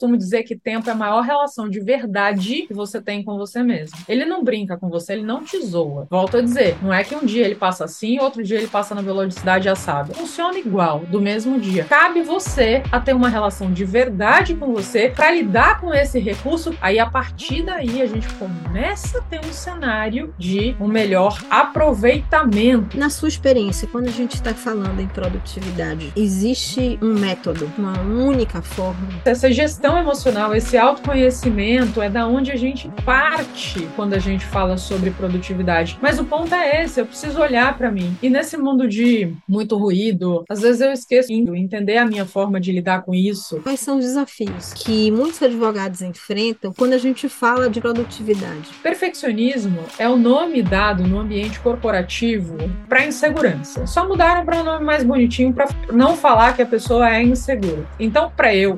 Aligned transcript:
costumo 0.00 0.16
dizer 0.16 0.44
que 0.44 0.56
tempo 0.56 0.88
é 0.88 0.92
a 0.92 0.96
maior 0.96 1.20
relação 1.20 1.68
de 1.68 1.78
verdade 1.78 2.62
que 2.62 2.72
você 2.72 3.02
tem 3.02 3.22
com 3.22 3.36
você 3.36 3.62
mesmo. 3.62 3.98
Ele 4.08 4.24
não 4.24 4.42
brinca 4.42 4.78
com 4.78 4.88
você, 4.88 5.12
ele 5.12 5.22
não 5.22 5.44
te 5.44 5.60
zoa. 5.60 6.06
Volto 6.08 6.38
a 6.38 6.40
dizer, 6.40 6.78
não 6.82 6.90
é 6.90 7.04
que 7.04 7.14
um 7.14 7.26
dia 7.26 7.44
ele 7.44 7.54
passa 7.54 7.84
assim, 7.84 8.18
outro 8.18 8.42
dia 8.42 8.56
ele 8.56 8.66
passa 8.66 8.94
na 8.94 9.02
velocidade 9.02 9.68
assada. 9.68 10.14
Funciona 10.14 10.58
igual, 10.58 11.00
do 11.00 11.20
mesmo 11.20 11.60
dia. 11.60 11.84
Cabe 11.84 12.22
você 12.22 12.82
a 12.90 12.98
ter 12.98 13.14
uma 13.14 13.28
relação 13.28 13.70
de 13.70 13.84
verdade 13.84 14.54
com 14.54 14.72
você 14.72 15.10
para 15.10 15.30
lidar 15.32 15.78
com 15.80 15.92
esse 15.92 16.18
recurso. 16.18 16.74
Aí 16.80 16.98
a 16.98 17.04
partir 17.04 17.62
daí 17.62 18.00
a 18.00 18.06
gente 18.06 18.26
começa 18.34 19.18
a 19.18 19.22
ter 19.22 19.40
um 19.44 19.52
cenário 19.52 20.34
de 20.38 20.74
um 20.80 20.88
melhor 20.88 21.38
aproveitamento. 21.50 22.96
Na 22.96 23.10
sua 23.10 23.28
experiência, 23.28 23.86
quando 23.86 24.08
a 24.08 24.12
gente 24.12 24.36
está 24.36 24.54
falando 24.54 25.00
em 25.00 25.08
produtividade, 25.08 26.10
existe 26.16 26.98
um 27.02 27.12
método, 27.18 27.70
uma 27.76 28.00
única 28.00 28.62
forma? 28.62 29.06
Essa 29.26 29.52
gestão 29.52 29.89
gestão 29.90 29.98
emocional, 29.98 30.54
esse 30.54 30.78
autoconhecimento 30.78 32.00
é 32.00 32.08
da 32.08 32.26
onde 32.26 32.52
a 32.52 32.56
gente 32.56 32.88
parte 33.04 33.88
quando 33.96 34.14
a 34.14 34.18
gente 34.18 34.44
fala 34.44 34.76
sobre 34.76 35.10
produtividade. 35.10 35.98
Mas 36.00 36.18
o 36.18 36.24
ponto 36.24 36.54
é 36.54 36.84
esse, 36.84 37.00
eu 37.00 37.06
preciso 37.06 37.40
olhar 37.40 37.76
para 37.76 37.90
mim. 37.90 38.16
E 38.22 38.30
nesse 38.30 38.56
mundo 38.56 38.86
de 38.86 39.34
muito 39.48 39.76
ruído, 39.76 40.44
às 40.48 40.60
vezes 40.60 40.80
eu 40.80 40.92
esqueço 40.92 41.28
de 41.28 41.34
entender 41.34 41.96
a 41.96 42.06
minha 42.06 42.24
forma 42.24 42.60
de 42.60 42.70
lidar 42.72 43.02
com 43.02 43.14
isso. 43.14 43.60
Quais 43.62 43.80
são 43.80 43.98
os 43.98 44.04
desafios 44.04 44.72
que 44.74 45.10
muitos 45.10 45.42
advogados 45.42 46.02
enfrentam 46.02 46.72
quando 46.72 46.92
a 46.92 46.98
gente 46.98 47.28
fala 47.28 47.68
de 47.68 47.80
produtividade? 47.80 48.70
Perfeccionismo 48.82 49.80
é 49.98 50.08
o 50.08 50.16
nome 50.16 50.62
dado 50.62 51.06
no 51.06 51.18
ambiente 51.18 51.58
corporativo 51.58 52.56
para 52.88 53.06
insegurança. 53.06 53.86
Só 53.86 54.06
mudaram 54.06 54.44
para 54.44 54.60
um 54.60 54.64
nome 54.64 54.84
mais 54.84 55.02
bonitinho 55.02 55.52
para 55.52 55.68
não 55.92 56.16
falar 56.16 56.54
que 56.54 56.62
a 56.62 56.66
pessoa 56.66 57.10
é 57.10 57.22
insegura. 57.22 57.86
Então, 57.98 58.30
para 58.36 58.54
eu 58.54 58.76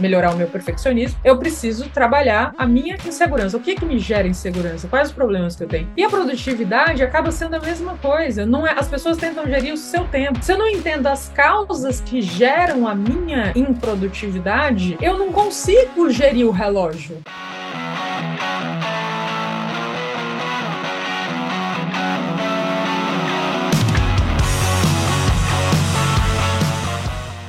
melhorar 0.00 0.32
o 0.32 0.36
meu 0.36 0.46
perfeccionismo, 0.46 1.18
eu 1.24 1.38
preciso 1.38 1.88
trabalhar 1.90 2.54
a 2.56 2.66
minha 2.66 2.96
insegurança. 3.06 3.56
O 3.56 3.60
que 3.60 3.74
que 3.74 3.84
me 3.84 3.98
gera 3.98 4.26
insegurança? 4.26 4.88
Quais 4.88 5.08
os 5.08 5.14
problemas 5.14 5.56
que 5.56 5.64
eu 5.64 5.68
tenho? 5.68 5.88
E 5.96 6.04
a 6.04 6.08
produtividade 6.08 7.02
acaba 7.02 7.30
sendo 7.30 7.56
a 7.56 7.60
mesma 7.60 7.96
coisa. 7.98 8.46
Não 8.46 8.66
é, 8.66 8.74
as 8.76 8.88
pessoas 8.88 9.16
tentam 9.16 9.46
gerir 9.46 9.72
o 9.72 9.76
seu 9.76 10.04
tempo. 10.04 10.42
Se 10.42 10.52
eu 10.52 10.58
não 10.58 10.68
entendo 10.68 11.06
as 11.06 11.28
causas 11.28 12.00
que 12.00 12.20
geram 12.20 12.86
a 12.86 12.94
minha 12.94 13.52
improdutividade, 13.54 14.96
eu 15.00 15.18
não 15.18 15.32
consigo 15.32 16.10
gerir 16.10 16.46
o 16.46 16.50
relógio. 16.50 17.18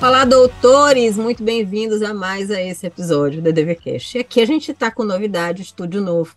Olá, 0.04 0.26
doutores! 0.26 1.16
Muito 1.16 1.42
bem-vindos 1.42 2.02
a 2.02 2.14
mais 2.14 2.52
a 2.52 2.62
esse 2.62 2.86
episódio 2.86 3.42
do 3.42 3.54
DVCast. 3.54 4.18
Aqui 4.18 4.42
a 4.42 4.46
gente 4.46 4.70
está 4.70 4.92
com 4.92 5.06
novidade, 5.06 5.62
estúdio 5.62 6.02
novo, 6.02 6.36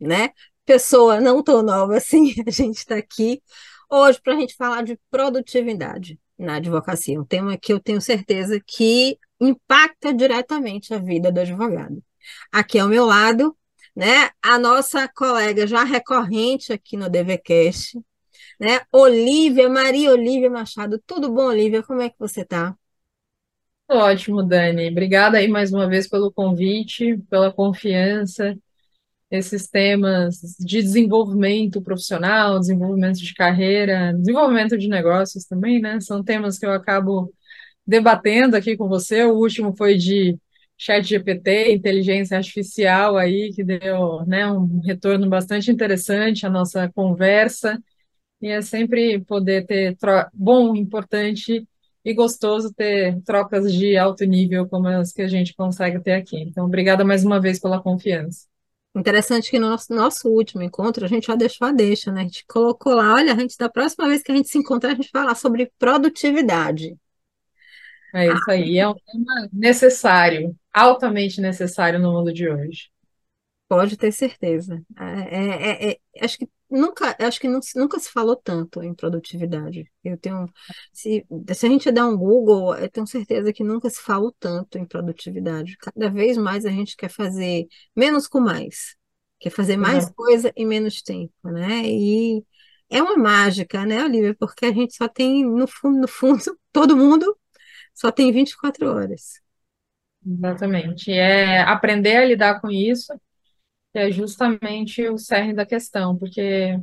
né? 0.00 0.30
Pessoa 0.64 1.20
não 1.20 1.42
tão 1.42 1.60
nova 1.60 1.96
assim, 1.96 2.32
a 2.46 2.50
gente 2.52 2.76
está 2.76 2.94
aqui 2.94 3.42
hoje 3.90 4.20
para 4.22 4.34
a 4.34 4.36
gente 4.38 4.54
falar 4.54 4.82
de 4.84 4.96
produtividade 5.10 6.20
na 6.38 6.58
advocacia, 6.58 7.20
um 7.20 7.24
tema 7.24 7.58
que 7.58 7.72
eu 7.72 7.80
tenho 7.80 8.00
certeza 8.00 8.60
que 8.64 9.18
impacta 9.40 10.14
diretamente 10.14 10.94
a 10.94 10.98
vida 10.98 11.32
do 11.32 11.40
advogado. 11.40 12.00
Aqui 12.52 12.78
ao 12.78 12.86
meu 12.86 13.06
lado, 13.06 13.56
né, 13.94 14.30
a 14.40 14.56
nossa 14.56 15.08
colega 15.08 15.66
já 15.66 15.82
recorrente 15.82 16.72
aqui 16.72 16.96
no 16.96 17.10
DVCast, 17.10 18.00
né, 18.60 18.82
Olívia, 18.92 19.68
Maria 19.68 20.12
Olívia 20.12 20.48
Machado. 20.48 21.02
Tudo 21.04 21.28
bom, 21.28 21.46
Olívia? 21.46 21.82
Como 21.82 22.02
é 22.02 22.08
que 22.08 22.16
você 22.16 22.42
está? 22.42 22.76
Ótimo, 23.92 24.42
Dani. 24.42 24.88
Obrigada 24.88 25.38
aí 25.38 25.48
mais 25.48 25.72
uma 25.72 25.88
vez 25.88 26.08
pelo 26.08 26.30
convite, 26.32 27.18
pela 27.28 27.52
confiança. 27.52 28.56
Esses 29.30 29.68
temas 29.68 30.40
de 30.60 30.82
desenvolvimento 30.82 31.82
profissional, 31.82 32.58
desenvolvimento 32.60 33.18
de 33.18 33.34
carreira, 33.34 34.12
desenvolvimento 34.14 34.78
de 34.78 34.88
negócios 34.88 35.44
também, 35.46 35.80
né? 35.80 36.00
São 36.00 36.22
temas 36.24 36.58
que 36.58 36.66
eu 36.66 36.72
acabo 36.72 37.32
debatendo 37.86 38.56
aqui 38.56 38.76
com 38.76 38.88
você. 38.88 39.24
O 39.24 39.36
último 39.38 39.76
foi 39.76 39.96
de 39.98 40.38
chat 40.78 41.04
GPT, 41.08 41.72
inteligência 41.72 42.36
artificial 42.38 43.16
aí, 43.18 43.52
que 43.54 43.64
deu, 43.64 44.24
né, 44.26 44.46
um 44.50 44.80
retorno 44.80 45.28
bastante 45.28 45.70
interessante 45.70 46.46
à 46.46 46.50
nossa 46.50 46.90
conversa. 46.94 47.82
E 48.40 48.48
é 48.48 48.62
sempre 48.62 49.20
poder 49.24 49.66
ter 49.66 49.96
bom, 50.34 50.74
importante 50.76 51.66
e 52.04 52.14
gostoso 52.14 52.72
ter 52.72 53.20
trocas 53.22 53.72
de 53.72 53.96
alto 53.96 54.24
nível 54.24 54.68
como 54.68 54.88
as 54.88 55.12
que 55.12 55.22
a 55.22 55.28
gente 55.28 55.54
consegue 55.54 56.00
ter 56.00 56.12
aqui. 56.12 56.40
Então, 56.40 56.66
obrigada 56.66 57.04
mais 57.04 57.24
uma 57.24 57.40
vez 57.40 57.58
pela 57.58 57.82
confiança. 57.82 58.46
Interessante 58.94 59.50
que 59.50 59.58
no 59.58 59.68
nosso, 59.68 59.94
nosso 59.94 60.28
último 60.28 60.62
encontro 60.62 61.04
a 61.04 61.08
gente 61.08 61.26
já 61.28 61.36
deixou 61.36 61.68
a 61.68 61.72
deixa, 61.72 62.10
né? 62.10 62.22
A 62.22 62.24
gente 62.24 62.44
colocou 62.46 62.94
lá, 62.94 63.14
olha, 63.14 63.32
a 63.32 63.36
gente 63.36 63.56
da 63.56 63.68
próxima 63.68 64.08
vez 64.08 64.22
que 64.22 64.32
a 64.32 64.34
gente 64.34 64.48
se 64.48 64.58
encontrar, 64.58 64.90
a 64.90 64.94
gente 64.94 65.10
vai 65.12 65.22
falar 65.22 65.34
sobre 65.36 65.70
produtividade. 65.78 66.96
É 68.12 68.26
isso 68.26 68.50
aí, 68.50 68.78
é 68.78 68.88
um 68.88 68.94
tema 68.94 69.48
necessário, 69.52 70.56
altamente 70.72 71.40
necessário 71.40 72.00
no 72.00 72.12
mundo 72.12 72.32
de 72.32 72.48
hoje. 72.48 72.90
Pode 73.68 73.96
ter 73.96 74.10
certeza. 74.10 74.82
É, 74.98 75.36
é, 75.36 75.90
é, 75.90 75.98
é 76.16 76.24
acho 76.24 76.38
que 76.38 76.48
nunca, 76.70 77.16
acho 77.18 77.40
que 77.40 77.48
não, 77.48 77.60
nunca 77.74 77.98
se 77.98 78.10
falou 78.10 78.36
tanto 78.36 78.82
em 78.82 78.94
produtividade. 78.94 79.90
Eu 80.04 80.16
tenho, 80.16 80.46
se, 80.92 81.26
se 81.54 81.66
a 81.66 81.68
gente 81.68 81.90
der 81.90 82.04
um 82.04 82.16
Google, 82.16 82.74
eu 82.76 82.88
tenho 82.88 83.06
certeza 83.06 83.52
que 83.52 83.64
nunca 83.64 83.90
se 83.90 84.00
falou 84.00 84.34
tanto 84.38 84.78
em 84.78 84.84
produtividade. 84.84 85.76
Cada 85.78 86.08
vez 86.10 86.36
mais 86.36 86.64
a 86.64 86.70
gente 86.70 86.96
quer 86.96 87.10
fazer 87.10 87.66
menos 87.94 88.28
com 88.28 88.40
mais, 88.40 88.96
quer 89.38 89.50
fazer 89.50 89.76
mais 89.76 90.06
uhum. 90.06 90.12
coisa 90.14 90.52
em 90.56 90.66
menos 90.66 91.02
tempo, 91.02 91.32
né? 91.44 91.82
E 91.84 92.44
é 92.88 93.02
uma 93.02 93.16
mágica, 93.16 93.84
né, 93.84 94.04
Olivia? 94.04 94.34
Porque 94.38 94.66
a 94.66 94.72
gente 94.72 94.94
só 94.94 95.08
tem, 95.08 95.44
no 95.44 95.66
fundo, 95.66 96.00
no 96.00 96.08
fundo, 96.08 96.40
todo 96.72 96.96
mundo 96.96 97.36
só 97.94 98.10
tem 98.12 98.32
24 98.32 98.88
horas. 98.88 99.40
Exatamente. 100.26 101.10
É 101.10 101.60
aprender 101.62 102.16
a 102.16 102.24
lidar 102.24 102.60
com 102.60 102.70
isso 102.70 103.12
que 103.92 103.98
é 103.98 104.10
justamente 104.12 105.08
o 105.08 105.18
cerne 105.18 105.54
da 105.54 105.66
questão, 105.66 106.16
porque, 106.16 106.78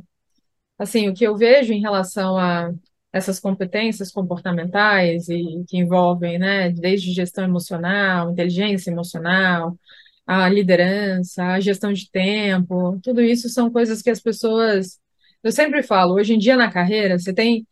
assim, 0.78 1.08
o 1.08 1.14
que 1.14 1.24
eu 1.24 1.36
vejo 1.36 1.72
em 1.72 1.80
relação 1.80 2.38
a 2.38 2.72
essas 3.12 3.40
competências 3.40 4.12
comportamentais 4.12 5.28
e 5.28 5.64
que 5.68 5.78
envolvem, 5.78 6.38
né, 6.38 6.70
desde 6.70 7.12
gestão 7.12 7.44
emocional, 7.44 8.30
inteligência 8.30 8.90
emocional, 8.90 9.78
a 10.26 10.48
liderança, 10.48 11.44
a 11.44 11.60
gestão 11.60 11.92
de 11.92 12.10
tempo, 12.10 13.00
tudo 13.02 13.22
isso 13.22 13.48
são 13.48 13.70
coisas 13.70 14.02
que 14.02 14.10
as 14.10 14.20
pessoas, 14.20 15.00
eu 15.42 15.52
sempre 15.52 15.82
falo, 15.82 16.14
hoje 16.14 16.34
em 16.34 16.38
dia 16.38 16.56
na 16.56 16.70
carreira 16.70 17.18
você 17.18 17.32
tem 17.32 17.66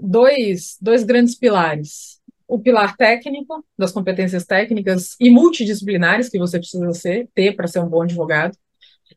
dois, 0.00 0.76
dois 0.80 1.04
grandes 1.04 1.34
pilares. 1.36 2.20
O 2.48 2.58
pilar 2.60 2.96
técnico, 2.96 3.64
das 3.78 3.92
competências 3.92 4.44
técnicas 4.44 5.16
e 5.20 5.30
multidisciplinares 5.30 6.28
que 6.28 6.38
você 6.38 6.58
precisa 6.58 6.92
ser, 6.92 7.28
ter 7.34 7.56
para 7.56 7.66
ser 7.66 7.80
um 7.80 7.88
bom 7.88 8.02
advogado, 8.02 8.56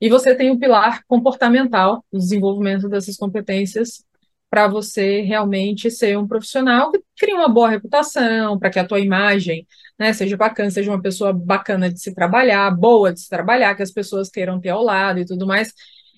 e 0.01 0.09
você 0.09 0.35
tem 0.35 0.51
o 0.51 0.59
pilar 0.59 1.03
comportamental, 1.07 2.03
o 2.11 2.17
desenvolvimento 2.17 2.87
dessas 2.87 3.15
competências 3.17 4.03
para 4.49 4.67
você 4.67 5.21
realmente 5.21 5.91
ser 5.91 6.17
um 6.17 6.27
profissional 6.27 6.91
que 6.91 6.99
cria 7.17 7.35
uma 7.35 7.47
boa 7.47 7.69
reputação, 7.69 8.57
para 8.57 8.69
que 8.69 8.79
a 8.79 8.85
tua 8.85 8.99
imagem 8.99 9.67
né, 9.97 10.11
seja 10.11 10.35
bacana, 10.35 10.71
seja 10.71 10.89
uma 10.91 11.01
pessoa 11.01 11.31
bacana 11.31 11.91
de 11.91 11.99
se 11.99 12.13
trabalhar, 12.15 12.71
boa 12.71 13.13
de 13.13 13.21
se 13.21 13.29
trabalhar, 13.29 13.75
que 13.75 13.83
as 13.83 13.91
pessoas 13.91 14.29
queiram 14.29 14.59
ter 14.59 14.69
ao 14.69 14.81
lado 14.83 15.19
e 15.19 15.25
tudo 15.25 15.45
mais. 15.45 15.73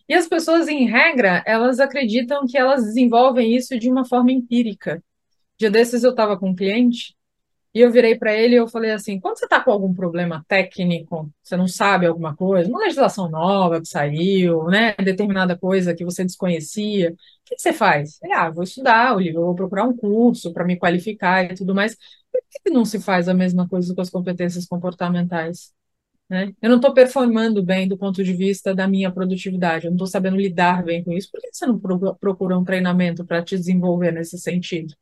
E 0.08 0.14
as 0.14 0.28
pessoas, 0.28 0.68
em 0.68 0.86
regra, 0.88 1.44
elas 1.46 1.80
acreditam 1.80 2.46
que 2.48 2.58
elas 2.58 2.84
desenvolvem 2.84 3.56
isso 3.56 3.78
de 3.78 3.90
uma 3.90 4.06
forma 4.06 4.32
empírica. 4.32 5.04
Dia 5.58 5.70
desses 5.70 6.04
eu 6.04 6.12
estava 6.12 6.38
com 6.38 6.50
um 6.50 6.56
cliente 6.56 7.16
e 7.74 7.80
eu 7.80 7.92
virei 7.92 8.18
para 8.18 8.34
ele 8.34 8.56
e 8.56 8.58
eu 8.58 8.68
falei 8.68 8.92
assim: 8.92 9.20
quando 9.20 9.38
você 9.38 9.46
está 9.46 9.62
com 9.64 9.72
algum 9.72 9.94
problema 9.94 10.44
técnico, 10.48 11.32
você 11.42 11.56
não 11.56 11.68
sabe 11.68 12.06
alguma 12.06 12.36
coisa, 12.36 12.70
uma 12.70 12.80
legislação 12.80 13.30
nova 13.30 13.80
que 13.80 13.88
saiu, 13.88 14.66
né, 14.66 14.94
determinada 14.96 15.58
coisa 15.58 15.96
que 15.96 16.04
você 16.04 16.24
desconhecia, 16.26 17.12
o 17.12 17.16
que 17.46 17.58
você 17.58 17.72
faz? 17.74 18.20
Ele, 18.22 18.34
ah, 18.34 18.50
vou 18.50 18.64
estudar 18.64 19.16
livro, 19.18 19.42
vou 19.42 19.56
procurar 19.56 19.86
um 19.86 19.96
curso 19.96 20.54
para 20.54 20.66
me 20.66 20.78
qualificar 20.78 21.46
e 21.46 21.56
tudo 21.56 21.74
mais. 21.74 21.96
Por 22.32 22.42
que 22.64 22.70
não 22.70 22.86
se 22.86 23.00
faz 23.00 23.28
a 23.30 23.34
mesma 23.34 23.68
coisa 23.68 23.94
com 23.96 24.02
as 24.02 24.10
competências 24.10 24.66
comportamentais? 24.66 25.74
Né? 26.30 26.54
Eu 26.62 26.70
não 26.70 26.78
estou 26.78 26.94
performando 26.94 27.62
bem 27.64 27.88
do 27.88 27.98
ponto 27.98 28.24
de 28.24 28.34
vista 28.34 28.74
da 28.74 28.88
minha 28.88 29.12
produtividade, 29.12 29.86
eu 29.86 29.92
não 29.92 29.98
estou 29.98 30.08
sabendo 30.08 30.38
lidar 30.38 30.84
bem 30.84 31.04
com 31.04 31.12
isso. 31.12 31.30
Por 31.32 31.42
que 31.42 31.50
você 31.54 31.66
não 31.66 31.80
procura 31.80 32.58
um 32.58 32.64
treinamento 32.64 33.26
para 33.26 33.44
te 33.44 33.58
desenvolver 33.58 34.12
nesse 34.14 34.38
sentido? 34.38 34.94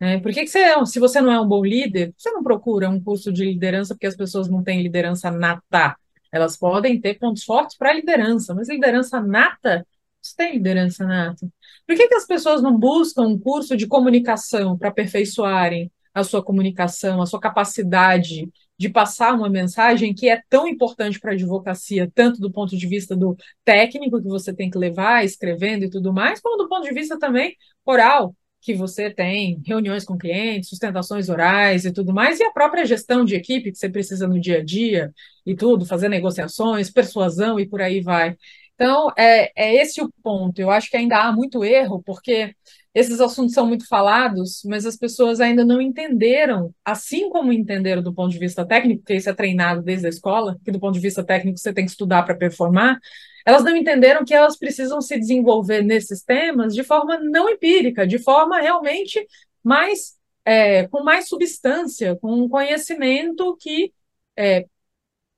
Né? 0.00 0.20
Por 0.20 0.32
que, 0.32 0.40
que 0.42 0.48
você, 0.48 0.60
é 0.60 0.84
se 0.84 1.00
você 1.00 1.20
não 1.20 1.32
é 1.32 1.40
um 1.40 1.48
bom 1.48 1.64
líder, 1.64 2.14
você 2.16 2.30
não 2.30 2.42
procura 2.42 2.88
um 2.88 3.02
curso 3.02 3.32
de 3.32 3.44
liderança 3.44 3.94
porque 3.94 4.06
as 4.06 4.16
pessoas 4.16 4.48
não 4.48 4.62
têm 4.62 4.82
liderança 4.82 5.30
nata? 5.30 5.96
Elas 6.30 6.56
podem 6.56 7.00
ter 7.00 7.18
pontos 7.18 7.44
fortes 7.44 7.76
para 7.76 7.92
liderança, 7.94 8.54
mas 8.54 8.68
liderança 8.68 9.20
nata, 9.20 9.86
você 10.20 10.34
tem 10.36 10.54
liderança 10.54 11.04
nata. 11.06 11.48
Por 11.86 11.96
que, 11.96 12.06
que 12.08 12.14
as 12.14 12.26
pessoas 12.26 12.62
não 12.62 12.78
buscam 12.78 13.22
um 13.22 13.38
curso 13.38 13.76
de 13.76 13.86
comunicação 13.86 14.76
para 14.76 14.90
aperfeiçoarem 14.90 15.90
a 16.14 16.22
sua 16.24 16.42
comunicação, 16.42 17.22
a 17.22 17.26
sua 17.26 17.40
capacidade 17.40 18.48
de 18.76 18.88
passar 18.88 19.34
uma 19.34 19.48
mensagem 19.48 20.14
que 20.14 20.28
é 20.28 20.40
tão 20.48 20.68
importante 20.68 21.18
para 21.18 21.32
a 21.32 21.34
advocacia, 21.34 22.10
tanto 22.14 22.40
do 22.40 22.50
ponto 22.50 22.76
de 22.76 22.86
vista 22.86 23.16
do 23.16 23.36
técnico 23.64 24.20
que 24.20 24.28
você 24.28 24.54
tem 24.54 24.70
que 24.70 24.78
levar, 24.78 25.24
escrevendo 25.24 25.84
e 25.84 25.90
tudo 25.90 26.12
mais, 26.12 26.40
como 26.40 26.56
do 26.56 26.68
ponto 26.68 26.84
de 26.84 26.94
vista 26.94 27.18
também 27.18 27.56
oral, 27.84 28.34
que 28.60 28.74
você 28.74 29.10
tem 29.10 29.62
reuniões 29.66 30.04
com 30.04 30.18
clientes, 30.18 30.68
sustentações 30.68 31.28
orais 31.28 31.84
e 31.84 31.92
tudo 31.92 32.12
mais, 32.12 32.40
e 32.40 32.44
a 32.44 32.50
própria 32.52 32.84
gestão 32.84 33.24
de 33.24 33.34
equipe 33.36 33.70
que 33.70 33.78
você 33.78 33.88
precisa 33.88 34.26
no 34.26 34.40
dia 34.40 34.58
a 34.58 34.64
dia 34.64 35.12
e 35.46 35.54
tudo, 35.54 35.86
fazer 35.86 36.08
negociações, 36.08 36.90
persuasão 36.90 37.58
e 37.58 37.66
por 37.68 37.80
aí 37.80 38.00
vai. 38.00 38.36
Então, 38.74 39.10
é, 39.16 39.50
é 39.56 39.74
esse 39.82 40.00
o 40.00 40.10
ponto. 40.22 40.60
Eu 40.60 40.70
acho 40.70 40.90
que 40.90 40.96
ainda 40.96 41.18
há 41.18 41.32
muito 41.32 41.64
erro, 41.64 42.02
porque 42.04 42.54
esses 42.98 43.20
assuntos 43.20 43.54
são 43.54 43.64
muito 43.66 43.86
falados, 43.86 44.62
mas 44.64 44.84
as 44.84 44.96
pessoas 44.96 45.40
ainda 45.40 45.64
não 45.64 45.80
entenderam, 45.80 46.74
assim 46.84 47.30
como 47.30 47.52
entenderam 47.52 48.02
do 48.02 48.12
ponto 48.12 48.32
de 48.32 48.38
vista 48.38 48.66
técnico, 48.66 49.02
porque 49.02 49.14
isso 49.14 49.30
é 49.30 49.34
treinado 49.34 49.82
desde 49.82 50.06
a 50.06 50.08
escola, 50.08 50.58
que 50.64 50.72
do 50.72 50.80
ponto 50.80 50.94
de 50.94 51.00
vista 51.00 51.22
técnico 51.24 51.58
você 51.58 51.72
tem 51.72 51.84
que 51.84 51.92
estudar 51.92 52.24
para 52.24 52.34
performar, 52.34 52.98
elas 53.46 53.62
não 53.62 53.76
entenderam 53.76 54.24
que 54.24 54.34
elas 54.34 54.58
precisam 54.58 55.00
se 55.00 55.16
desenvolver 55.16 55.82
nesses 55.82 56.22
temas 56.24 56.74
de 56.74 56.82
forma 56.82 57.18
não 57.20 57.48
empírica, 57.48 58.04
de 58.04 58.18
forma 58.18 58.60
realmente 58.60 59.24
mais 59.62 60.18
é, 60.44 60.88
com 60.88 61.04
mais 61.04 61.28
substância, 61.28 62.16
com 62.16 62.32
um 62.32 62.48
conhecimento 62.48 63.56
que 63.60 63.92
é, 64.36 64.66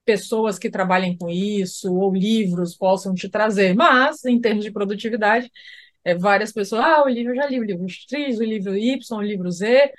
pessoas 0.05 0.59
que 0.59 0.71
trabalhem 0.71 1.17
com 1.17 1.29
isso 1.29 1.95
ou 1.95 2.15
livros 2.15 2.75
possam 2.77 3.15
te 3.15 3.29
trazer. 3.29 3.75
Mas, 3.75 4.25
em 4.25 4.41
termos 4.41 4.65
de 4.65 4.73
produtividade, 4.73 5.51
é, 6.05 6.15
várias 6.15 6.53
pessoas, 6.53 6.83
ah, 6.83 7.05
o 7.05 7.09
livro 7.09 7.33
eu 7.33 7.37
já 7.37 7.47
li, 7.47 7.61
o 7.61 7.65
livro 7.65 7.89
X, 7.89 8.39
o 8.39 8.45
livro 8.45 8.77
Y, 8.77 9.19
o 9.19 9.23
livro 9.23 9.51
Z, 9.51 9.93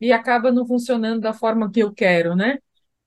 e 0.00 0.12
acaba 0.12 0.52
não 0.52 0.66
funcionando 0.66 1.20
da 1.20 1.32
forma 1.32 1.70
que 1.70 1.80
eu 1.80 1.92
quero, 1.92 2.36
né? 2.36 2.58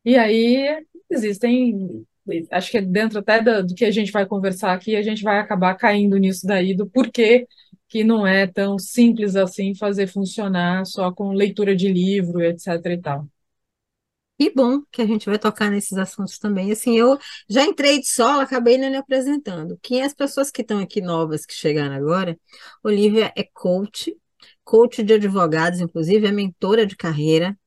E 0.06 0.18
aí 0.18 0.86
existem, 1.10 2.06
acho 2.52 2.72
que 2.72 2.82
dentro 2.82 3.20
até 3.20 3.42
do, 3.42 3.66
do 3.68 3.76
que 3.76 3.86
a 3.86 3.92
gente 3.92 4.12
vai 4.12 4.26
conversar 4.26 4.74
aqui, 4.74 4.96
a 4.96 5.02
gente 5.02 5.24
vai 5.24 5.40
acabar 5.40 5.76
caindo 5.76 6.18
nisso 6.18 6.46
daí, 6.48 6.76
do 6.76 6.88
porquê 6.90 7.48
que 7.88 8.04
não 8.04 8.26
é 8.26 8.48
tão 8.48 8.78
simples 8.80 9.36
assim 9.36 9.76
fazer 9.76 10.08
funcionar 10.08 10.86
só 10.86 11.12
com 11.12 11.32
leitura 11.34 11.76
de 11.76 11.92
livro, 11.92 12.42
etc 12.42 12.68
e 12.86 12.98
tal. 13.00 13.28
E 14.40 14.50
bom 14.50 14.82
que 14.90 15.02
a 15.02 15.06
gente 15.06 15.26
vai 15.26 15.38
tocar 15.38 15.70
nesses 15.70 15.98
assuntos 15.98 16.40
também. 16.40 16.72
Assim, 16.72 16.98
eu 16.98 17.18
já 17.50 17.66
entrei 17.66 18.00
de 18.00 18.08
solo, 18.08 18.40
acabei 18.40 18.78
nem 18.78 18.90
me 18.90 18.96
apresentando. 18.96 19.78
Quem 19.82 20.02
é 20.02 20.06
as 20.06 20.14
pessoas 20.14 20.50
que 20.50 20.62
estão 20.62 20.80
aqui 20.80 21.02
novas, 21.02 21.46
que 21.46 21.54
chegaram 21.54 21.94
agora? 21.94 22.40
Olivia 22.82 23.34
é 23.36 23.44
coach, 23.44 24.16
coach 24.64 25.04
de 25.04 25.14
advogados, 25.14 25.82
inclusive, 25.82 26.26
é 26.26 26.32
mentora 26.32 26.86
de 26.86 26.96
carreira, 26.96 27.58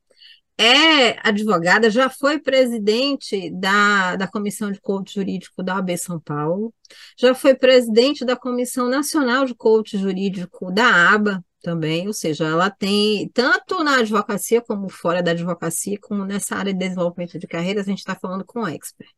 é 0.59 1.19
advogada, 1.29 1.91
já 1.91 2.09
foi 2.09 2.39
presidente 2.39 3.51
da, 3.51 4.17
da 4.17 4.29
Comissão 4.29 4.71
de 4.71 4.81
Coach 4.81 5.15
Jurídico 5.15 5.63
da 5.63 5.77
AB 5.79 5.97
São 5.99 6.21
Paulo, 6.21 6.73
já 7.19 7.35
foi 7.35 7.55
presidente 7.55 8.25
da 8.25 8.37
Comissão 8.37 8.89
Nacional 8.89 9.45
de 9.45 9.55
Coach 9.55 9.99
Jurídico 9.99 10.73
da 10.73 11.13
ABA, 11.13 11.45
também, 11.63 12.07
ou 12.09 12.13
seja, 12.13 12.45
ela 12.47 12.71
tem, 12.71 13.29
tanto 13.31 13.83
na 13.85 13.99
advocacia 14.01 14.61
como 14.61 14.89
fora 14.89 15.23
da 15.23 15.31
advocacia, 15.31 15.99
como 16.01 16.25
nessa 16.25 16.57
área 16.57 16.73
de 16.73 16.79
desenvolvimento 16.81 17.39
de 17.39 17.47
carreiras, 17.47 17.87
a 17.87 17.91
gente 17.91 18.01
está 18.01 18.15
falando 18.17 18.45
com 18.45 18.67
expert, 18.67 19.11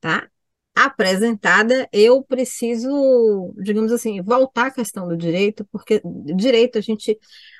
tá? 0.00 0.28
Apresentada, 0.74 1.88
eu 1.92 2.22
preciso, 2.22 3.54
digamos 3.58 3.92
assim, 3.92 4.22
voltar 4.22 4.68
à 4.68 4.70
questão 4.70 5.08
do 5.08 5.16
direito, 5.16 5.64
porque 5.72 6.00
direito 6.36 6.78
a 6.78 6.80
gente, 6.80 7.18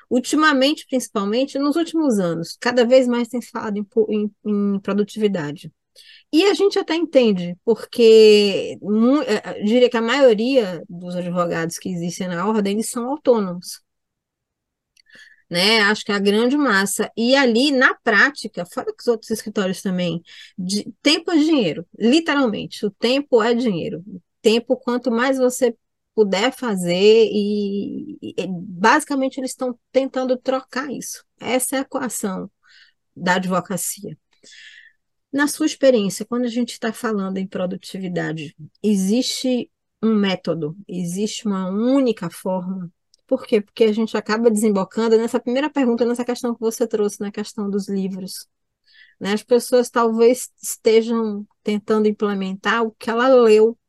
ultimamente, 0.09 0.85
principalmente, 0.89 1.59
nos 1.59 1.75
últimos 1.75 2.19
anos, 2.19 2.57
cada 2.59 2.85
vez 2.85 3.07
mais 3.07 3.27
tem 3.27 3.41
falado 3.41 3.77
em, 3.77 3.85
em, 4.09 4.31
em 4.45 4.79
produtividade. 4.79 5.71
E 6.33 6.45
a 6.45 6.53
gente 6.53 6.79
até 6.79 6.95
entende, 6.95 7.57
porque 7.65 8.77
eh, 9.27 9.63
diria 9.63 9.89
que 9.89 9.97
a 9.97 10.01
maioria 10.01 10.83
dos 10.89 11.15
advogados 11.15 11.77
que 11.77 11.89
existem 11.89 12.27
na 12.27 12.47
ordem, 12.47 12.73
eles 12.73 12.89
são 12.89 13.09
autônomos 13.09 13.81
né? 15.51 15.81
Acho 15.81 16.05
que 16.05 16.13
é 16.13 16.15
a 16.15 16.19
grande 16.19 16.55
massa. 16.57 17.11
E 17.17 17.35
ali, 17.35 17.71
na 17.71 17.93
prática, 17.95 18.65
fora 18.65 18.93
que 18.95 19.01
os 19.01 19.07
outros 19.07 19.29
escritórios 19.31 19.81
também, 19.81 20.23
de, 20.57 20.89
tempo 21.01 21.29
é 21.29 21.35
dinheiro, 21.35 21.85
literalmente. 21.99 22.85
O 22.85 22.91
tempo 22.91 23.43
é 23.43 23.53
dinheiro. 23.53 24.01
Tempo, 24.41 24.77
quanto 24.77 25.11
mais 25.11 25.37
você 25.37 25.75
puder 26.15 26.53
fazer, 26.53 27.29
e, 27.31 28.17
e 28.21 28.47
basicamente 28.47 29.39
eles 29.39 29.51
estão 29.51 29.77
tentando 29.91 30.37
trocar 30.37 30.89
isso. 30.89 31.25
Essa 31.39 31.75
é 31.75 31.79
a 31.79 31.81
equação 31.81 32.49
da 33.15 33.35
advocacia. 33.35 34.17
Na 35.33 35.47
sua 35.47 35.65
experiência, 35.65 36.25
quando 36.25 36.45
a 36.45 36.49
gente 36.49 36.71
está 36.71 36.93
falando 36.93 37.37
em 37.37 37.47
produtividade, 37.47 38.55
existe 38.81 39.69
um 40.01 40.15
método, 40.15 40.77
existe 40.87 41.45
uma 41.45 41.69
única 41.69 42.29
forma 42.29 42.91
por 43.31 43.47
quê? 43.47 43.61
Porque 43.61 43.85
a 43.85 43.93
gente 43.93 44.17
acaba 44.17 44.51
desembocando 44.51 45.17
nessa 45.17 45.39
primeira 45.39 45.69
pergunta, 45.69 46.03
nessa 46.03 46.25
questão 46.25 46.53
que 46.53 46.59
você 46.59 46.85
trouxe, 46.85 47.21
na 47.21 47.31
questão 47.31 47.69
dos 47.69 47.87
livros. 47.87 48.45
Né? 49.17 49.31
As 49.31 49.41
pessoas 49.41 49.89
talvez 49.89 50.51
estejam 50.61 51.47
tentando 51.63 52.09
implementar 52.09 52.83
o 52.83 52.91
que 52.91 53.09
ela 53.09 53.29
leu 53.29 53.79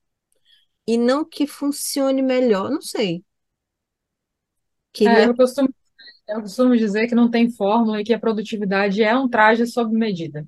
e 0.86 0.96
não 0.96 1.24
que 1.24 1.44
funcione 1.44 2.22
melhor, 2.22 2.70
não 2.70 2.80
sei. 2.80 3.24
Queria... 4.92 5.24
É, 5.24 5.26
eu, 5.26 5.34
costumo, 5.34 5.74
eu 6.28 6.42
costumo 6.42 6.76
dizer 6.76 7.08
que 7.08 7.14
não 7.16 7.28
tem 7.28 7.50
fórmula 7.50 8.00
e 8.00 8.04
que 8.04 8.14
a 8.14 8.20
produtividade 8.20 9.02
é 9.02 9.16
um 9.16 9.28
traje 9.28 9.66
sob 9.66 9.92
medida. 9.92 10.46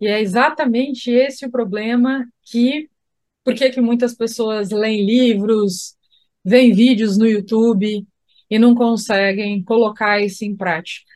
E 0.00 0.06
é 0.06 0.20
exatamente 0.20 1.10
esse 1.10 1.44
o 1.44 1.50
problema 1.50 2.24
que 2.40 2.88
por 3.42 3.52
que, 3.52 3.68
que 3.70 3.80
muitas 3.80 4.14
pessoas 4.14 4.70
leem 4.70 5.04
livros, 5.04 5.96
veem 6.44 6.72
vídeos 6.72 7.16
no 7.16 7.26
YouTube 7.26 8.06
e 8.50 8.58
não 8.58 8.74
conseguem 8.74 9.62
colocar 9.62 10.20
isso 10.20 10.44
em 10.44 10.56
prática. 10.56 11.10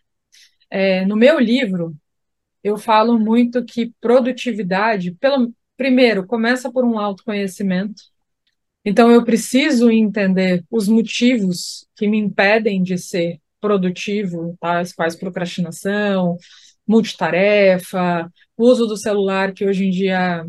É, 0.71 1.05
no 1.05 1.17
meu 1.17 1.39
livro, 1.39 1.97
eu 2.63 2.77
falo 2.77 3.19
muito 3.19 3.65
que 3.65 3.93
produtividade, 4.01 5.13
pelo, 5.13 5.53
primeiro, 5.77 6.27
começa 6.27 6.71
por 6.71 6.85
um 6.85 6.99
autoconhecimento. 6.99 8.03
Então, 8.85 9.11
eu 9.11 9.25
preciso 9.25 9.91
entender 9.91 10.65
os 10.71 10.89
motivos 10.89 11.87
que 11.97 12.09
me 12.09 12.19
impedem 12.19 12.83
de 12.83 12.97
ser 12.99 13.41
produtivo, 13.61 14.57
tais 14.61 14.93
quais 14.93 15.17
procrastinação, 15.17 16.37
multitarefa, 16.87 18.33
uso 18.57 18.87
do 18.87 18.97
celular, 18.97 19.53
que 19.53 19.67
hoje 19.67 19.87
em 19.87 19.91
dia 19.91 20.47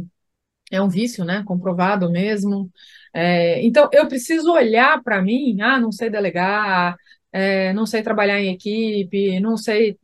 é 0.72 0.82
um 0.82 0.90
vício, 0.90 1.26
né? 1.26 1.44
Comprovado 1.46 2.10
mesmo. 2.10 2.72
É, 3.14 3.62
então, 3.66 3.90
eu 3.94 4.08
preciso 4.08 4.52
olhar 4.52 5.02
para 5.04 5.22
mim, 5.22 5.60
ah, 5.62 5.80
não 5.80 5.92
sei 5.92 6.10
delegar, 6.10 6.96
é, 7.32 7.74
não 7.74 7.86
sei 7.86 8.02
trabalhar 8.04 8.40
em 8.40 8.54
equipe, 8.54 9.40
não 9.40 9.58
sei 9.58 9.98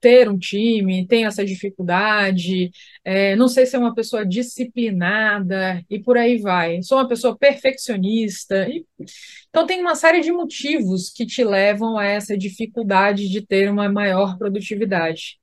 ter 0.00 0.28
um 0.28 0.38
time, 0.38 1.06
tenho 1.06 1.28
essa 1.28 1.44
dificuldade, 1.44 2.70
é, 3.04 3.36
não 3.36 3.48
sei 3.48 3.66
ser 3.66 3.76
uma 3.76 3.94
pessoa 3.94 4.24
disciplinada 4.24 5.84
e 5.90 5.98
por 5.98 6.16
aí 6.16 6.38
vai. 6.38 6.82
Sou 6.82 6.98
uma 6.98 7.08
pessoa 7.08 7.36
perfeccionista. 7.36 8.66
E... 8.68 8.84
Então, 9.48 9.66
tem 9.66 9.80
uma 9.80 9.94
série 9.94 10.20
de 10.20 10.32
motivos 10.32 11.10
que 11.10 11.26
te 11.26 11.44
levam 11.44 11.98
a 11.98 12.04
essa 12.06 12.36
dificuldade 12.36 13.28
de 13.28 13.42
ter 13.46 13.70
uma 13.70 13.88
maior 13.88 14.38
produtividade. 14.38 15.38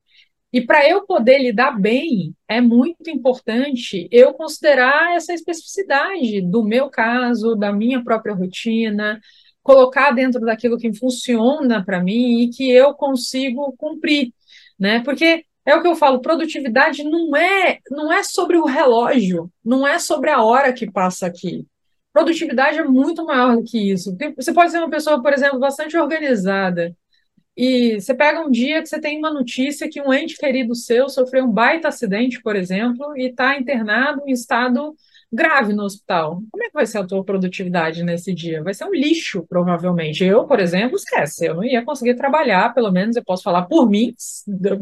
E 0.53 0.59
para 0.61 0.87
eu 0.87 1.05
poder 1.05 1.39
lidar 1.39 1.79
bem, 1.79 2.35
é 2.47 2.59
muito 2.59 3.09
importante 3.09 4.07
eu 4.11 4.33
considerar 4.33 5.15
essa 5.15 5.33
especificidade 5.33 6.41
do 6.41 6.63
meu 6.63 6.89
caso, 6.89 7.55
da 7.55 7.71
minha 7.71 8.03
própria 8.03 8.33
rotina, 8.33 9.19
colocar 9.63 10.11
dentro 10.11 10.41
daquilo 10.41 10.77
que 10.77 10.93
funciona 10.93 11.83
para 11.83 12.03
mim 12.03 12.41
e 12.41 12.49
que 12.49 12.69
eu 12.69 12.93
consigo 12.93 13.73
cumprir, 13.77 14.33
né? 14.77 15.01
Porque 15.03 15.45
é 15.65 15.75
o 15.75 15.81
que 15.81 15.87
eu 15.87 15.95
falo, 15.95 16.21
produtividade 16.21 17.03
não 17.03 17.35
é 17.35 17.79
não 17.89 18.11
é 18.11 18.23
sobre 18.23 18.57
o 18.57 18.65
relógio, 18.65 19.49
não 19.63 19.87
é 19.87 19.99
sobre 19.99 20.29
a 20.31 20.43
hora 20.43 20.73
que 20.73 20.89
passa 20.91 21.27
aqui. 21.27 21.65
Produtividade 22.11 22.77
é 22.77 22.83
muito 22.83 23.23
maior 23.25 23.55
do 23.55 23.63
que 23.63 23.91
isso. 23.91 24.17
Você 24.35 24.53
pode 24.53 24.71
ser 24.71 24.79
uma 24.79 24.89
pessoa, 24.89 25.21
por 25.21 25.31
exemplo, 25.33 25.59
bastante 25.59 25.95
organizada, 25.97 26.93
e 27.55 27.99
você 27.99 28.13
pega 28.13 28.41
um 28.41 28.49
dia 28.49 28.81
que 28.81 28.87
você 28.87 28.99
tem 28.99 29.17
uma 29.17 29.33
notícia 29.33 29.89
que 29.89 30.01
um 30.01 30.13
ente 30.13 30.37
querido 30.37 30.73
seu 30.75 31.09
sofreu 31.09 31.45
um 31.45 31.51
baita 31.51 31.89
acidente, 31.89 32.41
por 32.41 32.55
exemplo, 32.55 33.15
e 33.17 33.27
está 33.29 33.57
internado 33.57 34.21
em 34.25 34.31
estado 34.31 34.95
grave 35.31 35.73
no 35.73 35.83
hospital. 35.83 36.41
Como 36.51 36.63
é 36.63 36.67
que 36.67 36.73
vai 36.73 36.85
ser 36.85 36.97
a 36.97 37.07
tua 37.07 37.23
produtividade 37.23 38.03
nesse 38.03 38.33
dia? 38.33 38.61
Vai 38.61 38.73
ser 38.73 38.85
um 38.85 38.93
lixo, 38.93 39.45
provavelmente. 39.47 40.23
Eu, 40.23 40.45
por 40.45 40.59
exemplo, 40.59 40.95
esquece, 40.97 41.45
eu 41.45 41.55
não 41.55 41.63
ia 41.63 41.83
conseguir 41.85 42.15
trabalhar, 42.15 42.73
pelo 42.73 42.91
menos 42.91 43.15
eu 43.15 43.23
posso 43.23 43.43
falar 43.43 43.63
por 43.63 43.89
mim, 43.89 44.13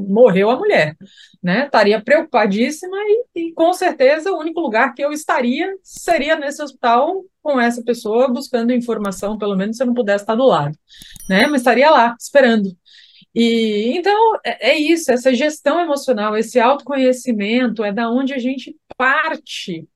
morreu 0.07 0.49
a 0.49 0.57
mulher, 0.57 0.95
né? 1.41 1.65
Estaria 1.65 2.01
preocupadíssima 2.01 2.97
e, 2.97 3.25
e 3.35 3.53
com 3.53 3.71
certeza 3.73 4.31
o 4.31 4.39
único 4.39 4.59
lugar 4.59 4.93
que 4.95 5.03
eu 5.03 5.11
estaria 5.11 5.75
seria 5.83 6.35
nesse 6.35 6.61
hospital 6.63 7.23
com 7.41 7.59
essa 7.59 7.83
pessoa 7.83 8.27
buscando 8.27 8.73
informação, 8.73 9.37
pelo 9.37 9.55
menos 9.55 9.77
se 9.77 9.83
eu 9.83 9.87
não 9.87 9.93
pudesse 9.93 10.23
estar 10.23 10.35
do 10.35 10.45
lado, 10.45 10.75
né? 11.29 11.45
Mas 11.45 11.61
estaria 11.61 11.91
lá 11.91 12.15
esperando. 12.19 12.69
E 13.35 13.93
então 13.95 14.35
é, 14.43 14.71
é 14.71 14.75
isso, 14.75 15.11
essa 15.11 15.33
gestão 15.33 15.79
emocional, 15.79 16.35
esse 16.35 16.59
autoconhecimento 16.59 17.83
é 17.83 17.93
da 17.93 18.09
onde 18.09 18.33
a 18.33 18.39
gente 18.39 18.75
parte. 18.97 19.87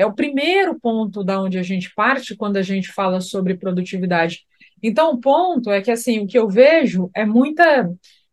É 0.00 0.06
o 0.06 0.14
primeiro 0.14 0.80
ponto 0.80 1.22
da 1.22 1.38
onde 1.42 1.58
a 1.58 1.62
gente 1.62 1.92
parte 1.94 2.34
quando 2.34 2.56
a 2.56 2.62
gente 2.62 2.90
fala 2.90 3.20
sobre 3.20 3.54
produtividade. 3.54 4.46
Então, 4.82 5.12
o 5.12 5.20
ponto 5.20 5.70
é 5.70 5.82
que 5.82 5.90
assim, 5.90 6.20
o 6.20 6.26
que 6.26 6.38
eu 6.38 6.48
vejo 6.48 7.10
é 7.14 7.26
muita 7.26 7.86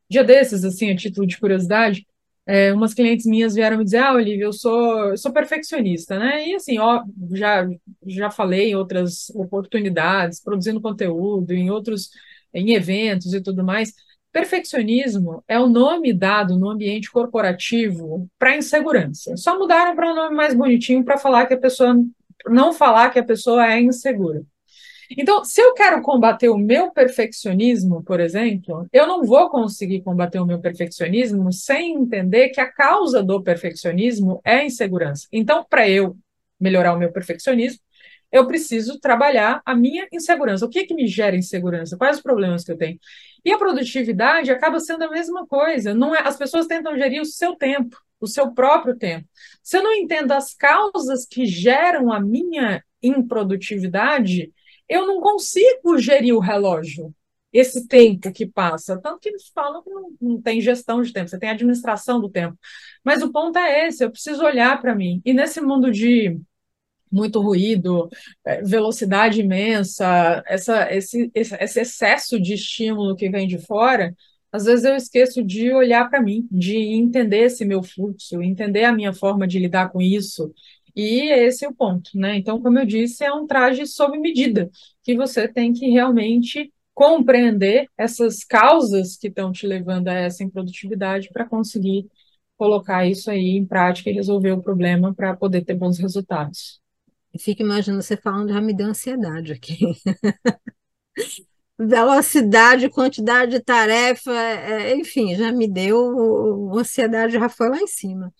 dia 0.10 0.24
desses, 0.24 0.64
assim, 0.64 0.90
a 0.90 0.96
título 0.96 1.28
de 1.28 1.38
curiosidade, 1.38 2.08
é, 2.46 2.72
umas 2.72 2.94
clientes 2.94 3.26
minhas 3.26 3.54
vieram 3.54 3.78
me 3.78 3.84
dizer, 3.84 3.98
ah, 3.98 4.14
Olivia, 4.14 4.46
eu 4.46 4.54
sou, 4.54 5.18
sou 5.18 5.34
perfeccionista, 5.34 6.18
né? 6.18 6.48
E 6.48 6.56
assim, 6.56 6.80
ó, 6.80 7.04
já, 7.34 7.68
já 8.06 8.32
falei 8.32 8.70
em 8.70 8.76
outras 8.76 9.30
oportunidades, 9.32 10.42
produzindo 10.42 10.80
conteúdo, 10.80 11.52
em 11.52 11.70
outros, 11.70 12.12
em 12.54 12.76
eventos 12.76 13.34
e 13.34 13.42
tudo 13.42 13.62
mais. 13.66 13.92
Perfeccionismo 14.38 15.44
é 15.48 15.60
o 15.60 15.68
nome 15.68 16.14
dado 16.14 16.60
no 16.60 16.70
ambiente 16.70 17.12
corporativo 17.12 18.30
para 18.38 18.56
insegurança. 18.56 19.36
Só 19.36 19.58
mudaram 19.58 19.96
para 19.96 20.12
um 20.12 20.16
nome 20.16 20.36
mais 20.36 20.54
bonitinho 20.54 21.04
para 21.04 21.18
falar 21.18 21.48
que 21.48 21.56
a 21.56 21.60
pessoa 21.60 21.96
não 22.46 22.72
falar 22.72 23.10
que 23.10 23.18
a 23.18 23.24
pessoa 23.24 23.66
é 23.66 23.82
insegura. 23.82 24.44
Então, 25.10 25.44
se 25.44 25.60
eu 25.60 25.74
quero 25.74 26.04
combater 26.04 26.50
o 26.50 26.58
meu 26.58 26.92
perfeccionismo, 26.92 28.04
por 28.04 28.20
exemplo, 28.20 28.86
eu 28.94 29.08
não 29.08 29.24
vou 29.24 29.50
conseguir 29.50 30.04
combater 30.04 30.40
o 30.40 30.46
meu 30.46 30.60
perfeccionismo 30.60 31.52
sem 31.52 31.96
entender 31.96 32.50
que 32.50 32.62
a 32.62 32.72
causa 32.72 33.24
do 33.24 33.42
perfeccionismo 33.42 34.40
é 34.46 34.58
a 34.58 34.66
insegurança. 34.66 35.28
Então, 35.32 35.66
para 35.68 35.90
eu 35.90 36.16
melhorar 36.60 36.94
o 36.94 37.00
meu 37.00 37.12
perfeccionismo, 37.12 37.80
eu 38.38 38.48
preciso 38.48 39.00
trabalhar 39.00 39.62
a 39.66 39.76
minha 39.76 40.08
insegurança. 40.12 40.66
O 40.66 40.70
que, 40.70 40.86
que 40.86 40.94
me 40.94 41.08
gera 41.08 41.36
insegurança? 41.36 41.98
Quais 41.98 42.18
os 42.18 42.24
problemas 42.24 42.64
que 42.64 42.72
eu 42.72 42.78
tenho? 42.78 43.00
E 43.44 43.52
a 43.52 43.58
produtividade 43.58 44.52
acaba 44.52 44.80
sendo 44.80 45.04
a 45.04 45.10
mesma 45.10 45.46
coisa. 45.48 45.94
Não 45.94 46.16
é, 46.16 46.22
as 46.26 46.38
pessoas 46.38 46.68
tentam 46.68 46.98
gerir 46.98 47.22
o 47.22 47.26
seu 47.26 47.56
tempo, 47.56 47.98
o 48.20 48.28
seu 48.28 48.52
próprio 48.54 48.98
tempo. 48.98 49.28
Se 49.64 49.78
eu 49.78 49.84
não 49.84 49.94
entendo 49.94 50.32
as 50.32 50.54
causas 50.54 51.26
que 51.26 51.46
geram 51.46 52.12
a 52.12 52.20
minha 52.20 52.84
improdutividade, 53.02 54.52
eu 54.90 55.06
não 55.06 55.20
consigo 55.20 55.98
gerir 55.98 56.36
o 56.36 56.40
relógio, 56.40 57.14
esse 57.52 57.88
tempo 57.88 58.32
que 58.32 58.46
passa. 58.46 59.00
Tanto 59.00 59.20
que 59.20 59.30
eles 59.30 59.48
falam 59.54 59.82
que 59.84 59.90
não, 59.90 60.12
não 60.22 60.42
tem 60.42 60.62
gestão 60.62 61.02
de 61.02 61.12
tempo, 61.12 61.30
você 61.30 61.40
tem 61.40 61.50
administração 61.50 62.20
do 62.20 62.30
tempo. 62.30 62.58
Mas 63.04 63.22
o 63.22 63.32
ponto 63.32 63.58
é 63.58 63.88
esse: 63.88 64.04
eu 64.04 64.12
preciso 64.12 64.44
olhar 64.44 64.80
para 64.82 64.96
mim. 64.96 65.22
E 65.26 65.34
nesse 65.34 65.62
mundo 65.62 65.92
de 65.92 66.40
muito 67.12 67.42
ruído, 67.42 68.10
é, 68.46 68.62
velocidade 68.62 69.42
imensa, 69.42 70.44
essa, 70.48 70.94
esse, 70.94 71.32
esse 71.34 71.80
excesso 71.80 72.40
de 72.40 72.54
estímulo 72.54 73.16
que 73.16 73.30
vem 73.30 73.48
de 73.48 73.58
fora, 73.60 74.16
às 74.52 74.66
vezes 74.66 74.86
eu 74.86 74.96
esqueço 74.96 75.44
de 75.44 75.72
olhar 75.74 76.10
para 76.10 76.22
mim, 76.22 76.48
de 76.52 76.78
entender 76.78 77.46
esse 77.46 77.66
meu 77.66 77.84
fluxo, 77.84 78.42
entender 78.42 78.86
a 78.86 78.94
minha 78.94 79.14
forma 79.14 79.48
de 79.48 79.60
lidar 79.60 79.90
com 79.90 80.02
isso, 80.02 80.54
e 80.96 81.30
esse 81.32 81.64
é 81.64 81.70
o 81.70 81.76
ponto, 81.76 82.10
né? 82.16 82.38
Então, 82.38 82.60
como 82.60 82.80
eu 82.80 82.86
disse, 82.86 83.24
é 83.24 83.32
um 83.32 83.46
traje 83.46 83.86
sob 83.86 84.18
medida, 84.18 84.70
que 85.04 85.16
você 85.16 85.48
tem 85.48 85.72
que 85.72 85.88
realmente 85.90 86.74
compreender 86.94 87.88
essas 87.96 88.44
causas 88.44 89.16
que 89.16 89.28
estão 89.28 89.52
te 89.52 89.68
levando 89.68 90.08
a 90.08 90.14
essa 90.14 90.44
improdutividade 90.44 91.30
para 91.32 91.48
conseguir 91.48 92.08
colocar 92.58 93.06
isso 93.06 93.30
aí 93.30 93.58
em 93.58 93.66
prática 93.66 94.10
e 94.10 94.14
resolver 94.14 94.52
o 94.54 94.64
problema 94.64 95.14
para 95.14 95.36
poder 95.38 95.64
ter 95.64 95.76
bons 95.76 96.00
resultados. 96.00 96.82
Fico 97.38 97.62
imaginando 97.62 98.02
você 98.02 98.18
falando, 98.18 98.54
já 98.54 98.62
me 98.62 98.74
deu 98.76 98.88
ansiedade 98.88 99.54
aqui. 99.54 99.78
Velocidade, 101.80 102.90
quantidade 102.90 103.52
de 103.52 103.60
tarefa, 103.60 104.32
é, 104.32 104.96
enfim, 104.96 105.36
já 105.36 105.52
me 105.52 105.68
deu, 105.68 106.72
ansiedade 106.76 107.34
já 107.34 107.48
foi 107.50 107.70
lá 107.70 107.78
em 107.78 107.88
cima. 107.88 108.34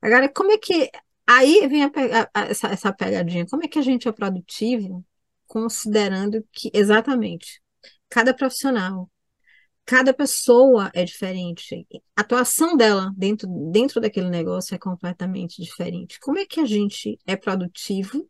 Agora, 0.00 0.28
como 0.28 0.52
é 0.52 0.58
que 0.58 0.90
Aí 1.28 1.68
vem 1.68 1.84
a, 1.84 1.90
a, 2.32 2.40
essa, 2.46 2.68
essa 2.68 2.92
pegadinha. 2.92 3.46
Como 3.46 3.62
é 3.62 3.68
que 3.68 3.78
a 3.78 3.82
gente 3.82 4.08
é 4.08 4.12
produtivo 4.12 5.04
considerando 5.46 6.42
que, 6.50 6.70
exatamente, 6.72 7.60
cada 8.08 8.32
profissional, 8.32 9.10
cada 9.84 10.14
pessoa 10.14 10.90
é 10.94 11.04
diferente. 11.04 11.86
A 12.16 12.22
atuação 12.22 12.76
dela 12.78 13.12
dentro, 13.14 13.46
dentro 13.70 14.00
daquele 14.00 14.30
negócio 14.30 14.74
é 14.74 14.78
completamente 14.78 15.62
diferente. 15.62 16.18
Como 16.20 16.38
é 16.38 16.46
que 16.46 16.60
a 16.60 16.64
gente 16.64 17.18
é 17.26 17.36
produtivo 17.36 18.26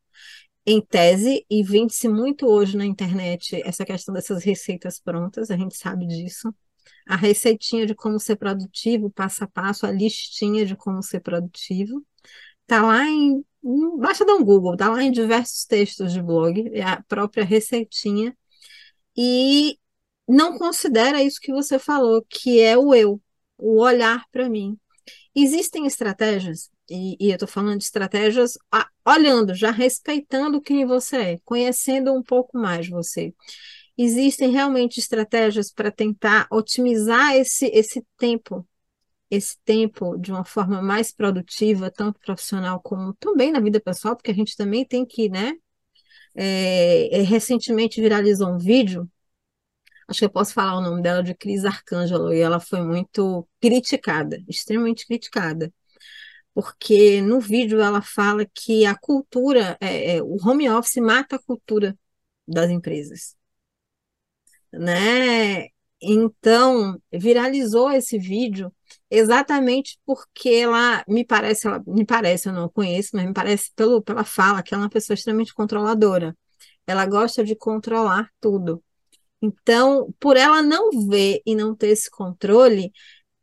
em 0.67 0.81
tese, 0.81 1.47
e 1.49 1.63
vende-se 1.63 2.09
muito 2.09 2.47
hoje 2.47 2.77
na 2.77 2.85
internet 2.85 3.61
essa 3.65 3.85
questão 3.87 4.15
dessas 4.15 4.45
receitas 4.45 5.01
prontas, 5.01 5.51
a 5.51 5.57
gente 5.57 5.77
sabe 5.77 6.07
disso. 6.07 6.55
A 7.07 7.17
receitinha 7.17 7.87
de 7.87 7.95
como 7.95 8.21
ser 8.21 8.37
produtivo, 8.37 9.11
passo 9.11 9.45
a 9.45 9.49
passo, 9.49 9.87
a 9.87 9.91
listinha 9.91 10.67
de 10.67 10.77
como 10.77 11.03
ser 11.03 11.21
produtivo. 11.21 12.05
Está 12.63 12.83
lá 12.83 13.05
em. 13.07 13.45
Basta 13.99 14.25
dar 14.27 14.35
um 14.35 14.45
Google, 14.45 14.75
está 14.75 14.91
lá 14.91 15.03
em 15.03 15.11
diversos 15.11 15.65
textos 15.65 16.13
de 16.13 16.23
blog, 16.23 16.71
é 16.75 16.83
a 16.83 17.03
própria 17.09 17.45
receitinha. 17.45 18.37
E 19.17 19.79
não 20.29 20.59
considera 20.59 21.23
isso 21.23 21.41
que 21.41 21.53
você 21.53 21.79
falou, 21.79 22.25
que 22.29 22.61
é 22.61 22.77
o 22.77 22.95
eu, 22.95 23.21
o 23.57 23.81
olhar 23.81 24.25
para 24.31 24.49
mim. 24.49 24.79
Existem 25.35 25.87
estratégias, 25.87 26.71
e, 26.91 27.17
e 27.21 27.31
eu 27.31 27.35
estou 27.35 27.49
falando 27.49 27.79
de 27.79 27.85
estratégias 27.85 28.59
a, 28.73 28.89
olhando, 29.07 29.55
já 29.55 29.71
respeitando 29.71 30.61
quem 30.61 30.87
você 30.87 31.17
é, 31.17 31.39
conhecendo 31.45 32.13
um 32.15 32.23
pouco 32.23 32.59
mais 32.59 32.89
você. 32.89 33.35
Existem 33.97 34.51
realmente 34.51 35.01
estratégias 35.01 35.73
para 35.73 35.91
tentar 35.91 36.47
otimizar 36.51 37.35
esse, 37.37 37.67
esse 37.67 38.05
tempo 38.17 38.67
esse 39.31 39.57
tempo 39.65 40.17
de 40.17 40.31
uma 40.31 40.45
forma 40.45 40.81
mais 40.83 41.13
produtiva, 41.13 41.91
tanto 41.91 42.19
profissional 42.21 42.81
como 42.81 43.13
também 43.15 43.53
na 43.53 43.61
vida 43.61 43.81
pessoal, 43.81 44.17
porque 44.17 44.31
a 44.31 44.35
gente 44.35 44.57
também 44.57 44.85
tem 44.87 45.05
que, 45.05 45.29
né? 45.29 45.53
É, 46.35 47.21
é, 47.21 47.23
recentemente 47.23 48.01
viralizou 48.01 48.49
um 48.49 48.59
vídeo, 48.59 49.11
acho 50.07 50.21
que 50.21 50.25
eu 50.25 50.31
posso 50.31 50.55
falar 50.55 50.77
o 50.79 50.81
nome 50.81 51.03
dela, 51.03 51.23
de 51.23 51.35
Cris 51.35 51.65
Arcângelo, 51.65 52.33
e 52.33 52.41
ela 52.41 52.61
foi 52.61 52.83
muito 52.83 53.47
criticada, 53.61 54.43
extremamente 54.49 55.07
criticada, 55.07 55.73
porque 56.59 57.23
no 57.23 57.39
vídeo 57.39 57.81
ela 57.81 58.03
fala 58.03 58.45
que 58.53 58.85
a 58.85 58.97
cultura, 58.99 59.79
é, 59.81 60.17
é, 60.17 60.23
o 60.23 60.37
home 60.45 60.69
office 60.69 60.97
mata 60.97 61.37
a 61.37 61.39
cultura 61.39 61.97
das 62.49 62.69
empresas. 62.69 63.37
Né? 64.73 65.69
Então, 66.03 67.01
viralizou 67.13 67.93
esse 67.93 68.19
vídeo 68.19 68.73
exatamente 69.09 70.01
porque 70.05 70.49
ela 70.51 71.05
me 71.07 71.25
parece, 71.25 71.69
ela 71.69 71.81
me 71.87 72.05
parece, 72.05 72.49
eu 72.49 72.53
não 72.53 72.69
conheço, 72.69 73.11
mas 73.15 73.25
me 73.27 73.33
parece 73.33 73.71
pelo, 73.77 74.03
pela 74.03 74.25
fala 74.25 74.61
que 74.61 74.75
ela 74.75 74.83
é 74.83 74.87
uma 74.87 74.91
pessoa 74.91 75.15
extremamente 75.15 75.55
controladora. 75.55 76.37
Ela 76.89 77.07
gosta 77.07 77.45
de 77.45 77.55
controlar 77.55 78.29
tudo. 78.41 78.83
Então, 79.41 80.13
por 80.19 80.37
ela 80.37 80.61
não 80.63 81.09
ver 81.09 81.41
e 81.47 81.55
não 81.55 81.75
ter 81.75 81.91
esse 81.91 82.11
controle, 82.11 82.93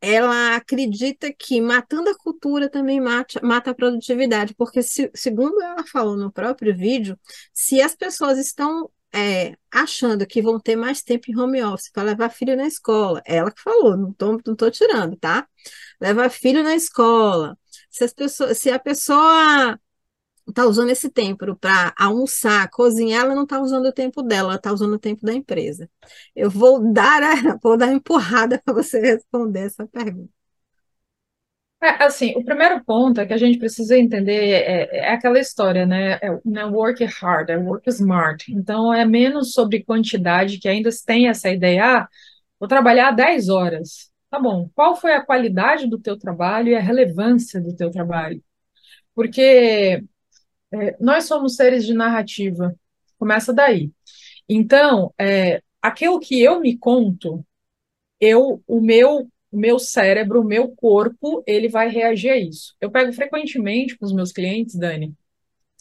ela 0.02 0.56
acredita 0.56 1.34
que 1.34 1.60
matando 1.62 2.10
a 2.10 2.18
cultura 2.18 2.70
também 2.70 3.02
mata, 3.02 3.40
mata 3.44 3.72
a 3.72 3.76
produtividade, 3.76 4.54
porque 4.56 4.84
se, 4.84 5.10
segundo 5.16 5.62
ela 5.62 5.86
falou 5.86 6.16
no 6.16 6.32
próprio 6.32 6.76
vídeo, 6.76 7.18
se 7.54 7.82
as 7.82 7.96
pessoas 7.96 8.38
estão 8.38 8.90
é, 9.16 9.56
achando 9.72 10.28
que 10.28 10.42
vão 10.42 10.60
ter 10.60 10.76
mais 10.76 11.02
tempo 11.02 11.32
em 11.32 11.38
home 11.40 11.64
office 11.64 11.90
para 11.90 12.04
levar 12.04 12.30
filho 12.30 12.56
na 12.58 12.68
escola. 12.68 13.22
Ela 13.26 13.50
que 13.52 13.62
falou, 13.62 13.96
não 13.96 14.12
estou 14.12 14.42
não 14.46 14.56
tô 14.56 14.70
tirando, 14.70 15.16
tá? 15.18 15.48
Levar 16.02 16.30
filho 16.30 16.62
na 16.64 16.76
escola. 16.76 17.58
Se, 17.90 18.04
as 18.04 18.14
pessoas, 18.14 18.58
se 18.58 18.70
a 18.70 18.78
pessoa 18.78 19.80
está 20.48 20.66
usando 20.66 20.90
esse 20.90 21.10
tempo 21.10 21.56
para 21.56 21.94
almoçar, 21.98 22.70
cozinhar, 22.70 23.26
ela 23.26 23.36
não 23.36 23.44
está 23.44 23.60
usando 23.62 23.88
o 23.88 23.94
tempo 23.94 24.22
dela, 24.22 24.50
ela 24.50 24.56
está 24.58 24.72
usando 24.72 24.94
o 24.94 25.00
tempo 25.00 25.26
da 25.26 25.34
empresa. 25.34 25.90
Eu 26.36 26.50
vou 26.50 26.92
dar 26.94 27.24
a, 27.24 27.34
vou 27.62 27.78
dar 27.78 27.88
uma 27.88 27.96
empurrada 27.96 28.62
para 28.64 28.74
você 28.74 29.00
responder 29.00 29.62
essa 29.68 29.88
pergunta. 29.88 30.36
É, 31.84 32.04
assim, 32.04 32.34
o 32.36 32.44
primeiro 32.44 32.84
ponto 32.84 33.22
é 33.22 33.26
que 33.28 33.34
a 33.34 33.38
gente 33.38 33.60
precisa 33.60 33.98
entender 33.98 34.34
é, 34.34 34.98
é 34.98 35.14
aquela 35.14 35.40
história, 35.40 35.86
né? 35.86 36.14
É, 36.16 36.28
é 36.28 36.66
work 36.66 37.04
hard, 37.06 37.50
é 37.50 37.58
work 37.58 37.88
smart. 37.90 38.52
Então, 38.52 38.92
é 38.94 39.06
menos 39.06 39.52
sobre 39.52 39.84
quantidade, 39.84 40.58
que 40.58 40.68
ainda 40.68 40.90
tem 41.06 41.28
essa 41.28 41.50
ideia, 41.50 42.00
ah, 42.00 42.08
vou 42.60 42.68
trabalhar 42.68 43.12
10 43.12 43.50
horas. 43.50 44.12
Tá 44.32 44.40
bom, 44.40 44.70
qual 44.74 44.96
foi 44.96 45.14
a 45.14 45.24
qualidade 45.24 45.88
do 45.88 46.00
teu 46.00 46.18
trabalho 46.18 46.70
e 46.70 46.76
a 46.76 46.80
relevância 46.82 47.62
do 47.62 47.76
teu 47.76 47.92
trabalho? 47.92 48.42
Porque 49.16 50.04
é, 50.76 50.98
nós 51.00 51.26
somos 51.26 51.56
seres 51.56 51.86
de 51.86 51.94
narrativa, 51.94 52.76
começa 53.18 53.54
daí. 53.54 53.92
Então, 54.48 55.14
é, 55.20 55.62
aquilo 55.82 56.20
que 56.20 56.42
eu 56.42 56.60
me 56.60 56.78
conto, 56.78 57.46
eu, 58.20 58.62
o 58.68 58.82
meu 58.82 59.30
o 59.56 59.58
meu 59.58 59.80
cérebro, 59.80 60.42
o 60.42 60.44
meu 60.44 60.68
corpo, 60.76 61.42
ele 61.48 61.70
vai 61.70 61.88
reagir 61.88 62.30
a 62.30 62.38
isso. 62.38 62.76
Eu 62.82 62.92
pego 62.92 63.14
frequentemente 63.14 63.98
com 63.98 64.06
os 64.06 64.12
meus 64.12 64.34
clientes, 64.34 64.76
Dani, 64.76 65.16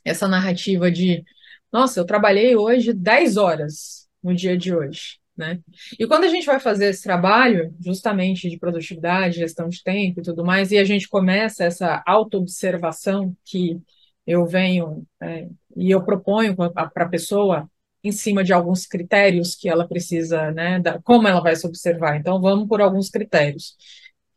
essa 0.05 0.29
narrativa 0.29 0.93
de, 0.93 1.25
nossa, 1.73 1.99
eu 1.99 2.05
trabalhei 2.05 2.55
hoje 2.55 2.93
10 2.93 3.37
horas 3.37 4.09
no 4.23 4.33
dia 4.33 4.57
de 4.57 4.73
hoje. 4.73 5.19
Né? 5.37 5.59
E 5.99 6.07
quando 6.07 6.23
a 6.23 6.29
gente 6.29 6.47
vai 6.47 6.61
fazer 6.61 6.87
esse 6.87 7.03
trabalho, 7.03 7.75
justamente 7.81 8.49
de 8.49 8.57
produtividade, 8.57 9.39
gestão 9.39 9.69
de 9.69 9.83
tempo 9.83 10.21
e 10.21 10.23
tudo 10.23 10.45
mais, 10.45 10.71
e 10.71 10.79
a 10.79 10.85
gente 10.85 11.09
começa 11.09 11.65
essa 11.65 12.01
autoobservação 12.07 13.37
que 13.45 13.81
eu 14.27 14.47
venho 14.47 15.05
é, 15.21 15.49
e 15.77 15.91
eu 15.91 16.05
proponho 16.05 16.55
para 16.57 16.91
a 16.95 17.09
pessoa 17.09 17.69
em 18.03 18.13
cima 18.13 18.45
de 18.45 18.53
alguns 18.53 18.87
critérios 18.87 19.55
que 19.55 19.69
ela 19.69 19.89
precisa, 19.89 20.51
né, 20.53 20.79
da, 20.79 21.01
como 21.03 21.27
ela 21.27 21.41
vai 21.41 21.57
se 21.57 21.67
observar. 21.67 22.17
Então, 22.17 22.41
vamos 22.41 22.69
por 22.69 22.83
alguns 22.83 23.09
critérios. 23.09 23.77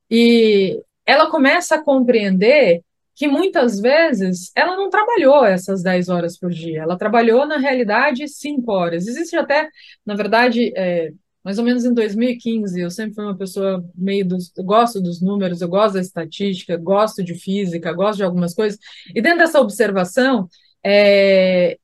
E 0.09 0.81
ela 1.05 1.29
começa 1.29 1.75
a 1.75 1.83
compreender 1.83 2.81
que 3.13 3.27
muitas 3.27 3.79
vezes 3.79 4.51
ela 4.55 4.75
não 4.77 4.89
trabalhou 4.89 5.43
essas 5.43 5.81
10 5.83 6.07
horas 6.07 6.37
por 6.37 6.51
dia, 6.51 6.83
ela 6.83 6.97
trabalhou, 6.97 7.45
na 7.45 7.57
realidade, 7.57 8.27
5 8.27 8.71
horas. 8.71 9.07
Existe 9.07 9.35
até, 9.35 9.69
na 10.05 10.15
verdade, 10.15 10.71
é, 10.77 11.11
mais 11.47 11.57
ou 11.57 11.63
menos 11.63 11.85
em 11.85 11.93
2015, 11.93 12.77
eu 12.77 12.91
sempre 12.91 13.15
fui 13.15 13.23
uma 13.23 13.37
pessoa 13.37 13.81
meio 13.95 14.27
dos. 14.27 14.51
Gosto 14.57 15.01
dos 15.01 15.21
números, 15.21 15.61
eu 15.61 15.69
gosto 15.69 15.93
da 15.93 16.01
estatística, 16.01 16.75
gosto 16.75 17.23
de 17.23 17.35
física, 17.35 17.93
gosto 17.93 18.17
de 18.17 18.23
algumas 18.25 18.53
coisas, 18.53 18.77
e 19.15 19.21
dentro 19.21 19.37
dessa 19.37 19.61
observação, 19.61 20.49
é, 20.83 21.77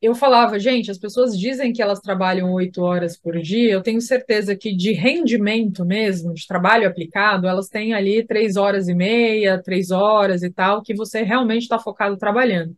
eu 0.00 0.14
falava, 0.14 0.58
gente, 0.58 0.90
as 0.90 0.96
pessoas 0.96 1.38
dizem 1.38 1.70
que 1.70 1.82
elas 1.82 2.00
trabalham 2.00 2.50
oito 2.54 2.80
horas 2.80 3.14
por 3.14 3.38
dia, 3.42 3.72
eu 3.72 3.82
tenho 3.82 4.00
certeza 4.00 4.56
que 4.56 4.74
de 4.74 4.92
rendimento 4.92 5.84
mesmo, 5.84 6.32
de 6.32 6.46
trabalho 6.46 6.88
aplicado, 6.88 7.46
elas 7.46 7.68
têm 7.68 7.92
ali 7.92 8.26
três 8.26 8.56
horas 8.56 8.88
e 8.88 8.94
meia, 8.94 9.62
três 9.62 9.90
horas 9.90 10.42
e 10.42 10.50
tal, 10.50 10.80
que 10.82 10.94
você 10.94 11.22
realmente 11.22 11.64
está 11.64 11.78
focado 11.78 12.16
trabalhando. 12.16 12.74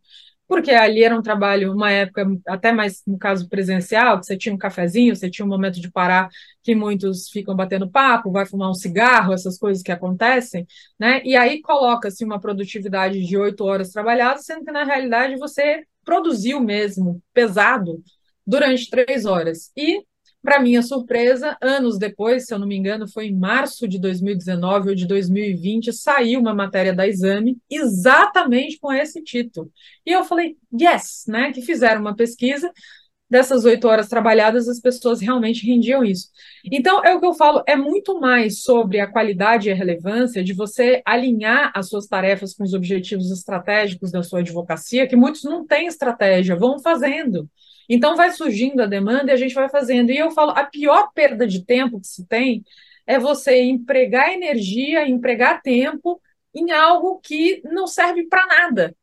Porque 0.48 0.70
ali 0.70 1.02
era 1.02 1.16
um 1.18 1.22
trabalho, 1.22 1.72
uma 1.72 1.90
época, 1.90 2.24
até 2.46 2.70
mais 2.72 3.02
no 3.06 3.18
caso 3.18 3.48
presencial, 3.48 4.18
você 4.22 4.36
tinha 4.36 4.54
um 4.54 4.58
cafezinho, 4.58 5.14
você 5.16 5.28
tinha 5.28 5.44
um 5.44 5.48
momento 5.48 5.80
de 5.80 5.90
parar, 5.90 6.28
que 6.62 6.74
muitos 6.74 7.28
ficam 7.30 7.54
batendo 7.56 7.90
papo, 7.90 8.30
vai 8.30 8.46
fumar 8.46 8.70
um 8.70 8.74
cigarro, 8.74 9.32
essas 9.32 9.58
coisas 9.58 9.82
que 9.82 9.90
acontecem, 9.90 10.66
né? 10.98 11.20
E 11.24 11.36
aí 11.36 11.60
coloca-se 11.60 12.24
uma 12.24 12.40
produtividade 12.40 13.24
de 13.24 13.36
oito 13.36 13.64
horas 13.64 13.90
trabalhadas, 13.90 14.44
sendo 14.44 14.64
que 14.64 14.70
na 14.72 14.84
realidade 14.84 15.36
você 15.36 15.84
produziu 16.04 16.60
mesmo, 16.60 17.20
pesado, 17.34 18.02
durante 18.46 18.88
três 18.88 19.24
horas. 19.24 19.72
E, 19.76 20.04
para 20.46 20.60
minha 20.60 20.80
surpresa, 20.80 21.56
anos 21.60 21.98
depois, 21.98 22.46
se 22.46 22.54
eu 22.54 22.58
não 22.60 22.68
me 22.68 22.76
engano, 22.76 23.08
foi 23.08 23.26
em 23.26 23.36
março 23.36 23.88
de 23.88 23.98
2019 23.98 24.90
ou 24.90 24.94
de 24.94 25.04
2020, 25.04 25.92
saiu 25.92 26.38
uma 26.38 26.54
matéria 26.54 26.94
da 26.94 27.04
Exame 27.04 27.58
exatamente 27.68 28.78
com 28.78 28.92
esse 28.92 29.24
título. 29.24 29.68
E 30.06 30.12
eu 30.12 30.22
falei, 30.22 30.56
yes, 30.72 31.24
né? 31.26 31.52
Que 31.52 31.62
fizeram 31.62 32.00
uma 32.00 32.14
pesquisa 32.14 32.70
dessas 33.28 33.64
oito 33.64 33.88
horas 33.88 34.08
trabalhadas, 34.08 34.68
as 34.68 34.78
pessoas 34.78 35.20
realmente 35.20 35.66
rendiam 35.66 36.04
isso. 36.04 36.28
Então, 36.64 37.04
é 37.04 37.12
o 37.12 37.18
que 37.18 37.26
eu 37.26 37.34
falo, 37.34 37.64
é 37.66 37.74
muito 37.74 38.20
mais 38.20 38.62
sobre 38.62 39.00
a 39.00 39.10
qualidade 39.10 39.68
e 39.68 39.72
a 39.72 39.74
relevância 39.74 40.44
de 40.44 40.52
você 40.52 41.02
alinhar 41.04 41.72
as 41.74 41.88
suas 41.88 42.06
tarefas 42.06 42.54
com 42.54 42.62
os 42.62 42.72
objetivos 42.72 43.32
estratégicos 43.32 44.12
da 44.12 44.22
sua 44.22 44.38
advocacia, 44.38 45.08
que 45.08 45.16
muitos 45.16 45.42
não 45.42 45.66
têm 45.66 45.88
estratégia, 45.88 46.54
vão 46.54 46.78
fazendo. 46.78 47.50
Então, 47.88 48.16
vai 48.16 48.30
surgindo 48.32 48.82
a 48.82 48.86
demanda 48.86 49.30
e 49.30 49.34
a 49.34 49.36
gente 49.36 49.54
vai 49.54 49.68
fazendo. 49.68 50.10
E 50.10 50.18
eu 50.18 50.30
falo, 50.30 50.50
a 50.52 50.64
pior 50.64 51.10
perda 51.14 51.46
de 51.46 51.64
tempo 51.64 52.00
que 52.00 52.06
se 52.06 52.26
tem 52.26 52.64
é 53.06 53.18
você 53.18 53.62
empregar 53.62 54.32
energia, 54.32 55.08
empregar 55.08 55.62
tempo 55.62 56.20
em 56.54 56.72
algo 56.72 57.20
que 57.22 57.62
não 57.64 57.86
serve 57.86 58.26
para 58.26 58.46
nada. 58.46 58.94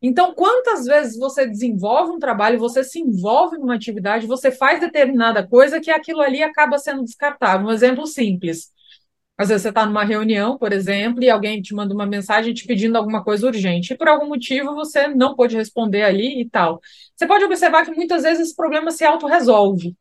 Então, 0.00 0.32
quantas 0.32 0.84
vezes 0.84 1.18
você 1.18 1.44
desenvolve 1.44 2.12
um 2.12 2.18
trabalho, 2.20 2.58
você 2.58 2.84
se 2.84 3.00
envolve 3.00 3.58
numa 3.58 3.74
atividade, 3.74 4.28
você 4.28 4.50
faz 4.52 4.80
determinada 4.80 5.44
coisa 5.46 5.80
que 5.80 5.90
aquilo 5.90 6.20
ali 6.20 6.40
acaba 6.40 6.78
sendo 6.78 7.02
descartável? 7.02 7.66
Um 7.66 7.72
exemplo 7.72 8.06
simples. 8.06 8.72
Às 9.38 9.48
vezes 9.48 9.62
você 9.62 9.68
está 9.68 9.86
numa 9.86 10.04
reunião, 10.04 10.58
por 10.58 10.72
exemplo, 10.72 11.22
e 11.22 11.30
alguém 11.30 11.62
te 11.62 11.72
manda 11.74 11.94
uma 11.94 12.06
mensagem 12.06 12.52
te 12.52 12.66
pedindo 12.66 12.96
alguma 12.96 13.22
coisa 13.22 13.46
urgente, 13.46 13.92
e 13.92 13.96
por 13.96 14.08
algum 14.08 14.26
motivo 14.26 14.74
você 14.74 15.06
não 15.08 15.36
pode 15.36 15.56
responder 15.56 16.02
ali 16.02 16.40
e 16.40 16.50
tal. 16.50 16.80
Você 17.16 17.26
pode 17.26 17.44
observar 17.44 17.84
que 17.84 17.92
muitas 17.92 18.24
vezes 18.24 18.48
esse 18.48 18.56
problema 18.56 18.90
se 18.90 19.04
autorresolve. 19.04 19.96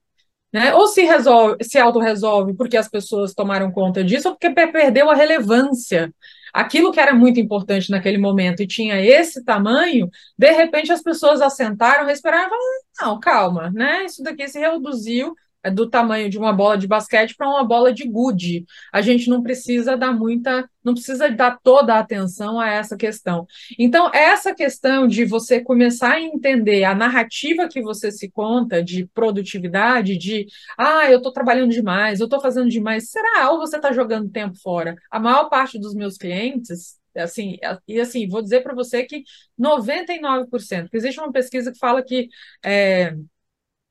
Né? 0.52 0.74
Ou 0.74 0.88
se 0.88 1.04
resolve, 1.04 1.58
se 1.64 1.78
autorresolve 1.78 2.56
porque 2.56 2.78
as 2.78 2.90
pessoas 2.90 3.34
tomaram 3.34 3.72
conta 3.72 4.04
disso, 4.04 4.30
ou 4.30 4.36
porque 4.36 4.50
perdeu 4.50 5.10
a 5.10 5.16
relevância 5.16 6.12
aquilo 6.54 6.92
que 6.92 7.00
era 7.00 7.14
muito 7.14 7.40
importante 7.40 7.92
naquele 7.92 8.18
momento 8.18 8.64
e 8.64 8.68
tinha 8.68 9.00
esse 9.00 9.44
tamanho, 9.44 10.10
de 10.38 10.52
repente 10.52 10.92
as 10.92 11.04
pessoas 11.04 11.42
assentaram, 11.42 12.06
respiraram 12.06 12.48
e 12.48 12.50
falaram, 12.50 12.68
não, 13.02 13.20
calma, 13.20 13.70
né? 13.72 14.06
Isso 14.06 14.24
daqui 14.24 14.48
se 14.48 14.60
reduziu 14.60 15.36
do 15.70 15.90
tamanho 15.90 16.30
de 16.30 16.38
uma 16.38 16.54
bola 16.54 16.78
de 16.78 16.88
basquete 16.88 17.36
para 17.36 17.50
uma 17.50 17.64
bola 17.64 17.94
de 17.94 18.08
gude. 18.08 18.66
A 18.94 19.02
gente 19.02 19.30
não 19.30 19.42
precisa 19.42 19.96
dar 19.96 20.14
muita, 20.14 20.70
não 20.84 20.94
precisa 20.94 21.30
dar 21.30 21.58
toda 21.62 21.96
a 21.96 22.00
atenção 22.00 22.60
a 22.60 22.70
essa 22.70 22.96
questão. 22.96 23.46
Então, 23.78 24.12
essa 24.14 24.54
questão 24.54 25.08
de 25.08 25.26
você 25.26 25.62
começar 25.62 26.14
a 26.14 26.22
entender 26.22 26.84
a 26.84 26.96
narrativa 26.96 27.68
que 27.68 27.82
você 27.82 28.12
se 28.12 28.30
conta 28.30 28.84
de 28.84 29.06
produtividade, 29.14 30.18
de 30.18 30.48
ah, 30.78 31.10
eu 31.10 31.18
estou 31.18 31.32
trabalhando 31.32 31.72
demais, 31.72 32.20
eu 32.20 32.26
estou 32.26 32.42
fazendo 32.42 32.70
demais, 32.70 33.10
será? 33.10 33.52
Ou 33.52 33.60
você 33.60 33.78
está 33.78 33.92
jogando 33.92 34.30
tempo 34.30 34.58
fora? 34.62 34.96
A 35.12 35.20
maior 35.20 35.50
parte 35.50 35.80
dos 35.80 35.94
meus 35.94 36.18
clientes 36.18 36.98
assim, 37.16 37.58
e 37.88 38.00
assim, 38.00 38.28
vou 38.28 38.42
dizer 38.42 38.62
para 38.62 38.76
você 38.76 39.04
que 39.04 39.24
99%, 39.60 40.90
existe 40.94 41.20
uma 41.20 41.32
pesquisa 41.32 41.72
que 41.72 41.80
fala 41.80 42.04
que 42.04 42.30
é, 42.64 43.16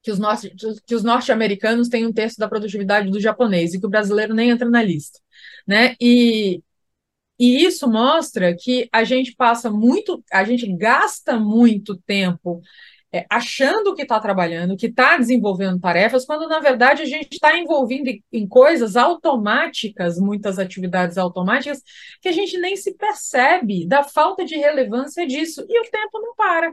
que 0.07 0.13
os, 0.13 0.21
norte, 0.21 0.55
que 0.87 0.95
os 0.95 1.03
norte-americanos 1.03 1.89
têm 1.89 2.07
um 2.07 2.13
terço 2.13 2.39
da 2.39 2.47
produtividade 2.47 3.11
do 3.11 3.19
japonês 3.19 3.75
e 3.75 3.81
que 3.81 3.87
o 3.87 3.91
brasileiro 3.91 4.33
nem 4.33 4.51
entra 4.51 4.71
na 4.71 4.81
lista, 4.81 5.19
né? 5.67 5.97
E, 6.01 6.63
e 7.37 7.65
isso 7.65 7.91
mostra 7.91 8.55
que 8.57 8.89
a 8.93 9.03
gente 9.03 9.35
passa 9.35 9.69
muito, 9.69 10.23
a 10.33 10.45
gente 10.45 10.73
gasta 10.77 11.41
muito 11.41 11.97
tempo 12.07 12.63
é, 13.13 13.27
achando 13.29 13.97
que 13.97 14.03
está 14.03 14.21
trabalhando, 14.21 14.77
que 14.77 14.87
está 14.87 15.17
desenvolvendo 15.17 15.81
tarefas, 15.81 16.25
quando 16.25 16.49
na 16.49 16.61
verdade 16.61 17.03
a 17.03 17.07
gente 17.07 17.33
está 17.33 17.59
envolvido 17.59 18.09
em, 18.09 18.23
em 18.33 18.47
coisas 18.47 18.95
automáticas, 18.95 20.21
muitas 20.21 20.57
atividades 20.57 21.19
automáticas, 21.19 21.83
que 22.23 22.29
a 22.29 22.33
gente 22.33 22.57
nem 22.59 22.77
se 22.77 22.95
percebe 22.95 23.89
da 23.89 24.05
falta 24.05 24.45
de 24.45 24.55
relevância 24.55 25.27
disso. 25.27 25.67
E 25.69 25.81
o 25.81 25.91
tempo 25.91 26.21
não 26.21 26.33
para. 26.37 26.73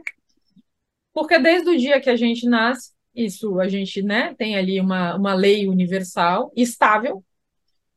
Porque 1.12 1.36
desde 1.36 1.68
o 1.70 1.76
dia 1.76 2.00
que 2.00 2.10
a 2.10 2.16
gente 2.16 2.48
nasce, 2.48 2.93
isso 3.14 3.60
a 3.60 3.68
gente 3.68 4.02
né, 4.02 4.34
tem 4.36 4.56
ali 4.56 4.80
uma, 4.80 5.16
uma 5.16 5.34
lei 5.34 5.68
universal, 5.68 6.52
estável, 6.56 7.24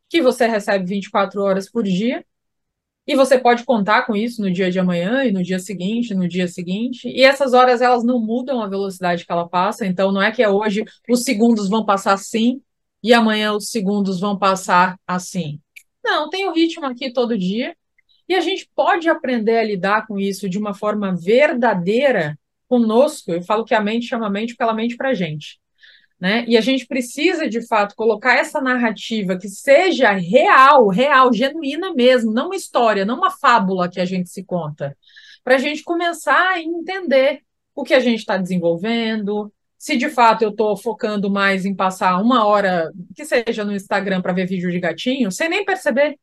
que 0.09 0.21
você 0.21 0.47
recebe 0.47 0.85
24 0.85 1.41
horas 1.41 1.69
por 1.69 1.83
dia, 1.83 2.25
e 3.07 3.15
você 3.15 3.39
pode 3.39 3.63
contar 3.63 4.05
com 4.05 4.15
isso 4.15 4.41
no 4.41 4.51
dia 4.51 4.69
de 4.69 4.79
amanhã 4.79 5.23
e 5.23 5.31
no 5.31 5.41
dia 5.41 5.59
seguinte, 5.59 6.13
no 6.13 6.27
dia 6.27 6.47
seguinte. 6.47 7.07
E 7.07 7.23
essas 7.23 7.53
horas 7.53 7.81
elas 7.81 8.03
não 8.03 8.19
mudam 8.19 8.61
a 8.61 8.67
velocidade 8.67 9.25
que 9.25 9.31
ela 9.31 9.47
passa, 9.47 9.85
então 9.85 10.11
não 10.11 10.21
é 10.21 10.29
que 10.29 10.43
é 10.43 10.49
hoje 10.49 10.83
os 11.09 11.23
segundos 11.23 11.69
vão 11.69 11.85
passar 11.85 12.13
assim 12.13 12.61
e 13.01 13.13
amanhã 13.13 13.53
os 13.53 13.69
segundos 13.69 14.19
vão 14.19 14.37
passar 14.37 14.99
assim. 15.07 15.61
Não, 16.03 16.29
tem 16.29 16.47
o 16.47 16.53
ritmo 16.53 16.85
aqui 16.85 17.11
todo 17.11 17.37
dia. 17.37 17.75
E 18.27 18.35
a 18.35 18.41
gente 18.41 18.69
pode 18.75 19.07
aprender 19.07 19.57
a 19.57 19.63
lidar 19.63 20.05
com 20.05 20.19
isso 20.19 20.49
de 20.49 20.57
uma 20.57 20.73
forma 20.73 21.15
verdadeira 21.15 22.37
conosco, 22.67 23.31
eu 23.31 23.41
falo 23.41 23.65
que 23.65 23.73
a 23.73 23.81
mente 23.81 24.07
chama 24.07 24.27
a 24.27 24.29
mente 24.29 24.53
porque 24.53 24.63
ela 24.63 24.73
mente 24.73 24.95
para 24.95 25.09
a 25.09 25.13
gente. 25.13 25.59
Né? 26.19 26.45
E 26.47 26.57
a 26.57 26.61
gente 26.61 26.87
precisa, 26.87 27.47
de 27.47 27.65
fato, 27.67 27.95
colocar 27.95 28.35
essa 28.35 28.59
narrativa 28.59 29.37
que 29.37 29.47
seja 29.47 30.11
real, 30.11 30.87
real, 30.87 31.31
genuína 31.31 31.93
mesmo, 31.93 32.33
não 32.33 32.47
uma 32.47 32.55
história, 32.55 33.05
não 33.05 33.17
uma 33.17 33.29
fábula 33.29 33.87
que 33.87 33.99
a 33.99 34.05
gente 34.05 34.29
se 34.29 34.43
conta, 34.43 34.97
para 35.43 35.55
a 35.55 35.59
gente 35.59 35.83
começar 35.83 36.53
a 36.53 36.59
entender 36.59 37.41
o 37.75 37.83
que 37.83 37.93
a 37.93 37.99
gente 37.99 38.19
está 38.19 38.35
desenvolvendo, 38.35 39.53
se 39.77 39.95
de 39.95 40.09
fato 40.09 40.41
eu 40.41 40.49
estou 40.49 40.75
focando 40.75 41.29
mais 41.29 41.65
em 41.65 41.75
passar 41.75 42.19
uma 42.19 42.45
hora, 42.45 42.91
que 43.15 43.23
seja 43.23 43.63
no 43.63 43.71
Instagram 43.71 44.21
para 44.21 44.33
ver 44.33 44.47
vídeo 44.47 44.71
de 44.71 44.79
gatinho, 44.79 45.31
sem 45.31 45.47
nem 45.47 45.63
perceber, 45.63 46.19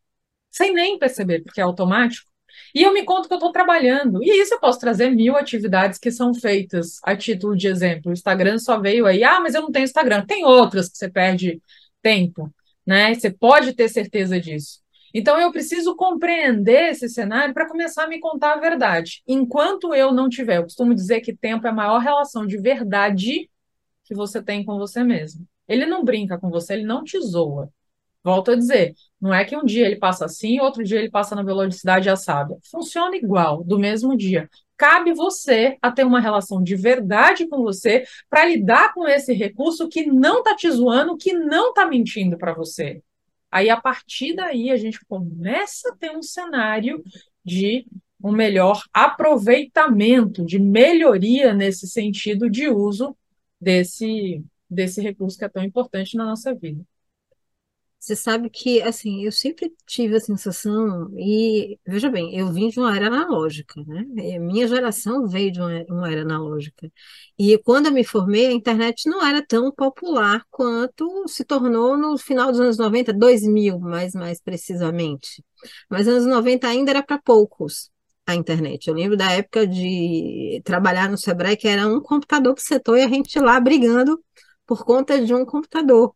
sem 0.50 0.74
nem 0.74 0.98
perceber, 0.98 1.42
porque 1.42 1.60
é 1.60 1.64
automático, 1.64 2.28
e 2.74 2.82
eu 2.82 2.92
me 2.92 3.04
conto 3.04 3.28
que 3.28 3.34
eu 3.34 3.38
estou 3.38 3.52
trabalhando. 3.52 4.22
E 4.22 4.40
isso 4.40 4.54
eu 4.54 4.60
posso 4.60 4.78
trazer 4.78 5.10
mil 5.10 5.36
atividades 5.36 5.98
que 5.98 6.10
são 6.10 6.34
feitas 6.34 6.98
a 7.02 7.16
título 7.16 7.56
de 7.56 7.68
exemplo. 7.68 8.10
O 8.10 8.12
Instagram 8.12 8.58
só 8.58 8.80
veio 8.80 9.06
aí, 9.06 9.22
ah, 9.24 9.40
mas 9.40 9.54
eu 9.54 9.62
não 9.62 9.72
tenho 9.72 9.84
Instagram. 9.84 10.24
Tem 10.26 10.44
outras 10.44 10.88
que 10.88 10.98
você 10.98 11.10
perde 11.10 11.60
tempo, 12.02 12.52
né? 12.86 13.14
Você 13.14 13.30
pode 13.30 13.72
ter 13.74 13.88
certeza 13.88 14.40
disso. 14.40 14.84
Então 15.14 15.40
eu 15.40 15.52
preciso 15.52 15.94
compreender 15.94 16.90
esse 16.90 17.08
cenário 17.08 17.54
para 17.54 17.68
começar 17.68 18.04
a 18.04 18.08
me 18.08 18.18
contar 18.18 18.54
a 18.54 18.60
verdade. 18.60 19.22
Enquanto 19.28 19.94
eu 19.94 20.12
não 20.12 20.28
tiver, 20.28 20.56
eu 20.58 20.64
costumo 20.64 20.92
dizer 20.92 21.20
que 21.20 21.32
tempo 21.32 21.66
é 21.66 21.70
a 21.70 21.72
maior 21.72 21.98
relação 21.98 22.44
de 22.44 22.58
verdade 22.58 23.48
que 24.04 24.14
você 24.14 24.42
tem 24.42 24.64
com 24.64 24.76
você 24.76 25.04
mesmo. 25.04 25.46
Ele 25.68 25.86
não 25.86 26.04
brinca 26.04 26.36
com 26.36 26.50
você, 26.50 26.74
ele 26.74 26.84
não 26.84 27.04
te 27.04 27.18
zoa. 27.20 27.70
Volto 28.24 28.52
a 28.52 28.56
dizer, 28.56 28.94
não 29.20 29.34
é 29.34 29.44
que 29.44 29.54
um 29.54 29.64
dia 29.64 29.86
ele 29.86 29.96
passa 29.96 30.24
assim, 30.24 30.58
outro 30.58 30.82
dia 30.82 30.98
ele 30.98 31.10
passa 31.10 31.36
na 31.36 31.42
velocidade 31.42 32.08
assada. 32.08 32.56
Funciona 32.70 33.14
igual, 33.14 33.62
do 33.62 33.78
mesmo 33.78 34.16
dia. 34.16 34.48
Cabe 34.78 35.12
você 35.12 35.76
a 35.82 35.92
ter 35.92 36.04
uma 36.04 36.20
relação 36.20 36.62
de 36.62 36.74
verdade 36.74 37.46
com 37.46 37.62
você 37.62 38.04
para 38.30 38.46
lidar 38.46 38.94
com 38.94 39.06
esse 39.06 39.34
recurso 39.34 39.88
que 39.88 40.06
não 40.06 40.38
está 40.38 40.56
te 40.56 40.70
zoando, 40.70 41.18
que 41.18 41.34
não 41.34 41.68
está 41.68 41.86
mentindo 41.86 42.38
para 42.38 42.54
você. 42.54 43.02
Aí, 43.50 43.68
a 43.68 43.80
partir 43.80 44.34
daí, 44.34 44.70
a 44.70 44.76
gente 44.76 44.98
começa 45.04 45.90
a 45.90 45.96
ter 45.96 46.10
um 46.16 46.22
cenário 46.22 47.04
de 47.44 47.86
um 48.22 48.32
melhor 48.32 48.82
aproveitamento, 48.92 50.46
de 50.46 50.58
melhoria 50.58 51.52
nesse 51.52 51.86
sentido 51.86 52.48
de 52.48 52.68
uso 52.68 53.14
desse, 53.60 54.42
desse 54.68 55.02
recurso 55.02 55.38
que 55.38 55.44
é 55.44 55.48
tão 55.48 55.62
importante 55.62 56.16
na 56.16 56.24
nossa 56.24 56.54
vida. 56.54 56.82
Você 58.04 58.14
sabe 58.14 58.50
que, 58.50 58.82
assim, 58.82 59.24
eu 59.24 59.32
sempre 59.32 59.72
tive 59.86 60.16
a 60.16 60.20
sensação, 60.20 61.10
e 61.16 61.78
veja 61.86 62.10
bem, 62.10 62.36
eu 62.36 62.52
vim 62.52 62.68
de 62.68 62.78
uma 62.78 62.94
era 62.94 63.06
analógica, 63.06 63.82
né? 63.86 64.04
Minha 64.38 64.68
geração 64.68 65.26
veio 65.26 65.50
de 65.50 65.58
uma, 65.58 65.84
uma 65.88 66.12
era 66.12 66.20
analógica. 66.20 66.92
E 67.38 67.56
quando 67.58 67.86
eu 67.86 67.92
me 67.92 68.04
formei, 68.04 68.48
a 68.48 68.52
internet 68.52 69.08
não 69.08 69.24
era 69.24 69.42
tão 69.42 69.72
popular 69.72 70.44
quanto 70.50 71.26
se 71.26 71.44
tornou 71.46 71.96
no 71.96 72.18
final 72.18 72.50
dos 72.50 72.60
anos 72.60 72.76
90, 72.76 73.10
2000, 73.10 73.78
mais, 73.78 74.12
mais 74.12 74.38
precisamente. 74.38 75.42
Mas 75.88 76.06
anos 76.06 76.26
90 76.26 76.68
ainda 76.68 76.90
era 76.90 77.02
para 77.02 77.18
poucos 77.18 77.90
a 78.26 78.34
internet. 78.34 78.86
Eu 78.86 78.94
lembro 78.94 79.16
da 79.16 79.32
época 79.32 79.66
de 79.66 80.60
trabalhar 80.62 81.08
no 81.10 81.16
Sebrae, 81.16 81.56
que 81.56 81.68
era 81.68 81.88
um 81.88 82.02
computador 82.02 82.54
por 82.54 82.60
setor 82.60 82.98
e 82.98 83.02
a 83.02 83.08
gente 83.08 83.38
lá 83.40 83.58
brigando 83.58 84.22
por 84.66 84.84
conta 84.84 85.24
de 85.24 85.34
um 85.34 85.44
computador 85.46 86.14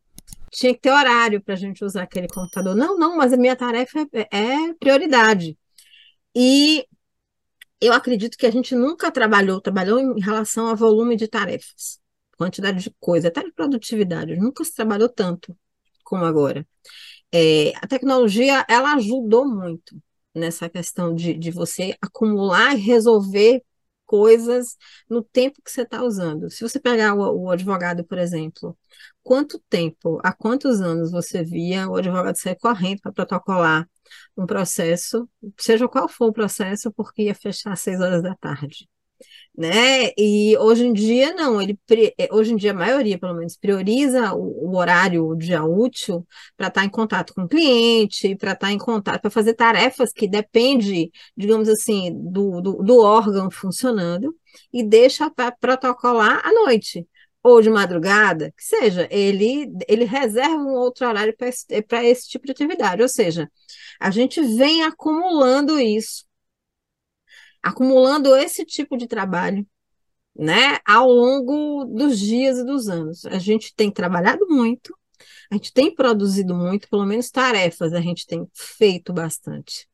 tinha 0.51 0.73
que 0.73 0.81
ter 0.81 0.91
horário 0.91 1.41
para 1.41 1.53
a 1.53 1.57
gente 1.57 1.83
usar 1.83 2.03
aquele 2.03 2.27
computador. 2.27 2.75
Não, 2.75 2.97
não, 2.97 3.17
mas 3.17 3.33
a 3.33 3.37
minha 3.37 3.55
tarefa 3.55 3.99
é, 4.31 4.37
é 4.37 4.73
prioridade. 4.75 5.57
E 6.35 6.85
eu 7.81 7.93
acredito 7.93 8.37
que 8.37 8.45
a 8.45 8.51
gente 8.51 8.75
nunca 8.75 9.11
trabalhou, 9.11 9.61
trabalhou 9.61 9.99
em 9.99 10.19
relação 10.21 10.67
a 10.67 10.75
volume 10.75 11.15
de 11.15 11.27
tarefas, 11.27 11.99
quantidade 12.37 12.83
de 12.83 12.93
coisa, 12.99 13.29
até 13.29 13.43
de 13.43 13.51
produtividade. 13.53 14.35
Nunca 14.37 14.63
se 14.63 14.73
trabalhou 14.73 15.09
tanto 15.09 15.55
como 16.03 16.25
agora. 16.25 16.67
É, 17.31 17.73
a 17.77 17.87
tecnologia, 17.87 18.65
ela 18.69 18.95
ajudou 18.95 19.47
muito 19.47 20.01
nessa 20.33 20.69
questão 20.69 21.13
de, 21.15 21.33
de 21.33 21.51
você 21.51 21.95
acumular 22.01 22.75
e 22.75 22.79
resolver 22.79 23.63
coisas 24.05 24.75
no 25.07 25.23
tempo 25.23 25.61
que 25.63 25.71
você 25.71 25.83
está 25.83 26.03
usando. 26.03 26.49
Se 26.49 26.61
você 26.63 26.79
pegar 26.79 27.13
o, 27.13 27.43
o, 27.43 27.51
advogado, 27.51 28.03
por 28.03 28.17
exemplo, 28.17 28.77
quanto 29.29 29.59
tempo, 29.69 30.19
há 30.23 30.33
quantos 30.33 30.81
anos 30.81 31.11
você 31.11 31.43
via 31.43 31.87
o 31.87 31.95
advogado 31.95 32.35
sair 32.35 32.55
correndo 32.55 32.99
para 33.01 33.11
protocolar 33.11 33.87
um 34.35 34.47
processo, 34.47 35.29
seja 35.55 35.87
qual 35.87 36.09
for 36.09 36.29
o 36.29 36.33
processo, 36.33 36.91
porque 36.91 37.23
ia 37.23 37.35
fechar 37.35 37.73
às 37.73 37.79
seis 37.79 38.01
horas 38.01 38.23
da 38.23 38.33
tarde? 38.33 38.89
né? 39.55 40.11
E 40.17 40.57
hoje 40.57 40.85
em 40.87 40.93
dia 40.93 41.33
não, 41.35 41.61
ele 41.61 41.77
é, 42.17 42.27
hoje 42.33 42.53
em 42.53 42.55
dia 42.55 42.71
a 42.71 42.73
maioria, 42.73 43.19
pelo 43.19 43.35
menos, 43.35 43.55
prioriza 43.57 44.33
o, 44.33 44.71
o 44.71 44.77
horário, 44.77 45.27
o 45.27 45.35
dia 45.35 45.63
útil 45.63 46.25
para 46.57 46.67
estar 46.67 46.81
tá 46.81 46.85
em 46.85 46.89
contato 46.89 47.33
com 47.35 47.43
o 47.43 47.47
cliente, 47.47 48.35
para 48.35 48.53
estar 48.53 48.67
tá 48.67 48.73
em 48.73 48.79
contato, 48.79 49.21
para 49.21 49.29
fazer 49.29 49.53
tarefas 49.53 50.11
que 50.11 50.27
depende, 50.27 51.11
digamos 51.37 51.69
assim, 51.69 52.11
do, 52.15 52.61
do, 52.61 52.83
do 52.83 52.99
órgão 52.99 53.51
funcionando 53.51 54.35
e 54.73 54.83
deixa 54.83 55.29
para 55.29 55.51
protocolar 55.51 56.41
à 56.43 56.51
noite 56.51 57.05
ou 57.43 57.61
de 57.61 57.69
madrugada, 57.69 58.53
que 58.57 58.63
seja, 58.63 59.07
ele, 59.09 59.71
ele 59.87 60.05
reserva 60.05 60.55
um 60.55 60.73
outro 60.73 61.07
horário 61.07 61.35
para 61.37 61.47
esse, 61.47 61.65
esse 62.03 62.29
tipo 62.29 62.45
de 62.45 62.51
atividade. 62.51 63.01
Ou 63.01 63.07
seja, 63.09 63.49
a 63.99 64.11
gente 64.11 64.41
vem 64.41 64.83
acumulando 64.83 65.79
isso 65.79 66.29
acumulando 67.61 68.35
esse 68.35 68.65
tipo 68.65 68.97
de 68.97 69.07
trabalho, 69.07 69.65
né, 70.35 70.77
ao 70.85 71.09
longo 71.09 71.85
dos 71.85 72.17
dias 72.19 72.59
e 72.59 72.65
dos 72.65 72.87
anos. 72.87 73.25
A 73.25 73.37
gente 73.39 73.73
tem 73.75 73.91
trabalhado 73.91 74.47
muito, 74.47 74.95
a 75.51 75.55
gente 75.55 75.73
tem 75.73 75.93
produzido 75.93 76.55
muito, 76.55 76.89
pelo 76.89 77.05
menos 77.05 77.29
tarefas 77.29 77.93
a 77.93 78.01
gente 78.01 78.25
tem 78.25 78.47
feito 78.53 79.13
bastante. 79.13 79.87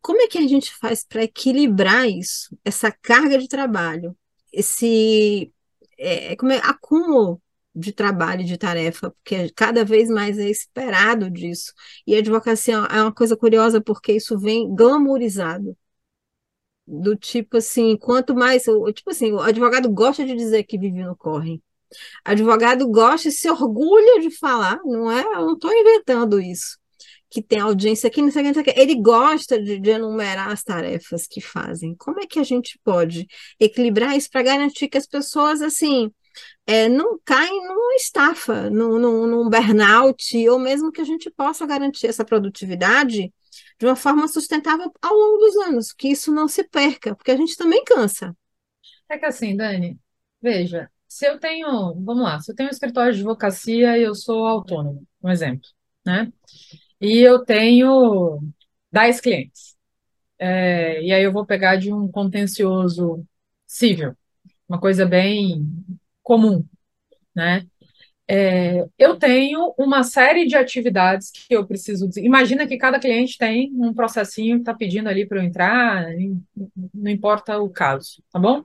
Como 0.00 0.20
é 0.20 0.26
que 0.26 0.38
a 0.38 0.46
gente 0.46 0.72
faz 0.74 1.04
para 1.04 1.24
equilibrar 1.24 2.08
isso, 2.08 2.56
essa 2.64 2.92
carga 2.92 3.38
de 3.38 3.48
trabalho, 3.48 4.16
esse 4.52 5.52
é, 5.98 6.36
como 6.36 6.52
é, 6.52 6.58
acúmulo 6.58 7.40
de 7.74 7.92
trabalho, 7.92 8.44
de 8.44 8.56
tarefa, 8.56 9.10
porque 9.10 9.50
cada 9.50 9.84
vez 9.84 10.08
mais 10.08 10.38
é 10.38 10.48
esperado 10.48 11.30
disso. 11.30 11.72
E 12.06 12.14
a 12.14 12.18
advocacia 12.18 12.74
é 12.76 13.02
uma 13.02 13.12
coisa 13.12 13.36
curiosa 13.36 13.80
porque 13.80 14.12
isso 14.12 14.38
vem 14.38 14.72
glamourizado 14.74 15.76
do 16.86 17.16
tipo 17.16 17.56
assim, 17.58 17.96
quanto 17.96 18.34
mais, 18.34 18.64
tipo 18.94 19.10
assim, 19.10 19.32
o 19.32 19.40
advogado 19.40 19.90
gosta 19.90 20.24
de 20.24 20.34
dizer 20.34 20.64
que 20.64 20.78
vive 20.78 21.02
no 21.02 21.16
corre. 21.16 21.62
Advogado 22.24 22.88
gosta 22.88 23.28
e 23.28 23.32
se 23.32 23.50
orgulha 23.50 24.20
de 24.20 24.30
falar, 24.30 24.80
não 24.84 25.10
é? 25.10 25.22
Eu 25.24 25.46
não 25.46 25.54
estou 25.54 25.72
inventando 25.72 26.40
isso. 26.40 26.78
Que 27.34 27.42
tem 27.42 27.58
audiência 27.58 28.06
aqui, 28.06 28.22
não 28.22 28.30
sei 28.30 28.48
o 28.48 28.62
que, 28.62 28.70
ele 28.78 28.94
gosta 28.94 29.60
de, 29.60 29.80
de 29.80 29.90
enumerar 29.90 30.52
as 30.52 30.62
tarefas 30.62 31.26
que 31.26 31.40
fazem. 31.40 31.96
Como 31.96 32.20
é 32.20 32.26
que 32.26 32.38
a 32.38 32.44
gente 32.44 32.78
pode 32.84 33.26
equilibrar 33.58 34.16
isso 34.16 34.30
para 34.30 34.44
garantir 34.44 34.86
que 34.86 34.96
as 34.96 35.06
pessoas, 35.06 35.60
assim, 35.60 36.12
é, 36.64 36.88
não 36.88 37.18
caem 37.24 37.66
numa 37.66 37.94
estafa, 37.96 38.70
num, 38.70 39.00
num, 39.00 39.26
num 39.26 39.50
burnout, 39.50 40.48
ou 40.48 40.60
mesmo 40.60 40.92
que 40.92 41.00
a 41.00 41.04
gente 41.04 41.28
possa 41.28 41.66
garantir 41.66 42.06
essa 42.06 42.24
produtividade 42.24 43.32
de 43.80 43.86
uma 43.86 43.96
forma 43.96 44.28
sustentável 44.28 44.92
ao 45.02 45.12
longo 45.12 45.38
dos 45.38 45.56
anos, 45.56 45.92
que 45.92 46.08
isso 46.08 46.32
não 46.32 46.46
se 46.46 46.62
perca, 46.62 47.16
porque 47.16 47.32
a 47.32 47.36
gente 47.36 47.56
também 47.56 47.82
cansa. 47.82 48.32
É 49.08 49.18
que 49.18 49.26
assim, 49.26 49.56
Dani, 49.56 49.98
veja, 50.40 50.88
se 51.08 51.26
eu 51.26 51.38
tenho, 51.38 51.94
vamos 52.00 52.22
lá, 52.22 52.40
se 52.40 52.52
eu 52.52 52.54
tenho 52.54 52.68
um 52.68 52.72
escritório 52.72 53.12
de 53.12 53.18
advocacia 53.18 53.98
e 53.98 54.02
eu 54.02 54.14
sou 54.14 54.46
autônomo, 54.46 55.04
um 55.22 55.30
exemplo, 55.30 55.68
né? 56.04 56.32
E 57.04 57.20
eu 57.20 57.44
tenho 57.44 58.40
10 58.90 59.20
clientes. 59.20 59.76
É, 60.38 61.02
e 61.02 61.12
aí 61.12 61.22
eu 61.22 61.32
vou 61.32 61.44
pegar 61.44 61.76
de 61.76 61.92
um 61.92 62.08
contencioso 62.10 63.26
civil, 63.66 64.16
uma 64.68 64.80
coisa 64.80 65.04
bem 65.04 65.66
comum, 66.22 66.64
né? 67.36 67.66
É, 68.26 68.86
eu 68.98 69.18
tenho 69.18 69.74
uma 69.78 70.02
série 70.02 70.46
de 70.46 70.56
atividades 70.56 71.30
que 71.30 71.54
eu 71.54 71.66
preciso. 71.66 72.08
Imagina 72.18 72.66
que 72.66 72.78
cada 72.78 72.98
cliente 72.98 73.36
tem 73.36 73.70
um 73.74 73.92
processinho 73.92 74.56
que 74.56 74.62
está 74.62 74.74
pedindo 74.74 75.08
ali 75.10 75.26
para 75.26 75.40
eu 75.40 75.44
entrar, 75.44 76.06
não 76.94 77.10
importa 77.10 77.58
o 77.58 77.68
caso, 77.68 78.22
tá 78.32 78.38
bom? 78.38 78.64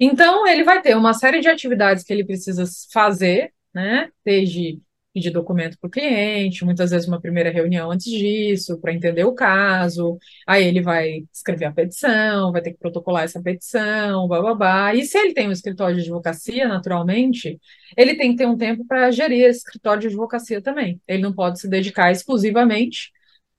Então, 0.00 0.46
ele 0.46 0.64
vai 0.64 0.80
ter 0.80 0.96
uma 0.96 1.12
série 1.12 1.40
de 1.40 1.48
atividades 1.48 2.02
que 2.02 2.12
ele 2.14 2.24
precisa 2.24 2.64
fazer, 2.92 3.52
né? 3.74 4.10
Desde 4.24 4.80
pedir 5.18 5.30
documento 5.30 5.76
para 5.78 5.88
o 5.88 5.90
cliente, 5.90 6.64
muitas 6.64 6.90
vezes 6.90 7.08
uma 7.08 7.20
primeira 7.20 7.50
reunião 7.50 7.90
antes 7.90 8.10
disso, 8.10 8.80
para 8.80 8.92
entender 8.92 9.24
o 9.24 9.34
caso, 9.34 10.16
aí 10.46 10.64
ele 10.64 10.80
vai 10.80 11.24
escrever 11.32 11.66
a 11.66 11.72
petição, 11.72 12.52
vai 12.52 12.62
ter 12.62 12.72
que 12.72 12.78
protocolar 12.78 13.24
essa 13.24 13.42
petição, 13.42 14.28
babá. 14.28 14.94
E 14.94 15.04
se 15.04 15.18
ele 15.18 15.34
tem 15.34 15.48
um 15.48 15.52
escritório 15.52 15.96
de 15.96 16.02
advocacia, 16.02 16.68
naturalmente, 16.68 17.60
ele 17.96 18.14
tem 18.16 18.30
que 18.32 18.38
ter 18.38 18.46
um 18.46 18.56
tempo 18.56 18.84
para 18.86 19.10
gerir 19.10 19.44
esse 19.44 19.58
escritório 19.58 20.00
de 20.02 20.06
advocacia 20.08 20.62
também. 20.62 21.00
Ele 21.06 21.22
não 21.22 21.32
pode 21.34 21.60
se 21.60 21.68
dedicar 21.68 22.10
exclusivamente 22.12 23.10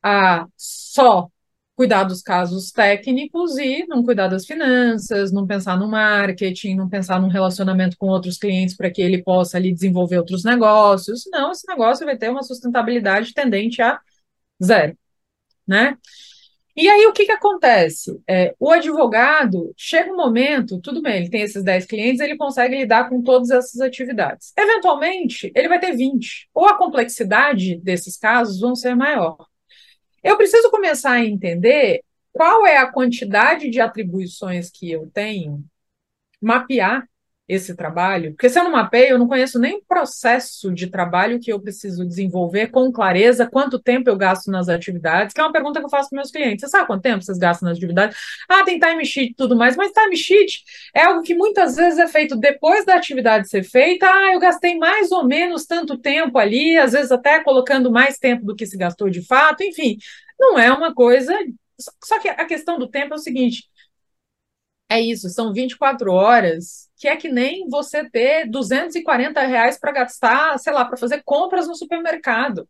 a 0.04 0.48
só 0.58 1.30
cuidar 1.80 2.04
dos 2.04 2.22
casos 2.22 2.74
técnicos 2.74 3.58
e 3.58 3.86
não 3.88 4.04
cuidar 4.04 4.28
das 4.28 4.46
finanças, 4.46 5.32
não 5.32 5.48
pensar 5.48 5.78
no 5.80 5.88
marketing, 5.88 6.76
não 6.76 6.89
pensar 6.89 7.22
num 7.22 7.30
relacionamento 7.30 7.96
com 7.98 8.08
outros 8.08 8.38
clientes 8.38 8.76
para 8.76 8.92
que 8.92 9.02
ele 9.02 9.24
possa 9.24 9.56
ali 9.56 9.74
desenvolver 9.74 10.18
outros 10.18 10.44
negócios. 10.44 11.24
Não, 11.32 11.54
esse 11.54 11.65
negócio 11.65 12.06
vai 12.06 12.18
ter 12.18 12.30
uma 12.30 12.44
sustentabilidade 12.44 13.34
tendente 13.34 13.82
a 13.82 13.98
zero, 14.62 14.98
né? 15.65 15.98
E 16.76 16.89
aí 16.89 17.06
o 17.08 17.13
que, 17.13 17.26
que 17.26 17.32
acontece? 17.32 18.22
É, 18.28 18.54
o 18.60 18.72
advogado 18.72 19.74
chega 19.78 20.12
um 20.12 20.18
momento, 20.18 20.82
tudo 20.82 21.02
bem, 21.02 21.22
ele 21.22 21.30
tem 21.30 21.44
esses 21.44 21.63
10 21.63 21.86
clientes, 21.86 22.20
ele 22.20 22.36
consegue 22.36 22.76
lidar 22.76 23.08
com 23.08 23.24
todas 23.24 23.52
essas 23.52 23.80
atividades. 23.80 24.52
Eventualmente, 24.58 25.50
ele 25.56 25.70
vai 25.70 25.80
ter 25.80 25.96
20, 25.96 26.50
ou 26.54 26.68
a 26.68 26.78
complexidade 26.78 27.78
desses 27.78 28.18
casos 28.18 28.60
vão 28.60 28.76
ser 28.76 28.96
maior. 28.96 29.38
Eu 30.24 30.38
preciso 30.38 30.70
começar 30.70 31.12
a 31.12 31.26
entender 31.26 32.04
qual 32.32 32.66
é 32.66 32.78
a 32.78 32.92
quantidade 32.92 33.70
de 33.70 33.82
atribuições 33.82 34.70
que 34.70 34.90
eu 34.92 35.10
tenho, 35.14 35.64
mapear 36.42 37.08
esse 37.50 37.76
trabalho? 37.76 38.32
Porque 38.32 38.48
se 38.48 38.60
eu 38.60 38.64
não 38.64 38.72
mapeio, 38.72 39.10
eu 39.10 39.20
não 39.20 39.28
conheço 39.28 39.58
nem 39.60 39.82
processo 39.82 40.72
de 40.72 40.88
trabalho 40.88 41.40
que 41.40 41.52
eu 41.52 41.60
preciso 41.60 42.06
desenvolver 42.06 42.68
com 42.68 42.92
clareza, 42.92 43.50
quanto 43.50 43.80
tempo 43.80 44.10
eu 44.10 44.16
gasto 44.16 44.52
nas 44.52 44.70
atividades, 44.70 45.34
que 45.34 45.42
é 45.42 45.44
uma 45.44 45.52
pergunta 45.52 45.80
que 45.80 45.86
eu 45.86 45.90
faço 45.90 46.10
para 46.10 46.18
meus 46.18 46.32
clientes. 46.32 46.62
Você 46.62 46.70
sabe 46.70 46.86
quanto 46.86 47.02
tempo 47.02 47.24
vocês 47.24 47.40
gastam 47.40 47.68
nas 47.68 47.78
atividades? 47.78 48.16
Ah, 48.48 48.64
tem 48.64 48.80
time 48.80 49.04
sheet 49.04 49.32
e 49.32 49.36
tudo 49.36 49.56
mais, 49.56 49.76
mas 49.76 49.92
time 49.92 50.16
sheet 50.16 50.64
é 50.94 51.04
algo 51.04 51.24
que 51.24 51.34
muitas 51.34 51.76
vezes 51.76 51.98
é 51.98 52.08
feito 52.08 52.36
depois 52.38 52.86
da 52.86 52.96
atividade 52.96 53.50
ser 53.50 53.64
feita. 53.64 54.06
Ah, 54.08 54.34
eu 54.34 54.40
gastei 54.40 54.78
mais 54.78 55.12
ou 55.12 55.26
menos 55.26 55.66
tanto 55.66 55.98
tempo 55.98 56.38
ali, 56.38 56.78
às 56.78 56.92
vezes 56.92 57.12
até 57.12 57.44
colocando 57.44 57.92
mais 57.92 58.20
tempo 58.20 58.46
do 58.46 58.56
que 58.56 58.66
se 58.66 58.78
gastou 58.78 59.10
de 59.10 59.26
fato, 59.26 59.64
enfim, 59.64 59.98
não 60.40 60.58
é 60.60 60.72
uma 60.72 60.94
coisa. 60.94 61.34
Só 62.04 62.20
que 62.20 62.30
a 62.30 62.46
questão 62.46 62.78
do 62.78 62.88
tempo 62.90 63.14
é 63.14 63.18
o 63.18 63.20
seguinte: 63.20 63.64
é 64.90 65.00
isso, 65.02 65.30
são 65.30 65.54
24 65.54 66.12
horas, 66.12 66.88
que 67.00 67.08
é 67.08 67.16
que 67.16 67.30
nem 67.30 67.68
você 67.70 68.08
ter 68.10 68.46
240 68.50 69.42
reais 69.42 69.80
para 69.80 69.94
gastar, 69.94 70.60
sei 70.60 70.74
lá, 70.74 70.84
para 70.84 70.98
fazer 70.98 71.24
compras 71.24 71.66
no 71.66 71.74
supermercado. 71.74 72.68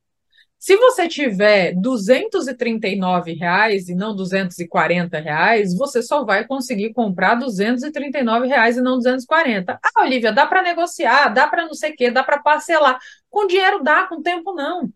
Se 0.60 0.76
você 0.76 1.08
tiver 1.08 1.74
239 1.74 3.34
reais 3.34 3.90
e 3.90 3.96
não 3.96 4.16
240 4.16 5.20
reais, 5.20 5.76
você 5.76 6.04
só 6.04 6.24
vai 6.24 6.46
conseguir 6.46 6.94
comprar 6.94 7.36
239 7.36 8.48
reais 8.48 8.78
e 8.78 8.82
não 8.82 8.98
240. 8.98 9.80
Ah, 9.82 10.02
Olivia, 10.04 10.32
dá 10.32 10.46
para 10.46 10.62
negociar, 10.62 11.30
dá 11.30 11.48
para 11.48 11.66
não 11.66 11.74
sei 11.74 11.94
o 11.94 11.96
quê, 11.96 12.12
dá 12.12 12.24
para 12.24 12.40
parcelar. 12.40 13.00
Com 13.32 13.48
dinheiro 13.48 13.82
dá, 13.82 14.06
com 14.06 14.22
tempo 14.22 14.54
não. 14.54 14.92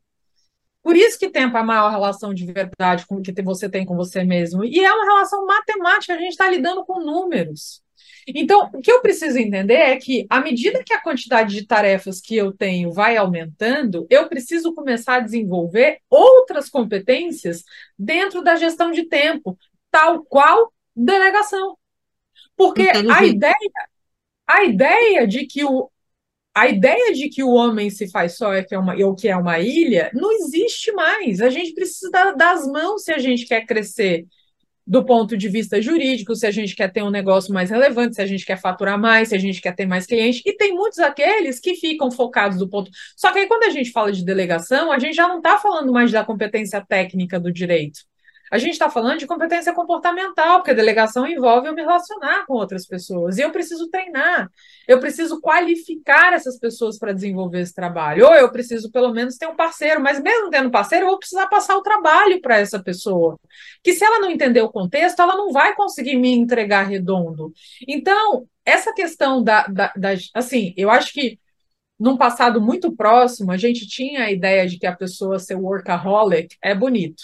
Por 0.83 0.95
isso 0.95 1.17
que 1.17 1.29
tempo 1.29 1.57
é 1.57 1.61
a 1.61 1.63
maior 1.63 1.89
relação 1.89 2.33
de 2.33 2.45
verdade 2.45 3.05
que 3.07 3.41
você 3.41 3.69
tem 3.69 3.85
com 3.85 3.95
você 3.95 4.23
mesmo. 4.23 4.63
E 4.63 4.79
é 4.79 4.93
uma 4.93 5.05
relação 5.05 5.43
matemática, 5.47 6.13
a 6.13 6.17
gente 6.17 6.31
está 6.31 6.49
lidando 6.49 6.85
com 6.85 6.99
números. 6.99 7.82
Então, 8.27 8.69
o 8.73 8.81
que 8.81 8.91
eu 8.91 9.01
preciso 9.01 9.37
entender 9.37 9.75
é 9.75 9.97
que, 9.97 10.25
à 10.29 10.39
medida 10.39 10.83
que 10.83 10.93
a 10.93 11.01
quantidade 11.01 11.53
de 11.53 11.65
tarefas 11.65 12.21
que 12.21 12.35
eu 12.35 12.51
tenho 12.51 12.91
vai 12.91 13.17
aumentando, 13.17 14.07
eu 14.09 14.27
preciso 14.27 14.73
começar 14.73 15.15
a 15.15 15.19
desenvolver 15.19 15.99
outras 16.09 16.69
competências 16.69 17.63
dentro 17.97 18.41
da 18.41 18.55
gestão 18.55 18.91
de 18.91 19.03
tempo, 19.03 19.57
tal 19.91 20.23
qual 20.23 20.71
delegação. 20.95 21.77
Porque 22.55 22.89
a 23.09 23.25
ideia, 23.25 23.55
a 24.47 24.63
ideia 24.63 25.27
de 25.27 25.45
que 25.45 25.63
o, 25.65 25.89
a 26.53 26.67
ideia 26.67 27.13
de 27.13 27.29
que 27.29 27.43
o 27.43 27.51
homem 27.51 27.89
se 27.89 28.09
faz 28.09 28.37
só 28.37 28.53
é 28.53 28.63
que 28.63 28.75
é 28.75 28.79
uma, 28.79 28.95
ou 28.95 29.15
que 29.15 29.27
é 29.27 29.35
uma 29.35 29.59
ilha 29.59 30.11
não 30.13 30.31
existe 30.31 30.91
mais. 30.91 31.41
A 31.41 31.49
gente 31.49 31.73
precisa 31.73 32.33
das 32.37 32.67
mãos 32.67 33.03
se 33.03 33.11
a 33.11 33.17
gente 33.17 33.45
quer 33.45 33.65
crescer 33.65 34.25
do 34.85 35.03
ponto 35.05 35.37
de 35.37 35.47
vista 35.47 35.81
jurídico, 35.81 36.35
se 36.35 36.45
a 36.45 36.51
gente 36.51 36.75
quer 36.75 36.91
ter 36.91 37.01
um 37.03 37.09
negócio 37.09 37.53
mais 37.53 37.69
relevante, 37.69 38.15
se 38.15 38.21
a 38.21 38.25
gente 38.27 38.45
quer 38.45 38.59
faturar 38.59 38.99
mais, 38.99 39.29
se 39.29 39.35
a 39.35 39.39
gente 39.39 39.61
quer 39.61 39.73
ter 39.75 39.85
mais 39.85 40.05
clientes. 40.05 40.41
E 40.45 40.53
tem 40.55 40.73
muitos 40.73 40.99
aqueles 40.99 41.59
que 41.59 41.75
ficam 41.75 42.11
focados 42.11 42.57
do 42.57 42.67
ponto. 42.67 42.91
Só 43.15 43.31
que 43.31 43.39
aí, 43.39 43.47
quando 43.47 43.63
a 43.63 43.69
gente 43.69 43.91
fala 43.91 44.11
de 44.11 44.23
delegação, 44.25 44.91
a 44.91 44.99
gente 44.99 45.15
já 45.15 45.27
não 45.27 45.37
está 45.37 45.57
falando 45.57 45.91
mais 45.91 46.11
da 46.11 46.23
competência 46.25 46.83
técnica 46.85 47.39
do 47.39 47.51
direito. 47.51 48.01
A 48.53 48.59
gente 48.59 48.73
está 48.73 48.87
falando 48.87 49.17
de 49.17 49.25
competência 49.25 49.73
comportamental, 49.73 50.57
porque 50.59 50.69
a 50.69 50.75
delegação 50.75 51.25
envolve 51.25 51.67
eu 51.67 51.73
me 51.73 51.81
relacionar 51.81 52.45
com 52.45 52.53
outras 52.53 52.85
pessoas. 52.85 53.39
E 53.39 53.41
eu 53.41 53.49
preciso 53.49 53.89
treinar, 53.89 54.47
eu 54.87 54.99
preciso 54.99 55.41
qualificar 55.41 56.33
essas 56.33 56.59
pessoas 56.59 56.99
para 56.99 57.13
desenvolver 57.13 57.61
esse 57.61 57.73
trabalho. 57.73 58.27
Ou 58.27 58.35
eu 58.35 58.51
preciso, 58.51 58.91
pelo 58.91 59.11
menos, 59.11 59.37
ter 59.37 59.47
um 59.47 59.55
parceiro, 59.55 59.99
mas 59.99 60.21
mesmo 60.21 60.51
tendo 60.51 60.69
parceiro, 60.69 61.05
eu 61.05 61.09
vou 61.09 61.17
precisar 61.17 61.47
passar 61.47 61.75
o 61.75 61.81
trabalho 61.81 62.39
para 62.41 62.59
essa 62.59 62.77
pessoa. 62.77 63.39
Que 63.83 63.91
se 63.91 64.05
ela 64.05 64.19
não 64.19 64.29
entender 64.29 64.61
o 64.61 64.69
contexto, 64.69 65.19
ela 65.19 65.35
não 65.35 65.51
vai 65.51 65.75
conseguir 65.75 66.15
me 66.15 66.31
entregar 66.31 66.83
redondo. 66.83 67.51
Então, 67.87 68.47
essa 68.63 68.93
questão 68.93 69.43
da, 69.43 69.65
da, 69.65 69.91
da 69.97 70.09
assim, 70.35 70.75
eu 70.77 70.91
acho 70.91 71.11
que 71.11 71.39
num 71.99 72.17
passado 72.17 72.61
muito 72.61 72.95
próximo, 72.95 73.51
a 73.51 73.57
gente 73.57 73.87
tinha 73.87 74.25
a 74.25 74.31
ideia 74.31 74.67
de 74.67 74.77
que 74.77 74.85
a 74.85 74.95
pessoa 74.95 75.39
ser 75.39 75.55
workaholic 75.55 76.55
é 76.61 76.75
bonito. 76.75 77.23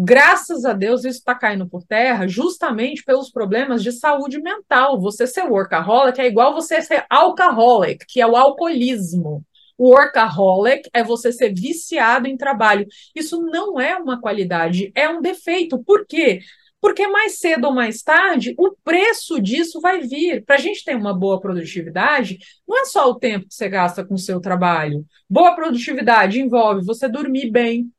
Graças 0.00 0.64
a 0.64 0.72
Deus, 0.72 1.00
isso 1.00 1.18
está 1.18 1.34
caindo 1.34 1.68
por 1.68 1.82
terra 1.82 2.28
justamente 2.28 3.02
pelos 3.02 3.32
problemas 3.32 3.82
de 3.82 3.90
saúde 3.90 4.40
mental. 4.40 5.00
Você 5.00 5.26
ser 5.26 5.42
workaholic 5.42 6.20
é 6.20 6.26
igual 6.28 6.54
você 6.54 6.80
ser 6.80 7.04
alcoholic, 7.10 8.06
que 8.06 8.20
é 8.20 8.26
o 8.26 8.36
alcoolismo. 8.36 9.44
O 9.76 9.88
workaholic 9.90 10.88
é 10.92 11.02
você 11.02 11.32
ser 11.32 11.52
viciado 11.52 12.28
em 12.28 12.36
trabalho. 12.36 12.86
Isso 13.12 13.42
não 13.42 13.80
é 13.80 13.96
uma 13.96 14.20
qualidade, 14.20 14.92
é 14.94 15.08
um 15.08 15.20
defeito. 15.20 15.82
Por 15.82 16.06
quê? 16.06 16.42
Porque 16.80 17.08
mais 17.08 17.40
cedo 17.40 17.66
ou 17.66 17.74
mais 17.74 18.00
tarde, 18.00 18.54
o 18.56 18.76
preço 18.84 19.40
disso 19.42 19.80
vai 19.80 20.02
vir. 20.02 20.44
Para 20.44 20.54
a 20.54 20.60
gente 20.60 20.84
ter 20.84 20.94
uma 20.94 21.12
boa 21.12 21.40
produtividade, 21.40 22.38
não 22.68 22.82
é 22.82 22.84
só 22.84 23.10
o 23.10 23.16
tempo 23.16 23.48
que 23.48 23.54
você 23.54 23.68
gasta 23.68 24.04
com 24.04 24.14
o 24.14 24.18
seu 24.18 24.40
trabalho. 24.40 25.04
Boa 25.28 25.56
produtividade 25.56 26.40
envolve 26.40 26.86
você 26.86 27.08
dormir 27.08 27.50
bem, 27.50 27.90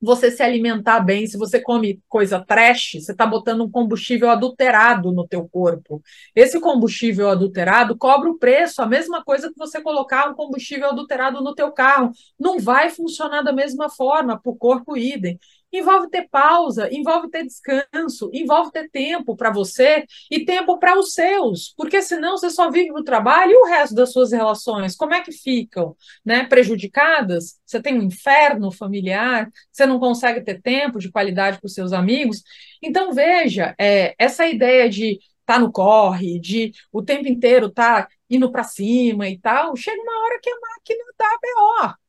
você 0.00 0.30
se 0.30 0.42
alimentar 0.42 1.00
bem, 1.00 1.26
se 1.26 1.38
você 1.38 1.60
come 1.60 2.00
coisa 2.08 2.44
trash, 2.44 2.92
você 3.00 3.12
está 3.12 3.26
botando 3.26 3.64
um 3.64 3.70
combustível 3.70 4.30
adulterado 4.30 5.10
no 5.10 5.26
teu 5.26 5.48
corpo. 5.48 6.02
Esse 6.34 6.60
combustível 6.60 7.28
adulterado 7.30 7.96
cobra 7.96 8.30
o 8.30 8.38
preço, 8.38 8.82
a 8.82 8.86
mesma 8.86 9.24
coisa 9.24 9.48
que 9.48 9.58
você 9.58 9.80
colocar 9.80 10.28
um 10.30 10.34
combustível 10.34 10.88
adulterado 10.90 11.42
no 11.42 11.54
teu 11.54 11.72
carro. 11.72 12.10
Não 12.38 12.58
vai 12.58 12.90
funcionar 12.90 13.42
da 13.42 13.52
mesma 13.52 13.88
forma, 13.88 14.38
para 14.40 14.52
o 14.52 14.56
corpo 14.56 14.96
idem 14.96 15.38
envolve 15.72 16.08
ter 16.10 16.28
pausa, 16.28 16.88
envolve 16.92 17.30
ter 17.30 17.44
descanso, 17.44 18.30
envolve 18.32 18.70
ter 18.72 18.88
tempo 18.90 19.36
para 19.36 19.50
você 19.50 20.04
e 20.30 20.44
tempo 20.44 20.78
para 20.78 20.98
os 20.98 21.12
seus, 21.12 21.74
porque 21.76 22.00
senão 22.02 22.36
você 22.36 22.50
só 22.50 22.70
vive 22.70 22.90
no 22.90 23.04
trabalho 23.04 23.52
e 23.52 23.56
o 23.56 23.66
resto 23.66 23.94
das 23.94 24.12
suas 24.12 24.32
relações, 24.32 24.96
como 24.96 25.14
é 25.14 25.20
que 25.22 25.32
ficam? 25.32 25.96
Né? 26.24 26.44
Prejudicadas? 26.44 27.58
Você 27.64 27.80
tem 27.80 27.98
um 27.98 28.02
inferno 28.02 28.70
familiar, 28.70 29.50
você 29.72 29.86
não 29.86 29.98
consegue 29.98 30.40
ter 30.42 30.60
tempo 30.62 30.98
de 30.98 31.10
qualidade 31.10 31.60
com 31.60 31.68
seus 31.68 31.92
amigos. 31.92 32.42
Então, 32.82 33.12
veja, 33.12 33.74
é, 33.78 34.14
essa 34.18 34.46
ideia 34.46 34.88
de 34.88 35.18
tá 35.44 35.58
no 35.58 35.70
corre, 35.70 36.40
de 36.40 36.72
o 36.92 37.02
tempo 37.02 37.28
inteiro 37.28 37.70
tá 37.70 38.08
indo 38.28 38.50
para 38.50 38.64
cima 38.64 39.28
e 39.28 39.38
tal, 39.38 39.76
chega 39.76 40.00
uma 40.02 40.24
hora 40.24 40.40
que 40.42 40.50
a 40.50 40.54
máquina 40.54 41.04
dá 41.16 41.38
BO 41.40 42.05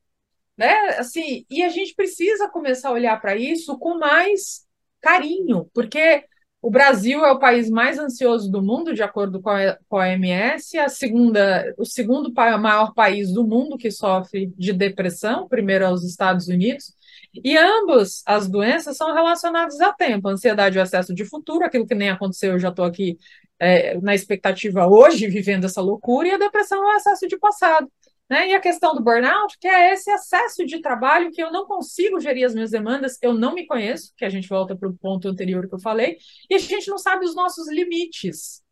né? 0.58 0.74
Assim, 0.98 1.46
e 1.48 1.62
a 1.62 1.68
gente 1.68 1.94
precisa 1.94 2.48
começar 2.48 2.88
a 2.88 2.92
olhar 2.92 3.20
para 3.20 3.36
isso 3.36 3.78
com 3.78 3.96
mais 3.98 4.66
carinho, 5.00 5.70
porque 5.72 6.24
o 6.60 6.70
Brasil 6.70 7.24
é 7.24 7.30
o 7.30 7.38
país 7.38 7.70
mais 7.70 7.98
ansioso 7.98 8.50
do 8.50 8.60
mundo, 8.60 8.92
de 8.92 9.02
acordo 9.02 9.40
com 9.40 9.48
a, 9.48 9.78
com 9.88 9.96
a 9.96 10.08
OMS, 10.08 10.76
a 10.76 10.88
segunda, 10.88 11.72
o 11.78 11.84
segundo 11.84 12.32
maior 12.34 12.92
país 12.94 13.32
do 13.32 13.46
mundo 13.46 13.78
que 13.78 13.92
sofre 13.92 14.52
de 14.58 14.72
depressão, 14.72 15.46
primeiro 15.46 15.84
é 15.84 15.90
os 15.92 16.04
Estados 16.04 16.48
Unidos, 16.48 16.92
e 17.32 17.56
ambas 17.56 18.22
as 18.26 18.48
doenças 18.48 18.96
são 18.96 19.14
relacionadas 19.14 19.80
a 19.80 19.92
tempo, 19.92 20.28
ansiedade 20.28 20.76
e 20.76 20.80
o 20.80 20.82
excesso 20.82 21.14
de 21.14 21.24
futuro, 21.24 21.64
aquilo 21.64 21.86
que 21.86 21.94
nem 21.94 22.10
aconteceu, 22.10 22.52
eu 22.52 22.58
já 22.58 22.70
estou 22.70 22.84
aqui 22.84 23.16
é, 23.60 24.00
na 24.00 24.14
expectativa 24.14 24.86
hoje, 24.86 25.28
vivendo 25.28 25.64
essa 25.64 25.80
loucura, 25.80 26.26
e 26.26 26.32
a 26.32 26.38
depressão 26.38 26.82
é 26.82 26.94
o 26.94 26.96
excesso 26.96 27.28
de 27.28 27.38
passado. 27.38 27.88
Né? 28.28 28.50
E 28.50 28.54
a 28.54 28.60
questão 28.60 28.94
do 28.94 29.02
burnout, 29.02 29.56
que 29.58 29.66
é 29.66 29.92
esse 29.92 30.10
excesso 30.10 30.64
de 30.66 30.80
trabalho 30.82 31.30
que 31.30 31.42
eu 31.42 31.50
não 31.50 31.66
consigo 31.66 32.20
gerir 32.20 32.44
as 32.44 32.54
minhas 32.54 32.70
demandas, 32.70 33.18
eu 33.22 33.32
não 33.32 33.54
me 33.54 33.66
conheço, 33.66 34.12
que 34.16 34.24
a 34.24 34.28
gente 34.28 34.48
volta 34.48 34.76
para 34.76 34.88
o 34.88 34.96
ponto 34.96 35.28
anterior 35.28 35.66
que 35.66 35.74
eu 35.74 35.80
falei, 35.80 36.18
e 36.50 36.54
a 36.54 36.58
gente 36.58 36.88
não 36.88 36.98
sabe 36.98 37.24
os 37.24 37.34
nossos 37.34 37.70
limites. 37.70 38.62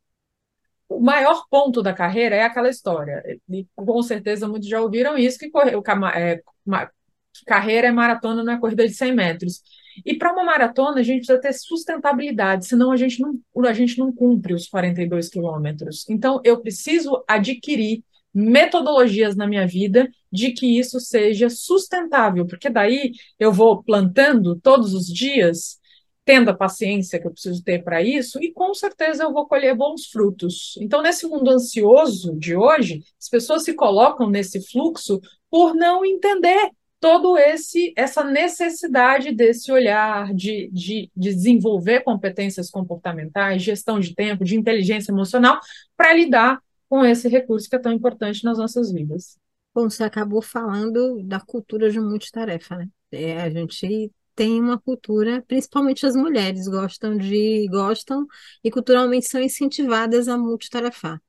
O 0.88 1.00
maior 1.00 1.44
ponto 1.50 1.82
da 1.82 1.92
carreira 1.92 2.36
é 2.36 2.42
aquela 2.42 2.68
história, 2.68 3.22
e 3.48 3.66
com 3.74 4.02
certeza 4.02 4.46
muitos 4.46 4.68
já 4.68 4.80
ouviram 4.80 5.16
isso, 5.16 5.38
que, 5.38 5.46
é, 5.46 6.36
que 6.36 7.44
carreira 7.46 7.88
é 7.88 7.92
maratona, 7.92 8.44
não 8.44 8.52
é 8.52 8.60
corrida 8.60 8.86
de 8.86 8.94
100 8.94 9.14
metros. 9.14 9.62
E 10.04 10.14
para 10.14 10.32
uma 10.32 10.44
maratona, 10.44 11.00
a 11.00 11.02
gente 11.02 11.18
precisa 11.18 11.40
ter 11.40 11.54
sustentabilidade, 11.54 12.66
senão 12.66 12.92
a 12.92 12.96
gente 12.96 13.20
não, 13.20 13.40
a 13.64 13.72
gente 13.72 13.98
não 13.98 14.12
cumpre 14.12 14.52
os 14.52 14.68
42 14.68 15.30
quilômetros. 15.30 16.08
Então, 16.10 16.40
eu 16.44 16.60
preciso 16.60 17.24
adquirir 17.26 18.04
metodologias 18.36 19.34
na 19.34 19.46
minha 19.46 19.66
vida 19.66 20.10
de 20.30 20.52
que 20.52 20.78
isso 20.78 21.00
seja 21.00 21.48
sustentável, 21.48 22.46
porque 22.46 22.68
daí 22.68 23.12
eu 23.38 23.50
vou 23.50 23.82
plantando 23.82 24.60
todos 24.60 24.92
os 24.92 25.06
dias, 25.06 25.78
tendo 26.22 26.50
a 26.50 26.54
paciência 26.54 27.18
que 27.18 27.26
eu 27.26 27.30
preciso 27.30 27.64
ter 27.64 27.82
para 27.82 28.02
isso, 28.02 28.38
e 28.42 28.52
com 28.52 28.74
certeza 28.74 29.24
eu 29.24 29.32
vou 29.32 29.46
colher 29.46 29.74
bons 29.74 30.08
frutos. 30.08 30.76
Então, 30.82 31.00
nesse 31.00 31.26
mundo 31.26 31.48
ansioso 31.50 32.36
de 32.36 32.54
hoje, 32.54 33.02
as 33.18 33.28
pessoas 33.30 33.64
se 33.64 33.72
colocam 33.72 34.28
nesse 34.28 34.60
fluxo 34.70 35.18
por 35.50 35.74
não 35.74 36.04
entender 36.04 36.70
todo 37.00 37.38
esse 37.38 37.94
essa 37.96 38.22
necessidade 38.22 39.32
desse 39.32 39.72
olhar 39.72 40.34
de, 40.34 40.68
de, 40.72 41.10
de, 41.16 41.34
desenvolver 41.34 42.00
competências 42.00 42.70
comportamentais, 42.70 43.62
gestão 43.62 43.98
de 43.98 44.14
tempo, 44.14 44.44
de 44.44 44.56
inteligência 44.56 45.10
emocional 45.10 45.58
para 45.96 46.12
lidar 46.12 46.58
com 46.88 47.04
esse 47.04 47.28
recurso 47.28 47.68
que 47.68 47.76
é 47.76 47.78
tão 47.78 47.92
importante 47.92 48.44
nas 48.44 48.58
nossas 48.58 48.92
vidas. 48.92 49.38
Bom, 49.74 49.90
você 49.90 50.04
acabou 50.04 50.40
falando 50.40 51.22
da 51.24 51.38
cultura 51.40 51.90
de 51.90 52.00
multitarefa, 52.00 52.76
né? 52.76 52.88
É, 53.12 53.40
a 53.42 53.50
gente 53.50 54.10
tem 54.34 54.60
uma 54.60 54.78
cultura, 54.78 55.42
principalmente 55.46 56.06
as 56.06 56.14
mulheres 56.16 56.66
gostam 56.68 57.16
de 57.16 57.66
gostam 57.68 58.26
e 58.64 58.70
culturalmente 58.70 59.28
são 59.28 59.40
incentivadas 59.42 60.28
a 60.28 60.36
multitarefar. 60.38 61.20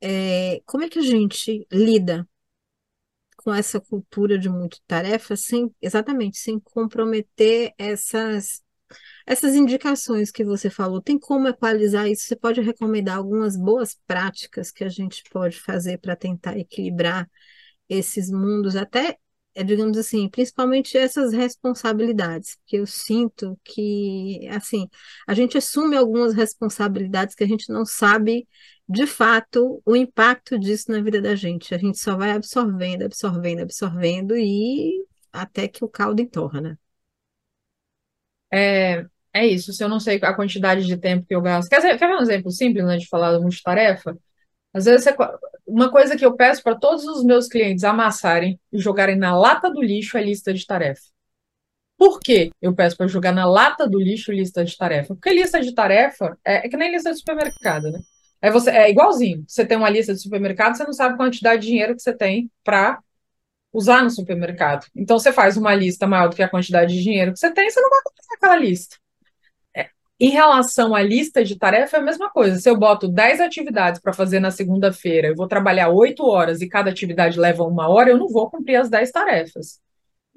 é, 0.00 0.62
como 0.66 0.84
é 0.84 0.88
que 0.90 0.98
a 0.98 1.02
gente 1.02 1.66
lida 1.72 2.28
com 3.36 3.52
essa 3.52 3.80
cultura 3.80 4.38
de 4.38 4.48
multitarefa 4.48 5.36
sem, 5.36 5.74
exatamente, 5.80 6.38
sem 6.38 6.58
comprometer 6.60 7.72
essas 7.78 8.62
essas 9.26 9.54
indicações 9.54 10.30
que 10.30 10.44
você 10.44 10.70
falou, 10.70 11.00
tem 11.00 11.18
como 11.18 11.48
equalizar 11.48 12.08
isso? 12.08 12.26
Você 12.26 12.36
pode 12.36 12.60
recomendar 12.60 13.16
algumas 13.16 13.56
boas 13.56 13.96
práticas 14.06 14.70
que 14.70 14.84
a 14.84 14.88
gente 14.88 15.22
pode 15.30 15.60
fazer 15.60 15.98
para 15.98 16.16
tentar 16.16 16.58
equilibrar 16.58 17.28
esses 17.88 18.30
mundos, 18.30 18.76
até, 18.76 19.18
é, 19.54 19.62
digamos 19.62 19.96
assim, 19.98 20.28
principalmente 20.28 20.96
essas 20.96 21.32
responsabilidades, 21.32 22.56
porque 22.56 22.76
eu 22.76 22.86
sinto 22.86 23.58
que, 23.64 24.46
assim, 24.50 24.88
a 25.26 25.34
gente 25.34 25.56
assume 25.58 25.96
algumas 25.96 26.34
responsabilidades 26.34 27.34
que 27.34 27.44
a 27.44 27.48
gente 27.48 27.70
não 27.72 27.84
sabe 27.84 28.48
de 28.88 29.06
fato 29.06 29.82
o 29.84 29.96
impacto 29.96 30.58
disso 30.58 30.90
na 30.90 31.00
vida 31.00 31.20
da 31.20 31.34
gente. 31.34 31.74
A 31.74 31.78
gente 31.78 31.98
só 31.98 32.16
vai 32.16 32.32
absorvendo, 32.32 33.02
absorvendo, 33.02 33.60
absorvendo 33.60 34.36
e 34.36 35.06
até 35.32 35.68
que 35.68 35.84
o 35.84 35.88
caldo 35.88 36.20
entorna. 36.20 36.78
É, 38.54 39.04
é 39.32 39.46
isso. 39.46 39.72
Se 39.72 39.82
eu 39.82 39.88
não 39.88 39.98
sei 39.98 40.18
a 40.22 40.32
quantidade 40.32 40.86
de 40.86 40.96
tempo 40.96 41.26
que 41.26 41.34
eu 41.34 41.42
gasto. 41.42 41.68
Quer, 41.68 41.76
dizer, 41.76 41.98
quer 41.98 42.06
ver 42.08 42.16
um 42.16 42.22
exemplo 42.22 42.50
simples, 42.50 42.84
né, 42.84 42.96
de 42.96 43.08
falar 43.08 43.32
da 43.32 43.40
multitarefa? 43.40 44.16
Às 44.72 44.84
vezes, 44.84 45.06
uma 45.66 45.90
coisa 45.90 46.16
que 46.16 46.24
eu 46.24 46.34
peço 46.36 46.62
para 46.62 46.74
todos 46.74 47.04
os 47.04 47.24
meus 47.24 47.48
clientes 47.48 47.84
amassarem 47.84 48.58
e 48.72 48.78
jogarem 48.78 49.16
na 49.16 49.36
lata 49.36 49.70
do 49.70 49.82
lixo 49.82 50.18
é 50.18 50.22
lista 50.22 50.52
de 50.52 50.66
tarefa. 50.66 51.02
Por 51.96 52.20
que 52.20 52.50
eu 52.60 52.74
peço 52.74 52.96
para 52.96 53.06
jogar 53.06 53.32
na 53.32 53.44
lata 53.46 53.88
do 53.88 54.00
lixo 54.00 54.32
lista 54.32 54.64
de 54.64 54.76
tarefa? 54.76 55.14
Porque 55.14 55.30
lista 55.30 55.60
de 55.60 55.72
tarefa 55.72 56.36
é, 56.44 56.66
é 56.66 56.68
que 56.68 56.76
nem 56.76 56.90
lista 56.90 57.10
de 57.12 57.18
supermercado, 57.18 57.90
né? 57.90 58.00
É, 58.42 58.50
você, 58.50 58.70
é 58.70 58.90
igualzinho. 58.90 59.44
Você 59.48 59.64
tem 59.64 59.76
uma 59.76 59.88
lista 59.88 60.12
de 60.12 60.20
supermercado, 60.20 60.76
você 60.76 60.84
não 60.84 60.92
sabe 60.92 61.14
a 61.14 61.16
quantidade 61.16 61.62
de 61.62 61.68
dinheiro 61.68 61.94
que 61.94 62.02
você 62.02 62.12
tem 62.12 62.50
para 62.62 62.98
usar 63.74 64.04
no 64.04 64.10
supermercado. 64.10 64.86
Então, 64.94 65.18
você 65.18 65.32
faz 65.32 65.56
uma 65.56 65.74
lista 65.74 66.06
maior 66.06 66.28
do 66.28 66.36
que 66.36 66.42
a 66.42 66.48
quantidade 66.48 66.94
de 66.94 67.02
dinheiro 67.02 67.32
que 67.32 67.40
você 67.40 67.50
tem, 67.50 67.68
você 67.68 67.80
não 67.80 67.90
vai 67.90 68.00
comprar 68.04 68.36
aquela 68.36 68.56
lista. 68.56 68.96
É, 69.76 69.88
em 70.20 70.30
relação 70.30 70.94
à 70.94 71.02
lista 71.02 71.44
de 71.44 71.58
tarefa, 71.58 71.96
é 71.96 72.00
a 72.00 72.02
mesma 72.02 72.30
coisa. 72.30 72.60
Se 72.60 72.70
eu 72.70 72.78
boto 72.78 73.08
10 73.08 73.40
atividades 73.40 74.00
para 74.00 74.12
fazer 74.12 74.38
na 74.38 74.52
segunda-feira, 74.52 75.28
eu 75.28 75.34
vou 75.34 75.48
trabalhar 75.48 75.88
8 75.88 76.24
horas 76.24 76.60
e 76.60 76.68
cada 76.68 76.88
atividade 76.90 77.38
leva 77.38 77.64
uma 77.64 77.88
hora, 77.88 78.10
eu 78.10 78.18
não 78.18 78.28
vou 78.28 78.48
cumprir 78.48 78.76
as 78.76 78.88
10 78.88 79.10
tarefas. 79.10 79.80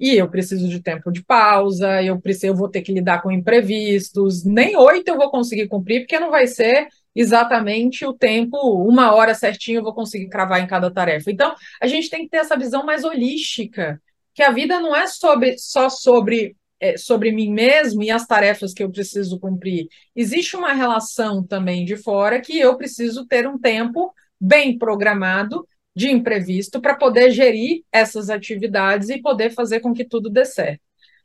E 0.00 0.16
eu 0.16 0.28
preciso 0.28 0.68
de 0.68 0.80
tempo 0.80 1.10
de 1.12 1.24
pausa, 1.24 2.02
eu 2.02 2.20
preciso, 2.20 2.46
eu 2.46 2.56
vou 2.56 2.68
ter 2.68 2.82
que 2.82 2.92
lidar 2.92 3.22
com 3.22 3.30
imprevistos. 3.30 4.44
Nem 4.44 4.76
oito 4.76 5.08
eu 5.08 5.16
vou 5.16 5.30
conseguir 5.30 5.68
cumprir, 5.68 6.00
porque 6.00 6.18
não 6.18 6.30
vai 6.30 6.46
ser 6.46 6.88
exatamente 7.18 8.06
o 8.06 8.12
tempo, 8.12 8.56
uma 8.88 9.12
hora 9.12 9.34
certinho 9.34 9.80
eu 9.80 9.82
vou 9.82 9.92
conseguir 9.92 10.28
cravar 10.28 10.62
em 10.62 10.68
cada 10.68 10.88
tarefa. 10.88 11.32
Então, 11.32 11.52
a 11.82 11.86
gente 11.88 12.08
tem 12.08 12.22
que 12.22 12.30
ter 12.30 12.36
essa 12.36 12.56
visão 12.56 12.86
mais 12.86 13.02
holística, 13.02 14.00
que 14.32 14.40
a 14.40 14.52
vida 14.52 14.78
não 14.78 14.94
é 14.94 15.08
sobre, 15.08 15.58
só 15.58 15.90
sobre, 15.90 16.56
é, 16.78 16.96
sobre 16.96 17.32
mim 17.32 17.52
mesmo 17.52 18.04
e 18.04 18.10
as 18.10 18.24
tarefas 18.24 18.72
que 18.72 18.84
eu 18.84 18.90
preciso 18.92 19.40
cumprir. 19.40 19.88
Existe 20.14 20.54
uma 20.54 20.72
relação 20.72 21.44
também 21.44 21.84
de 21.84 21.96
fora 21.96 22.40
que 22.40 22.56
eu 22.56 22.76
preciso 22.76 23.26
ter 23.26 23.48
um 23.48 23.58
tempo 23.58 24.14
bem 24.40 24.78
programado 24.78 25.66
de 25.96 26.08
imprevisto 26.08 26.80
para 26.80 26.94
poder 26.94 27.32
gerir 27.32 27.82
essas 27.90 28.30
atividades 28.30 29.08
e 29.08 29.20
poder 29.20 29.50
fazer 29.50 29.80
com 29.80 29.92
que 29.92 30.04
tudo 30.04 30.30
dê 30.30 30.44
certo. 30.44 30.80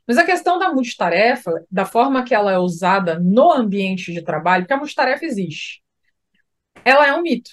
Mas 0.08 0.18
a 0.18 0.24
questão 0.24 0.58
da 0.58 0.72
multitarefa, 0.72 1.64
da 1.70 1.84
forma 1.84 2.24
que 2.24 2.34
ela 2.34 2.50
é 2.50 2.58
usada 2.58 3.20
no 3.20 3.52
ambiente 3.52 4.12
de 4.12 4.22
trabalho, 4.22 4.64
porque 4.64 4.74
a 4.74 4.76
multitarefa 4.76 5.24
existe 5.24 5.83
ela 6.84 7.06
é 7.06 7.14
um 7.14 7.22
mito. 7.22 7.50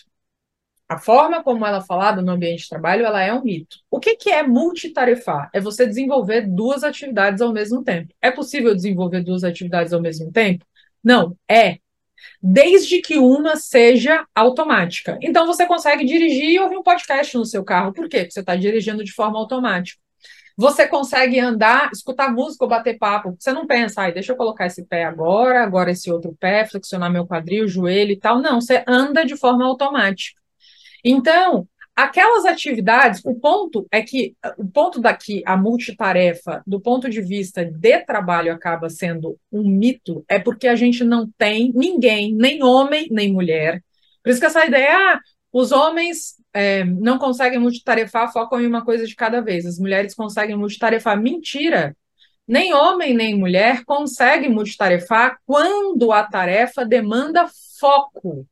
A 0.91 0.97
forma 0.97 1.41
como 1.41 1.65
ela 1.65 1.77
é 1.77 1.85
falada 1.85 2.21
no 2.21 2.33
ambiente 2.33 2.63
de 2.63 2.69
trabalho, 2.69 3.05
ela 3.05 3.23
é 3.23 3.33
um 3.33 3.41
mito. 3.41 3.77
O 3.89 3.97
que, 3.97 4.17
que 4.17 4.29
é 4.29 4.43
multitarefar? 4.43 5.49
É 5.53 5.61
você 5.61 5.87
desenvolver 5.87 6.41
duas 6.41 6.83
atividades 6.83 7.41
ao 7.41 7.53
mesmo 7.53 7.81
tempo. 7.81 8.13
É 8.21 8.29
possível 8.29 8.75
desenvolver 8.75 9.23
duas 9.23 9.45
atividades 9.45 9.93
ao 9.93 10.01
mesmo 10.01 10.29
tempo? 10.33 10.65
Não, 11.01 11.33
é. 11.49 11.77
Desde 12.43 13.01
que 13.01 13.17
uma 13.17 13.55
seja 13.55 14.25
automática. 14.35 15.17
Então 15.21 15.47
você 15.47 15.65
consegue 15.65 16.03
dirigir 16.03 16.49
e 16.49 16.59
ouvir 16.59 16.75
um 16.75 16.83
podcast 16.83 17.37
no 17.37 17.45
seu 17.45 17.63
carro. 17.63 17.93
Por 17.93 18.09
quê? 18.09 18.19
Porque 18.19 18.31
você 18.31 18.41
está 18.41 18.57
dirigindo 18.57 19.01
de 19.01 19.13
forma 19.13 19.39
automática. 19.39 20.00
Você 20.61 20.87
consegue 20.87 21.39
andar, 21.39 21.89
escutar 21.91 22.31
música 22.31 22.63
ou 22.63 22.69
bater 22.69 22.95
papo. 22.99 23.35
Você 23.39 23.51
não 23.51 23.65
pensa, 23.65 24.03
ai, 24.03 24.13
deixa 24.13 24.31
eu 24.31 24.35
colocar 24.35 24.67
esse 24.67 24.85
pé 24.85 25.05
agora, 25.05 25.63
agora 25.63 25.89
esse 25.89 26.11
outro 26.11 26.37
pé, 26.39 26.67
flexionar 26.67 27.11
meu 27.11 27.25
quadril, 27.25 27.67
joelho 27.67 28.11
e 28.11 28.19
tal. 28.19 28.39
Não, 28.39 28.61
você 28.61 28.83
anda 28.87 29.25
de 29.25 29.35
forma 29.35 29.65
automática. 29.65 30.39
Então, 31.03 31.67
aquelas 31.95 32.45
atividades, 32.45 33.21
o 33.25 33.33
ponto 33.33 33.87
é 33.91 34.03
que 34.03 34.35
o 34.55 34.67
ponto 34.67 35.01
daqui, 35.01 35.41
a 35.47 35.57
multitarefa, 35.57 36.61
do 36.67 36.79
ponto 36.79 37.09
de 37.09 37.21
vista 37.21 37.65
de 37.65 37.97
trabalho, 38.05 38.53
acaba 38.53 38.87
sendo 38.87 39.39
um 39.51 39.67
mito, 39.67 40.23
é 40.29 40.37
porque 40.37 40.67
a 40.67 40.75
gente 40.75 41.03
não 41.03 41.27
tem 41.39 41.71
ninguém, 41.73 42.35
nem 42.35 42.61
homem, 42.61 43.07
nem 43.09 43.33
mulher. 43.33 43.81
Por 44.23 44.29
isso 44.29 44.39
que 44.39 44.45
essa 44.45 44.63
ideia, 44.63 45.15
ah, 45.15 45.19
os 45.51 45.71
homens 45.71 46.35
é, 46.53 46.83
não 46.83 47.17
conseguem 47.17 47.59
multitarefar, 47.59 48.31
focam 48.31 48.59
em 48.59 48.67
uma 48.67 48.83
coisa 48.83 49.05
de 49.05 49.15
cada 49.15 49.41
vez. 49.41 49.65
As 49.65 49.79
mulheres 49.79 50.13
conseguem 50.13 50.55
multitarefar. 50.55 51.19
Mentira! 51.19 51.95
Nem 52.47 52.73
homem 52.73 53.13
nem 53.13 53.37
mulher 53.37 53.85
conseguem 53.85 54.49
multitarefar 54.49 55.39
quando 55.45 56.11
a 56.11 56.23
tarefa 56.23 56.85
demanda 56.85 57.47
foco. 57.79 58.45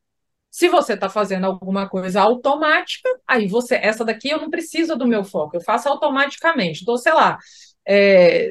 Se 0.50 0.70
você 0.70 0.94
está 0.94 1.10
fazendo 1.10 1.46
alguma 1.46 1.88
coisa 1.90 2.22
automática, 2.22 3.10
aí 3.28 3.48
você, 3.48 3.76
essa 3.76 4.06
daqui 4.06 4.30
eu 4.30 4.40
não 4.40 4.50
preciso 4.50 4.96
do 4.96 5.08
meu 5.08 5.24
foco, 5.24 5.58
eu 5.58 5.62
faço 5.62 5.90
automaticamente. 5.90 6.82
Então, 6.82 6.98
sei 6.98 7.14
lá, 7.14 7.38
é, 7.88 8.50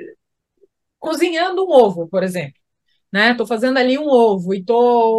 cozinhando 0.98 1.64
um 1.64 1.70
ovo, 1.70 2.08
por 2.08 2.22
exemplo 2.22 2.57
né? 3.12 3.30
Estou 3.32 3.46
fazendo 3.46 3.78
ali 3.78 3.98
um 3.98 4.08
ovo 4.08 4.54
e 4.54 4.58
estou 4.60 4.78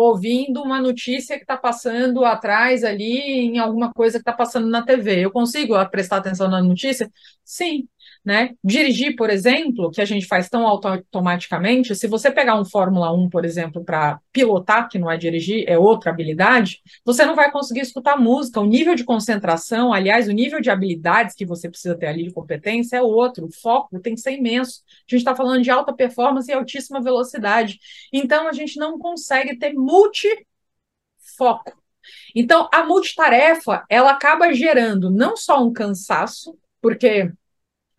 ouvindo 0.10 0.62
uma 0.62 0.82
notícia 0.82 1.36
que 1.38 1.44
está 1.44 1.58
passando 1.58 2.24
atrás 2.26 2.84
ali 2.84 3.18
em 3.20 3.58
alguma 3.60 3.92
coisa 3.94 4.18
que 4.18 4.22
está 4.22 4.34
passando 4.34 4.68
na 4.70 4.84
TV. 4.86 5.26
Eu 5.26 5.32
consigo 5.32 5.74
prestar 5.90 6.18
atenção 6.18 6.50
na 6.50 6.62
notícia? 6.62 7.12
Sim. 7.44 7.88
Né? 8.24 8.52
Dirigir, 8.64 9.16
por 9.16 9.30
exemplo, 9.30 9.90
que 9.90 10.02
a 10.02 10.06
gente 10.06 10.28
faz 10.28 10.50
tão 10.50 10.68
automaticamente, 10.68 11.96
se 11.96 12.06
você 12.06 12.30
pegar 12.30 12.60
um 12.60 12.66
Fórmula 12.66 13.12
1, 13.14 13.30
por 13.30 13.46
exemplo, 13.46 13.84
para 13.84 14.20
pilotar, 14.32 14.90
que 14.90 15.00
não 15.00 15.10
é 15.10 15.18
dirigir, 15.18 15.64
é 15.68 15.78
outra 15.78 16.12
habilidade, 16.12 16.82
você 17.06 17.26
não 17.26 17.36
vai 17.36 17.50
conseguir 17.50 17.80
escutar 17.80 18.18
música. 18.18 18.60
O 18.60 18.66
nível 18.66 18.94
de 18.94 19.06
concentração, 19.06 19.94
aliás, 19.94 20.28
o 20.28 20.34
nível 20.34 20.60
de 20.60 20.70
habilidades 20.70 21.34
que 21.34 21.46
você 21.46 21.70
precisa 21.70 21.98
ter 21.98 22.08
ali 22.08 22.24
de 22.24 22.34
competência 22.34 22.98
é 22.98 23.02
outro. 23.02 23.48
O 23.48 23.52
foco 23.52 24.00
tem 24.00 24.16
que 24.16 24.22
ser 24.22 24.34
imenso. 24.34 24.84
A 24.86 25.10
gente 25.10 25.22
está 25.22 25.36
falando 25.36 25.64
de 25.64 25.72
alta 25.72 25.94
performance 25.94 26.52
e 26.52 26.54
altíssima 26.54 27.02
velocidade. 27.02 27.80
Então, 28.12 28.48
a 28.48 28.52
gente 28.52 28.78
não 28.78 29.00
consegue 29.00 29.58
ter 29.58 29.74
multifoco. 29.74 30.46
Então, 32.36 32.68
a 32.72 32.84
multitarefa, 32.84 33.86
ela 33.90 34.12
acaba 34.12 34.54
gerando 34.54 35.10
não 35.10 35.38
só 35.38 35.64
um 35.64 35.72
cansaço, 35.72 36.58
porque 36.82 37.32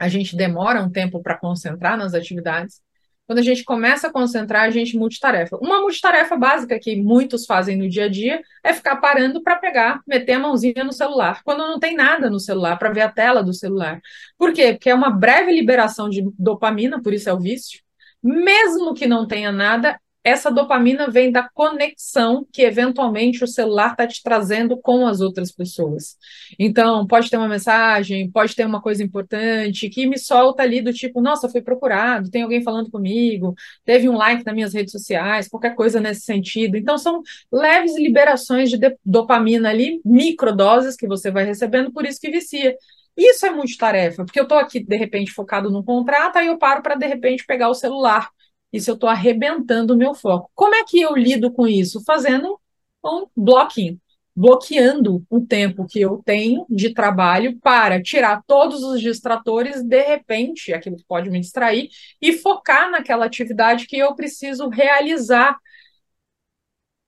a 0.00 0.08
gente 0.08 0.34
demora 0.34 0.82
um 0.82 0.90
tempo 0.90 1.22
para 1.22 1.36
concentrar 1.36 1.96
nas 1.98 2.14
atividades. 2.14 2.80
Quando 3.26 3.38
a 3.38 3.42
gente 3.42 3.62
começa 3.62 4.08
a 4.08 4.10
concentrar, 4.10 4.62
a 4.62 4.70
gente 4.70 4.96
multitarefa. 4.96 5.58
Uma 5.58 5.80
multitarefa 5.82 6.36
básica 6.36 6.80
que 6.80 6.96
muitos 6.96 7.44
fazem 7.44 7.76
no 7.76 7.86
dia 7.86 8.06
a 8.06 8.08
dia 8.08 8.40
é 8.64 8.72
ficar 8.72 8.96
parando 8.96 9.42
para 9.42 9.56
pegar, 9.56 10.00
meter 10.06 10.32
a 10.32 10.38
mãozinha 10.38 10.82
no 10.82 10.92
celular, 10.92 11.42
quando 11.44 11.58
não 11.58 11.78
tem 11.78 11.94
nada 11.94 12.30
no 12.30 12.40
celular, 12.40 12.78
para 12.78 12.90
ver 12.90 13.02
a 13.02 13.12
tela 13.12 13.42
do 13.42 13.52
celular. 13.52 14.00
Por 14.38 14.54
quê? 14.54 14.72
Porque 14.72 14.88
é 14.88 14.94
uma 14.94 15.10
breve 15.10 15.52
liberação 15.52 16.08
de 16.08 16.28
dopamina, 16.38 17.00
por 17.02 17.12
isso 17.12 17.28
é 17.28 17.32
o 17.32 17.38
vício. 17.38 17.80
Mesmo 18.22 18.94
que 18.94 19.06
não 19.06 19.26
tenha 19.26 19.52
nada, 19.52 20.00
essa 20.22 20.50
dopamina 20.50 21.10
vem 21.10 21.32
da 21.32 21.48
conexão 21.48 22.46
que 22.52 22.62
eventualmente 22.62 23.42
o 23.42 23.46
celular 23.46 23.92
está 23.92 24.06
te 24.06 24.22
trazendo 24.22 24.76
com 24.76 25.06
as 25.06 25.20
outras 25.20 25.50
pessoas. 25.50 26.16
Então, 26.58 27.06
pode 27.06 27.30
ter 27.30 27.38
uma 27.38 27.48
mensagem, 27.48 28.30
pode 28.30 28.54
ter 28.54 28.66
uma 28.66 28.82
coisa 28.82 29.02
importante 29.02 29.88
que 29.88 30.06
me 30.06 30.18
solta 30.18 30.62
ali 30.62 30.82
do 30.82 30.92
tipo, 30.92 31.22
nossa, 31.22 31.48
fui 31.48 31.62
procurado, 31.62 32.30
tem 32.30 32.42
alguém 32.42 32.62
falando 32.62 32.90
comigo, 32.90 33.54
teve 33.84 34.08
um 34.10 34.16
like 34.16 34.44
nas 34.44 34.54
minhas 34.54 34.74
redes 34.74 34.92
sociais, 34.92 35.48
qualquer 35.48 35.74
coisa 35.74 36.00
nesse 36.00 36.20
sentido. 36.20 36.76
Então, 36.76 36.98
são 36.98 37.22
leves 37.50 37.96
liberações 37.96 38.70
de 38.70 38.78
dopamina 39.04 39.70
ali, 39.70 40.02
microdoses 40.04 40.96
que 40.96 41.06
você 41.06 41.30
vai 41.30 41.44
recebendo, 41.44 41.92
por 41.92 42.04
isso 42.04 42.20
que 42.20 42.30
vicia. 42.30 42.76
Isso 43.16 43.44
é 43.46 43.50
multitarefa, 43.50 44.24
porque 44.24 44.38
eu 44.38 44.44
estou 44.44 44.58
aqui, 44.58 44.80
de 44.80 44.96
repente, 44.96 45.32
focado 45.32 45.70
no 45.70 45.82
contrato, 45.82 46.36
aí 46.36 46.46
eu 46.46 46.58
paro 46.58 46.82
para, 46.82 46.94
de 46.94 47.06
repente, 47.06 47.44
pegar 47.46 47.68
o 47.68 47.74
celular 47.74 48.30
isso 48.72 48.90
eu 48.90 48.94
estou 48.94 49.08
arrebentando 49.08 49.94
o 49.94 49.96
meu 49.96 50.14
foco. 50.14 50.50
Como 50.54 50.74
é 50.74 50.84
que 50.84 51.00
eu 51.00 51.14
lido 51.16 51.52
com 51.52 51.66
isso? 51.66 52.02
Fazendo 52.04 52.58
um 53.04 53.26
blocking, 53.36 53.98
bloqueando 54.34 55.24
o 55.28 55.40
tempo 55.40 55.86
que 55.86 56.00
eu 56.00 56.22
tenho 56.24 56.64
de 56.68 56.94
trabalho 56.94 57.58
para 57.60 58.02
tirar 58.02 58.42
todos 58.46 58.82
os 58.82 59.00
distratores, 59.00 59.82
de 59.82 60.02
repente, 60.02 60.72
aquilo 60.72 60.96
que 60.96 61.04
pode 61.04 61.28
me 61.30 61.40
distrair, 61.40 61.88
e 62.20 62.32
focar 62.32 62.90
naquela 62.90 63.26
atividade 63.26 63.86
que 63.86 63.98
eu 63.98 64.14
preciso 64.14 64.68
realizar. 64.68 65.56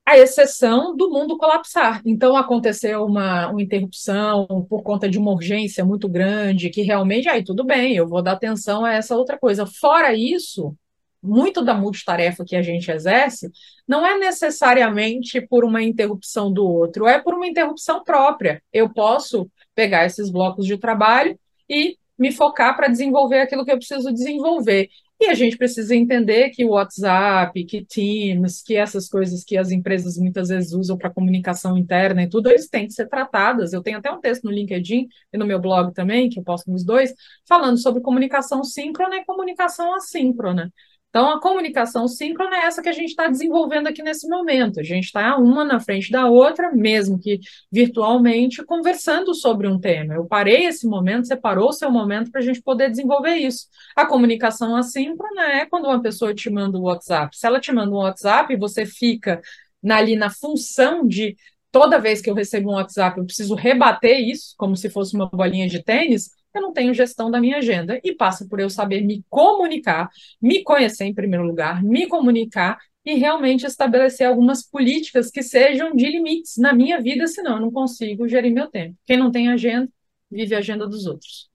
a 0.05 0.19
exceção 0.19 0.97
do 0.97 1.11
mundo 1.11 1.39
colapsar. 1.39 2.03
Então, 2.05 2.37
aconteceu 2.37 3.05
uma, 3.05 3.49
uma 3.51 3.63
interrupção 3.63 4.67
por 4.69 4.83
conta 4.83 5.09
de 5.09 5.19
uma 5.19 5.31
urgência 5.31 5.85
muito 5.85 6.09
grande, 6.09 6.71
que 6.71 6.83
realmente, 6.83 7.29
aí 7.29 7.45
tudo 7.45 7.65
bem, 7.65 7.95
eu 7.95 8.07
vou 8.09 8.21
dar 8.23 8.33
atenção 8.33 8.85
a 8.85 8.93
essa 8.93 9.17
outra 9.17 9.39
coisa. 9.39 9.65
Fora 9.67 10.13
isso, 10.15 10.77
muito 11.23 11.63
da 11.63 11.75
multitarefa 11.75 12.45
que 12.45 12.57
a 12.57 12.63
gente 12.63 12.91
exerce 12.91 13.51
não 13.87 14.05
é 14.05 14.19
necessariamente 14.19 15.41
por 15.41 15.65
uma 15.65 15.83
interrupção 15.83 16.53
do 16.53 16.67
outro, 16.67 17.07
é 17.07 17.21
por 17.21 17.35
uma 17.35 17.47
interrupção 17.47 18.03
própria. 18.03 18.63
Eu 18.73 18.93
posso 18.93 19.51
pegar 19.75 20.05
esses 20.05 20.31
blocos 20.31 20.67
de 20.67 20.77
trabalho 20.79 21.39
e 21.69 21.97
me 22.19 22.33
focar 22.33 22.77
para 22.77 22.89
desenvolver 22.89 23.41
aquilo 23.41 23.65
que 23.65 23.73
eu 23.73 23.79
preciso 23.79 24.13
desenvolver. 24.13 24.89
E 25.21 25.27
a 25.27 25.35
gente 25.35 25.57
precisa 25.57 25.95
entender 25.95 26.51
que 26.51 26.65
o 26.65 26.71
WhatsApp, 26.71 27.65
que 27.65 27.85
Teams, 27.85 28.61
que 28.61 28.75
essas 28.75 29.09
coisas 29.09 29.45
que 29.45 29.57
as 29.57 29.71
empresas 29.71 30.17
muitas 30.19 30.49
vezes 30.49 30.73
usam 30.73 30.99
para 30.99 31.11
comunicação 31.11 31.79
interna 31.79 32.25
e 32.25 32.29
tudo, 32.29 32.51
eles 32.51 32.69
têm 32.69 32.89
que 32.89 32.93
ser 32.93 33.09
tratadas. 33.09 33.73
Eu 33.73 33.83
tenho 33.83 33.99
até 33.99 34.11
um 34.11 34.21
texto 34.21 34.43
no 34.43 34.51
LinkedIn 34.51 35.07
e 35.33 35.39
no 35.39 35.47
meu 35.47 35.61
blog 35.61 35.95
também, 35.95 36.29
que 36.29 36.41
eu 36.41 36.43
posto 36.43 36.73
nos 36.73 36.85
dois, 36.85 37.15
falando 37.49 37.79
sobre 37.79 38.03
comunicação 38.03 38.65
síncrona 38.65 39.17
e 39.17 39.25
comunicação 39.25 39.95
assíncrona. 39.95 40.73
Então, 41.13 41.31
a 41.31 41.39
comunicação 41.39 42.09
síncrona 42.09 42.57
é 42.57 42.61
essa 42.61 42.81
que 42.81 42.89
a 42.89 42.93
gente 42.93 43.11
está 43.11 43.29
desenvolvendo 43.29 43.87
aqui 43.87 44.03
nesse 44.03 44.27
momento. 44.27 44.81
A 44.81 44.83
gente 44.83 45.05
está 45.05 45.37
uma 45.37 45.63
na 45.63 45.79
frente 45.79 46.11
da 46.11 46.27
outra, 46.27 46.73
mesmo 46.73 47.19
que 47.19 47.39
virtualmente, 47.71 48.65
conversando 48.65 49.35
sobre 49.35 49.69
um 49.69 49.79
tema. 49.79 50.15
Eu 50.15 50.25
parei 50.25 50.65
esse 50.65 50.87
momento, 50.87 51.27
separou 51.27 51.69
o 51.69 51.73
seu 51.73 51.91
momento 51.91 52.31
para 52.31 52.41
a 52.41 52.43
gente 52.43 52.63
poder 52.63 52.89
desenvolver 52.89 53.35
isso. 53.35 53.67
A 53.95 54.07
comunicação 54.07 54.75
assíncrona 54.75 55.43
é 55.53 55.67
quando 55.67 55.85
uma 55.85 56.01
pessoa 56.01 56.35
te 56.35 56.49
manda 56.49 56.79
o 56.79 56.85
WhatsApp. 56.85 57.37
Se 57.37 57.47
ela 57.47 57.61
te 57.61 57.71
manda 57.73 57.93
um 57.93 57.99
WhatsApp, 57.99 58.57
você 58.57 58.87
fica 58.87 59.43
ali 59.91 60.17
na 60.17 60.31
função 60.31 61.07
de 61.07 61.37
toda 61.73 61.99
vez 61.99 62.21
que 62.21 62.31
eu 62.31 62.35
recebo 62.35 62.71
um 62.71 62.75
WhatsApp, 62.75 63.19
eu 63.19 63.25
preciso 63.25 63.55
rebater 63.57 64.21
isso, 64.21 64.55
como 64.57 64.77
se 64.77 64.89
fosse 64.89 65.17
uma 65.17 65.27
bolinha 65.27 65.67
de 65.67 65.83
tênis 65.83 66.31
eu 66.55 66.61
não 66.61 66.73
tenho 66.73 66.93
gestão 66.93 67.31
da 67.31 67.41
minha 67.41 67.59
agenda. 67.59 68.01
E 68.05 68.15
passa 68.15 68.47
por 68.47 68.61
eu 68.61 68.69
saber 68.69 69.01
me 69.03 69.25
comunicar, 69.29 70.11
me 70.41 70.63
conhecer 70.63 71.05
em 71.05 71.15
primeiro 71.15 71.45
lugar, 71.45 71.83
me 71.83 72.07
comunicar 72.07 72.79
e 73.05 73.15
realmente 73.15 73.67
estabelecer 73.67 74.27
algumas 74.27 74.63
políticas 74.63 75.31
que 75.31 75.43
sejam 75.43 75.95
de 75.95 76.07
limites 76.07 76.57
na 76.57 76.73
minha 76.73 77.01
vida, 77.01 77.27
senão 77.27 77.57
eu 77.57 77.61
não 77.61 77.71
consigo 77.71 78.29
gerir 78.29 78.53
meu 78.53 78.69
tempo. 78.69 78.97
Quem 79.05 79.17
não 79.17 79.31
tem 79.31 79.49
agenda, 79.49 79.89
vive 80.31 80.55
a 80.55 80.59
agenda 80.59 80.87
dos 80.87 81.07
outros. 81.07 81.51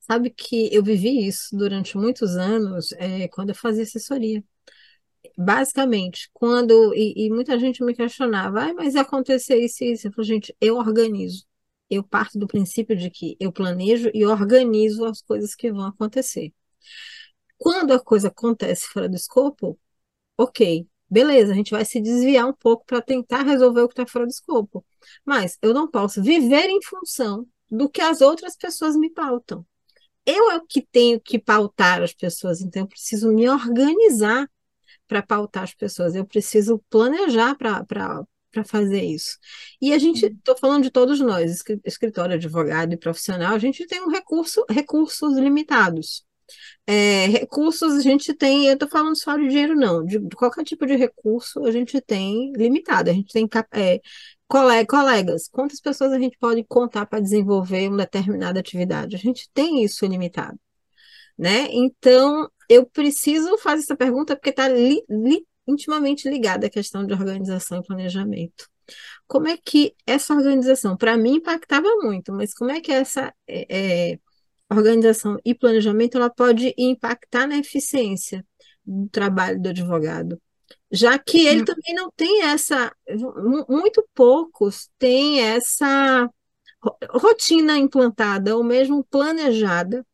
Sabe 0.00 0.30
que 0.30 0.72
eu 0.72 0.82
vivi 0.82 1.26
isso 1.26 1.54
durante 1.56 1.98
muitos 1.98 2.36
anos 2.36 2.92
é, 2.92 3.28
quando 3.28 3.50
eu 3.50 3.54
fazia 3.54 3.82
assessoria. 3.82 4.42
Basicamente, 5.36 6.30
quando. 6.32 6.94
E, 6.94 7.26
e 7.26 7.30
muita 7.30 7.58
gente 7.58 7.84
me 7.84 7.94
questionava, 7.94 8.70
ah, 8.70 8.74
mas 8.74 8.96
aconteceu 8.96 9.60
isso 9.60 9.84
e 9.84 9.92
isso. 9.92 10.08
Eu 10.08 10.12
falei, 10.12 10.28
gente, 10.28 10.56
eu 10.60 10.76
organizo 10.76 11.46
eu 11.88 12.02
parto 12.02 12.38
do 12.38 12.46
princípio 12.46 12.96
de 12.96 13.10
que 13.10 13.36
eu 13.40 13.52
planejo 13.52 14.10
e 14.12 14.26
organizo 14.26 15.04
as 15.04 15.22
coisas 15.22 15.54
que 15.54 15.72
vão 15.72 15.86
acontecer. 15.86 16.52
Quando 17.58 17.92
a 17.92 18.00
coisa 18.00 18.28
acontece 18.28 18.86
fora 18.88 19.08
do 19.08 19.16
escopo, 19.16 19.78
ok, 20.36 20.86
beleza, 21.08 21.52
a 21.52 21.54
gente 21.54 21.70
vai 21.70 21.84
se 21.84 22.00
desviar 22.00 22.46
um 22.46 22.52
pouco 22.52 22.84
para 22.84 23.00
tentar 23.00 23.42
resolver 23.42 23.82
o 23.82 23.88
que 23.88 23.94
está 23.94 24.06
fora 24.06 24.26
do 24.26 24.30
escopo. 24.30 24.84
Mas 25.24 25.56
eu 25.62 25.72
não 25.72 25.88
posso 25.88 26.22
viver 26.22 26.68
em 26.68 26.82
função 26.82 27.46
do 27.70 27.88
que 27.88 28.00
as 28.00 28.20
outras 28.20 28.56
pessoas 28.56 28.96
me 28.96 29.10
pautam. 29.10 29.64
Eu 30.24 30.50
é 30.50 30.56
o 30.56 30.66
que 30.66 30.82
tenho 30.82 31.20
que 31.20 31.38
pautar 31.38 32.02
as 32.02 32.12
pessoas, 32.12 32.60
então 32.60 32.82
eu 32.82 32.88
preciso 32.88 33.32
me 33.32 33.48
organizar 33.48 34.50
para 35.06 35.22
pautar 35.22 35.64
as 35.64 35.74
pessoas, 35.74 36.14
eu 36.14 36.24
preciso 36.26 36.82
planejar 36.90 37.54
para 37.56 37.84
para 38.56 38.64
fazer 38.64 39.02
isso. 39.02 39.38
E 39.80 39.92
a 39.92 39.98
gente, 39.98 40.24
estou 40.26 40.54
uhum. 40.54 40.60
falando 40.60 40.82
de 40.84 40.90
todos 40.90 41.20
nós, 41.20 41.62
escritório, 41.84 42.36
advogado 42.36 42.94
e 42.94 42.96
profissional, 42.96 43.54
a 43.54 43.58
gente 43.58 43.86
tem 43.86 44.00
um 44.02 44.10
recurso, 44.10 44.64
recursos 44.70 45.36
limitados. 45.36 46.24
É, 46.86 47.26
recursos 47.26 47.94
a 47.94 48.00
gente 48.00 48.32
tem, 48.32 48.66
eu 48.66 48.74
estou 48.74 48.88
falando 48.88 49.16
só 49.16 49.36
de 49.36 49.48
dinheiro, 49.48 49.74
não, 49.74 50.04
de, 50.04 50.18
de, 50.18 50.36
qualquer 50.36 50.64
tipo 50.64 50.86
de 50.86 50.94
recurso 50.94 51.64
a 51.66 51.70
gente 51.72 52.00
tem 52.00 52.52
limitado, 52.56 53.10
a 53.10 53.12
gente 53.12 53.32
tem 53.32 53.48
é, 53.72 54.00
colegas, 54.86 55.48
quantas 55.48 55.80
pessoas 55.80 56.12
a 56.12 56.18
gente 56.18 56.38
pode 56.38 56.62
contar 56.64 57.06
para 57.06 57.20
desenvolver 57.20 57.88
uma 57.88 57.98
determinada 57.98 58.60
atividade? 58.60 59.16
A 59.16 59.18
gente 59.18 59.50
tem 59.52 59.82
isso 59.82 60.06
limitado, 60.06 60.56
né? 61.38 61.68
Então, 61.70 62.48
eu 62.68 62.86
preciso 62.86 63.56
fazer 63.58 63.82
essa 63.82 63.96
pergunta 63.96 64.34
porque 64.34 64.50
está 64.50 64.68
li, 64.68 65.02
li, 65.08 65.46
intimamente 65.66 66.28
ligada 66.28 66.66
à 66.66 66.70
questão 66.70 67.04
de 67.04 67.12
organização 67.12 67.78
e 67.78 67.86
planejamento. 67.86 68.68
Como 69.26 69.48
é 69.48 69.56
que 69.56 69.94
essa 70.06 70.34
organização, 70.34 70.96
para 70.96 71.16
mim, 71.16 71.36
impactava 71.36 71.88
muito, 72.02 72.32
mas 72.32 72.54
como 72.54 72.70
é 72.70 72.80
que 72.80 72.92
essa 72.92 73.34
é, 73.46 74.12
é, 74.12 74.18
organização 74.70 75.38
e 75.44 75.54
planejamento 75.54 76.16
ela 76.16 76.30
pode 76.30 76.72
impactar 76.78 77.46
na 77.46 77.58
eficiência 77.58 78.44
do 78.84 79.08
trabalho 79.08 79.60
do 79.60 79.68
advogado? 79.68 80.40
Já 80.90 81.18
que 81.18 81.46
ele 81.46 81.62
hum. 81.62 81.64
também 81.64 81.94
não 81.94 82.10
tem 82.16 82.42
essa, 82.42 82.94
muito 83.68 84.06
poucos 84.14 84.88
têm 84.98 85.40
essa 85.40 86.30
rotina 87.10 87.76
implantada 87.76 88.56
ou 88.56 88.62
mesmo 88.62 89.04
planejada 89.04 90.06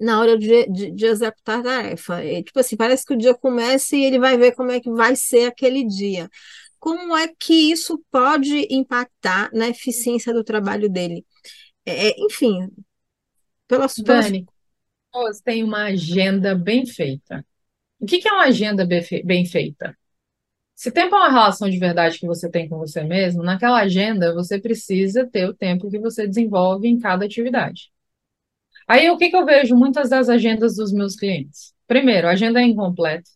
na 0.00 0.20
hora 0.20 0.38
de, 0.38 0.66
de, 0.66 0.90
de 0.90 1.06
executar 1.06 1.60
a 1.60 1.62
tarefa. 1.62 2.24
E, 2.24 2.42
tipo 2.42 2.58
assim, 2.58 2.76
parece 2.76 3.04
que 3.04 3.14
o 3.14 3.18
dia 3.18 3.34
começa 3.34 3.94
e 3.96 4.04
ele 4.04 4.18
vai 4.18 4.38
ver 4.38 4.52
como 4.52 4.70
é 4.70 4.80
que 4.80 4.90
vai 4.90 5.14
ser 5.14 5.46
aquele 5.46 5.84
dia. 5.84 6.28
Como 6.78 7.16
é 7.16 7.28
que 7.28 7.70
isso 7.70 8.02
pode 8.10 8.66
impactar 8.70 9.50
na 9.52 9.68
eficiência 9.68 10.32
do 10.32 10.42
trabalho 10.42 10.88
dele? 10.88 11.26
É, 11.84 12.08
é 12.08 12.14
enfim, 12.20 12.68
pela 13.68 13.86
Dani, 14.02 14.46
você 15.12 15.42
tem 15.42 15.62
uma 15.62 15.84
agenda 15.84 16.54
bem 16.54 16.86
feita. 16.86 17.44
O 17.98 18.06
que 18.06 18.26
é 18.26 18.32
uma 18.32 18.44
agenda 18.44 18.86
bem 18.86 19.44
feita? 19.44 19.96
Se 20.74 20.90
tempo 20.90 21.14
é 21.14 21.18
uma 21.18 21.30
relação 21.30 21.68
de 21.68 21.78
verdade 21.78 22.18
que 22.18 22.26
você 22.26 22.50
tem 22.50 22.66
com 22.66 22.78
você 22.78 23.04
mesmo, 23.04 23.42
naquela 23.42 23.80
agenda 23.80 24.32
você 24.32 24.58
precisa 24.58 25.26
ter 25.26 25.46
o 25.46 25.52
tempo 25.52 25.90
que 25.90 25.98
você 25.98 26.26
desenvolve 26.26 26.88
em 26.88 26.98
cada 26.98 27.26
atividade. 27.26 27.92
Aí 28.90 29.08
o 29.08 29.16
que, 29.16 29.30
que 29.30 29.36
eu 29.36 29.44
vejo 29.44 29.76
muitas 29.76 30.10
das 30.10 30.28
agendas 30.28 30.74
dos 30.74 30.92
meus 30.92 31.14
clientes? 31.14 31.72
Primeiro, 31.86 32.26
a 32.26 32.32
agenda 32.32 32.60
é 32.60 32.64
incompleta. 32.64 33.30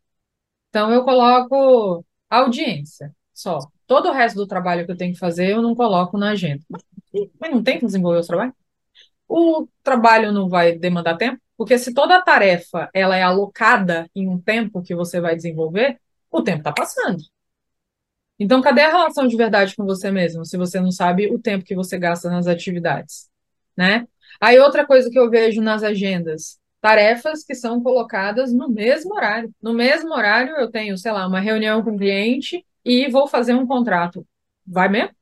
Então 0.69 0.93
eu 0.93 1.05
coloco 1.05 2.05
audiência 2.29 3.15
só. 3.33 3.61
Todo 3.87 4.09
o 4.09 4.13
resto 4.13 4.35
do 4.35 4.49
trabalho 4.49 4.85
que 4.85 4.91
eu 4.91 4.97
tenho 4.97 5.13
que 5.13 5.19
fazer 5.21 5.51
eu 5.51 5.63
não 5.63 5.73
coloco 5.77 6.19
na 6.19 6.31
agenda. 6.31 6.65
Mas 7.39 7.53
não 7.53 7.63
tem 7.63 7.79
que 7.79 7.87
desenvolver 7.87 8.19
o 8.19 8.27
trabalho? 8.27 8.53
O 9.29 9.69
trabalho 9.85 10.33
não 10.33 10.49
vai 10.49 10.77
demandar 10.77 11.17
tempo? 11.17 11.41
Porque 11.57 11.79
se 11.79 11.95
toda 11.95 12.17
a 12.17 12.23
tarefa 12.23 12.91
ela 12.93 13.17
é 13.17 13.23
alocada 13.23 14.11
em 14.13 14.29
um 14.29 14.41
tempo 14.41 14.83
que 14.83 14.93
você 14.93 15.21
vai 15.21 15.37
desenvolver, 15.37 16.01
o 16.33 16.43
tempo 16.43 16.59
está 16.59 16.73
passando. 16.73 17.23
Então, 18.41 18.61
cadê 18.61 18.81
a 18.81 18.91
relação 18.91 19.29
de 19.29 19.37
verdade 19.37 19.77
com 19.77 19.85
você 19.85 20.11
mesmo, 20.11 20.45
se 20.45 20.57
você 20.57 20.81
não 20.81 20.91
sabe 20.91 21.33
o 21.33 21.39
tempo 21.39 21.65
que 21.65 21.77
você 21.77 21.97
gasta 21.97 22.29
nas 22.29 22.49
atividades, 22.49 23.31
né? 23.77 24.09
Aí 24.41 24.59
outra 24.59 24.87
coisa 24.87 25.11
que 25.11 25.19
eu 25.19 25.31
vejo 25.31 25.61
nas 25.63 25.83
agendas, 25.83 26.59
tarefas 26.81 27.45
que 27.45 27.55
são 27.55 27.83
colocadas 27.83 28.53
no 28.53 28.69
mesmo 28.69 29.15
horário. 29.15 29.55
No 29.63 29.73
mesmo 29.73 30.13
horário 30.13 30.57
eu 30.57 30.71
tenho, 30.71 30.97
sei 30.99 31.13
lá, 31.13 31.27
uma 31.27 31.41
reunião 31.41 31.83
com 31.83 31.93
o 31.93 31.99
cliente 31.99 32.65
e 32.85 33.09
vou 33.11 33.27
fazer 33.27 33.55
um 33.55 33.67
contrato. 33.67 34.27
Vai 34.67 34.89
mesmo? 34.89 35.15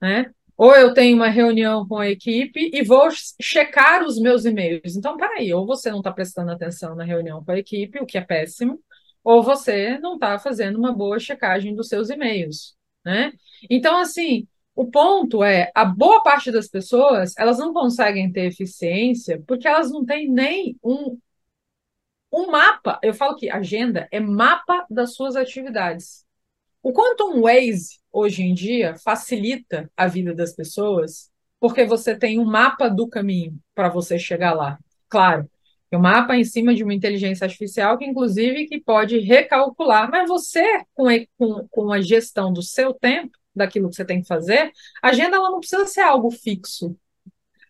Né? 0.00 0.30
Ou 0.56 0.74
eu 0.76 0.94
tenho 0.94 1.16
uma 1.16 1.28
reunião 1.28 1.86
com 1.86 1.98
a 1.98 2.08
equipe 2.08 2.70
e 2.72 2.82
vou 2.84 3.08
checar 3.40 4.04
os 4.04 4.18
meus 4.18 4.44
e-mails. 4.44 4.96
Então, 4.96 5.16
peraí, 5.16 5.52
ou 5.52 5.66
você 5.66 5.90
não 5.90 5.98
está 5.98 6.12
prestando 6.12 6.52
atenção 6.52 6.94
na 6.94 7.04
reunião 7.04 7.44
com 7.44 7.50
a 7.50 7.58
equipe, 7.58 7.98
o 7.98 8.06
que 8.06 8.16
é 8.18 8.20
péssimo, 8.20 8.80
ou 9.24 9.42
você 9.42 9.98
não 9.98 10.14
está 10.14 10.38
fazendo 10.38 10.78
uma 10.78 10.92
boa 10.92 11.18
checagem 11.18 11.74
dos 11.74 11.88
seus 11.88 12.10
e-mails, 12.10 12.76
né? 13.04 13.32
Então, 13.68 13.96
assim, 13.98 14.46
o 14.74 14.90
ponto 14.90 15.44
é, 15.44 15.70
a 15.74 15.84
boa 15.84 16.22
parte 16.22 16.50
das 16.50 16.68
pessoas, 16.68 17.34
elas 17.38 17.58
não 17.58 17.72
conseguem 17.72 18.30
ter 18.32 18.46
eficiência 18.46 19.42
porque 19.46 19.68
elas 19.68 19.90
não 19.90 20.04
têm 20.04 20.28
nem 20.28 20.76
um, 20.82 21.18
um 22.32 22.50
mapa. 22.50 22.98
Eu 23.02 23.14
falo 23.14 23.36
que 23.36 23.48
agenda 23.48 24.08
é 24.10 24.18
mapa 24.18 24.84
das 24.90 25.14
suas 25.14 25.36
atividades. 25.36 26.24
O 26.82 26.92
quanto 26.92 27.30
um 27.30 27.42
Waze, 27.42 28.00
hoje 28.12 28.42
em 28.42 28.52
dia, 28.52 28.96
facilita 28.96 29.90
a 29.96 30.06
vida 30.06 30.34
das 30.34 30.52
pessoas, 30.54 31.30
porque 31.60 31.84
você 31.84 32.16
tem 32.16 32.38
um 32.38 32.44
mapa 32.44 32.88
do 32.88 33.08
caminho 33.08 33.58
para 33.74 33.88
você 33.88 34.18
chegar 34.18 34.52
lá. 34.52 34.78
Claro, 35.08 35.48
o 35.92 35.98
mapa 35.98 36.34
é 36.34 36.40
em 36.40 36.44
cima 36.44 36.74
de 36.74 36.82
uma 36.82 36.92
inteligência 36.92 37.44
artificial 37.44 37.96
que, 37.96 38.04
inclusive, 38.04 38.66
que 38.66 38.80
pode 38.80 39.18
recalcular. 39.20 40.10
Mas 40.10 40.28
você, 40.28 40.84
com, 40.92 41.06
com, 41.38 41.68
com 41.68 41.92
a 41.92 42.00
gestão 42.00 42.52
do 42.52 42.62
seu 42.62 42.92
tempo, 42.92 43.38
daquilo 43.54 43.88
que 43.88 43.96
você 43.96 44.04
tem 44.04 44.20
que 44.20 44.28
fazer, 44.28 44.72
a 45.02 45.08
agenda 45.08 45.36
ela 45.36 45.50
não 45.50 45.60
precisa 45.60 45.86
ser 45.86 46.02
algo 46.02 46.30
fixo. 46.30 46.96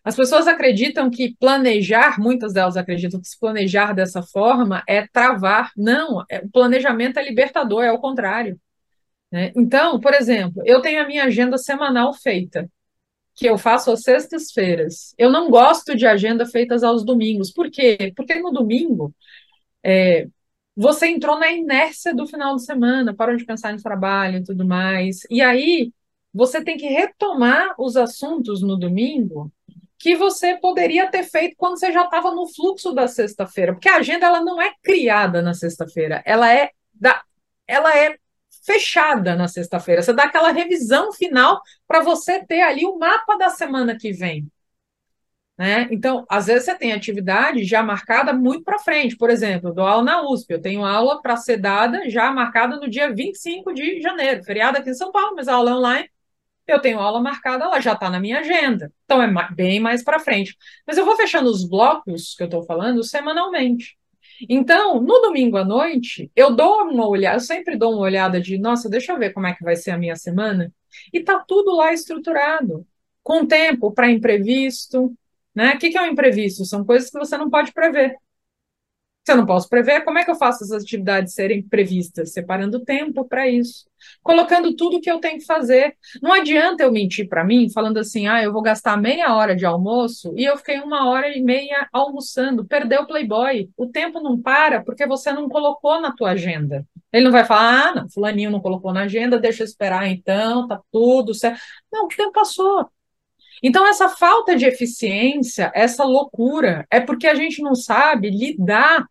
As 0.03 0.15
pessoas 0.15 0.47
acreditam 0.47 1.09
que 1.09 1.35
planejar, 1.39 2.19
muitas 2.19 2.53
delas 2.53 2.77
acreditam 2.77 3.19
que 3.19 3.27
se 3.27 3.39
planejar 3.39 3.91
dessa 3.93 4.21
forma 4.21 4.83
é 4.87 5.07
travar. 5.07 5.71
Não, 5.75 6.23
é, 6.29 6.39
o 6.39 6.49
planejamento 6.49 7.17
é 7.17 7.23
libertador, 7.23 7.83
é 7.83 7.91
o 7.91 7.99
contrário. 7.99 8.59
Né? 9.31 9.51
Então, 9.55 9.99
por 9.99 10.13
exemplo, 10.13 10.61
eu 10.63 10.79
tenho 10.79 11.01
a 11.01 11.07
minha 11.07 11.23
agenda 11.23 11.57
semanal 11.57 12.13
feita, 12.13 12.69
que 13.35 13.47
eu 13.47 13.57
faço 13.57 13.91
às 13.91 14.03
sextas-feiras. 14.03 15.15
Eu 15.17 15.31
não 15.31 15.49
gosto 15.49 15.95
de 15.95 16.05
agenda 16.05 16.45
feitas 16.45 16.83
aos 16.83 17.03
domingos. 17.03 17.51
Por 17.51 17.71
quê? 17.71 18.13
Porque 18.15 18.35
no 18.35 18.51
domingo 18.51 19.13
é, 19.83 20.27
você 20.75 21.07
entrou 21.07 21.39
na 21.39 21.51
inércia 21.51 22.13
do 22.13 22.27
final 22.27 22.55
de 22.55 22.65
semana, 22.65 23.15
parou 23.15 23.35
de 23.35 23.45
pensar 23.45 23.73
no 23.73 23.81
trabalho 23.81 24.37
e 24.37 24.43
tudo 24.43 24.65
mais. 24.65 25.21
E 25.29 25.41
aí 25.41 25.91
você 26.33 26.63
tem 26.63 26.77
que 26.77 26.87
retomar 26.87 27.73
os 27.79 27.95
assuntos 27.95 28.61
no 28.61 28.77
domingo 28.77 29.51
que 29.97 30.15
você 30.15 30.57
poderia 30.57 31.09
ter 31.09 31.23
feito 31.23 31.55
quando 31.57 31.79
você 31.79 31.91
já 31.91 32.03
estava 32.03 32.31
no 32.31 32.47
fluxo 32.47 32.93
da 32.93 33.07
sexta-feira, 33.07 33.73
porque 33.73 33.89
a 33.89 33.97
agenda 33.97 34.25
ela 34.25 34.41
não 34.43 34.61
é 34.61 34.73
criada 34.83 35.41
na 35.41 35.53
sexta-feira, 35.53 36.21
ela 36.25 36.53
é 36.53 36.69
da, 36.93 37.23
ela 37.65 37.97
é 37.97 38.17
fechada 38.65 39.35
na 39.35 39.47
sexta-feira. 39.47 40.01
Você 40.01 40.13
dá 40.13 40.23
aquela 40.23 40.51
revisão 40.51 41.13
final 41.13 41.61
para 41.87 42.01
você 42.01 42.43
ter 42.45 42.61
ali 42.61 42.85
o 42.85 42.97
mapa 42.97 43.37
da 43.37 43.49
semana 43.49 43.97
que 43.97 44.11
vem. 44.11 44.47
Né? 45.57 45.87
Então, 45.89 46.25
às 46.29 46.47
vezes 46.47 46.65
você 46.65 46.75
tem 46.75 46.91
atividade 46.91 47.63
já 47.63 47.81
marcada 47.81 48.33
muito 48.33 48.63
para 48.63 48.79
frente. 48.79 49.15
Por 49.15 49.29
exemplo, 49.29 49.69
eu 49.69 49.73
dou 49.73 49.87
aula 49.87 50.03
na 50.03 50.29
USP, 50.29 50.51
eu 50.51 50.61
tenho 50.61 50.83
aula 50.83 51.21
para 51.21 51.37
ser 51.37 51.57
dada 51.57 52.09
já 52.09 52.29
marcada 52.31 52.77
no 52.77 52.89
dia 52.89 53.13
25 53.13 53.73
de 53.73 54.01
janeiro, 54.01 54.43
feriado 54.43 54.77
aqui 54.77 54.89
em 54.89 54.93
São 54.93 55.11
Paulo, 55.11 55.35
mas 55.35 55.47
aula 55.47 55.77
online. 55.77 56.09
Eu 56.67 56.79
tenho 56.81 56.99
aula 56.99 57.21
marcada, 57.21 57.65
ela 57.65 57.79
já 57.79 57.93
está 57.93 58.09
na 58.09 58.19
minha 58.19 58.39
agenda. 58.39 58.91
Então 59.05 59.21
é 59.21 59.29
bem 59.53 59.79
mais 59.79 60.03
para 60.03 60.19
frente. 60.19 60.57
Mas 60.85 60.97
eu 60.97 61.05
vou 61.05 61.15
fechando 61.15 61.49
os 61.49 61.63
blocos 61.63 62.35
que 62.35 62.43
eu 62.43 62.47
estou 62.47 62.63
falando 62.63 63.03
semanalmente. 63.03 63.97
Então, 64.49 64.99
no 64.99 65.19
domingo 65.21 65.57
à 65.57 65.63
noite, 65.63 66.29
eu 66.35 66.53
dou 66.53 66.83
uma 66.83 67.07
olhada, 67.07 67.37
eu 67.37 67.39
sempre 67.39 67.77
dou 67.77 67.93
uma 67.93 68.01
olhada 68.01 68.41
de, 68.41 68.57
nossa, 68.57 68.89
deixa 68.89 69.13
eu 69.13 69.19
ver 69.19 69.31
como 69.31 69.47
é 69.47 69.53
que 69.53 69.63
vai 69.63 69.75
ser 69.75 69.91
a 69.91 69.97
minha 69.97 70.15
semana. 70.15 70.73
E 71.13 71.21
tá 71.21 71.39
tudo 71.47 71.75
lá 71.75 71.93
estruturado, 71.93 72.85
com 73.23 73.45
tempo 73.45 73.91
para 73.91 74.11
imprevisto, 74.11 75.15
né? 75.55 75.75
O 75.75 75.79
que 75.79 75.97
é 75.97 76.01
um 76.01 76.07
imprevisto? 76.07 76.65
São 76.65 76.85
coisas 76.85 77.09
que 77.09 77.17
você 77.17 77.37
não 77.37 77.49
pode 77.49 77.71
prever. 77.73 78.17
Se 79.25 79.31
eu 79.31 79.37
não 79.37 79.45
posso 79.47 79.67
prever, 79.67 80.03
como 80.03 80.19
é 80.19 80.23
que 80.23 80.29
eu 80.29 80.35
faço 80.35 80.63
as 80.63 80.71
atividades 80.71 81.33
serem 81.33 81.63
previstas? 81.63 82.31
Separando 82.31 82.85
tempo 82.85 83.27
para 83.27 83.49
isso. 83.49 83.85
Colocando 84.21 84.75
tudo 84.75 85.01
que 85.01 85.09
eu 85.09 85.19
tenho 85.19 85.39
que 85.39 85.45
fazer. 85.45 85.97
Não 86.21 86.31
adianta 86.31 86.83
eu 86.83 86.91
mentir 86.91 87.27
para 87.27 87.43
mim, 87.43 87.67
falando 87.71 87.97
assim, 87.97 88.27
ah, 88.27 88.43
eu 88.43 88.53
vou 88.53 88.61
gastar 88.61 88.95
meia 88.97 89.35
hora 89.35 89.55
de 89.55 89.65
almoço 89.65 90.31
e 90.37 90.45
eu 90.45 90.55
fiquei 90.57 90.79
uma 90.79 91.09
hora 91.09 91.35
e 91.35 91.41
meia 91.41 91.89
almoçando. 91.91 92.65
Perdeu 92.65 93.01
o 93.01 93.07
Playboy. 93.07 93.67
O 93.75 93.87
tempo 93.87 94.21
não 94.21 94.39
para 94.39 94.83
porque 94.83 95.07
você 95.07 95.33
não 95.33 95.49
colocou 95.49 95.99
na 95.99 96.15
tua 96.15 96.31
agenda. 96.31 96.85
Ele 97.11 97.23
não 97.23 97.31
vai 97.31 97.45
falar, 97.45 97.87
ah, 97.89 97.95
não, 97.95 98.09
fulaninho 98.11 98.51
não 98.51 98.59
colocou 98.59 98.93
na 98.93 99.03
agenda, 99.03 99.39
deixa 99.39 99.63
eu 99.63 99.65
esperar 99.65 100.07
então, 100.07 100.67
tá 100.67 100.79
tudo 100.91 101.33
certo. 101.33 101.59
Não, 101.91 102.05
o 102.05 102.07
tempo 102.09 102.31
passou. 102.31 102.87
Então, 103.63 103.87
essa 103.87 104.09
falta 104.09 104.55
de 104.55 104.65
eficiência, 104.65 105.71
essa 105.73 106.03
loucura, 106.03 106.85
é 106.89 106.99
porque 106.99 107.27
a 107.27 107.35
gente 107.35 107.61
não 107.61 107.75
sabe 107.75 108.29
lidar 108.29 109.07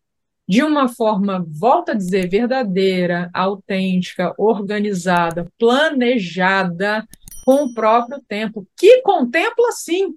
de 0.47 0.62
uma 0.62 0.88
forma, 0.88 1.45
volta 1.49 1.92
a 1.92 1.95
dizer, 1.95 2.28
verdadeira, 2.28 3.30
autêntica, 3.32 4.34
organizada, 4.36 5.51
planejada, 5.59 7.07
com 7.45 7.64
o 7.64 7.74
próprio 7.74 8.20
tempo, 8.26 8.66
que 8.76 9.03
contempla, 9.03 9.72
sim, 9.72 10.14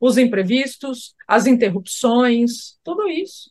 os 0.00 0.16
imprevistos, 0.18 1.14
as 1.26 1.46
interrupções, 1.46 2.78
tudo 2.82 3.08
isso. 3.08 3.50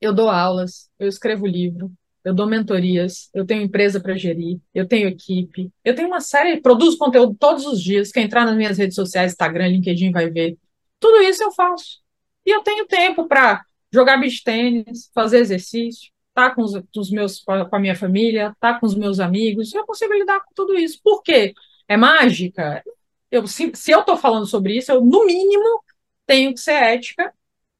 Eu 0.00 0.12
dou 0.12 0.28
aulas, 0.28 0.90
eu 0.98 1.08
escrevo 1.08 1.46
livro, 1.46 1.90
eu 2.26 2.34
dou 2.34 2.44
mentorias, 2.44 3.30
eu 3.32 3.46
tenho 3.46 3.62
empresa 3.62 4.00
para 4.00 4.16
gerir, 4.16 4.58
eu 4.74 4.84
tenho 4.84 5.06
equipe, 5.06 5.70
eu 5.84 5.94
tenho 5.94 6.08
uma 6.08 6.20
série, 6.20 6.60
produzo 6.60 6.98
conteúdo 6.98 7.36
todos 7.38 7.64
os 7.64 7.80
dias. 7.80 8.10
Quem 8.10 8.24
entrar 8.24 8.44
nas 8.44 8.56
minhas 8.56 8.76
redes 8.76 8.96
sociais, 8.96 9.30
Instagram, 9.30 9.68
LinkedIn, 9.68 10.10
vai 10.10 10.28
ver. 10.28 10.58
Tudo 10.98 11.22
isso 11.22 11.44
eu 11.44 11.52
faço. 11.52 12.00
E 12.44 12.50
eu 12.50 12.64
tenho 12.64 12.84
tempo 12.84 13.28
para 13.28 13.64
jogar 13.92 14.16
beach 14.16 14.42
tênis, 14.42 15.08
fazer 15.14 15.38
exercício, 15.38 16.10
estar 16.30 16.48
tá 16.50 16.54
com, 16.56 16.62
os, 16.62 16.72
os 16.96 17.10
meus, 17.12 17.38
com 17.44 17.76
a 17.76 17.78
minha 17.78 17.94
família, 17.94 18.48
estar 18.48 18.74
tá 18.74 18.80
com 18.80 18.86
os 18.86 18.96
meus 18.96 19.20
amigos. 19.20 19.72
Eu 19.72 19.86
consigo 19.86 20.12
lidar 20.12 20.40
com 20.40 20.52
tudo 20.52 20.74
isso. 20.74 21.00
Por 21.04 21.22
quê? 21.22 21.54
É 21.86 21.96
mágica? 21.96 22.82
Eu, 23.30 23.46
se, 23.46 23.70
se 23.72 23.92
eu 23.92 24.00
estou 24.00 24.16
falando 24.16 24.46
sobre 24.46 24.76
isso, 24.76 24.90
eu, 24.90 25.00
no 25.00 25.24
mínimo, 25.26 25.80
tenho 26.26 26.52
que 26.52 26.58
ser 26.58 26.72
ética 26.72 27.32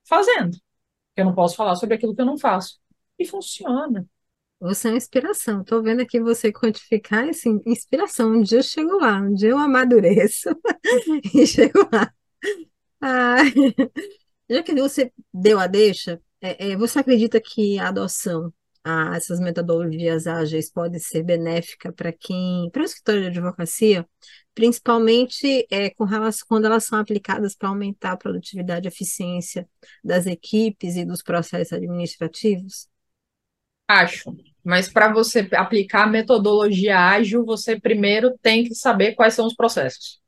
fazendo. 0.05 0.57
Eu 1.16 1.24
não 1.24 1.34
posso 1.34 1.57
falar 1.57 1.74
sobre 1.74 1.97
aquilo 1.97 2.14
que 2.14 2.20
eu 2.20 2.26
não 2.26 2.38
faço. 2.38 2.78
E 3.18 3.26
funciona. 3.26 4.07
Você 4.61 4.89
é 4.89 4.91
uma 4.93 4.97
inspiração. 4.97 5.61
Estou 5.61 5.83
vendo 5.83 6.01
aqui 6.01 6.21
você 6.21 6.51
quantificar, 6.53 7.29
assim, 7.29 7.61
inspiração. 7.67 8.33
Um 8.33 8.43
dia 8.43 8.59
eu 8.59 8.63
chego 8.63 8.99
lá, 8.99 9.21
um 9.21 9.35
dia 9.35 9.51
eu 9.51 9.59
amadureço 9.59 10.49
e 11.35 11.47
chego 11.47 11.89
lá. 11.93 12.13
Ah, 13.01 13.37
já 14.49 14.63
que 14.63 14.75
você 14.75 15.13
deu 15.33 15.59
a 15.59 15.67
deixa, 15.67 16.21
é, 16.41 16.73
é, 16.73 16.77
você 16.77 16.99
acredita 16.99 17.41
que 17.41 17.79
a 17.79 17.89
adoção 17.89 18.53
a 18.85 19.17
essas 19.17 19.41
metodologias 19.41 20.27
ágeis 20.29 20.71
pode 20.71 21.01
ser 21.01 21.23
benéfica 21.25 21.93
para 21.93 22.13
quem, 22.13 22.71
para 22.71 22.83
o 22.83 22.85
escritório 22.85 23.23
de 23.23 23.29
advocacia, 23.29 24.09
principalmente 24.55 25.67
é, 25.71 25.91
com 25.91 26.05
relação, 26.05 26.47
quando 26.49 26.67
elas 26.67 26.85
são 26.85 26.99
aplicadas 27.01 27.57
para 27.57 27.69
aumentar 27.69 28.13
a 28.13 28.17
produtividade 28.17 28.87
e 28.87 28.89
eficiência 28.89 29.69
das 30.05 30.27
equipes 30.27 30.97
e 30.97 31.05
dos 31.05 31.21
processos 31.23 31.73
administrativos? 31.73 32.89
Acho. 33.89 34.34
Mas 34.64 34.89
para 34.89 35.12
você 35.12 35.49
aplicar 35.53 36.05
a 36.05 36.09
metodologia 36.09 36.99
ágil, 36.99 37.45
você 37.45 37.78
primeiro 37.78 38.37
tem 38.43 38.64
que 38.64 38.74
saber 38.74 39.14
quais 39.14 39.34
são 39.34 39.47
os 39.47 39.55
processos. 39.55 40.20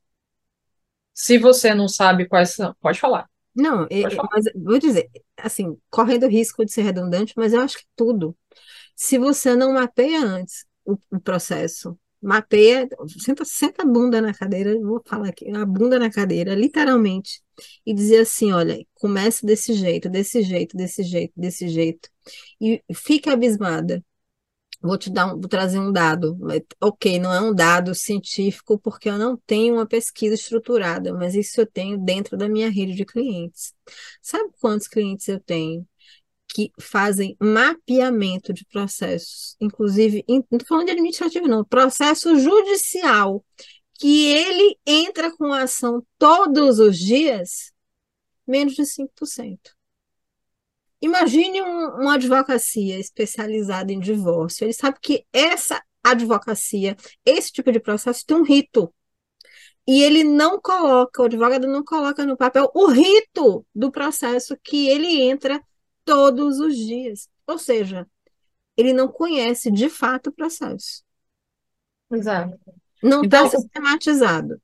Se 1.12 1.36
você 1.36 1.74
não 1.74 1.88
sabe 1.88 2.28
quais 2.28 2.54
são, 2.54 2.74
pode 2.80 3.00
falar. 3.00 3.28
Não, 3.54 3.88
pode 3.88 4.14
falar. 4.14 4.28
mas 4.32 4.44
vou 4.54 4.78
dizer, 4.78 5.11
assim, 5.36 5.76
correndo 5.90 6.26
o 6.26 6.30
risco 6.30 6.64
de 6.64 6.72
ser 6.72 6.82
redundante, 6.82 7.34
mas 7.36 7.52
eu 7.52 7.61
acho 7.61 7.78
que 7.78 7.84
tudo. 7.96 8.36
Se 8.94 9.18
você 9.18 9.56
não 9.56 9.72
mapeia 9.72 10.20
antes 10.20 10.64
o, 10.84 10.96
o 11.11 11.20
processo, 11.20 11.98
mapeia, 12.22 12.88
senta, 13.18 13.44
senta 13.44 13.82
a 13.82 13.86
bunda 13.86 14.20
na 14.20 14.32
cadeira, 14.32 14.78
vou 14.80 15.02
falar 15.04 15.30
aqui, 15.30 15.50
a 15.50 15.66
bunda 15.66 15.98
na 15.98 16.11
cadeira, 16.11 16.54
literalmente, 16.54 17.42
e 17.84 17.94
dizer 17.94 18.20
assim, 18.20 18.52
olha, 18.52 18.84
comece 18.94 19.44
desse 19.44 19.72
jeito, 19.74 20.09
desse 20.09 20.42
jeito, 20.42 20.76
desse 20.76 21.02
jeito, 21.02 21.32
desse 21.36 21.68
jeito, 21.68 22.09
e 22.61 22.82
fica 22.94 23.32
abismada. 23.32 24.04
Vou 24.80 24.96
te 24.96 25.11
dar 25.11 25.26
um, 25.26 25.40
vou 25.40 25.48
trazer 25.48 25.78
um 25.80 25.92
dado. 25.92 26.38
Ok, 26.80 27.18
não 27.18 27.32
é 27.32 27.40
um 27.40 27.52
dado 27.52 27.94
científico 27.94 28.78
porque 28.78 29.09
eu 29.09 29.18
não 29.18 29.36
tenho 29.36 29.74
uma 29.74 29.86
pesquisa 29.86 30.34
estruturada, 30.34 31.12
mas 31.12 31.34
isso 31.34 31.61
eu 31.61 31.66
tenho 31.66 31.98
dentro 31.98 32.36
da 32.36 32.48
minha 32.48 32.70
rede 32.70 32.94
de 32.94 33.04
clientes. 33.04 33.74
Sabe 34.22 34.50
quantos 34.61 34.86
clientes 34.86 35.26
eu 35.26 35.40
tenho 35.40 35.86
que 36.48 36.72
fazem 36.80 37.36
mapeamento 37.40 38.52
de 38.52 38.64
processos, 38.64 39.54
inclusive, 39.61 40.24
não 40.28 40.38
estou 40.38 40.66
falando 40.66 40.86
de 40.86 40.92
administrativo, 40.92 41.46
não, 41.46 41.64
processo 41.64 42.38
judicial, 42.38 43.44
que 43.99 44.26
ele 44.26 44.78
entra 44.86 45.36
com 45.36 45.53
ação 45.53 46.07
todos 46.18 46.78
os 46.78 46.96
dias, 46.96 47.72
menos 48.46 48.74
de 48.74 48.86
5%. 48.86 49.59
Imagine 51.03 51.62
um, 51.62 52.01
uma 52.01 52.14
advocacia 52.14 52.99
especializada 52.99 53.92
em 53.92 54.01
divórcio. 54.01 54.64
Ele 54.64 54.72
sabe 54.72 54.99
que 55.03 55.26
essa 55.32 55.82
advocacia, 56.03 56.96
esse 57.24 57.53
tipo 57.53 57.70
de 57.72 57.80
processo 57.80 58.24
tem 58.24 58.36
um 58.36 58.44
rito. 58.44 58.92
E 59.86 60.03
ele 60.03 60.22
não 60.22 60.61
coloca, 60.61 61.22
o 61.22 61.24
advogado 61.24 61.66
não 61.66 61.82
coloca 61.82 62.24
no 62.24 62.36
papel 62.36 62.70
o 62.74 62.86
rito 62.86 63.66
do 63.74 63.90
processo 63.90 64.57
que 64.62 64.88
ele 64.88 65.22
entra 65.22 65.61
todos 66.05 66.61
os 66.61 66.76
dias. 66.76 67.28
Ou 67.46 67.59
seja, 67.59 68.07
ele 68.76 68.92
não 68.92 69.09
conhece 69.09 69.70
de 69.72 69.88
fato 69.88 70.28
o 70.28 70.32
processo. 70.32 71.03
Exato. 72.12 72.59
Não 73.03 73.22
está 73.22 73.38
então, 73.38 73.51
sistematizado. 73.51 74.61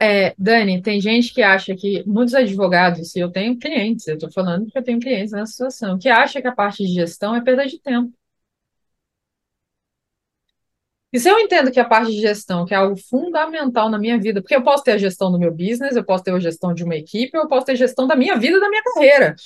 É, 0.00 0.34
Dani, 0.36 0.82
tem 0.82 1.00
gente 1.00 1.32
que 1.32 1.42
acha 1.42 1.76
que 1.76 2.02
muitos 2.04 2.34
advogados, 2.34 3.14
e 3.14 3.20
eu 3.20 3.30
tenho 3.30 3.58
clientes, 3.58 4.08
eu 4.08 4.14
estou 4.14 4.32
falando 4.32 4.66
que 4.66 4.76
eu 4.76 4.82
tenho 4.82 4.98
clientes 4.98 5.32
nessa 5.32 5.52
situação, 5.52 5.98
que 5.98 6.08
acha 6.08 6.42
que 6.42 6.48
a 6.48 6.54
parte 6.54 6.84
de 6.84 6.92
gestão 6.92 7.36
é 7.36 7.40
perda 7.40 7.66
de 7.66 7.78
tempo. 7.78 8.12
E 11.12 11.20
se 11.20 11.28
eu 11.28 11.38
entendo 11.38 11.70
que 11.70 11.78
a 11.78 11.84
parte 11.84 12.10
de 12.10 12.20
gestão, 12.20 12.64
que 12.64 12.72
é 12.72 12.76
algo 12.78 12.96
fundamental 12.96 13.90
na 13.90 13.98
minha 13.98 14.18
vida, 14.18 14.40
porque 14.40 14.56
eu 14.56 14.62
posso 14.62 14.82
ter 14.82 14.92
a 14.92 14.98
gestão 14.98 15.30
do 15.30 15.38
meu 15.38 15.52
business, 15.52 15.94
eu 15.94 16.04
posso 16.04 16.24
ter 16.24 16.32
a 16.32 16.40
gestão 16.40 16.72
de 16.74 16.82
uma 16.82 16.96
equipe, 16.96 17.36
eu 17.36 17.46
posso 17.46 17.66
ter 17.66 17.72
a 17.72 17.76
gestão 17.76 18.06
da 18.06 18.16
minha 18.16 18.36
vida, 18.38 18.58
da 18.58 18.68
minha 18.68 18.82
carreira 18.82 19.36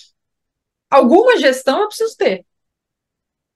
alguma 0.90 1.38
gestão 1.38 1.80
eu 1.80 1.88
preciso 1.88 2.16
ter. 2.16 2.44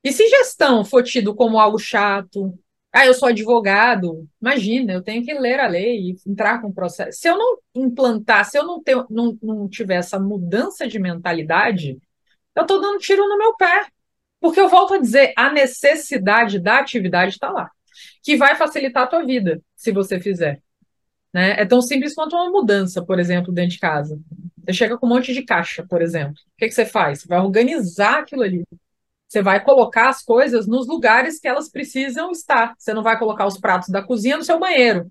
E 0.03 0.13
se 0.13 0.29
gestão 0.29 0.85
for 0.85 1.03
tido 1.03 1.35
como 1.35 1.59
algo 1.59 1.79
chato, 1.79 2.59
ah, 2.93 3.07
eu 3.07 3.15
sou 3.15 3.29
advogado, 3.29 4.29
imagina, 4.41 4.93
eu 4.93 5.03
tenho 5.03 5.25
que 5.25 5.33
ler 5.33 5.61
a 5.61 5.69
lei 5.69 6.11
e 6.11 6.17
entrar 6.27 6.61
com 6.61 6.69
o 6.69 6.75
processo. 6.75 7.21
Se 7.21 7.29
eu 7.29 7.39
não 7.39 7.59
implantar, 7.75 8.45
se 8.45 8.59
eu 8.59 8.65
não, 8.67 8.83
ter, 8.83 8.97
não, 9.09 9.39
não 9.41 9.69
tiver 9.69 9.97
essa 9.97 10.19
mudança 10.19 10.89
de 10.89 10.99
mentalidade, 10.99 11.99
eu 12.55 12.63
estou 12.63 12.81
dando 12.81 12.99
tiro 12.99 13.29
no 13.29 13.39
meu 13.39 13.55
pé. 13.57 13.87
Porque 14.41 14.59
eu 14.59 14.69
volto 14.69 14.95
a 14.95 14.99
dizer, 14.99 15.33
a 15.37 15.53
necessidade 15.53 16.59
da 16.59 16.79
atividade 16.81 17.35
está 17.35 17.51
lá, 17.51 17.71
que 18.23 18.37
vai 18.37 18.57
facilitar 18.57 19.05
a 19.05 19.07
tua 19.07 19.25
vida, 19.25 19.61
se 19.77 19.93
você 19.93 20.19
fizer. 20.19 20.63
Né? 21.33 21.61
É 21.61 21.67
tão 21.67 21.83
simples 21.83 22.15
quanto 22.15 22.35
uma 22.35 22.51
mudança, 22.51 23.05
por 23.05 23.21
exemplo, 23.21 23.53
dentro 23.53 23.73
de 23.73 23.79
casa. 23.79 24.19
Você 24.65 24.73
chega 24.73 24.99
com 24.99 25.07
um 25.07 25.11
monte 25.11 25.33
de 25.35 25.43
caixa, 25.43 25.87
por 25.87 26.03
exemplo. 26.03 26.33
O 26.33 26.59
que, 26.59 26.69
que 26.69 26.75
você 26.75 26.87
faz? 26.87 27.21
Você 27.21 27.29
vai 27.29 27.39
organizar 27.39 28.21
aquilo 28.21 28.43
ali. 28.43 28.65
Você 29.31 29.43
vai 29.43 29.63
colocar 29.63 30.09
as 30.09 30.25
coisas 30.25 30.67
nos 30.67 30.89
lugares 30.89 31.39
que 31.39 31.47
elas 31.47 31.69
precisam 31.69 32.33
estar. 32.33 32.75
Você 32.77 32.93
não 32.93 33.01
vai 33.01 33.17
colocar 33.17 33.47
os 33.47 33.57
pratos 33.57 33.89
da 33.89 34.03
cozinha 34.03 34.37
no 34.37 34.43
seu 34.43 34.59
banheiro. 34.59 35.09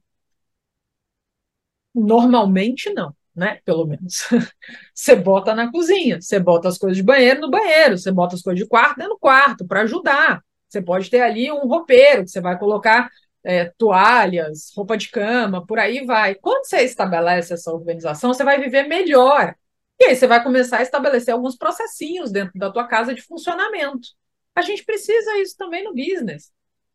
Normalmente 1.96 2.94
não, 2.94 3.16
né? 3.34 3.62
Pelo 3.64 3.88
menos. 3.88 4.28
Você 4.94 5.16
bota 5.16 5.56
na 5.56 5.72
cozinha, 5.72 6.20
você 6.20 6.38
bota 6.38 6.68
as 6.68 6.78
coisas 6.78 6.98
de 6.98 7.04
banheiro 7.04 7.40
no 7.40 7.50
banheiro, 7.50 7.98
você 7.98 8.12
bota 8.12 8.36
as 8.36 8.42
coisas 8.42 8.62
de 8.62 8.68
quarto 8.68 9.00
no 9.00 9.18
quarto, 9.18 9.66
para 9.66 9.82
ajudar. 9.84 10.44
Você 10.68 10.82
pode 10.82 11.10
ter 11.10 11.22
ali 11.22 11.50
um 11.50 11.66
roupeiro 11.66 12.24
que 12.24 12.30
você 12.30 12.42
vai 12.42 12.60
colocar 12.60 13.10
é, 13.44 13.72
toalhas, 13.78 14.72
roupa 14.76 14.98
de 14.98 15.10
cama, 15.10 15.66
por 15.66 15.80
aí 15.80 16.06
vai. 16.06 16.36
Quando 16.36 16.66
você 16.66 16.82
estabelece 16.82 17.54
essa 17.54 17.72
organização, 17.72 18.34
você 18.34 18.44
vai 18.44 18.60
viver 18.60 18.84
melhor. 18.84 19.56
E 20.00 20.06
aí 20.06 20.16
você 20.16 20.28
vai 20.28 20.42
começar 20.42 20.78
a 20.78 20.82
estabelecer 20.82 21.34
alguns 21.34 21.58
processinhos 21.58 22.32
dentro 22.32 22.58
da 22.58 22.72
tua 22.72 22.88
casa 22.88 23.14
de 23.14 23.22
funcionamento. 23.22 24.08
A 24.56 24.62
gente 24.62 24.84
precisa 24.86 25.38
isso 25.38 25.56
também 25.58 25.84
no 25.84 25.94
business. 25.94 26.52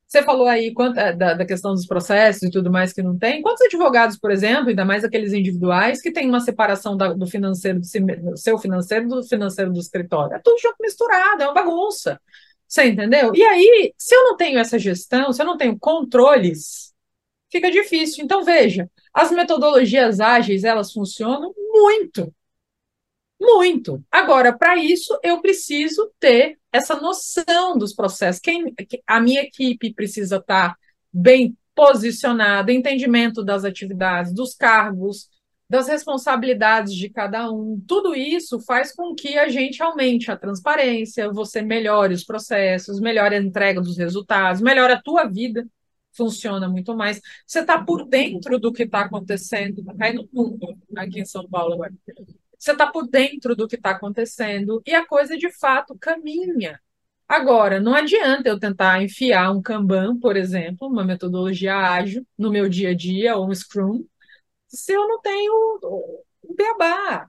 Você 0.06 0.22
falou 0.22 0.46
aí 0.46 0.72
quanto, 0.72 0.98
é, 0.98 1.12
da, 1.12 1.34
da, 1.34 1.44
questão 1.44 1.72
dos 1.72 1.86
processos 1.86 2.42
e 2.44 2.50
tudo 2.50 2.70
mais 2.70 2.92
que 2.92 3.02
não 3.02 3.18
tem. 3.18 3.42
Quantos 3.42 3.62
advogados, 3.62 4.18
por 4.18 4.30
exemplo, 4.30 4.68
ainda 4.68 4.84
mais 4.84 5.02
aqueles 5.02 5.32
individuais, 5.32 6.00
que 6.00 6.12
tem 6.12 6.28
uma 6.28 6.40
separação 6.40 6.96
da, 6.96 7.12
do 7.12 7.26
financeiro 7.26 7.80
do, 7.80 8.30
do 8.30 8.36
seu 8.36 8.58
financeiro 8.58 9.08
do 9.08 9.22
financeiro 9.24 9.72
do 9.72 9.80
escritório? 9.80 10.36
É 10.36 10.38
tudo 10.38 10.60
junto 10.60 10.76
misturado, 10.80 11.42
é 11.42 11.46
uma 11.46 11.54
bagunça. 11.54 12.20
Você 12.68 12.84
entendeu? 12.86 13.34
E 13.34 13.42
aí, 13.42 13.92
se 13.98 14.14
eu 14.14 14.24
não 14.24 14.36
tenho 14.36 14.58
essa 14.58 14.78
gestão, 14.78 15.32
se 15.32 15.42
eu 15.42 15.46
não 15.46 15.56
tenho 15.56 15.78
controles, 15.78 16.94
fica 17.50 17.70
difícil. 17.70 18.24
Então, 18.24 18.44
veja, 18.44 18.88
as 19.12 19.30
metodologias 19.30 20.20
ágeis, 20.20 20.64
elas 20.64 20.92
funcionam 20.92 21.52
muito. 21.56 22.32
Muito. 23.40 24.02
Agora, 24.10 24.56
para 24.56 24.76
isso, 24.76 25.18
eu 25.22 25.40
preciso 25.40 26.10
ter 26.18 26.58
essa 26.72 26.96
noção 27.00 27.76
dos 27.76 27.94
processos. 27.94 28.40
Quem, 28.40 28.74
a 29.06 29.20
minha 29.20 29.42
equipe 29.42 29.92
precisa 29.92 30.36
estar 30.36 30.76
bem 31.12 31.56
posicionada, 31.74 32.72
entendimento 32.72 33.44
das 33.44 33.64
atividades, 33.64 34.32
dos 34.32 34.54
cargos, 34.54 35.28
das 35.68 35.88
responsabilidades 35.88 36.94
de 36.94 37.08
cada 37.10 37.50
um. 37.50 37.82
Tudo 37.86 38.14
isso 38.14 38.60
faz 38.60 38.94
com 38.94 39.14
que 39.14 39.36
a 39.38 39.48
gente 39.48 39.82
aumente 39.82 40.30
a 40.30 40.36
transparência, 40.36 41.32
você 41.32 41.62
melhore 41.62 42.14
os 42.14 42.24
processos, 42.24 43.00
melhore 43.00 43.34
a 43.34 43.38
entrega 43.42 43.80
dos 43.80 43.98
resultados, 43.98 44.60
melhore 44.60 44.92
a 44.92 45.02
tua 45.02 45.24
vida, 45.24 45.66
funciona 46.12 46.68
muito 46.68 46.96
mais. 46.96 47.20
Você 47.46 47.60
está 47.60 47.82
por 47.82 48.06
dentro 48.06 48.58
do 48.58 48.72
que 48.72 48.84
está 48.84 49.00
acontecendo, 49.02 49.80
está 49.80 49.94
caindo 49.94 50.28
mundo 50.32 50.78
aqui 50.96 51.20
em 51.20 51.24
São 51.24 51.48
Paulo 51.48 51.74
agora. 51.74 51.92
Você 52.64 52.72
está 52.72 52.86
por 52.86 53.06
dentro 53.06 53.54
do 53.54 53.68
que 53.68 53.76
está 53.76 53.90
acontecendo 53.90 54.82
e 54.86 54.94
a 54.94 55.06
coisa 55.06 55.36
de 55.36 55.52
fato 55.52 55.98
caminha. 55.98 56.80
Agora, 57.28 57.78
não 57.78 57.94
adianta 57.94 58.48
eu 58.48 58.58
tentar 58.58 59.02
enfiar 59.02 59.50
um 59.52 59.60
Kanban, 59.60 60.18
por 60.18 60.34
exemplo, 60.34 60.88
uma 60.88 61.04
metodologia 61.04 61.76
ágil, 61.76 62.26
no 62.38 62.50
meu 62.50 62.66
dia 62.66 62.90
a 62.90 62.94
dia, 62.94 63.36
ou 63.36 63.50
um 63.50 63.54
Scrum, 63.54 64.06
se 64.66 64.94
eu 64.94 65.06
não 65.06 65.20
tenho 65.20 65.52
o 66.42 66.54
beabá. 66.56 67.28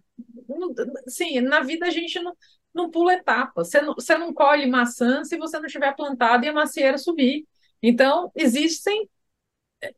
Sim, 1.05 1.41
na 1.41 1.59
vida 1.59 1.87
a 1.87 1.89
gente 1.89 2.17
não, 2.21 2.33
não 2.73 2.89
pula 2.89 3.15
etapa. 3.15 3.65
Você 3.65 3.81
não, 3.81 3.93
você 3.93 4.17
não 4.17 4.33
colhe 4.33 4.65
maçã 4.67 5.25
se 5.25 5.37
você 5.37 5.59
não 5.59 5.67
tiver 5.67 5.93
plantado 5.97 6.45
e 6.45 6.47
a 6.47 6.53
macieira 6.53 6.97
subir. 6.97 7.45
Então, 7.83 8.31
existem 8.35 9.09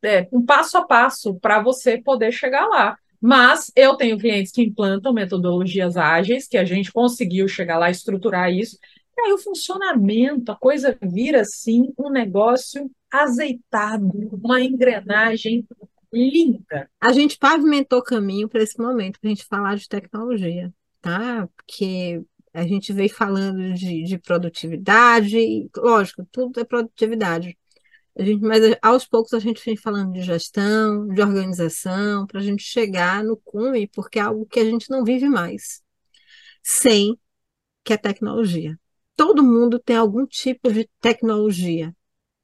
é, 0.03 0.27
um 0.31 0.43
passo 0.43 0.79
a 0.79 0.87
passo 0.87 1.35
para 1.39 1.61
você 1.61 2.01
poder 2.01 2.31
chegar 2.31 2.65
lá. 2.65 2.97
Mas 3.19 3.71
eu 3.75 3.95
tenho 3.95 4.17
clientes 4.17 4.51
que 4.51 4.61
implantam 4.61 5.13
metodologias 5.13 5.97
ágeis, 5.97 6.47
que 6.47 6.57
a 6.57 6.65
gente 6.65 6.91
conseguiu 6.91 7.47
chegar 7.47 7.77
lá, 7.77 7.89
estruturar 7.89 8.51
isso, 8.51 8.77
e 9.17 9.21
aí 9.21 9.33
o 9.33 9.37
funcionamento, 9.39 10.51
a 10.51 10.55
coisa 10.55 10.95
vira 11.01 11.41
assim 11.41 11.91
um 11.97 12.09
negócio 12.09 12.89
azeitado, 13.11 14.05
uma 14.31 14.61
engrenagem 14.61 15.65
linda. 16.13 16.89
A 17.01 17.11
gente 17.11 17.37
pavimentou 17.37 18.01
caminho 18.03 18.47
para 18.47 18.61
esse 18.61 18.79
momento, 18.79 19.19
para 19.19 19.29
a 19.29 19.33
gente 19.33 19.45
falar 19.45 19.75
de 19.75 19.89
tecnologia, 19.89 20.71
tá? 21.01 21.49
Porque 21.55 22.21
a 22.53 22.63
gente 22.63 22.93
veio 22.93 23.09
falando 23.09 23.73
de, 23.73 24.03
de 24.03 24.17
produtividade, 24.19 25.69
lógico, 25.75 26.25
tudo 26.31 26.59
é 26.59 26.63
produtividade. 26.63 27.57
A 28.19 28.23
gente, 28.23 28.41
mas 28.41 28.61
aos 28.81 29.05
poucos 29.05 29.33
a 29.33 29.39
gente 29.39 29.63
vem 29.63 29.77
falando 29.77 30.13
de 30.13 30.21
gestão, 30.21 31.07
de 31.07 31.21
organização, 31.21 32.25
para 32.25 32.39
a 32.39 32.43
gente 32.43 32.63
chegar 32.63 33.23
no 33.23 33.37
cume, 33.37 33.87
porque 33.87 34.17
é 34.19 34.23
algo 34.23 34.45
que 34.45 34.59
a 34.59 34.65
gente 34.65 34.89
não 34.89 35.03
vive 35.03 35.29
mais 35.29 35.81
sem 36.63 37.17
que 37.83 37.93
é 37.93 37.97
tecnologia. 37.97 38.79
Todo 39.15 39.43
mundo 39.43 39.79
tem 39.79 39.95
algum 39.95 40.25
tipo 40.25 40.71
de 40.71 40.89
tecnologia, 41.01 41.95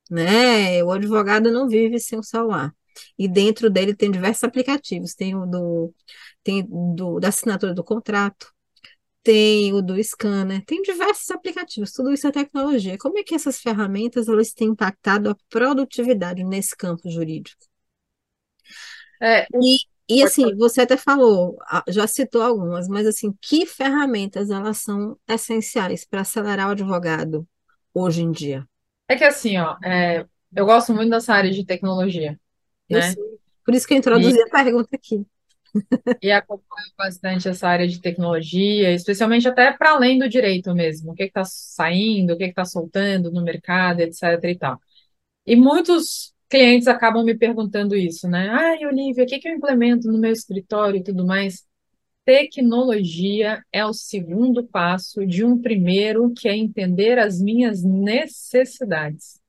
né? 0.10 0.84
O 0.84 0.92
advogado 0.92 1.52
não 1.52 1.68
vive 1.68 2.00
sem 2.00 2.20
o 2.20 2.24
celular 2.24 2.74
e 3.18 3.28
dentro 3.28 3.70
dele 3.70 3.96
tem 3.96 4.12
diversos 4.12 4.44
aplicativos. 4.44 5.14
Tem 5.16 5.36
o 5.36 5.46
do, 5.46 5.94
tem 6.44 6.66
do, 6.66 7.20
da 7.20 7.30
assinatura 7.30 7.74
do 7.74 7.84
contrato, 7.84 8.53
tem 9.24 9.74
o 9.74 9.82
do 9.82 10.02
scanner, 10.04 10.64
tem 10.66 10.82
diversos 10.82 11.32
aplicativos, 11.32 11.92
tudo 11.92 12.12
isso 12.12 12.28
é 12.28 12.32
tecnologia. 12.32 12.98
Como 12.98 13.18
é 13.18 13.24
que 13.24 13.34
essas 13.34 13.60
ferramentas 13.60 14.28
elas 14.28 14.52
têm 14.52 14.70
impactado 14.70 15.30
a 15.30 15.36
produtividade 15.50 16.44
nesse 16.44 16.76
campo 16.76 17.10
jurídico? 17.10 17.66
É, 19.22 19.48
e, 19.62 19.78
e 20.10 20.24
assim, 20.24 20.54
você 20.58 20.82
até 20.82 20.98
falou, 20.98 21.58
já 21.88 22.06
citou 22.06 22.42
algumas, 22.42 22.88
mas 22.90 23.08
assim, 23.08 23.34
que 23.42 23.66
ferramentas 23.66 24.50
elas 24.50 24.80
são 24.80 25.18
essenciais 25.28 26.06
para 26.06 26.22
acelerar 26.22 26.68
o 26.68 26.72
advogado 26.72 27.48
hoje 27.94 28.22
em 28.22 28.32
dia? 28.32 28.68
É 29.08 29.16
que 29.16 29.24
assim, 29.24 29.58
ó, 29.58 29.78
é, 29.84 30.26
eu 30.54 30.66
gosto 30.66 30.94
muito 30.94 31.10
dessa 31.10 31.34
área 31.34 31.52
de 31.52 31.66
tecnologia 31.66 32.38
né? 32.90 33.14
Por 33.66 33.74
isso 33.74 33.88
que 33.88 33.94
eu 33.94 33.98
introduzi 33.98 34.38
e, 34.38 34.42
a 34.42 34.50
pergunta 34.50 34.96
aqui. 34.96 35.26
E 36.22 36.32
acompanho 36.32 36.92
bastante 36.98 37.50
essa 37.50 37.68
área 37.68 37.88
de 37.88 38.00
tecnologia, 38.00 38.92
especialmente 38.94 39.48
até 39.48 39.72
para 39.72 39.92
além 39.92 40.18
do 40.20 40.30
direito 40.30 40.74
mesmo. 40.74 41.12
O 41.12 41.16
que 41.16 41.24
está 41.24 41.44
saindo, 41.46 42.34
o 42.34 42.38
que 42.38 42.46
está 42.46 42.66
soltando 42.66 43.32
no 43.32 43.44
mercado, 43.44 44.00
etc. 44.02 44.52
e 44.52 44.58
tal. 44.58 44.80
E 45.46 45.56
muitos 45.56 46.34
clientes 46.50 46.88
acabam 46.88 47.24
me 47.26 47.36
perguntando 47.38 47.96
isso, 47.96 48.28
né? 48.30 48.50
Ai, 48.50 48.86
Olivia, 48.86 49.24
o 49.24 49.28
que, 49.28 49.40
que 49.40 49.50
eu 49.50 49.56
implemento 49.56 50.08
no 50.12 50.20
meu 50.20 50.32
escritório 50.32 51.00
e 51.00 51.04
tudo 51.04 51.26
mais? 51.26 51.66
Tecnologia 52.26 53.62
é 53.72 53.86
o 53.86 53.94
segundo 53.94 54.66
passo 54.66 55.26
de 55.26 55.44
um 55.44 55.62
primeiro, 55.62 56.34
que 56.34 56.48
é 56.48 56.56
entender 56.56 57.20
as 57.20 57.42
minhas 57.42 57.84
necessidades. 57.84 59.42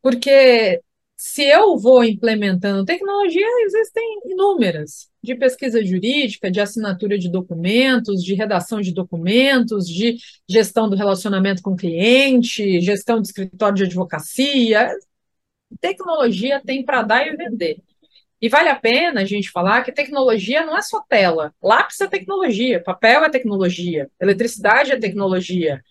Porque 0.00 0.80
se 1.16 1.42
eu 1.42 1.78
vou 1.78 2.04
implementando 2.04 2.84
tecnologia, 2.84 3.46
existem 3.64 4.20
inúmeras, 4.26 5.08
de 5.22 5.34
pesquisa 5.34 5.82
jurídica, 5.84 6.50
de 6.50 6.60
assinatura 6.60 7.18
de 7.18 7.30
documentos, 7.30 8.22
de 8.22 8.34
redação 8.34 8.80
de 8.80 8.92
documentos, 8.92 9.88
de 9.88 10.16
gestão 10.48 10.88
do 10.88 10.96
relacionamento 10.96 11.62
com 11.62 11.74
cliente, 11.74 12.80
gestão 12.80 13.20
de 13.20 13.28
escritório 13.28 13.76
de 13.76 13.84
advocacia. 13.84 14.90
Tecnologia 15.80 16.60
tem 16.64 16.84
para 16.84 17.02
dar 17.02 17.26
e 17.26 17.34
vender. 17.34 17.82
E 18.40 18.48
vale 18.48 18.68
a 18.68 18.76
pena 18.76 19.22
a 19.22 19.24
gente 19.24 19.50
falar 19.50 19.82
que 19.82 19.90
tecnologia 19.90 20.64
não 20.64 20.76
é 20.76 20.82
só 20.82 21.00
tela. 21.08 21.54
Lápis 21.62 22.00
é 22.00 22.06
tecnologia, 22.06 22.82
papel 22.82 23.24
é 23.24 23.30
tecnologia, 23.30 24.10
eletricidade 24.20 24.92
é 24.92 24.98
tecnologia. 24.98 25.82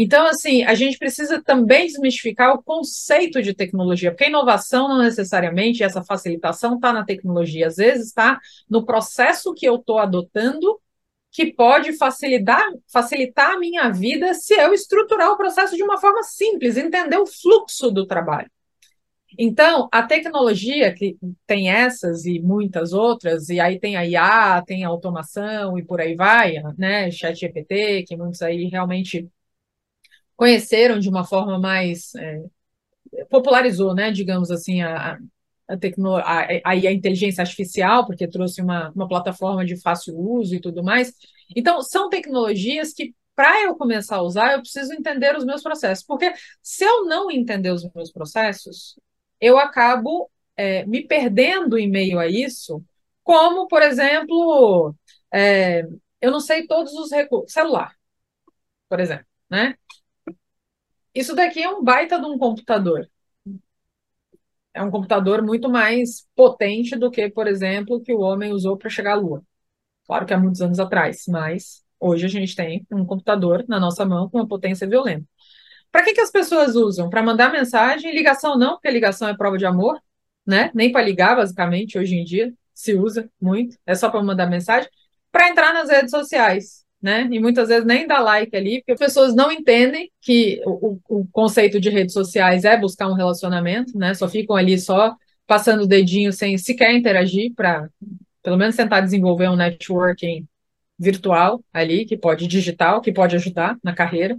Então, 0.00 0.26
assim, 0.28 0.62
a 0.62 0.74
gente 0.74 0.96
precisa 0.96 1.42
também 1.42 1.86
desmistificar 1.86 2.54
o 2.54 2.62
conceito 2.62 3.42
de 3.42 3.52
tecnologia, 3.52 4.12
porque 4.12 4.24
a 4.24 4.28
inovação 4.28 4.86
não 4.88 4.98
necessariamente, 4.98 5.82
essa 5.82 6.04
facilitação 6.04 6.76
está 6.76 6.92
na 6.92 7.04
tecnologia, 7.04 7.66
às 7.66 7.76
vezes 7.76 8.06
está 8.06 8.38
no 8.70 8.86
processo 8.86 9.52
que 9.52 9.66
eu 9.66 9.74
estou 9.74 9.98
adotando, 9.98 10.78
que 11.32 11.52
pode 11.52 11.94
facilitar, 11.98 12.64
facilitar 12.92 13.50
a 13.54 13.58
minha 13.58 13.90
vida 13.90 14.32
se 14.34 14.54
eu 14.54 14.72
estruturar 14.72 15.32
o 15.32 15.36
processo 15.36 15.74
de 15.76 15.82
uma 15.82 15.98
forma 15.98 16.22
simples, 16.22 16.76
entender 16.76 17.16
o 17.16 17.26
fluxo 17.26 17.90
do 17.90 18.06
trabalho. 18.06 18.48
Então, 19.36 19.88
a 19.90 20.04
tecnologia, 20.04 20.94
que 20.94 21.16
tem 21.44 21.70
essas 21.70 22.24
e 22.24 22.38
muitas 22.38 22.92
outras, 22.92 23.48
e 23.48 23.58
aí 23.58 23.80
tem 23.80 23.96
a 23.96 24.06
IA, 24.06 24.62
tem 24.64 24.84
a 24.84 24.88
automação 24.88 25.76
e 25.76 25.84
por 25.84 26.00
aí 26.00 26.14
vai, 26.14 26.54
né? 26.78 27.10
Chat 27.10 27.34
GPT, 27.38 28.04
que 28.04 28.16
muitos 28.16 28.40
aí 28.42 28.64
realmente 28.68 29.28
conheceram 30.38 31.00
de 31.00 31.08
uma 31.08 31.24
forma 31.24 31.58
mais 31.58 32.14
é, 32.14 32.44
popularizou, 33.28 33.92
né, 33.92 34.12
digamos 34.12 34.52
assim, 34.52 34.80
a, 34.82 35.18
a, 35.66 35.76
tecno, 35.76 36.14
a, 36.16 36.42
a, 36.42 36.70
a, 36.70 36.92
inteligência 36.92 37.42
artificial, 37.42 38.06
porque 38.06 38.28
trouxe 38.28 38.62
uma, 38.62 38.90
uma 38.90 39.08
plataforma 39.08 39.66
de 39.66 39.76
fácil 39.76 40.16
uso 40.16 40.54
e 40.54 40.60
tudo 40.60 40.82
mais. 40.82 41.12
Então, 41.56 41.82
são 41.82 42.08
tecnologias 42.08 42.92
que 42.92 43.14
para 43.34 43.64
eu 43.64 43.74
começar 43.74 44.16
a 44.16 44.22
usar, 44.22 44.52
eu 44.52 44.60
preciso 44.60 44.92
entender 44.92 45.36
os 45.36 45.44
meus 45.44 45.62
processos. 45.62 46.04
Porque 46.04 46.32
se 46.62 46.84
eu 46.84 47.04
não 47.04 47.30
entender 47.30 47.72
os 47.72 47.88
meus 47.92 48.12
processos, 48.12 48.98
eu 49.40 49.58
acabo 49.58 50.30
é, 50.56 50.86
me 50.86 51.04
perdendo 51.04 51.76
em 51.76 51.90
meio 51.90 52.18
a 52.20 52.28
isso, 52.28 52.82
como, 53.24 53.66
por 53.66 53.82
exemplo, 53.82 54.94
é, 55.32 55.82
eu 56.20 56.30
não 56.30 56.40
sei 56.40 56.66
todos 56.66 56.92
os 56.94 57.10
recursos. 57.10 57.52
Celular, 57.52 57.92
por 58.88 59.00
exemplo, 59.00 59.26
né? 59.50 59.76
Isso 61.18 61.34
daqui 61.34 61.60
é 61.60 61.68
um 61.68 61.82
baita 61.82 62.16
de 62.20 62.26
um 62.26 62.38
computador. 62.38 63.10
É 64.72 64.80
um 64.80 64.88
computador 64.88 65.42
muito 65.42 65.68
mais 65.68 66.28
potente 66.36 66.94
do 66.94 67.10
que, 67.10 67.28
por 67.28 67.48
exemplo, 67.48 68.00
que 68.00 68.12
o 68.14 68.20
homem 68.20 68.52
usou 68.52 68.76
para 68.76 68.88
chegar 68.88 69.14
à 69.14 69.16
Lua. 69.16 69.42
Claro 70.06 70.24
que 70.24 70.32
há 70.32 70.38
muitos 70.38 70.62
anos 70.62 70.78
atrás, 70.78 71.24
mas 71.26 71.84
hoje 71.98 72.26
a 72.26 72.28
gente 72.28 72.54
tem 72.54 72.86
um 72.92 73.04
computador 73.04 73.64
na 73.68 73.80
nossa 73.80 74.04
mão 74.06 74.30
com 74.30 74.38
uma 74.38 74.46
potência 74.46 74.86
violenta. 74.88 75.26
Para 75.90 76.04
que, 76.04 76.14
que 76.14 76.20
as 76.20 76.30
pessoas 76.30 76.76
usam? 76.76 77.10
Para 77.10 77.20
mandar 77.20 77.50
mensagem? 77.50 78.14
Ligação 78.14 78.56
não, 78.56 78.74
porque 78.74 78.88
ligação 78.88 79.26
é 79.28 79.36
prova 79.36 79.58
de 79.58 79.66
amor, 79.66 80.00
né? 80.46 80.70
Nem 80.72 80.92
para 80.92 81.02
ligar, 81.04 81.34
basicamente, 81.34 81.98
hoje 81.98 82.14
em 82.14 82.22
dia 82.22 82.54
se 82.72 82.94
usa 82.94 83.28
muito, 83.40 83.76
é 83.84 83.96
só 83.96 84.08
para 84.08 84.22
mandar 84.22 84.46
mensagem. 84.46 84.88
Para 85.32 85.48
entrar 85.48 85.74
nas 85.74 85.90
redes 85.90 86.12
sociais, 86.12 86.86
né? 87.00 87.28
E 87.30 87.38
muitas 87.38 87.68
vezes 87.68 87.84
nem 87.84 88.06
dá 88.06 88.20
like 88.20 88.54
ali, 88.56 88.78
porque 88.80 88.92
as 88.92 88.98
pessoas 88.98 89.34
não 89.34 89.52
entendem 89.52 90.10
que 90.20 90.60
o, 90.66 90.98
o 91.08 91.26
conceito 91.32 91.80
de 91.80 91.90
redes 91.90 92.12
sociais 92.12 92.64
é 92.64 92.76
buscar 92.76 93.08
um 93.08 93.14
relacionamento, 93.14 93.96
né? 93.96 94.14
Só 94.14 94.28
ficam 94.28 94.56
ali 94.56 94.78
só 94.78 95.14
passando 95.46 95.82
o 95.84 95.86
dedinho 95.86 96.32
sem 96.32 96.58
sequer 96.58 96.94
interagir 96.94 97.52
para 97.54 97.88
pelo 98.42 98.56
menos 98.56 98.76
tentar 98.76 99.00
desenvolver 99.00 99.48
um 99.48 99.56
networking 99.56 100.46
virtual 100.98 101.62
ali, 101.72 102.04
que 102.04 102.16
pode 102.16 102.46
digital, 102.46 103.00
que 103.00 103.12
pode 103.12 103.36
ajudar 103.36 103.76
na 103.82 103.94
carreira. 103.94 104.36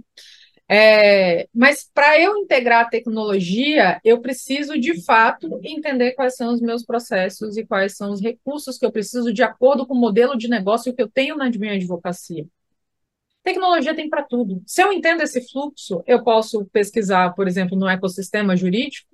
É, 0.72 1.48
mas 1.52 1.90
para 1.92 2.20
eu 2.20 2.36
integrar 2.36 2.82
a 2.86 2.88
tecnologia, 2.88 4.00
eu 4.04 4.20
preciso 4.20 4.78
de 4.78 5.02
fato 5.04 5.58
entender 5.64 6.12
quais 6.12 6.36
são 6.36 6.54
os 6.54 6.60
meus 6.60 6.84
processos 6.84 7.56
e 7.56 7.66
quais 7.66 7.96
são 7.96 8.12
os 8.12 8.20
recursos 8.20 8.78
que 8.78 8.86
eu 8.86 8.92
preciso 8.92 9.32
de 9.32 9.42
acordo 9.42 9.84
com 9.84 9.94
o 9.94 10.00
modelo 10.00 10.38
de 10.38 10.46
negócio 10.48 10.94
que 10.94 11.02
eu 11.02 11.08
tenho 11.10 11.36
na 11.36 11.50
minha 11.50 11.72
advocacia. 11.74 12.46
Tecnologia 13.42 13.96
tem 13.96 14.08
para 14.08 14.22
tudo. 14.22 14.62
Se 14.64 14.80
eu 14.80 14.92
entendo 14.92 15.22
esse 15.22 15.40
fluxo, 15.50 16.04
eu 16.06 16.22
posso 16.22 16.64
pesquisar, 16.66 17.30
por 17.34 17.48
exemplo, 17.48 17.76
no 17.76 17.88
ecossistema 17.88 18.56
jurídico, 18.56 19.08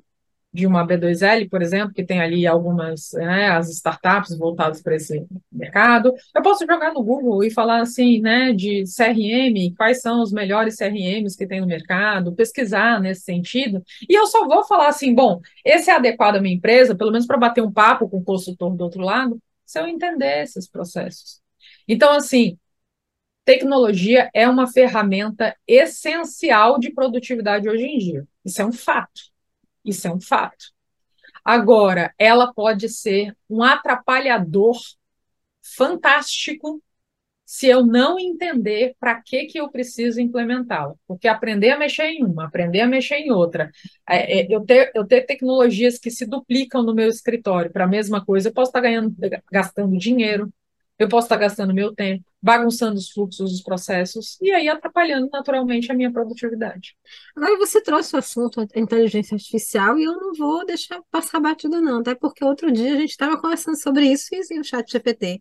de 0.57 0.67
uma 0.67 0.87
B2L, 0.87 1.49
por 1.51 1.61
exemplo, 1.61 1.93
que 1.93 2.03
tem 2.03 2.21
ali 2.21 2.47
algumas, 2.47 3.13
né, 3.13 3.51
as 3.51 3.69
startups 3.69 4.37
voltadas 4.39 4.83
para 4.83 4.97
esse 4.97 5.27
mercado. 5.53 6.15
Eu 6.35 6.43
posso 6.43 6.65
jogar 6.67 6.95
no 6.95 7.05
Google 7.05 7.45
e 7.45 7.51
falar 7.51 7.83
assim, 7.83 8.21
né, 8.21 8.55
de 8.55 8.85
CRM, 8.87 9.75
quais 9.77 10.01
são 10.01 10.23
os 10.23 10.33
melhores 10.33 10.77
CRMs 10.77 11.37
que 11.37 11.47
tem 11.47 11.61
no 11.61 11.67
mercado, 11.67 12.35
pesquisar 12.35 12.99
nesse 13.01 13.21
sentido, 13.21 13.83
e 14.09 14.15
eu 14.19 14.27
só 14.27 14.49
vou 14.49 14.65
falar 14.65 14.89
assim, 14.89 15.15
bom, 15.15 15.41
esse 15.63 15.91
é 15.91 15.95
adequado 15.95 16.37
à 16.37 16.41
minha 16.41 16.57
empresa, 16.57 16.97
pelo 16.97 17.13
menos 17.13 17.27
para 17.27 17.37
bater 17.37 17.63
um 17.63 17.71
papo 17.73 18.09
com 18.09 18.17
o 18.17 18.25
consultor 18.25 18.75
do 18.75 18.83
outro 18.83 19.03
lado, 19.03 19.39
se 19.67 19.79
eu 19.79 19.87
entender 19.87 20.43
esses 20.43 20.67
processos. 20.67 21.41
Então, 21.87 22.13
assim, 22.13 22.57
tecnologia 23.45 24.31
é 24.35 24.49
uma 24.49 24.67
ferramenta 24.67 25.55
essencial 25.67 26.79
de 26.79 26.93
produtividade 26.93 27.69
hoje 27.69 27.85
em 27.85 27.99
dia. 27.99 28.27
Isso 28.45 28.63
é 28.63 28.65
um 28.65 28.73
fato. 28.73 29.36
Isso 29.87 30.09
é 30.09 30.13
um 30.13 30.21
fato. 30.21 30.67
Agora, 31.45 32.13
ela 32.19 32.53
pode 32.53 32.89
ser 32.89 33.37
um 33.49 33.63
atrapalhador 33.63 34.77
fantástico 35.63 36.83
se 37.45 37.69
eu 37.69 37.87
não 37.87 38.19
entender 38.19 38.97
para 38.99 39.23
que, 39.23 39.47
que 39.47 39.61
eu 39.61 39.71
preciso 39.71 40.21
implementá-la. 40.21 40.95
Porque 41.07 41.29
aprender 41.29 41.71
a 41.71 41.79
mexer 41.79 42.07
em 42.07 42.25
uma, 42.25 42.47
aprender 42.47 42.81
a 42.81 42.89
mexer 42.89 43.17
em 43.19 43.31
outra, 43.31 43.71
é, 44.09 44.41
é, 44.41 44.47
eu, 44.51 44.65
ter, 44.65 44.91
eu 44.95 45.07
ter 45.07 45.23
tecnologias 45.23 45.99
que 45.99 46.11
se 46.11 46.27
duplicam 46.27 46.83
no 46.83 46.95
meu 46.95 47.09
escritório 47.09 47.73
para 47.73 47.85
a 47.85 47.89
mesma 47.89 48.25
coisa, 48.25 48.49
eu 48.49 48.53
posso 48.53 48.71
estar 48.71 48.81
ganhando, 48.81 49.15
gastando 49.53 49.97
dinheiro, 49.97 50.53
eu 50.99 51.09
posso 51.09 51.27
estar 51.27 51.37
gastando 51.37 51.73
meu 51.73 51.95
tempo, 51.95 52.25
bagunçando 52.47 52.95
os 52.95 53.11
fluxos 53.11 53.51
dos 53.51 53.61
processos 53.61 54.39
e 54.41 54.53
aí 54.53 54.69
atrapalhando 54.69 55.29
naturalmente 55.33 55.91
a 55.91 55.95
minha 55.97 56.13
produtividade. 56.13 56.97
Agora 57.35 57.59
você 57.59 57.81
trouxe 57.81 58.15
o 58.15 58.21
assunto 58.21 58.61
a 58.61 58.79
inteligência 58.79 59.35
artificial 59.35 59.99
e 59.99 60.05
eu 60.05 60.13
não 60.13 60.33
vou 60.33 60.65
deixar 60.65 61.03
passar 61.11 61.41
batido 61.41 61.81
não, 61.81 61.99
até 61.99 62.15
porque 62.15 62.45
outro 62.45 62.71
dia 62.71 62.95
a 62.95 62.97
gente 62.97 63.11
estava 63.11 63.37
conversando 63.37 63.77
sobre 63.77 64.07
isso 64.07 64.29
e 64.33 64.61
o 64.61 64.65
chat 64.65 64.89
GPT. 64.89 65.41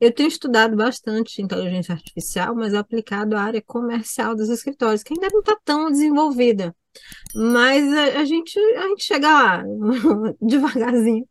Eu 0.00 0.12
tenho 0.12 0.28
estudado 0.28 0.76
bastante 0.76 1.42
inteligência 1.42 1.94
artificial, 1.94 2.54
mas 2.54 2.74
aplicado 2.74 3.34
à 3.34 3.40
área 3.40 3.62
comercial 3.62 4.36
dos 4.36 4.48
escritórios, 4.48 5.02
que 5.02 5.14
ainda 5.14 5.28
não 5.32 5.40
está 5.40 5.56
tão 5.64 5.90
desenvolvida. 5.90 6.72
Mas 7.34 7.92
a, 7.92 8.20
a, 8.20 8.24
gente, 8.24 8.56
a 8.76 8.82
gente 8.88 9.02
chega 9.02 9.28
lá, 9.28 9.64
devagarzinho, 10.40 11.26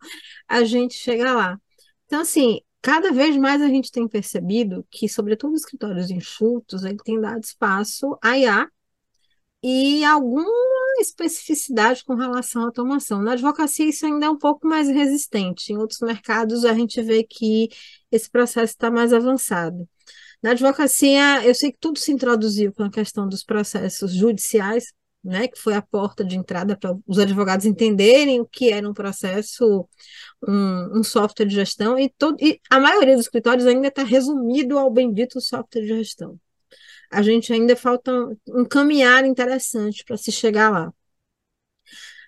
a 0.48 0.64
gente 0.66 0.96
chega 0.96 1.34
lá. 1.34 1.58
Então, 2.06 2.22
assim, 2.22 2.60
cada 2.86 3.12
vez 3.12 3.36
mais 3.36 3.64
a 3.64 3.68
gente 3.68 3.92
tem 3.92 4.08
percebido 4.08 4.86
que, 4.92 5.10
sobretudo 5.10 5.54
os 5.56 5.62
escritórios 5.62 6.12
enxutos, 6.12 6.84
ele 6.84 7.00
tem 7.04 7.20
dado 7.20 7.44
espaço 7.44 8.16
a 8.22 8.38
IA 8.38 8.70
e 9.64 10.06
alguma 10.06 10.46
especificidade 11.00 12.04
com 12.04 12.14
relação 12.14 12.62
à 12.62 12.66
automação. 12.66 13.24
Na 13.24 13.32
advocacia, 13.32 13.90
isso 13.90 14.06
ainda 14.06 14.28
é 14.28 14.30
um 14.30 14.38
pouco 14.38 14.68
mais 14.68 14.88
resistente. 14.88 15.74
Em 15.74 15.78
outros 15.78 16.00
mercados, 16.02 16.64
a 16.64 16.76
gente 16.76 17.02
vê 17.02 17.24
que 17.24 17.70
esse 18.12 18.30
processo 18.30 18.74
está 18.74 18.92
mais 18.92 19.12
avançado. 19.14 19.90
Na 20.40 20.52
advocacia, 20.52 21.44
eu 21.44 21.56
sei 21.56 21.72
que 21.72 21.80
tudo 21.80 21.98
se 21.98 22.12
introduziu 22.12 22.72
com 22.72 22.84
a 22.84 22.92
questão 22.92 23.28
dos 23.28 23.44
processos 23.44 24.14
judiciais, 24.14 24.94
né, 25.26 25.48
que 25.48 25.60
foi 25.60 25.74
a 25.74 25.82
porta 25.82 26.24
de 26.24 26.38
entrada 26.38 26.78
para 26.78 26.96
os 27.08 27.18
advogados 27.18 27.66
entenderem 27.66 28.40
o 28.40 28.46
que 28.46 28.72
era 28.72 28.88
um 28.88 28.94
processo, 28.94 29.88
um, 30.48 31.00
um 31.00 31.04
software 31.04 31.48
de 31.48 31.56
gestão, 31.56 31.98
e, 31.98 32.10
todo, 32.10 32.38
e 32.40 32.62
a 32.70 32.80
maioria 32.80 33.16
dos 33.16 33.26
escritórios 33.26 33.66
ainda 33.66 33.88
está 33.88 34.04
resumido 34.04 34.78
ao 34.78 34.92
bendito 34.92 35.42
software 35.42 35.82
de 35.82 35.88
gestão. 35.88 36.40
A 37.12 37.22
gente 37.24 37.52
ainda 37.52 37.76
falta 37.76 38.12
um 38.48 38.66
caminhar 38.66 39.26
interessante 39.26 40.04
para 40.06 40.18
se 40.18 40.32
chegar 40.32 40.70
lá. 40.70 40.94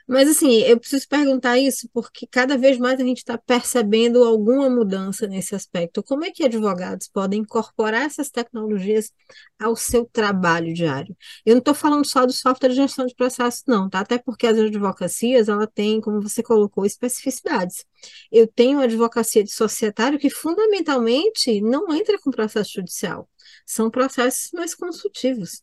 Mas, 0.08 0.30
assim, 0.30 0.62
eu 0.62 0.80
preciso 0.80 1.06
perguntar 1.10 1.58
isso 1.58 1.90
porque 1.94 2.26
cada 2.28 2.58
vez 2.58 2.78
mais 2.78 2.98
a 2.98 3.04
gente 3.04 3.18
está 3.18 3.38
percebendo 3.38 4.24
alguma 4.24 4.70
mudança 4.70 5.28
nesse 5.28 5.54
aspecto. 5.54 6.02
Como 6.02 6.24
é 6.24 6.32
que 6.32 6.46
advogados 6.46 7.10
podem 7.10 7.42
incorporar 7.42 8.04
essas 8.04 8.30
tecnologias 8.30 9.12
ao 9.60 9.76
seu 9.76 10.06
trabalho 10.06 10.74
diário? 10.74 11.16
Eu 11.46 11.56
não 11.56 11.60
estou 11.60 11.74
falando 11.74 12.06
só 12.08 12.26
do 12.26 12.32
software 12.32 12.70
de 12.70 12.76
gestão 12.76 13.06
de 13.06 13.14
processos, 13.16 13.64
não, 13.68 13.90
tá? 13.90 14.00
Até 14.00 14.18
porque 14.18 14.48
as 14.48 14.58
advocacias, 14.58 15.50
ela 15.50 15.68
tem, 15.68 16.00
como 16.00 16.22
você 16.22 16.42
colocou, 16.42 16.86
especificidades. 16.86 17.86
Eu 18.32 18.48
tenho 18.48 18.80
advocacia 18.80 19.44
de 19.44 19.52
societário 19.52 20.18
que, 20.18 20.30
fundamentalmente, 20.30 21.60
não 21.62 21.94
entra 21.94 22.18
com 22.20 22.32
processo 22.32 22.72
judicial. 22.76 23.30
São 23.66 23.90
processos 23.92 24.52
mais 24.54 24.74
consultivos. 24.74 25.62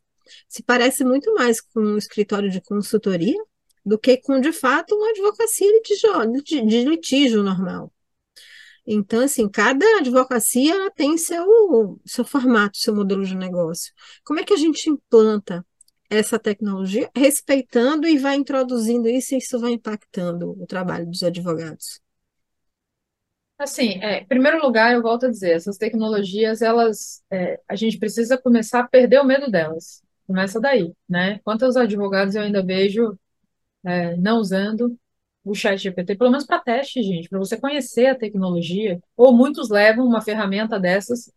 Se 0.49 0.63
parece 0.63 1.03
muito 1.03 1.33
mais 1.35 1.63
com 1.63 1.81
um 1.81 1.99
escritório 1.99 2.51
de 2.51 2.61
consultoria 2.61 3.39
do 3.85 3.99
que 3.99 4.16
com, 4.18 4.41
de 4.41 4.53
fato, 4.53 4.95
uma 4.95 5.11
advocacia 5.11 5.68
de, 6.43 6.85
litígio 6.85 7.43
normal. 7.43 7.93
Então, 8.87 9.22
assim, 9.22 9.49
cada 9.49 9.85
advocacia 9.99 10.91
tem 10.93 11.16
seu, 11.16 11.99
seu 12.05 12.24
formato, 12.24 12.76
seu 12.76 12.95
modelo 12.95 13.24
de 13.24 13.35
negócio. 13.35 13.93
Como 14.24 14.41
é 14.41 14.45
que 14.45 14.53
a 14.53 14.59
gente 14.59 14.91
implanta 14.91 15.64
essa 16.09 16.39
tecnologia, 16.39 17.11
respeitando 17.16 18.07
e 18.07 18.18
vai 18.18 18.37
introduzindo 18.37 19.09
isso, 19.09 19.35
e 19.35 19.39
isso 19.39 19.59
vai 19.59 19.72
impactando 19.72 20.51
o 20.51 20.66
trabalho 20.66 21.07
dos 21.07 21.22
advogados? 21.22 22.01
Assim, 23.59 24.03
é, 24.03 24.18
em 24.20 24.26
primeiro 24.26 24.61
lugar, 24.61 24.93
eu 24.93 25.01
volto 25.01 25.26
a 25.26 25.30
dizer, 25.30 25.53
essas 25.53 25.78
tecnologias, 25.78 26.61
elas, 26.61 27.22
é, 27.30 27.61
a 27.68 27.76
gente 27.76 27.99
precisa 27.99 28.37
começar 28.37 28.80
a 28.80 28.89
perder 28.89 29.20
o 29.20 29.24
medo 29.24 29.51
delas. 29.51 30.03
Começa 30.26 30.61
daí, 30.61 30.93
né? 31.09 31.39
Quantos 31.45 31.76
advogados 31.76 32.35
eu 32.35 32.43
ainda 32.43 32.64
vejo 32.64 33.18
é, 33.85 34.16
não 34.16 34.39
usando 34.39 34.97
o 35.45 35.55
chat 35.55 35.78
GPT, 35.78 36.16
pelo 36.16 36.30
menos 36.30 36.47
para 36.47 36.59
teste, 36.59 37.03
gente, 37.03 37.28
para 37.28 37.39
você 37.39 37.57
conhecer 37.57 38.07
a 38.07 38.14
tecnologia, 38.14 38.99
ou 39.16 39.37
muitos 39.37 39.68
levam 39.68 40.07
uma 40.07 40.22
ferramenta 40.22 40.80
dessas 40.80 41.30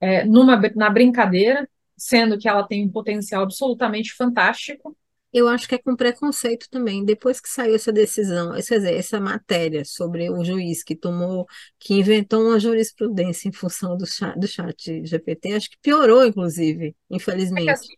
é, 0.00 0.24
numa, 0.24 0.60
na 0.76 0.90
brincadeira, 0.90 1.68
sendo 1.96 2.38
que 2.38 2.48
ela 2.48 2.66
tem 2.66 2.84
um 2.84 2.90
potencial 2.90 3.42
absolutamente 3.42 4.14
fantástico. 4.14 4.96
Eu 5.32 5.48
acho 5.48 5.66
que 5.66 5.74
é 5.74 5.78
com 5.78 5.96
preconceito 5.96 6.68
também. 6.70 7.04
Depois 7.04 7.40
que 7.40 7.48
saiu 7.48 7.74
essa 7.74 7.90
decisão, 7.90 8.52
quer 8.52 8.60
dizer, 8.60 8.94
essa 8.94 9.18
matéria 9.18 9.82
sobre 9.84 10.28
o 10.28 10.44
juiz 10.44 10.84
que 10.84 10.94
tomou, 10.94 11.46
que 11.78 11.94
inventou 11.94 12.48
uma 12.48 12.60
jurisprudência 12.60 13.48
em 13.48 13.52
função 13.52 13.96
do 13.96 14.06
chat, 14.06 14.38
do 14.38 14.46
chat 14.46 15.06
GPT, 15.06 15.54
acho 15.54 15.70
que 15.70 15.78
piorou, 15.80 16.26
inclusive, 16.26 16.94
infelizmente. 17.10 17.70
É 17.70 17.72
assim, 17.72 17.94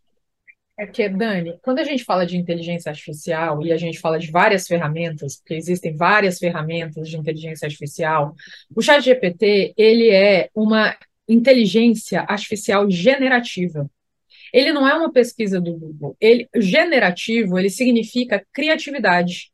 é 0.77 0.87
que, 0.87 1.09
Dani, 1.09 1.59
quando 1.63 1.79
a 1.79 1.85
gente 1.85 2.05
fala 2.05 2.27
de 2.27 2.37
inteligência 2.37 2.91
artificial 2.91 3.65
e 3.65 3.73
a 3.73 3.77
gente 3.77 4.01
fala 4.01 4.19
de 4.19 4.31
várias 4.31 4.67
ferramentas, 4.67 5.37
porque 5.37 5.55
existem 5.55 5.97
várias 5.97 6.39
ferramentas 6.39 7.09
de 7.09 7.17
inteligência 7.17 7.67
artificial, 7.67 8.35
o 8.75 8.83
ChatGPT, 8.83 9.73
ele 9.77 10.11
é 10.11 10.51
uma 10.55 10.97
inteligência 11.29 12.21
artificial 12.23 12.91
generativa. 12.91 13.89
ele 14.53 14.73
não 14.73 14.87
é 14.87 14.95
uma 14.95 15.13
pesquisa 15.13 15.61
do 15.61 15.77
Google. 15.77 16.17
Ele 16.21 16.49
generativo, 16.57 17.59
ele 17.59 17.71
significa 17.71 18.45
criatividade. 18.53 19.51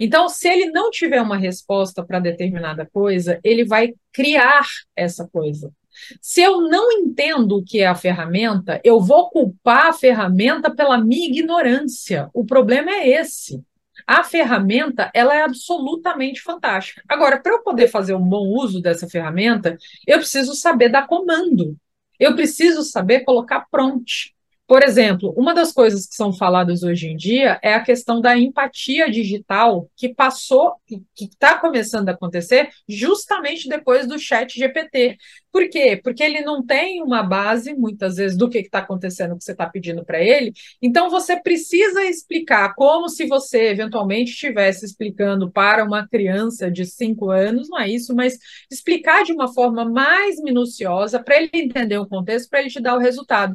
Então, 0.00 0.28
se 0.28 0.48
ele 0.48 0.70
não 0.70 0.90
tiver 0.90 1.20
uma 1.20 1.36
resposta 1.36 2.02
para 2.04 2.18
determinada 2.18 2.86
coisa, 2.86 3.38
ele 3.44 3.64
vai 3.64 3.94
criar 4.12 4.66
essa 4.96 5.28
coisa. 5.28 5.72
Se 6.20 6.42
eu 6.42 6.60
não 6.62 6.90
entendo 6.92 7.56
o 7.56 7.64
que 7.64 7.80
é 7.80 7.86
a 7.86 7.94
ferramenta, 7.94 8.80
eu 8.84 9.00
vou 9.00 9.30
culpar 9.30 9.86
a 9.86 9.92
ferramenta 9.92 10.74
pela 10.74 10.98
minha 10.98 11.28
ignorância. 11.28 12.28
O 12.32 12.44
problema 12.44 12.90
é 12.90 13.08
esse. 13.08 13.62
A 14.06 14.22
ferramenta, 14.22 15.10
ela 15.14 15.34
é 15.34 15.42
absolutamente 15.42 16.42
fantástica. 16.42 17.02
Agora, 17.08 17.40
para 17.40 17.52
eu 17.52 17.62
poder 17.62 17.88
fazer 17.88 18.14
um 18.14 18.28
bom 18.28 18.48
uso 18.48 18.82
dessa 18.82 19.08
ferramenta, 19.08 19.78
eu 20.06 20.18
preciso 20.18 20.54
saber 20.54 20.90
dar 20.90 21.06
comando. 21.06 21.76
Eu 22.18 22.34
preciso 22.34 22.82
saber 22.82 23.20
colocar 23.20 23.66
prompt. 23.70 24.34
Por 24.66 24.82
exemplo, 24.82 25.34
uma 25.36 25.52
das 25.54 25.72
coisas 25.72 26.06
que 26.06 26.14
são 26.14 26.32
faladas 26.32 26.82
hoje 26.82 27.08
em 27.08 27.16
dia 27.16 27.60
é 27.62 27.74
a 27.74 27.82
questão 27.82 28.18
da 28.18 28.36
empatia 28.36 29.10
digital 29.10 29.90
que 29.94 30.08
passou, 30.08 30.76
que 30.86 31.24
está 31.24 31.58
começando 31.58 32.08
a 32.08 32.12
acontecer 32.12 32.70
justamente 32.88 33.68
depois 33.68 34.06
do 34.06 34.18
chat 34.18 34.58
GPT. 34.58 35.18
Por 35.52 35.68
quê? 35.68 36.00
Porque 36.02 36.22
ele 36.22 36.40
não 36.40 36.64
tem 36.64 37.02
uma 37.02 37.22
base, 37.22 37.74
muitas 37.74 38.16
vezes, 38.16 38.38
do 38.38 38.48
que 38.48 38.58
está 38.58 38.78
acontecendo 38.78 39.36
que 39.36 39.44
você 39.44 39.52
está 39.52 39.68
pedindo 39.68 40.02
para 40.02 40.22
ele. 40.22 40.52
Então, 40.80 41.10
você 41.10 41.38
precisa 41.40 42.02
explicar 42.02 42.74
como 42.74 43.10
se 43.10 43.26
você, 43.26 43.68
eventualmente, 43.68 44.30
estivesse 44.30 44.86
explicando 44.86 45.50
para 45.50 45.84
uma 45.84 46.08
criança 46.08 46.70
de 46.70 46.86
cinco 46.86 47.30
anos, 47.30 47.68
não 47.68 47.78
é 47.78 47.88
isso, 47.88 48.14
mas 48.14 48.38
explicar 48.70 49.24
de 49.24 49.32
uma 49.32 49.52
forma 49.52 49.84
mais 49.84 50.40
minuciosa 50.40 51.22
para 51.22 51.36
ele 51.36 51.50
entender 51.52 51.98
o 51.98 52.08
contexto, 52.08 52.48
para 52.48 52.60
ele 52.60 52.70
te 52.70 52.80
dar 52.80 52.96
o 52.96 52.98
resultado. 52.98 53.54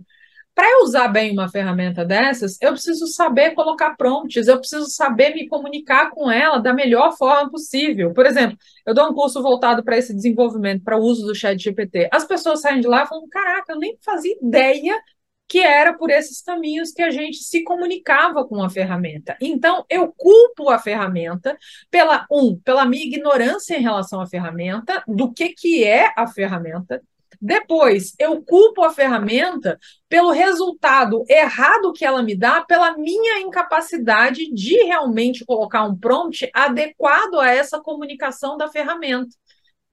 Para 0.54 0.70
eu 0.72 0.84
usar 0.84 1.08
bem 1.08 1.32
uma 1.32 1.50
ferramenta 1.50 2.04
dessas, 2.04 2.58
eu 2.62 2.74
preciso 2.74 3.08
saber 3.08 3.52
colocar 3.52 3.96
prompts, 3.96 4.48
eu 4.48 4.58
preciso 4.58 4.88
saber 4.88 5.34
me 5.34 5.48
comunicar 5.48 6.10
com 6.12 6.30
ela 6.30 6.60
da 6.60 6.74
melhor 6.74 7.16
forma 7.18 7.50
possível. 7.50 8.14
Por 8.14 8.26
exemplo, 8.26 8.58
eu 8.86 8.94
dou 8.94 9.10
um 9.10 9.14
curso 9.14 9.42
voltado 9.42 9.84
para 9.84 9.98
esse 9.98 10.14
desenvolvimento, 10.14 10.84
para 10.84 10.98
o 10.98 11.02
uso 11.02 11.26
do 11.26 11.34
chat 11.34 11.58
GPT. 11.58 12.10
As 12.12 12.26
pessoas 12.26 12.62
saem 12.62 12.82
de 12.82 12.88
lá 12.88 13.06
falando: 13.06 13.30
caraca, 13.30 13.72
eu 13.72 13.80
nem 13.80 13.98
fazia 14.04 14.36
ideia 14.42 15.00
que 15.50 15.60
era 15.60 15.94
por 15.96 16.12
esses 16.12 16.42
caminhos 16.44 16.92
que 16.92 17.02
a 17.02 17.10
gente 17.10 17.38
se 17.38 17.64
comunicava 17.64 18.46
com 18.46 18.62
a 18.62 18.70
ferramenta. 18.70 19.36
Então, 19.42 19.84
eu 19.90 20.14
culpo 20.16 20.70
a 20.70 20.78
ferramenta 20.78 21.58
pela 21.90 22.28
um, 22.32 22.56
pela 22.64 22.86
minha 22.86 23.04
ignorância 23.04 23.76
em 23.76 23.82
relação 23.82 24.22
à 24.22 24.28
ferramenta, 24.28 25.04
do 25.08 25.34
que 25.34 25.50
que 25.50 25.84
é 25.84 26.14
a 26.16 26.28
ferramenta, 26.28 27.02
depois, 27.42 28.14
eu 28.20 28.42
culpo 28.44 28.84
a 28.84 28.94
ferramenta 28.94 29.80
pelo 30.10 30.32
resultado 30.32 31.24
errado 31.30 31.94
que 31.94 32.04
ela 32.04 32.22
me 32.22 32.36
dá, 32.36 32.62
pela 32.62 32.98
minha 32.98 33.40
incapacidade 33.40 34.52
de 34.54 34.76
realmente 34.84 35.46
colocar 35.46 35.84
um 35.84 35.98
prompt 35.98 36.50
adequado 36.54 37.40
a 37.40 37.50
essa 37.50 37.80
comunicação 37.80 38.58
da 38.58 38.68
ferramenta. 38.68 39.36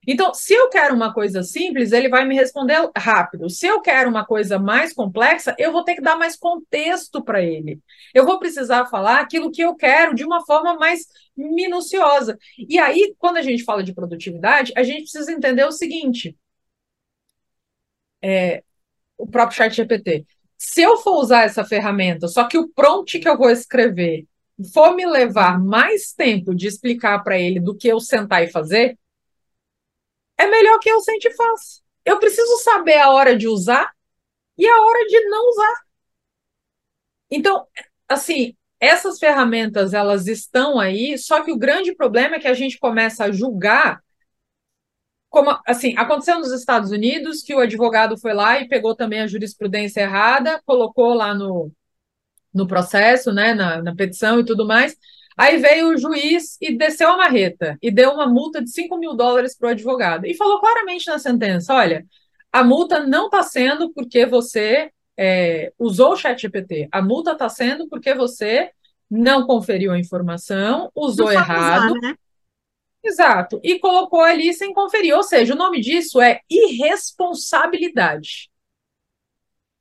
Então, 0.09 0.33
se 0.33 0.55
eu 0.55 0.69
quero 0.69 0.95
uma 0.95 1.13
coisa 1.13 1.43
simples, 1.43 1.91
ele 1.91 2.09
vai 2.09 2.25
me 2.25 2.37
responder 2.37 2.91
rápido. 2.97 3.51
Se 3.51 3.67
eu 3.67 3.81
quero 3.81 4.09
uma 4.09 4.25
coisa 4.25 4.57
mais 4.57 4.93
complexa, 4.93 5.55
eu 5.59 5.73
vou 5.73 5.83
ter 5.83 5.97
que 5.97 6.01
dar 6.01 6.17
mais 6.17 6.37
contexto 6.37 7.23
para 7.25 7.43
ele. 7.43 7.81
Eu 8.15 8.25
vou 8.25 8.39
precisar 8.39 8.87
falar 8.87 9.21
aquilo 9.21 9.51
que 9.51 9.63
eu 9.63 9.75
quero 9.75 10.15
de 10.15 10.25
uma 10.25 10.45
forma 10.47 10.75
mais 10.79 11.07
minuciosa. 11.37 12.39
E 12.57 12.79
aí, 12.79 13.17
quando 13.19 13.39
a 13.39 13.43
gente 13.43 13.65
fala 13.65 13.83
de 13.83 13.93
produtividade, 13.93 14.73
a 14.77 14.85
gente 14.85 15.03
precisa 15.03 15.33
entender 15.33 15.65
o 15.65 15.73
seguinte: 15.73 16.37
é, 18.23 18.63
o 19.17 19.27
próprio 19.27 19.57
chat 19.57 19.75
GPT. 19.75 20.27
Se 20.59 20.83
eu 20.83 20.97
for 20.99 21.21
usar 21.21 21.45
essa 21.45 21.65
ferramenta, 21.65 22.29
só 22.29 22.45
que 22.49 22.59
o 22.59 22.69
prompt 22.69 23.19
que 23.19 23.29
eu 23.29 23.37
vou 23.37 23.51
escrever 23.51 24.27
for 24.73 24.95
me 24.95 25.07
levar 25.07 25.61
mais 25.63 26.13
tempo 26.13 26.55
de 26.55 26.67
explicar 26.67 27.23
para 27.23 27.39
ele 27.39 27.61
do 27.61 27.77
que 27.77 27.89
eu 27.89 28.01
sentar 28.01 28.43
e 28.43 28.51
fazer, 28.51 28.99
é 30.39 30.47
melhor 30.47 30.79
que 30.79 30.91
eu 30.91 31.01
sente 31.01 31.29
e 31.29 31.35
faça. 31.35 31.81
Eu 32.05 32.19
preciso 32.19 32.59
saber 32.59 32.99
a 32.99 33.11
hora 33.11 33.37
de 33.37 33.49
usar 33.49 33.91
e 34.57 34.67
a 34.67 34.83
hora 34.83 35.07
de 35.07 35.21
não 35.29 35.49
usar. 35.51 35.81
Então, 37.31 37.67
assim, 38.09 38.57
essas 38.81 39.19
ferramentas 39.19 39.93
elas 39.93 40.27
estão 40.27 40.79
aí, 40.79 41.19
só 41.19 41.43
que 41.43 41.51
o 41.51 41.59
grande 41.59 41.95
problema 41.95 42.37
é 42.37 42.39
que 42.39 42.49
a 42.49 42.55
gente 42.55 42.79
começa 42.79 43.25
a 43.25 43.33
julgar 43.33 44.03
como 45.37 45.55
assim, 45.67 45.93
aconteceu 45.99 46.39
nos 46.39 46.51
Estados 46.51 46.91
Unidos 46.91 47.43
que 47.43 47.55
o 47.55 47.59
advogado 47.59 48.17
foi 48.17 48.33
lá 48.33 48.59
e 48.59 48.67
pegou 48.67 48.97
também 48.97 49.21
a 49.21 49.27
jurisprudência 49.27 50.01
errada, 50.01 50.63
colocou 50.65 51.13
lá 51.13 51.35
no, 51.35 51.71
no 52.55 52.67
processo, 52.67 53.31
né, 53.35 53.53
na, 53.53 53.83
na 53.83 53.95
petição 53.95 54.41
e 54.41 54.47
tudo 54.47 54.67
mais. 54.67 54.97
Aí 55.37 55.59
veio 55.59 55.91
o 55.91 55.99
juiz 55.99 56.57
e 56.59 56.75
desceu 56.75 57.11
a 57.11 57.19
marreta 57.19 57.77
e 57.83 57.91
deu 57.91 58.13
uma 58.13 58.27
multa 58.27 58.65
de 58.65 58.71
5 58.71 58.97
mil 58.97 59.13
dólares 59.15 59.55
para 59.55 59.69
o 59.69 59.71
advogado. 59.73 60.25
E 60.25 60.35
falou 60.35 60.59
claramente 60.59 61.07
na 61.07 61.19
sentença: 61.19 61.75
olha, 61.75 62.07
a 62.51 62.65
multa 62.65 63.07
não 63.07 63.27
está 63.27 63.43
sendo 63.43 63.93
porque 63.93 64.25
você 64.25 64.91
é, 65.19 65.71
usou 65.79 66.13
o 66.13 66.17
chat 66.17 66.41
GPT, 66.41 66.89
a 66.91 67.03
multa 67.03 67.33
está 67.33 67.51
sendo 67.51 67.87
porque 67.91 68.15
você 68.15 68.71
não 69.11 69.47
conferiu 69.47 69.93
a 69.93 69.99
informação, 69.99 70.91
usou 70.95 71.31
errado. 71.31 71.93
Usar, 71.93 72.01
né? 72.01 72.17
Exato. 73.07 73.61
E 73.63 73.79
colocou 73.79 74.21
ali 74.21 74.53
sem 74.53 74.75
conferir. 74.75 75.15
Ou 75.15 75.23
seja, 75.23 75.55
o 75.55 75.57
nome 75.57 75.81
disso 75.81 76.21
é 76.21 76.41
irresponsabilidade. 76.51 78.51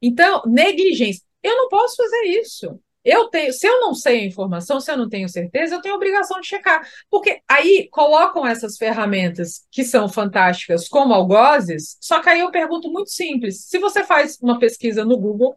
Então, 0.01 0.43
negligência. 0.45 1.23
Eu 1.41 1.57
não 1.57 1.69
posso 1.69 1.95
fazer 1.95 2.23
isso. 2.25 2.79
Eu 3.03 3.29
tenho, 3.29 3.53
se 3.53 3.67
eu 3.67 3.79
não 3.81 3.93
sei 3.93 4.21
a 4.21 4.25
informação, 4.25 4.79
se 4.79 4.91
eu 4.91 4.97
não 4.97 5.09
tenho 5.09 5.29
certeza, 5.29 5.75
eu 5.75 5.81
tenho 5.81 5.95
obrigação 5.95 6.39
de 6.39 6.47
checar. 6.47 6.87
Porque 7.09 7.41
aí 7.47 7.87
colocam 7.91 8.45
essas 8.45 8.77
ferramentas 8.77 9.65
que 9.71 9.83
são 9.83 10.09
fantásticas 10.09 10.87
como 10.87 11.13
algozes, 11.13 11.97
só 12.01 12.21
que 12.21 12.29
aí 12.29 12.39
eu 12.39 12.51
pergunto 12.51 12.91
muito 12.91 13.11
simples. 13.11 13.65
Se 13.65 13.77
você 13.77 14.03
faz 14.03 14.39
uma 14.41 14.57
pesquisa 14.57 15.05
no 15.05 15.17
Google, 15.17 15.55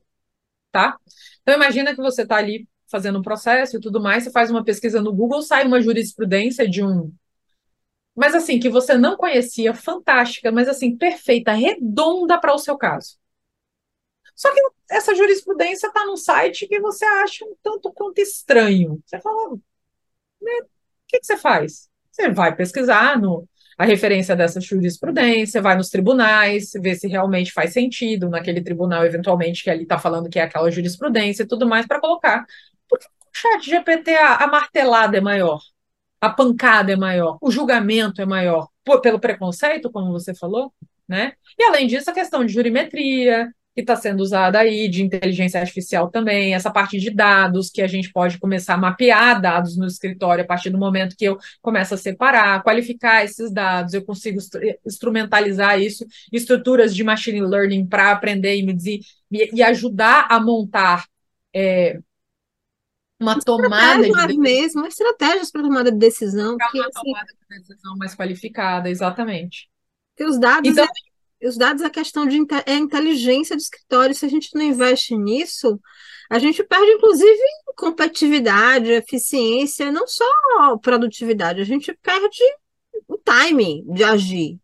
tá? 0.70 0.98
Então 1.42 1.54
imagina 1.54 1.94
que 1.94 2.02
você 2.02 2.22
está 2.22 2.36
ali 2.36 2.68
fazendo 2.90 3.18
um 3.18 3.22
processo 3.22 3.76
e 3.76 3.80
tudo 3.80 4.00
mais, 4.00 4.24
você 4.24 4.30
faz 4.30 4.50
uma 4.50 4.64
pesquisa 4.64 5.00
no 5.00 5.12
Google, 5.12 5.42
sai 5.42 5.66
uma 5.66 5.80
jurisprudência 5.80 6.68
de 6.68 6.84
um 6.84 7.12
mas 8.18 8.34
assim, 8.34 8.58
que 8.58 8.68
você 8.68 8.98
não 8.98 9.16
conhecia, 9.16 9.72
fantástica, 9.72 10.50
mas 10.50 10.68
assim, 10.68 10.96
perfeita, 10.96 11.52
redonda 11.52 12.38
para 12.40 12.52
o 12.52 12.58
seu 12.58 12.76
caso. 12.76 13.16
Só 14.34 14.52
que 14.52 14.60
essa 14.90 15.14
jurisprudência 15.14 15.86
está 15.86 16.04
num 16.04 16.16
site 16.16 16.66
que 16.66 16.80
você 16.80 17.04
acha 17.04 17.44
um 17.44 17.54
tanto 17.62 17.92
quanto 17.92 18.18
estranho. 18.18 19.00
Você 19.06 19.20
fala, 19.20 19.54
né, 20.42 20.52
o 20.62 20.66
que, 21.06 21.20
que 21.20 21.26
você 21.26 21.36
faz? 21.36 21.88
Você 22.10 22.28
vai 22.30 22.56
pesquisar 22.56 23.20
no, 23.20 23.48
a 23.78 23.84
referência 23.84 24.34
dessa 24.34 24.60
jurisprudência, 24.60 25.62
vai 25.62 25.76
nos 25.76 25.88
tribunais, 25.88 26.72
vê 26.74 26.96
se 26.96 27.06
realmente 27.06 27.52
faz 27.52 27.72
sentido 27.72 28.28
naquele 28.28 28.62
tribunal, 28.62 29.06
eventualmente, 29.06 29.62
que 29.62 29.70
ali 29.70 29.84
está 29.84 29.98
falando 29.98 30.28
que 30.28 30.40
é 30.40 30.42
aquela 30.42 30.70
jurisprudência 30.72 31.44
e 31.44 31.46
tudo 31.46 31.68
mais, 31.68 31.86
para 31.86 32.00
colocar. 32.00 32.44
Porque 32.88 33.06
o 33.06 33.10
chat 33.32 33.64
GPT, 33.64 34.16
a, 34.16 34.36
a 34.38 34.46
martelada 34.48 35.16
é 35.16 35.20
maior 35.20 35.60
a 36.20 36.30
pancada 36.30 36.92
é 36.92 36.96
maior, 36.96 37.38
o 37.40 37.50
julgamento 37.50 38.20
é 38.20 38.26
maior 38.26 38.68
por, 38.84 39.00
pelo 39.00 39.20
preconceito, 39.20 39.90
como 39.90 40.12
você 40.12 40.34
falou, 40.34 40.72
né? 41.08 41.32
E 41.58 41.62
além 41.64 41.86
disso, 41.86 42.10
a 42.10 42.14
questão 42.14 42.44
de 42.44 42.52
jurimetria, 42.52 43.48
que 43.78 43.82
está 43.82 43.94
sendo 43.94 44.20
usada 44.20 44.58
aí, 44.58 44.88
de 44.88 45.04
inteligência 45.04 45.60
artificial 45.60 46.10
também, 46.10 46.52
essa 46.52 46.68
parte 46.68 46.98
de 46.98 47.10
dados, 47.10 47.70
que 47.70 47.80
a 47.80 47.86
gente 47.86 48.12
pode 48.12 48.36
começar 48.38 48.74
a 48.74 48.76
mapear 48.76 49.40
dados 49.40 49.76
no 49.76 49.86
escritório 49.86 50.42
a 50.42 50.46
partir 50.46 50.70
do 50.70 50.78
momento 50.78 51.16
que 51.16 51.24
eu 51.26 51.38
começo 51.62 51.94
a 51.94 51.96
separar, 51.96 52.60
qualificar 52.64 53.24
esses 53.24 53.52
dados, 53.52 53.94
eu 53.94 54.04
consigo 54.04 54.40
instrumentalizar 54.84 55.80
isso, 55.80 56.04
estruturas 56.32 56.92
de 56.92 57.04
machine 57.04 57.40
learning 57.40 57.86
para 57.86 58.10
aprender 58.10 58.56
e, 58.56 58.64
me, 58.64 58.76
e 59.30 59.62
ajudar 59.62 60.26
a 60.28 60.40
montar 60.40 61.04
é, 61.54 62.00
uma 63.20 63.38
tomada 63.40 64.02
de 64.02 64.12
decisão. 64.12 64.38
mesmo, 64.38 64.86
estratégias 64.86 65.50
para 65.50 65.62
tomada 65.62 65.90
de 65.90 65.98
decisão. 65.98 66.56
Para 66.56 66.70
uma 66.72 66.86
assim, 66.86 67.04
tomada 67.04 67.26
de 67.26 67.58
decisão 67.58 67.96
mais 67.96 68.14
qualificada, 68.14 68.88
exatamente. 68.88 69.68
Porque 70.14 70.30
os 70.30 70.38
dados, 70.38 70.70
então, 70.70 70.84
é, 70.84 71.48
os 71.48 71.56
dados, 71.56 71.82
a 71.82 71.90
questão 71.90 72.26
de 72.26 72.38
é 72.66 72.72
a 72.72 72.78
inteligência 72.78 73.56
do 73.56 73.60
escritório. 73.60 74.14
Se 74.14 74.24
a 74.24 74.28
gente 74.28 74.54
não 74.54 74.62
investe 74.62 75.16
nisso, 75.16 75.80
a 76.30 76.38
gente 76.38 76.62
perde, 76.62 76.92
inclusive, 76.92 77.42
competitividade, 77.76 78.90
eficiência, 78.90 79.90
não 79.90 80.06
só 80.06 80.76
produtividade, 80.82 81.60
a 81.60 81.64
gente 81.64 81.96
perde 82.02 82.42
o 83.06 83.16
timing 83.16 83.84
de 83.92 84.04
agir. 84.04 84.58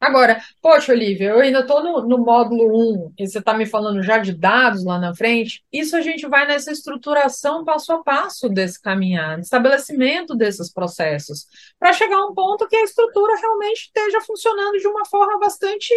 Agora, 0.00 0.40
poxa, 0.62 0.92
Olivia, 0.92 1.30
eu 1.30 1.40
ainda 1.40 1.60
estou 1.60 1.82
no, 1.82 2.06
no 2.06 2.18
módulo 2.18 3.06
1, 3.08 3.14
e 3.18 3.26
você 3.26 3.40
está 3.40 3.52
me 3.52 3.66
falando 3.66 4.00
já 4.02 4.18
de 4.18 4.32
dados 4.32 4.84
lá 4.84 4.96
na 4.98 5.12
frente. 5.14 5.64
Isso 5.72 5.96
a 5.96 6.00
gente 6.00 6.26
vai 6.28 6.46
nessa 6.46 6.70
estruturação 6.70 7.64
passo 7.64 7.92
a 7.92 8.02
passo 8.02 8.48
desse 8.48 8.80
caminhar, 8.80 9.40
estabelecimento 9.40 10.36
desses 10.36 10.72
processos, 10.72 11.46
para 11.80 11.92
chegar 11.92 12.16
a 12.16 12.26
um 12.26 12.34
ponto 12.34 12.68
que 12.68 12.76
a 12.76 12.84
estrutura 12.84 13.36
realmente 13.40 13.86
esteja 13.86 14.20
funcionando 14.20 14.78
de 14.78 14.86
uma 14.86 15.04
forma 15.04 15.36
bastante 15.40 15.92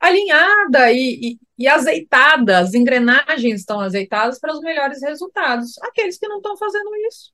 alinhada 0.00 0.92
e, 0.92 1.34
e, 1.34 1.40
e, 1.58 1.68
azeitada, 1.68 2.58
as 2.58 2.74
engrenagens 2.74 3.60
estão 3.60 3.80
azeitadas 3.80 4.38
para 4.40 4.52
os 4.52 4.60
melhores 4.60 5.00
resultados. 5.00 5.78
Aqueles 5.82 6.18
que 6.18 6.26
não 6.28 6.38
estão 6.38 6.56
fazendo 6.56 6.90
isso, 7.06 7.32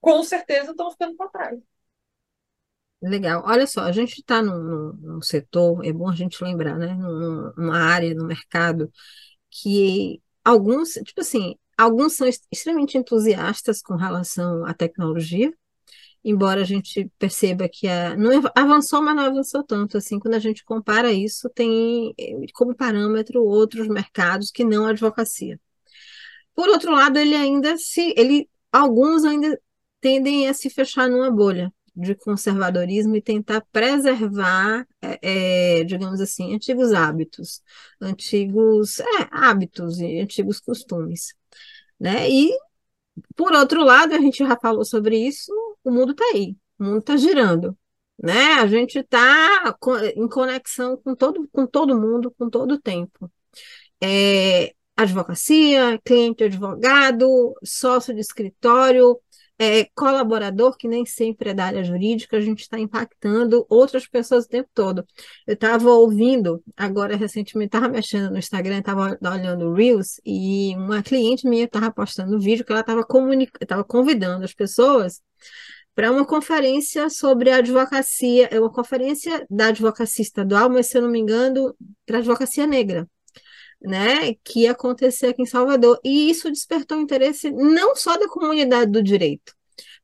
com 0.00 0.22
certeza 0.22 0.70
estão 0.70 0.90
ficando 0.92 1.16
para 1.16 1.28
trás. 1.28 1.73
Legal. 3.04 3.42
Olha 3.46 3.66
só, 3.66 3.82
a 3.82 3.92
gente 3.92 4.20
está 4.20 4.42
num, 4.42 4.92
num, 4.94 5.20
setor, 5.20 5.84
é 5.84 5.92
bom 5.92 6.08
a 6.08 6.14
gente 6.14 6.42
lembrar, 6.42 6.78
né? 6.78 6.94
Numa 6.94 7.78
área, 7.78 8.14
no 8.14 8.26
mercado, 8.26 8.90
que 9.50 10.22
alguns, 10.44 10.92
tipo 10.94 11.20
assim, 11.20 11.56
alguns 11.76 12.14
são 12.14 12.26
extremamente 12.50 12.96
entusiastas 12.96 13.82
com 13.82 13.94
relação 13.96 14.64
à 14.64 14.72
tecnologia, 14.72 15.52
embora 16.24 16.62
a 16.62 16.64
gente 16.64 17.10
perceba 17.18 17.68
que 17.68 17.88
a, 17.88 18.16
não 18.16 18.30
avançou, 18.54 19.02
mas 19.02 19.16
não 19.16 19.24
avançou 19.24 19.62
tanto. 19.62 19.98
Assim, 19.98 20.18
quando 20.18 20.34
a 20.34 20.38
gente 20.38 20.64
compara 20.64 21.12
isso, 21.12 21.50
tem 21.50 22.14
eh, 22.18 22.46
como 22.54 22.74
parâmetro 22.74 23.44
outros 23.44 23.88
mercados 23.88 24.50
que 24.50 24.64
não 24.64 24.86
a 24.86 24.90
advocacia. 24.90 25.60
Por 26.54 26.68
outro 26.68 26.92
lado, 26.92 27.18
ele 27.18 27.34
ainda 27.34 27.76
se, 27.76 28.14
ele, 28.16 28.48
alguns 28.72 29.24
ainda 29.24 29.60
tendem 30.00 30.48
a 30.48 30.54
se 30.54 30.70
fechar 30.70 31.08
numa 31.08 31.30
bolha 31.30 31.72
de 31.96 32.14
conservadorismo 32.14 33.16
e 33.16 33.22
tentar 33.22 33.60
preservar, 33.72 34.86
é, 35.00 35.78
é, 35.80 35.84
digamos 35.84 36.20
assim, 36.20 36.54
antigos 36.54 36.92
hábitos, 36.92 37.62
antigos 38.00 39.00
é, 39.00 39.28
hábitos 39.30 40.00
e 40.00 40.20
antigos 40.20 40.60
costumes, 40.60 41.34
né? 41.98 42.28
E 42.28 42.50
por 43.36 43.52
outro 43.52 43.84
lado, 43.84 44.14
a 44.14 44.18
gente 44.18 44.38
já 44.38 44.56
falou 44.60 44.84
sobre 44.84 45.16
isso, 45.18 45.52
o 45.84 45.90
mundo 45.90 46.12
está 46.12 46.24
aí, 46.34 46.56
o 46.78 46.84
mundo 46.84 46.98
está 46.98 47.16
girando, 47.16 47.76
né? 48.18 48.54
A 48.54 48.66
gente 48.66 48.98
está 48.98 49.76
em 50.16 50.28
conexão 50.28 50.96
com 50.96 51.14
todo, 51.14 51.48
com 51.52 51.66
todo 51.66 51.98
mundo, 52.00 52.30
com 52.36 52.50
todo 52.50 52.72
o 52.72 52.80
tempo. 52.80 53.30
É, 54.02 54.74
advocacia, 54.96 56.00
cliente 56.04 56.44
advogado, 56.44 57.54
sócio 57.64 58.14
de 58.14 58.20
escritório, 58.20 59.18
é, 59.58 59.84
colaborador, 59.94 60.76
que 60.76 60.88
nem 60.88 61.06
sempre 61.06 61.50
é 61.50 61.54
da 61.54 61.66
área 61.66 61.84
jurídica, 61.84 62.36
a 62.36 62.40
gente 62.40 62.60
está 62.60 62.78
impactando 62.78 63.64
outras 63.68 64.06
pessoas 64.06 64.44
o 64.44 64.48
tempo 64.48 64.68
todo. 64.74 65.06
Eu 65.46 65.54
estava 65.54 65.90
ouvindo, 65.90 66.62
agora 66.76 67.16
recentemente, 67.16 67.68
estava 67.68 67.88
mexendo 67.88 68.30
no 68.30 68.38
Instagram, 68.38 68.78
estava 68.78 69.18
olhando 69.22 69.72
Reels, 69.72 70.20
e 70.24 70.74
uma 70.76 71.02
cliente 71.02 71.48
minha 71.48 71.64
estava 71.64 71.90
postando 71.92 72.36
um 72.36 72.40
vídeo 72.40 72.64
que 72.64 72.72
ela 72.72 72.80
estava 72.80 73.06
estava 73.60 73.84
convidando 73.84 74.44
as 74.44 74.52
pessoas 74.52 75.22
para 75.94 76.10
uma 76.10 76.26
conferência 76.26 77.08
sobre 77.08 77.50
advocacia, 77.50 78.48
é 78.50 78.58
uma 78.58 78.70
conferência 78.72 79.46
da 79.48 79.68
advocacia 79.68 80.24
estadual, 80.24 80.68
mas 80.68 80.86
se 80.86 80.98
eu 80.98 81.02
não 81.02 81.10
me 81.10 81.20
engano, 81.20 81.74
para 82.04 82.18
advocacia 82.18 82.66
negra 82.66 83.08
né, 83.84 84.34
que 84.42 84.60
ia 84.60 84.72
acontecer 84.72 85.28
aqui 85.28 85.42
em 85.42 85.46
Salvador. 85.46 86.00
E 86.02 86.30
isso 86.30 86.50
despertou 86.50 86.98
interesse 87.00 87.50
não 87.50 87.94
só 87.94 88.16
da 88.16 88.28
comunidade 88.28 88.90
do 88.90 89.02
direito, 89.02 89.54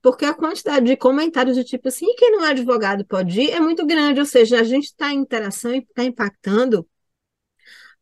porque 0.03 0.25
a 0.25 0.35
quantidade 0.35 0.87
de 0.87 0.97
comentários 0.97 1.57
do 1.57 1.65
tipo 1.65 1.89
assim, 1.89 2.07
e 2.07 2.15
quem 2.15 2.33
não 2.33 2.45
é 2.45 2.51
advogado 2.51 3.05
pode 3.05 3.41
ir, 3.41 3.51
é 3.51 3.61
muito 3.61 3.87
grande, 3.87 4.21
ou 4.21 4.27
seja, 4.27 4.61
a 4.61 4.65
gente 4.65 4.85
está 4.87 5.13
em 5.13 5.19
interação 5.19 5.75
e 5.75 5.79
está 5.79 6.05
impactando 6.05 6.87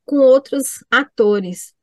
com 0.04 0.18
outros 0.18 0.84
atores 0.90 1.74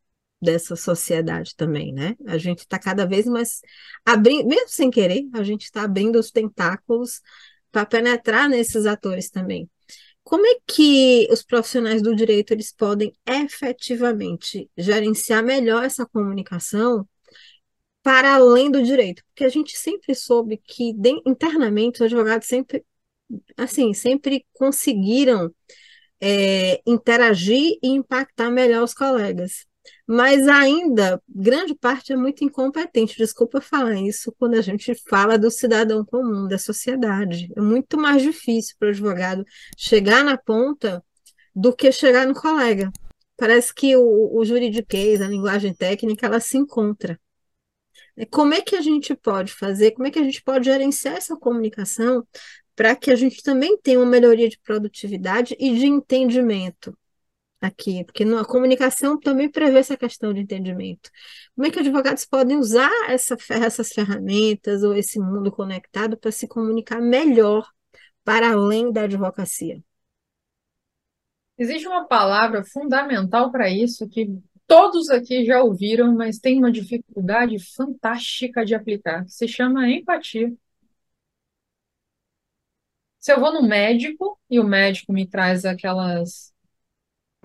dessa 0.41 0.75
sociedade 0.75 1.55
também, 1.55 1.93
né? 1.93 2.15
A 2.27 2.37
gente 2.37 2.59
está 2.59 2.77
cada 2.77 3.05
vez 3.05 3.25
mais 3.25 3.61
abrindo, 4.05 4.47
mesmo 4.47 4.69
sem 4.69 4.91
querer, 4.91 5.27
a 5.33 5.43
gente 5.43 5.63
está 5.63 5.83
abrindo 5.83 6.19
os 6.19 6.31
tentáculos 6.31 7.21
para 7.71 7.85
penetrar 7.85 8.49
nesses 8.49 8.85
atores 8.85 9.29
também. 9.29 9.69
Como 10.25 10.45
é 10.47 10.55
que 10.67 11.27
os 11.31 11.43
profissionais 11.43 12.01
do 12.01 12.15
direito 12.15 12.51
eles 12.51 12.73
podem 12.73 13.13
efetivamente 13.27 14.69
gerenciar 14.75 15.43
melhor 15.43 15.83
essa 15.85 16.03
comunicação 16.05 17.07
para 18.03 18.35
além 18.35 18.71
do 18.71 18.81
direito? 18.83 19.23
Porque 19.27 19.45
a 19.45 19.49
gente 19.49 19.77
sempre 19.77 20.15
soube 20.15 20.57
que 20.57 20.95
internamente 21.27 21.97
os 21.97 22.07
advogados 22.07 22.47
sempre, 22.47 22.83
assim, 23.55 23.93
sempre 23.93 24.43
conseguiram 24.53 25.53
é, 26.19 26.81
interagir 26.87 27.77
e 27.83 27.89
impactar 27.89 28.49
melhor 28.49 28.83
os 28.83 28.95
colegas 28.95 29.67
mas 30.07 30.47
ainda 30.47 31.21
grande 31.27 31.75
parte 31.75 32.13
é 32.13 32.15
muito 32.15 32.43
incompetente. 32.43 33.17
Desculpa 33.17 33.61
falar 33.61 33.95
isso 33.95 34.33
quando 34.37 34.55
a 34.55 34.61
gente 34.61 34.93
fala 35.09 35.37
do 35.37 35.49
cidadão 35.51 36.03
comum, 36.05 36.47
da 36.47 36.57
sociedade. 36.57 37.51
É 37.55 37.61
muito 37.61 37.97
mais 37.97 38.21
difícil 38.21 38.75
para 38.79 38.87
o 38.87 38.91
advogado 38.91 39.45
chegar 39.77 40.23
na 40.23 40.37
ponta 40.37 41.03
do 41.55 41.75
que 41.75 41.91
chegar 41.91 42.27
no 42.27 42.33
colega. 42.33 42.91
Parece 43.37 43.73
que 43.73 43.95
o, 43.95 44.37
o 44.37 44.45
juridiquês, 44.45 45.21
a 45.21 45.27
linguagem 45.27 45.73
técnica, 45.73 46.25
ela 46.25 46.39
se 46.39 46.57
encontra. 46.57 47.19
É, 48.17 48.25
como 48.25 48.53
é 48.53 48.61
que 48.61 48.75
a 48.75 48.81
gente 48.81 49.15
pode 49.15 49.53
fazer, 49.53 49.91
como 49.91 50.07
é 50.07 50.11
que 50.11 50.19
a 50.19 50.23
gente 50.23 50.41
pode 50.41 50.65
gerenciar 50.65 51.15
essa 51.17 51.35
comunicação 51.35 52.25
para 52.75 52.95
que 52.95 53.11
a 53.11 53.15
gente 53.15 53.41
também 53.43 53.77
tenha 53.77 53.99
uma 53.99 54.05
melhoria 54.05 54.49
de 54.49 54.59
produtividade 54.59 55.55
e 55.59 55.77
de 55.77 55.85
entendimento? 55.85 56.97
Aqui, 57.65 58.03
porque 58.03 58.23
a 58.23 58.45
comunicação 58.45 59.19
também 59.19 59.49
prevê 59.49 59.79
essa 59.79 59.97
questão 59.97 60.33
de 60.33 60.41
entendimento. 60.41 61.09
Como 61.55 61.67
é 61.67 61.71
que 61.71 61.79
advogados 61.79 62.25
podem 62.25 62.57
usar 62.57 62.91
essa, 63.09 63.35
essas 63.49 63.89
ferramentas 63.89 64.83
ou 64.83 64.95
esse 64.95 65.19
mundo 65.19 65.51
conectado 65.51 66.17
para 66.17 66.31
se 66.31 66.47
comunicar 66.47 67.01
melhor 67.01 67.67
para 68.23 68.51
além 68.51 68.91
da 68.91 69.03
advocacia? 69.03 69.81
Existe 71.57 71.87
uma 71.87 72.05
palavra 72.05 72.63
fundamental 72.65 73.51
para 73.51 73.69
isso 73.69 74.07
que 74.09 74.27
todos 74.67 75.09
aqui 75.09 75.45
já 75.45 75.61
ouviram, 75.63 76.13
mas 76.15 76.39
tem 76.39 76.57
uma 76.59 76.71
dificuldade 76.71 77.57
fantástica 77.75 78.65
de 78.65 78.75
aplicar, 78.75 79.25
se 79.27 79.47
chama 79.47 79.89
empatia. 79.89 80.53
Se 83.19 83.33
eu 83.33 83.39
vou 83.39 83.51
no 83.53 83.67
médico 83.67 84.39
e 84.49 84.59
o 84.59 84.63
médico 84.63 85.11
me 85.11 85.27
traz 85.27 85.65
aquelas 85.65 86.53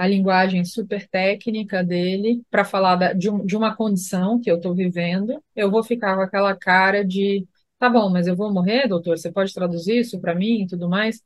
a 0.01 0.07
linguagem 0.07 0.65
super 0.65 1.07
técnica 1.07 1.85
dele 1.85 2.43
para 2.51 2.65
falar 2.65 2.97
da, 2.97 3.13
de, 3.13 3.29
um, 3.29 3.45
de 3.45 3.55
uma 3.55 3.77
condição 3.77 4.41
que 4.41 4.51
eu 4.51 4.57
estou 4.57 4.75
vivendo, 4.75 5.43
eu 5.55 5.71
vou 5.71 5.85
ficar 5.85 6.17
com 6.17 6.23
aquela 6.23 6.57
cara 6.57 7.05
de 7.05 7.47
tá 7.79 7.89
bom, 7.91 8.09
mas 8.09 8.27
eu 8.27 8.35
vou 8.35 8.51
morrer, 8.53 8.89
doutor? 8.89 9.19
Você 9.19 9.31
pode 9.31 9.53
traduzir 9.53 9.99
isso 10.01 10.19
para 10.19 10.35
mim 10.35 10.63
e 10.63 10.67
tudo 10.67 10.89
mais? 10.89 11.23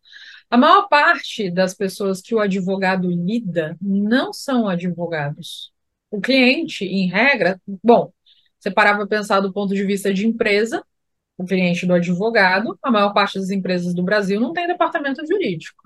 A 0.50 0.56
maior 0.56 0.88
parte 0.88 1.52
das 1.52 1.72
pessoas 1.72 2.20
que 2.20 2.34
o 2.34 2.40
advogado 2.40 3.08
lida 3.08 3.76
não 3.80 4.32
são 4.32 4.66
advogados. 4.68 5.72
O 6.10 6.20
cliente, 6.20 6.84
em 6.84 7.08
regra, 7.08 7.60
bom, 7.82 8.12
você 8.58 8.72
parar 8.72 8.96
para 8.96 9.06
pensar 9.06 9.38
do 9.40 9.52
ponto 9.52 9.72
de 9.72 9.84
vista 9.84 10.12
de 10.12 10.26
empresa, 10.26 10.84
o 11.38 11.44
cliente 11.44 11.86
do 11.86 11.94
advogado, 11.94 12.76
a 12.82 12.90
maior 12.90 13.12
parte 13.12 13.38
das 13.38 13.50
empresas 13.50 13.94
do 13.94 14.02
Brasil 14.02 14.40
não 14.40 14.52
tem 14.52 14.66
departamento 14.66 15.24
jurídico. 15.24 15.83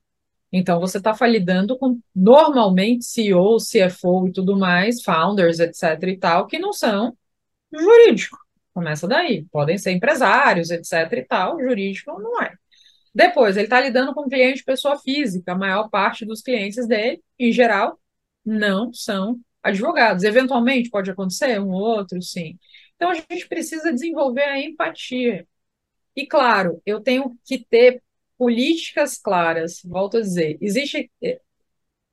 Então, 0.53 0.80
você 0.80 0.99
está 0.99 1.14
lidando 1.26 1.78
com, 1.78 2.01
normalmente, 2.14 3.05
CEO, 3.05 3.59
CFO 3.59 4.28
e 4.28 4.32
tudo 4.32 4.57
mais, 4.59 5.03
founders, 5.03 5.61
etc. 5.61 6.03
e 6.09 6.16
tal, 6.16 6.46
que 6.46 6.59
não 6.59 6.72
são 6.72 7.16
jurídico. 7.72 8.38
Começa 8.72 9.07
daí. 9.07 9.44
Podem 9.51 9.76
ser 9.78 9.92
empresários, 9.92 10.70
etc. 10.70 11.12
e 11.12 11.24
tal, 11.24 11.61
jurídico 11.61 12.18
não 12.20 12.42
é. 12.42 12.55
Depois, 13.14 13.57
ele 13.57 13.66
está 13.66 13.80
lidando 13.80 14.14
com 14.14 14.28
cliente 14.28 14.64
pessoa 14.64 14.99
física. 14.99 15.53
A 15.53 15.59
maior 15.59 15.88
parte 15.90 16.24
dos 16.24 16.40
clientes 16.40 16.86
dele, 16.86 17.22
em 17.38 17.53
geral, 17.53 17.99
não 18.44 18.92
são 18.92 19.40
advogados. 19.62 20.24
Eventualmente 20.24 20.90
pode 20.90 21.11
acontecer 21.11 21.61
um 21.61 21.70
ou 21.70 21.80
outro, 21.82 22.22
sim. 22.22 22.59
Então, 22.96 23.11
a 23.11 23.14
gente 23.14 23.49
precisa 23.49 23.92
desenvolver 23.92 24.44
a 24.44 24.61
empatia. 24.61 25.46
E, 26.16 26.26
claro, 26.26 26.82
eu 26.86 27.01
tenho 27.01 27.36
que 27.44 27.59
ter 27.64 28.03
políticas 28.39 29.18
claras, 29.18 29.82
volto 29.84 30.18
a 30.18 30.20
dizer, 30.20 30.57
existe. 30.61 31.11
Eh, 31.22 31.41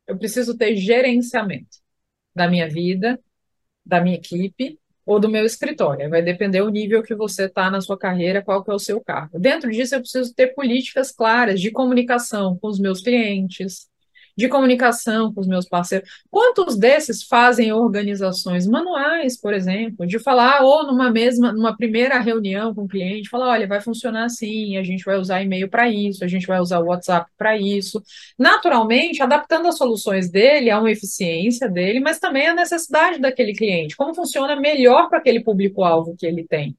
eu 0.08 0.18
preciso 0.18 0.58
ter 0.58 0.76
gerenciamento 0.76 1.78
da 2.36 2.48
minha 2.48 2.68
vida, 2.70 3.20
da 3.86 4.02
minha 4.02 4.16
equipe 4.16 4.80
ou 5.06 5.20
do 5.20 5.30
meu 5.30 5.46
escritório. 5.46 6.10
Vai 6.10 6.22
depender 6.22 6.62
do 6.62 6.70
nível 6.70 7.04
que 7.04 7.16
você 7.16 7.46
está 7.46 7.70
na 7.70 7.82
sua 7.82 7.98
carreira, 7.98 8.44
qual 8.44 8.64
que 8.64 8.72
é 8.72 8.74
o 8.74 8.80
seu 8.80 9.02
cargo. 9.02 9.40
Dentro 9.40 9.72
disso, 9.72 9.96
eu 9.96 10.02
preciso 10.02 10.34
ter 10.34 10.54
políticas 10.56 11.12
claras 11.12 11.62
de 11.62 11.72
comunicação 11.72 12.58
com 12.58 12.68
os 12.68 12.80
meus 12.80 13.02
clientes, 13.02 13.88
de 14.36 14.48
comunicação 14.50 15.34
com 15.34 15.42
os 15.42 15.48
meus 15.48 15.68
parceiros. 15.68 16.10
Quantos 16.30 16.78
desses 16.78 17.24
fazem 17.24 17.72
organizações 17.72 18.68
manuais, 18.68 19.40
por 19.40 19.54
exemplo, 19.54 20.06
de 20.06 20.20
falar 20.20 20.62
ou 20.62 20.86
numa 20.86 21.12
mesma, 21.12 21.54
numa 21.54 21.76
primeira 21.76 22.20
reunião 22.20 22.74
com 22.74 22.84
o 22.84 22.88
cliente, 22.88 23.30
falar, 23.30 23.50
olha, 23.50 23.68
vai 23.68 23.80
funcionar 23.82 24.26
assim, 24.26 24.78
a 24.78 24.84
gente 24.84 25.06
vai 25.06 25.18
usar 25.18 25.42
e-mail 25.42 25.70
para 25.70 25.90
isso, 25.90 26.24
a 26.24 26.28
gente 26.28 26.48
vai 26.48 26.60
usar 26.60 26.80
o 26.80 26.88
WhatsApp 26.88 27.30
para 27.38 27.58
isso, 27.58 28.02
naturalmente 28.38 29.22
adaptando 29.22 29.68
as 29.68 29.78
soluções 29.78 30.30
dele 30.30 30.70
a 30.70 30.80
uma 30.80 30.92
eficiência 30.92 31.70
dele, 31.70 32.00
mas 32.00 32.20
também 32.20 32.48
a 32.48 32.56
necessidade 32.56 33.20
daquele 33.20 33.54
cliente, 33.54 33.96
como 33.96 34.14
funciona 34.14 34.56
melhor 34.56 35.10
para 35.10 35.20
aquele 35.20 35.42
público-alvo 35.42 36.16
que 36.18 36.26
ele 36.26 36.44
tem. 36.44 36.76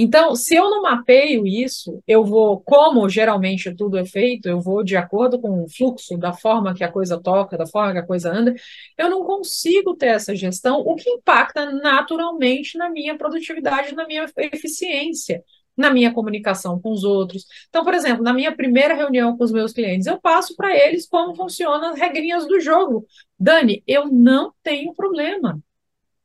Então, 0.00 0.36
se 0.36 0.54
eu 0.54 0.70
não 0.70 0.82
mapeio 0.82 1.44
isso, 1.44 2.00
eu 2.06 2.24
vou, 2.24 2.60
como 2.60 3.08
geralmente 3.08 3.74
tudo 3.74 3.98
é 3.98 4.04
feito, 4.04 4.48
eu 4.48 4.60
vou 4.60 4.84
de 4.84 4.96
acordo 4.96 5.40
com 5.40 5.64
o 5.64 5.68
fluxo, 5.68 6.16
da 6.16 6.32
forma 6.32 6.72
que 6.72 6.84
a 6.84 6.92
coisa 6.92 7.20
toca, 7.20 7.58
da 7.58 7.66
forma 7.66 7.90
que 7.92 7.98
a 7.98 8.06
coisa 8.06 8.32
anda, 8.32 8.54
eu 8.96 9.10
não 9.10 9.24
consigo 9.24 9.96
ter 9.96 10.06
essa 10.06 10.36
gestão, 10.36 10.78
o 10.78 10.94
que 10.94 11.10
impacta 11.10 11.72
naturalmente 11.72 12.78
na 12.78 12.88
minha 12.88 13.18
produtividade, 13.18 13.92
na 13.92 14.06
minha 14.06 14.24
eficiência, 14.36 15.42
na 15.76 15.90
minha 15.90 16.14
comunicação 16.14 16.80
com 16.80 16.92
os 16.92 17.02
outros. 17.02 17.44
Então, 17.68 17.82
por 17.82 17.92
exemplo, 17.92 18.22
na 18.22 18.32
minha 18.32 18.54
primeira 18.54 18.94
reunião 18.94 19.36
com 19.36 19.42
os 19.42 19.50
meus 19.50 19.72
clientes, 19.72 20.06
eu 20.06 20.20
passo 20.20 20.54
para 20.54 20.76
eles 20.76 21.08
como 21.08 21.34
funcionam 21.34 21.90
as 21.90 21.98
regrinhas 21.98 22.46
do 22.46 22.60
jogo. 22.60 23.04
Dani, 23.36 23.82
eu 23.84 24.06
não 24.06 24.52
tenho 24.62 24.94
problema. 24.94 25.60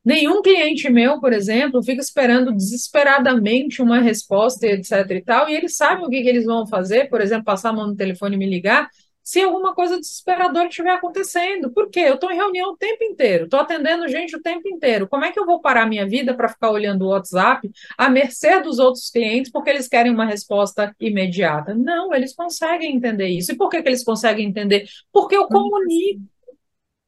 Nenhum 0.04 0.42
cliente 0.42 0.90
meu, 0.90 1.20
por 1.22 1.32
exemplo, 1.32 1.82
fica 1.82 2.02
esperando 2.02 2.52
desesperadamente 2.52 3.82
uma 3.82 4.00
resposta, 4.00 4.68
etc 4.68 5.10
e 5.12 5.22
tal, 5.22 5.50
e 5.50 5.56
eles 5.56 5.78
sabem 5.78 6.06
o 6.06 6.10
que, 6.10 6.22
que 6.22 6.28
eles 6.28 6.46
vão 6.46 6.68
fazer, 6.68 7.10
por 7.10 7.22
exemplo, 7.22 7.46
passar 7.46 7.70
a 7.70 7.74
mão 7.74 7.88
no 7.88 7.96
telefone 7.96 8.36
e 8.36 8.40
me 8.40 8.50
ligar, 8.50 8.90
se 9.24 9.42
alguma 9.42 9.74
coisa 9.74 9.98
desesperadora 9.98 10.68
estiver 10.68 10.92
acontecendo. 10.92 11.72
Por 11.72 11.90
quê? 11.90 12.02
Eu 12.02 12.16
estou 12.16 12.30
em 12.30 12.36
reunião 12.36 12.72
o 12.72 12.78
tempo 12.78 13.04
inteiro, 13.06 13.46
estou 13.46 13.60
atendendo 13.60 14.08
gente 14.08 14.36
o 14.36 14.42
tempo 14.42 14.68
inteiro. 14.68 15.08
Como 15.08 15.24
é 15.24 15.32
que 15.32 15.40
eu 15.40 15.46
vou 15.46 15.62
parar 15.62 15.88
minha 15.88 16.06
vida 16.06 16.36
para 16.36 16.50
ficar 16.50 16.72
olhando 16.72 17.06
o 17.06 17.10
WhatsApp 17.10 17.72
à 17.98 18.10
mercê 18.10 18.62
dos 18.62 18.80
outros 18.80 19.10
clientes 19.10 19.50
porque 19.52 19.70
eles 19.70 19.88
querem 19.88 20.12
uma 20.12 20.26
resposta 20.26 20.94
imediata? 21.00 21.74
Não, 21.74 22.14
eles 22.14 22.36
conseguem 22.36 22.96
entender 22.96 23.28
isso. 23.28 23.54
E 23.54 23.56
por 23.56 23.70
que, 23.70 23.82
que 23.82 23.88
eles 23.88 24.04
conseguem 24.04 24.48
entender? 24.48 24.86
Porque 25.12 25.38
eu 25.38 25.48
comunico, 25.48 26.22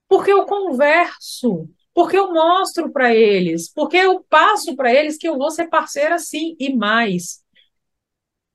porque 0.07 0.31
eu 0.31 0.45
converso 0.45 1.67
porque 1.95 2.17
eu 2.17 2.33
mostro 2.33 2.91
para 2.93 3.15
eles, 3.15 3.73
porque 3.73 3.97
eu 3.97 4.23
passo 4.29 4.75
para 4.77 4.93
eles 4.93 5.17
que 5.17 5.27
eu 5.29 5.39
vou 5.39 5.51
ser 5.51 5.69
parceira 5.69 6.19
sim 6.19 6.55
e 6.59 6.75
mais. 6.75 7.43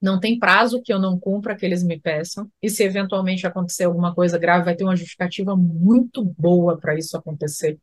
Não 0.00 0.18
tem 0.20 0.38
prazo 0.38 0.82
que 0.82 0.92
eu 0.92 0.98
não 0.98 1.18
cumpra 1.18 1.56
que 1.56 1.64
eles 1.66 1.82
me 1.82 1.98
peçam, 2.00 2.50
e 2.62 2.70
se 2.70 2.82
eventualmente 2.84 3.46
acontecer 3.46 3.84
alguma 3.84 4.14
coisa 4.14 4.38
grave, 4.38 4.64
vai 4.64 4.76
ter 4.76 4.84
uma 4.84 4.96
justificativa 4.96 5.56
muito 5.56 6.24
boa 6.24 6.78
para 6.78 6.96
isso 6.96 7.16
acontecer. 7.16 7.78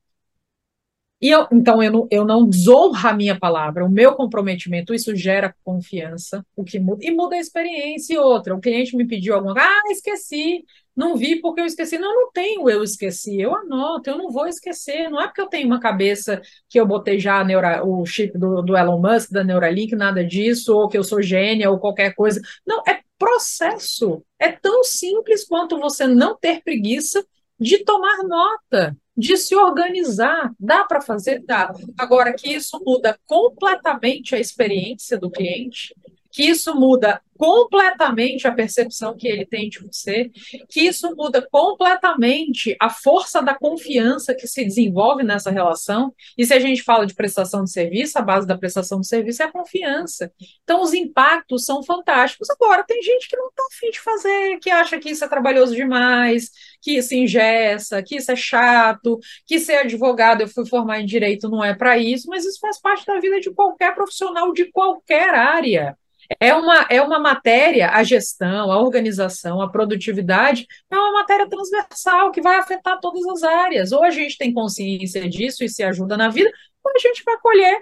E 1.20 1.30
eu, 1.30 1.47
então 1.51 1.82
eu 1.82 1.91
não, 1.91 2.07
eu 2.11 2.26
não 2.26 2.47
desonro 2.47 3.07
a 3.07 3.13
minha 3.13 3.38
palavra, 3.39 3.84
o 3.84 3.89
meu 3.89 4.13
comprometimento, 4.13 4.93
isso 4.93 5.15
gera 5.15 5.55
confiança, 5.63 6.45
o 6.55 6.63
que 6.63 6.80
muda, 6.80 7.03
e 7.03 7.11
muda 7.11 7.36
a 7.36 7.39
experiência. 7.39 8.13
E 8.13 8.18
outra, 8.18 8.55
o 8.55 8.61
cliente 8.61 8.95
me 8.95 9.07
pediu 9.07 9.34
alguma 9.34 9.53
coisa, 9.55 9.68
ah, 9.68 9.91
esqueci, 9.91 10.63
não 10.97 11.15
vi 11.15 11.39
porque 11.39 11.61
eu 11.61 11.65
esqueci. 11.65 11.97
Não, 11.99 12.13
não 12.13 12.32
tenho 12.32 12.68
eu 12.68 12.84
esqueci, 12.84 13.39
eu 13.39 13.55
anoto, 13.55 14.09
eu 14.09 14.18
não 14.18 14.32
vou 14.32 14.47
esquecer. 14.47 15.09
Não 15.09 15.22
é 15.22 15.28
porque 15.28 15.41
eu 15.41 15.47
tenho 15.47 15.68
uma 15.68 15.80
cabeça 15.80 16.41
que 16.68 16.80
eu 16.80 16.88
botei 16.88 17.20
já 17.20 17.43
neura, 17.43 17.84
o 17.86 18.03
chip 18.05 18.36
do, 18.38 18.63
do 18.63 18.76
Elon 18.76 18.99
Musk, 18.99 19.32
da 19.32 19.43
Neuralink, 19.43 19.95
nada 19.95 20.26
disso, 20.26 20.76
ou 20.76 20.88
que 20.88 20.97
eu 20.97 21.03
sou 21.03 21.22
gênia 21.22 21.70
ou 21.70 21.80
qualquer 21.80 22.15
coisa. 22.15 22.41
Não, 22.65 22.82
é 22.88 23.01
processo. 23.18 24.24
É 24.39 24.51
tão 24.51 24.84
simples 24.84 25.45
quanto 25.45 25.80
você 25.80 26.07
não 26.07 26.36
ter 26.36 26.63
preguiça 26.63 27.24
de 27.60 27.84
tomar 27.84 28.24
nota, 28.24 28.95
de 29.16 29.36
se 29.38 29.55
organizar. 29.55 30.53
Dá 30.60 30.84
para 30.84 31.01
fazer? 31.01 31.43
Dá. 31.45 31.74
Agora 31.97 32.34
que 32.34 32.53
isso 32.53 32.82
muda 32.86 33.20
completamente 33.26 34.36
a 34.36 34.39
experiência 34.39 35.18
do 35.18 35.32
cliente, 35.32 35.95
que 36.38 36.43
isso 36.43 36.75
muda 36.75 37.19
completamente 37.35 38.47
a 38.47 38.51
percepção 38.51 39.17
que 39.17 39.27
ele 39.27 39.43
tem 39.43 39.69
de 39.69 39.79
você, 39.79 40.29
que 40.69 40.81
isso 40.81 41.15
muda 41.15 41.41
completamente 41.51 42.75
a 42.79 42.91
força 42.91 43.41
da 43.41 43.55
confiança 43.55 44.35
que 44.35 44.47
se 44.47 44.63
desenvolve 44.63 45.23
nessa 45.23 45.49
relação. 45.49 46.13
E 46.38 46.45
se 46.45 46.53
a 46.53 46.59
gente 46.59 46.83
fala 46.83 47.07
de 47.07 47.15
prestação 47.15 47.63
de 47.63 47.71
serviço, 47.71 48.19
a 48.19 48.21
base 48.21 48.45
da 48.45 48.55
prestação 48.55 49.01
de 49.01 49.07
serviço 49.07 49.41
é 49.41 49.45
a 49.47 49.51
confiança. 49.51 50.31
Então, 50.63 50.83
os 50.83 50.93
impactos 50.93 51.65
são 51.65 51.81
fantásticos. 51.81 52.51
Agora, 52.51 52.83
tem 52.83 53.01
gente 53.01 53.27
que 53.27 53.35
não 53.35 53.47
está 53.47 53.63
afim 53.71 53.89
de 53.89 53.99
fazer, 53.99 54.59
que 54.59 54.69
acha 54.69 54.99
que 54.99 55.09
isso 55.09 55.25
é 55.25 55.27
trabalhoso 55.27 55.75
demais, 55.75 56.51
que 56.79 56.97
isso 56.97 57.15
engessa, 57.15 58.03
que 58.03 58.17
isso 58.17 58.31
é 58.31 58.35
chato, 58.35 59.19
que 59.47 59.59
ser 59.59 59.77
advogado, 59.77 60.41
eu 60.41 60.47
fui 60.47 60.67
formar 60.67 61.01
em 61.01 61.05
direito, 61.05 61.49
não 61.49 61.63
é 61.63 61.73
para 61.73 61.97
isso, 61.97 62.29
mas 62.29 62.45
isso 62.45 62.59
faz 62.59 62.79
parte 62.79 63.07
da 63.07 63.19
vida 63.19 63.39
de 63.39 63.51
qualquer 63.51 63.95
profissional 63.95 64.53
de 64.53 64.65
qualquer 64.71 65.33
área. 65.33 65.97
É 66.39 66.53
uma, 66.53 66.86
é 66.89 67.01
uma 67.01 67.19
matéria, 67.19 67.89
a 67.91 68.03
gestão, 68.03 68.71
a 68.71 68.80
organização, 68.80 69.61
a 69.61 69.69
produtividade, 69.69 70.65
é 70.89 70.95
uma 70.95 71.13
matéria 71.13 71.47
transversal 71.49 72.32
que 72.32 72.41
vai 72.41 72.57
afetar 72.57 72.99
todas 72.99 73.25
as 73.28 73.43
áreas. 73.43 73.91
Ou 73.91 74.03
a 74.03 74.09
gente 74.09 74.38
tem 74.38 74.53
consciência 74.53 75.28
disso 75.30 75.63
e 75.63 75.69
se 75.69 75.84
ajuda 75.84 76.17
na 76.17 76.30
vida, 76.30 76.51
ou 76.84 76.91
a 76.95 76.99
gente 76.99 77.23
vai 77.23 77.38
colher 77.39 77.82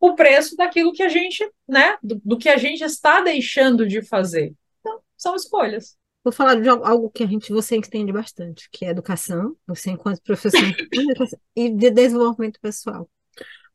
o 0.00 0.14
preço 0.14 0.56
daquilo 0.56 0.92
que 0.92 1.02
a 1.02 1.08
gente, 1.08 1.48
né, 1.66 1.96
do, 2.02 2.20
do 2.24 2.38
que 2.38 2.48
a 2.48 2.56
gente 2.56 2.82
está 2.82 3.20
deixando 3.20 3.86
de 3.86 4.02
fazer. 4.02 4.52
Então, 4.80 5.00
são 5.16 5.34
escolhas. 5.34 5.96
Vou 6.22 6.32
falar 6.32 6.54
de 6.56 6.68
algo 6.68 7.10
que 7.10 7.22
a 7.22 7.26
gente, 7.26 7.52
você 7.52 7.76
entende 7.76 8.12
bastante, 8.12 8.68
que 8.72 8.84
é 8.84 8.90
educação, 8.90 9.54
você 9.66 9.90
enquanto 9.90 10.22
professor 10.22 10.58
e 11.54 11.70
de 11.70 11.90
desenvolvimento 11.90 12.58
pessoal. 12.60 13.08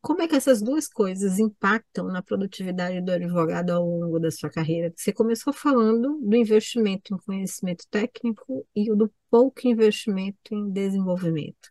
Como 0.00 0.22
é 0.22 0.28
que 0.28 0.34
essas 0.34 0.62
duas 0.62 0.88
coisas 0.88 1.38
impactam 1.38 2.06
na 2.06 2.22
produtividade 2.22 3.02
do 3.02 3.12
advogado 3.12 3.70
ao 3.70 3.84
longo 3.84 4.18
da 4.18 4.30
sua 4.30 4.48
carreira? 4.48 4.92
Você 4.96 5.12
começou 5.12 5.52
falando 5.52 6.18
do 6.22 6.36
investimento 6.36 7.14
em 7.14 7.18
conhecimento 7.18 7.84
técnico 7.90 8.66
e 8.74 8.94
do 8.94 9.12
pouco 9.30 9.66
investimento 9.68 10.54
em 10.54 10.70
desenvolvimento. 10.70 11.70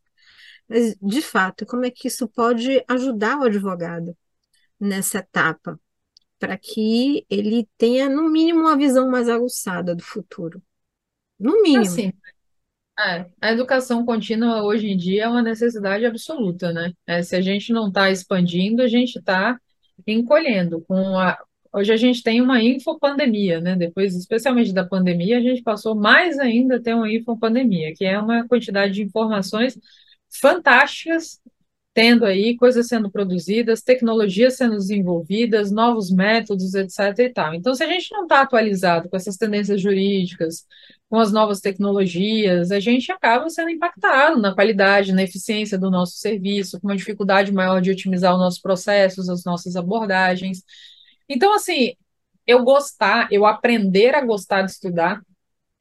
Mas, 0.67 0.95
de 1.01 1.21
fato, 1.21 1.65
como 1.65 1.85
é 1.85 1.91
que 1.91 2.07
isso 2.07 2.27
pode 2.27 2.83
ajudar 2.87 3.39
o 3.39 3.43
advogado 3.43 4.15
nessa 4.79 5.19
etapa, 5.19 5.79
para 6.37 6.57
que 6.57 7.25
ele 7.29 7.67
tenha, 7.77 8.09
no 8.09 8.29
mínimo, 8.29 8.61
uma 8.61 8.77
visão 8.77 9.09
mais 9.09 9.27
aguçada 9.27 9.95
do 9.95 10.03
futuro? 10.03 10.61
No 11.39 11.61
mínimo. 11.61 11.85
Assim, 11.85 12.13
é, 12.99 13.25
a 13.41 13.51
educação 13.51 14.05
contínua 14.05 14.63
hoje 14.63 14.87
em 14.89 14.97
dia 14.97 15.23
é 15.23 15.27
uma 15.27 15.41
necessidade 15.41 16.05
absoluta, 16.05 16.71
né? 16.73 16.93
É, 17.07 17.21
se 17.21 17.35
a 17.35 17.41
gente 17.41 17.71
não 17.71 17.87
está 17.87 18.11
expandindo, 18.11 18.81
a 18.81 18.87
gente 18.87 19.17
está 19.19 19.59
encolhendo. 20.05 20.81
Com 20.87 21.17
a, 21.17 21.37
hoje 21.73 21.93
a 21.93 21.97
gente 21.97 22.21
tem 22.23 22.41
uma 22.41 22.61
infopandemia, 22.61 23.61
né? 23.61 23.75
Depois, 23.75 24.15
especialmente 24.15 24.73
da 24.73 24.85
pandemia, 24.85 25.37
a 25.37 25.41
gente 25.41 25.61
passou 25.63 25.95
mais 25.95 26.39
ainda 26.39 26.77
a 26.77 26.81
ter 26.81 26.93
uma 26.93 27.11
infopandemia, 27.11 27.93
que 27.95 28.05
é 28.05 28.19
uma 28.19 28.47
quantidade 28.47 28.93
de 28.93 29.03
informações 29.03 29.79
fantásticas 30.29 31.39
tendo 31.93 32.25
aí 32.25 32.55
coisas 32.55 32.87
sendo 32.87 33.11
produzidas, 33.11 33.81
tecnologias 33.81 34.55
sendo 34.55 34.77
desenvolvidas, 34.77 35.71
novos 35.71 36.09
métodos, 36.11 36.73
etc. 36.73 37.19
e 37.19 37.29
tal. 37.29 37.53
Então, 37.53 37.75
se 37.75 37.83
a 37.83 37.87
gente 37.87 38.11
não 38.13 38.23
está 38.23 38.41
atualizado 38.41 39.09
com 39.09 39.17
essas 39.17 39.35
tendências 39.37 39.81
jurídicas, 39.81 40.65
com 41.09 41.17
as 41.19 41.31
novas 41.31 41.59
tecnologias, 41.59 42.71
a 42.71 42.79
gente 42.79 43.11
acaba 43.11 43.49
sendo 43.49 43.69
impactado 43.69 44.39
na 44.39 44.53
qualidade, 44.53 45.11
na 45.11 45.23
eficiência 45.23 45.77
do 45.77 45.89
nosso 45.89 46.17
serviço, 46.17 46.79
com 46.79 46.87
uma 46.87 46.95
dificuldade 46.95 47.51
maior 47.51 47.81
de 47.81 47.91
otimizar 47.91 48.33
os 48.33 48.39
nossos 48.39 48.61
processos, 48.61 49.27
as 49.27 49.43
nossas 49.43 49.75
abordagens. 49.75 50.63
Então, 51.27 51.53
assim, 51.55 51.93
eu 52.45 52.63
gostar, 52.63 53.27
eu 53.31 53.45
aprender 53.45 54.15
a 54.15 54.23
gostar 54.23 54.61
de 54.63 54.71
estudar 54.71 55.21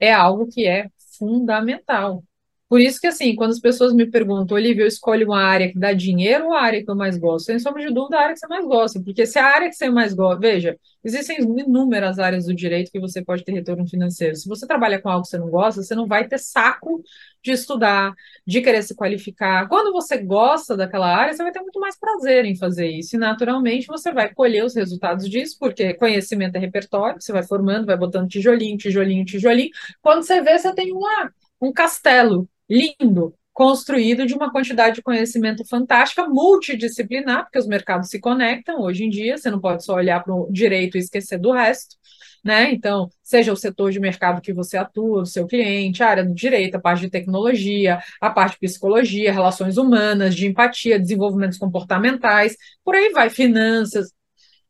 é 0.01 0.13
algo 0.13 0.49
que 0.49 0.67
é 0.67 0.89
fundamental. 1.19 2.25
Por 2.69 2.81
isso 2.83 3.01
que, 3.01 3.07
assim, 3.07 3.35
quando 3.35 3.53
as 3.53 3.61
pessoas 3.61 3.95
me 3.95 4.05
perguntam, 4.07 4.55
Olivia, 4.55 4.85
eu 4.85 4.87
escolho 4.89 5.27
uma 5.29 5.41
área 5.41 5.73
que 5.73 5.79
dá 5.79 5.95
dinheiro 5.95 6.47
ou 6.49 6.53
a 6.53 6.61
área 6.61 6.85
que 6.85 6.91
eu 6.91 6.95
mais 6.95 7.17
gosto? 7.17 7.47
Sem 7.47 7.59
sombra 7.59 7.87
de 7.87 7.95
dúvida, 7.95 8.19
a 8.19 8.23
área 8.23 8.35
que 8.35 8.41
você 8.41 8.47
mais 8.47 8.67
gosta. 8.67 9.01
Porque 9.03 9.25
se 9.25 9.39
a 9.39 9.47
área 9.47 9.71
que 9.71 9.75
você 9.75 9.89
mais 9.89 10.13
gosta... 10.13 10.39
Veja, 10.39 10.79
existem 11.03 11.39
inúmeras 11.41 12.19
áreas 12.19 12.45
do 12.45 12.55
direito 12.55 12.91
que 12.93 13.01
você 13.01 13.25
pode 13.25 13.43
ter 13.43 13.53
retorno 13.53 13.89
financeiro. 13.89 14.37
Se 14.37 14.47
você 14.47 14.67
trabalha 14.67 15.01
com 15.01 15.09
algo 15.09 15.23
que 15.23 15.31
você 15.31 15.39
não 15.39 15.49
gosta, 15.49 15.83
você 15.83 15.95
não 15.95 16.07
vai 16.07 16.29
ter 16.29 16.39
saco 16.39 17.03
de 17.43 17.53
estudar, 17.53 18.13
de 18.47 18.61
querer 18.61 18.83
se 18.83 18.95
qualificar. 18.95 19.67
Quando 19.67 19.91
você 19.91 20.19
gosta 20.19 20.77
daquela 20.77 21.07
área, 21.07 21.33
você 21.33 21.43
vai 21.43 21.53
ter 21.53 21.61
muito 21.61 21.81
mais 21.81 21.99
prazer 21.99 22.45
em 22.45 22.55
fazer 22.55 22.87
isso. 22.89 23.17
E, 23.17 23.19
naturalmente, 23.19 23.87
você 23.87 24.13
vai 24.13 24.35
colher 24.35 24.63
os 24.63 24.75
resultados 24.75 25.27
disso, 25.31 25.57
porque 25.59 25.95
conhecimento 25.95 26.57
é 26.57 26.59
repertório, 26.59 27.19
você 27.19 27.33
vai 27.33 27.43
formando, 27.43 27.87
vai 27.87 27.97
botando 27.97 28.29
tijolinho, 28.29 28.77
tijolinho, 28.77 29.25
tijolinho. 29.25 29.71
Quando 30.03 30.23
você 30.23 30.43
vê, 30.43 30.59
você 30.59 30.75
tem 30.75 30.93
uma, 30.93 31.33
um 31.63 31.73
castelo 31.73 32.47
lindo, 32.69 33.35
construído 33.53 34.25
de 34.25 34.35
uma 34.35 34.53
quantidade 34.53 34.97
de 34.97 35.03
conhecimento 35.03 35.67
fantástica, 35.67 36.29
multidisciplinar, 36.29 37.43
porque 37.43 37.59
os 37.59 37.67
mercados 37.67 38.09
se 38.09 38.21
conectam 38.21 38.81
hoje 38.81 39.05
em 39.05 39.11
dia, 39.11 39.37
você 39.37 39.51
não 39.51 39.61
pode 39.61 39.85
só 39.85 39.95
olhar 39.95 40.23
para 40.23 40.33
o 40.33 40.49
direito 40.49 40.97
e 40.97 41.01
esquecer 41.01 41.39
do 41.41 41.51
resto. 41.51 41.97
Né? 42.45 42.71
Então, 42.73 43.09
seja 43.21 43.53
o 43.53 43.57
setor 43.57 43.91
de 43.91 43.99
mercado 43.99 44.41
que 44.41 44.53
você 44.53 44.77
atua, 44.77 45.23
o 45.23 45.27
seu 45.27 45.45
cliente, 45.45 46.05
a 46.05 46.09
área 46.09 46.25
do 46.25 46.33
direito, 46.33 46.77
a 46.77 46.81
parte 46.81 47.01
de 47.01 47.11
tecnologia, 47.11 47.99
a 48.21 48.31
parte 48.31 48.53
de 48.53 48.61
psicologia, 48.61 49.33
relações 49.33 49.77
humanas, 49.77 50.37
de 50.37 50.47
empatia, 50.47 50.99
desenvolvimentos 50.99 51.59
comportamentais, 51.59 52.57
por 52.85 52.95
aí 52.95 53.11
vai, 53.11 53.29
finanças. 53.29 54.13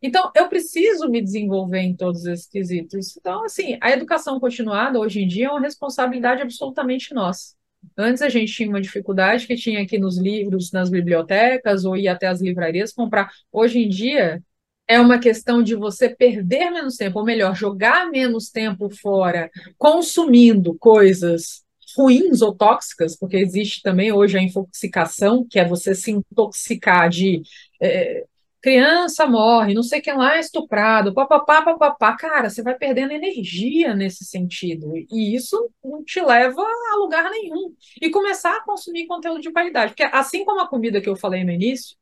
Então, 0.01 0.31
eu 0.35 0.49
preciso 0.49 1.11
me 1.11 1.20
desenvolver 1.20 1.81
em 1.81 1.95
todos 1.95 2.25
esses 2.25 2.47
quesitos. 2.49 3.16
Então, 3.19 3.45
assim, 3.45 3.77
a 3.83 3.91
educação 3.91 4.41
continuada 4.41 4.99
hoje 4.99 5.20
em 5.23 5.29
dia 5.29 5.49
é 5.49 5.51
uma 5.51 5.61
responsabilidade 5.61 6.41
absolutamente 6.41 7.12
nossa. 7.12 7.58
Antes 7.97 8.23
a 8.23 8.29
gente 8.29 8.53
tinha 8.53 8.69
uma 8.69 8.81
dificuldade 8.81 9.47
que 9.47 9.57
tinha 9.57 9.83
aqui 9.83 9.99
nos 9.99 10.19
livros, 10.19 10.73
nas 10.73 10.89
bibliotecas, 10.91 11.85
ou 11.85 11.97
ir 11.97 12.09
até 12.09 12.27
as 12.27 12.41
livrarias 12.41 12.93
comprar. 12.93 13.31
Hoje 13.53 13.81
em 13.81 13.89
dia, 13.89 14.43
é 14.87 14.99
uma 15.01 15.19
questão 15.19 15.63
de 15.63 15.75
você 15.75 16.09
perder 16.09 16.71
menos 16.71 16.97
tempo, 16.97 17.19
ou 17.19 17.25
melhor, 17.25 17.55
jogar 17.55 18.11
menos 18.11 18.51
tempo 18.51 18.89
fora, 18.89 19.51
consumindo 19.77 20.77
coisas 20.79 21.63
ruins 21.97 22.43
ou 22.43 22.55
tóxicas, 22.55 23.17
porque 23.17 23.37
existe 23.37 23.83
também 23.83 24.13
hoje 24.13 24.39
a 24.39 24.43
intoxicação, 24.43 25.47
que 25.49 25.59
é 25.59 25.67
você 25.67 25.95
se 25.95 26.11
intoxicar 26.11 27.09
de 27.09 27.43
é, 27.81 28.25
criança 28.61 29.27
morre, 29.27 29.75
não 29.75 29.83
sei 29.83 30.01
quem 30.01 30.17
lá 30.17 30.37
é 30.37 30.41
estuprado, 30.41 31.15
papapá, 31.15 31.63
papapá. 31.63 32.17
Cara, 32.17 32.51
você 32.51 32.63
vai 32.63 32.75
perdendo 32.77 33.13
energia 33.13 33.95
nesse 33.95 34.25
sentido. 34.25 34.93
E 34.97 35.35
isso 35.35 35.71
não 35.85 36.03
te 36.05 36.21
leva 36.21 36.63
a 36.63 36.97
lugar 36.97 37.31
nenhum. 37.31 37.75
E 38.01 38.11
começar 38.11 38.57
a 38.57 38.65
consumir 38.65 39.07
conteúdo 39.07 39.41
de 39.41 39.53
qualidade. 39.53 39.93
Porque 39.93 40.05
assim 40.05 40.45
como 40.45 40.61
a 40.61 40.69
comida 40.69 41.01
que 41.01 41.09
eu 41.09 41.17
falei 41.17 41.45
no 41.45 41.53
início, 41.53 41.97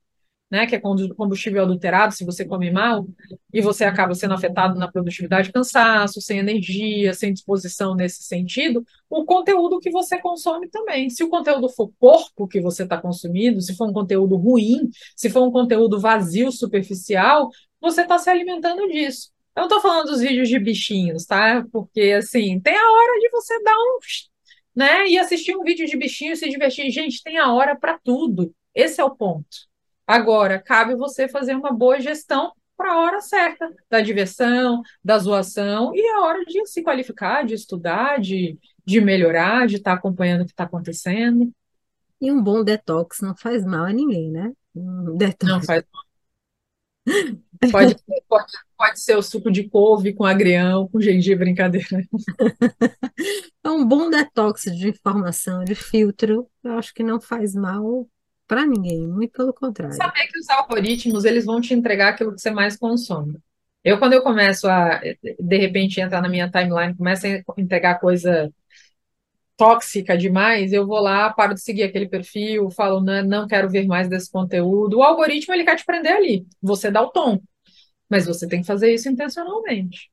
né, 0.57 0.67
que 0.67 0.75
é 0.75 0.81
combustível 0.81 1.63
adulterado, 1.63 2.15
se 2.15 2.25
você 2.25 2.43
come 2.43 2.71
mal, 2.71 3.07
e 3.53 3.61
você 3.61 3.85
acaba 3.85 4.15
sendo 4.15 4.33
afetado 4.33 4.79
na 4.79 4.91
produtividade, 4.91 5.53
cansaço, 5.53 6.19
sem 6.23 6.39
energia, 6.39 7.13
sem 7.13 7.31
disposição 7.31 7.95
nesse 7.95 8.23
sentido, 8.23 8.83
o 9.11 9.27
conteúdo 9.27 9.79
que 9.79 9.91
você 9.91 10.19
consome 10.19 10.67
também. 10.69 11.11
Se 11.11 11.23
o 11.23 11.29
conteúdo 11.29 11.69
for 11.69 11.93
porco 12.01 12.49
que 12.49 12.59
você 12.59 12.85
está 12.85 12.97
consumindo, 12.97 13.61
se 13.61 13.77
for 13.77 13.87
um 13.87 13.93
conteúdo 13.93 14.35
ruim, 14.37 14.89
se 15.15 15.29
for 15.29 15.47
um 15.47 15.51
conteúdo 15.51 16.01
vazio, 16.01 16.51
superficial, 16.51 17.51
você 17.79 18.01
está 18.01 18.17
se 18.17 18.31
alimentando 18.31 18.89
disso. 18.89 19.31
Eu 19.55 19.61
não 19.61 19.67
estou 19.67 19.83
falando 19.83 20.07
dos 20.07 20.21
vídeos 20.21 20.49
de 20.49 20.59
bichinhos, 20.59 21.27
tá? 21.27 21.67
Porque, 21.71 22.15
assim, 22.19 22.59
tem 22.61 22.77
a 22.77 22.93
hora 22.93 23.21
de 23.21 23.29
você 23.31 23.63
dar 23.63 23.77
um... 23.77 23.99
Né? 24.75 25.09
E 25.09 25.19
assistir 25.19 25.55
um 25.55 25.63
vídeo 25.63 25.87
de 25.87 25.97
bichinho 25.99 26.33
e 26.33 26.37
se 26.37 26.49
divertir. 26.49 26.91
Gente, 26.91 27.23
tem 27.23 27.37
a 27.37 27.53
hora 27.53 27.77
para 27.77 27.99
tudo. 27.99 28.55
Esse 28.75 29.01
é 29.03 29.05
o 29.05 29.15
ponto. 29.15 29.67
Agora, 30.07 30.61
cabe 30.61 30.95
você 30.95 31.29
fazer 31.29 31.55
uma 31.55 31.73
boa 31.73 32.01
gestão 32.01 32.53
para 32.77 32.93
a 32.93 33.01
hora 33.01 33.21
certa, 33.21 33.75
da 33.91 34.01
diversão, 34.01 34.83
da 35.03 35.19
zoação, 35.19 35.93
e 35.95 36.07
a 36.11 36.21
hora 36.21 36.45
de 36.45 36.67
se 36.67 36.83
qualificar, 36.83 37.45
de 37.45 37.55
estudar, 37.55 38.21
de, 38.21 38.59
de 38.85 39.01
melhorar, 39.01 39.67
de 39.67 39.77
estar 39.77 39.93
tá 39.93 39.97
acompanhando 39.97 40.43
o 40.43 40.45
que 40.45 40.53
está 40.53 40.65
acontecendo. 40.65 41.51
E 42.21 42.31
um 42.31 42.43
bom 42.43 42.63
detox 42.63 43.21
não 43.21 43.35
faz 43.35 43.65
mal 43.65 43.87
a 43.87 43.93
ninguém, 43.93 44.31
né? 44.31 44.53
Um 44.75 45.17
detox. 45.17 45.51
Não 45.51 45.63
faz 45.63 45.85
mal. 45.93 46.07
Pode, 47.73 47.97
pode, 48.29 48.53
pode 48.77 49.01
ser 49.01 49.17
o 49.17 49.23
suco 49.23 49.51
de 49.51 49.69
couve 49.69 50.13
com 50.13 50.25
agrião, 50.25 50.89
com 50.89 51.01
gengibre, 51.01 51.47
brincadeira. 51.47 51.87
É 53.65 53.69
um 53.69 53.85
bom 53.85 54.09
detox 54.09 54.63
de 54.63 54.91
informação, 54.91 55.65
de 55.65 55.75
filtro, 55.75 56.49
eu 56.63 56.79
acho 56.79 56.95
que 56.95 57.03
não 57.03 57.21
faz 57.21 57.53
mal 57.53 58.09
para 58.47 58.67
ninguém, 58.67 59.07
muito 59.07 59.33
pelo 59.33 59.53
contrário. 59.53 59.97
Saber 59.97 60.27
que 60.29 60.39
os 60.39 60.49
algoritmos, 60.49 61.25
eles 61.25 61.45
vão 61.45 61.61
te 61.61 61.75
entregar 61.75 62.11
aquilo 62.11 62.35
que 62.35 62.41
você 62.41 62.51
mais 62.51 62.77
consome. 62.77 63.39
Eu, 63.83 63.99
quando 63.99 64.15
eu 64.15 64.23
começo 64.23 64.69
a, 64.69 65.01
de 65.39 65.57
repente, 65.57 66.01
entrar 66.01 66.21
na 66.21 66.29
minha 66.29 66.51
timeline, 66.51 66.97
começa 66.97 67.29
a 67.29 67.61
entregar 67.61 68.01
coisa 68.01 68.53
tóxica 69.57 70.17
demais, 70.19 70.73
eu 70.73 70.87
vou 70.87 71.01
lá, 71.01 71.33
paro 71.33 71.55
de 71.55 71.61
seguir 71.61 71.85
aquele 71.85 72.09
perfil, 72.09 72.71
falo, 72.71 73.01
não, 73.01 73.25
não 73.25 73.47
quero 73.47 73.69
ver 73.69 73.87
mais 73.87 74.09
desse 74.09 74.31
conteúdo. 74.31 74.99
O 74.99 75.03
algoritmo, 75.03 75.55
ele 75.55 75.65
quer 75.65 75.77
te 75.77 75.85
prender 75.85 76.13
ali. 76.13 76.47
Você 76.61 76.91
dá 76.91 77.03
o 77.03 77.11
tom. 77.11 77.41
Mas 78.09 78.27
você 78.27 78.47
tem 78.47 78.61
que 78.61 78.67
fazer 78.67 78.93
isso 78.93 79.09
intencionalmente. 79.09 80.11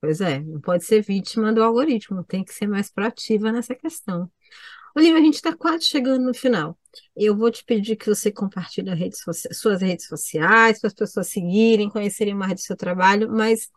Pois 0.00 0.20
é, 0.20 0.38
não 0.40 0.60
pode 0.60 0.84
ser 0.84 1.02
vítima 1.02 1.52
do 1.52 1.62
algoritmo, 1.62 2.22
tem 2.22 2.44
que 2.44 2.52
ser 2.52 2.66
mais 2.66 2.90
proativa 2.90 3.50
nessa 3.50 3.74
questão. 3.74 4.30
Olivia, 4.96 5.18
a 5.18 5.24
gente 5.24 5.34
está 5.34 5.56
quase 5.56 5.86
chegando 5.86 6.24
no 6.24 6.34
final. 6.34 6.78
Eu 7.16 7.36
vou 7.36 7.50
te 7.50 7.64
pedir 7.64 7.96
que 7.96 8.06
você 8.06 8.30
compartilhe 8.30 8.94
redes 8.94 9.20
suas 9.52 9.80
redes 9.82 10.06
sociais, 10.06 10.80
para 10.80 10.88
as 10.88 10.94
pessoas 10.94 11.28
seguirem, 11.28 11.90
conhecerem 11.90 12.34
mais 12.34 12.54
do 12.54 12.60
seu 12.60 12.76
trabalho, 12.76 13.28
mas 13.28 13.68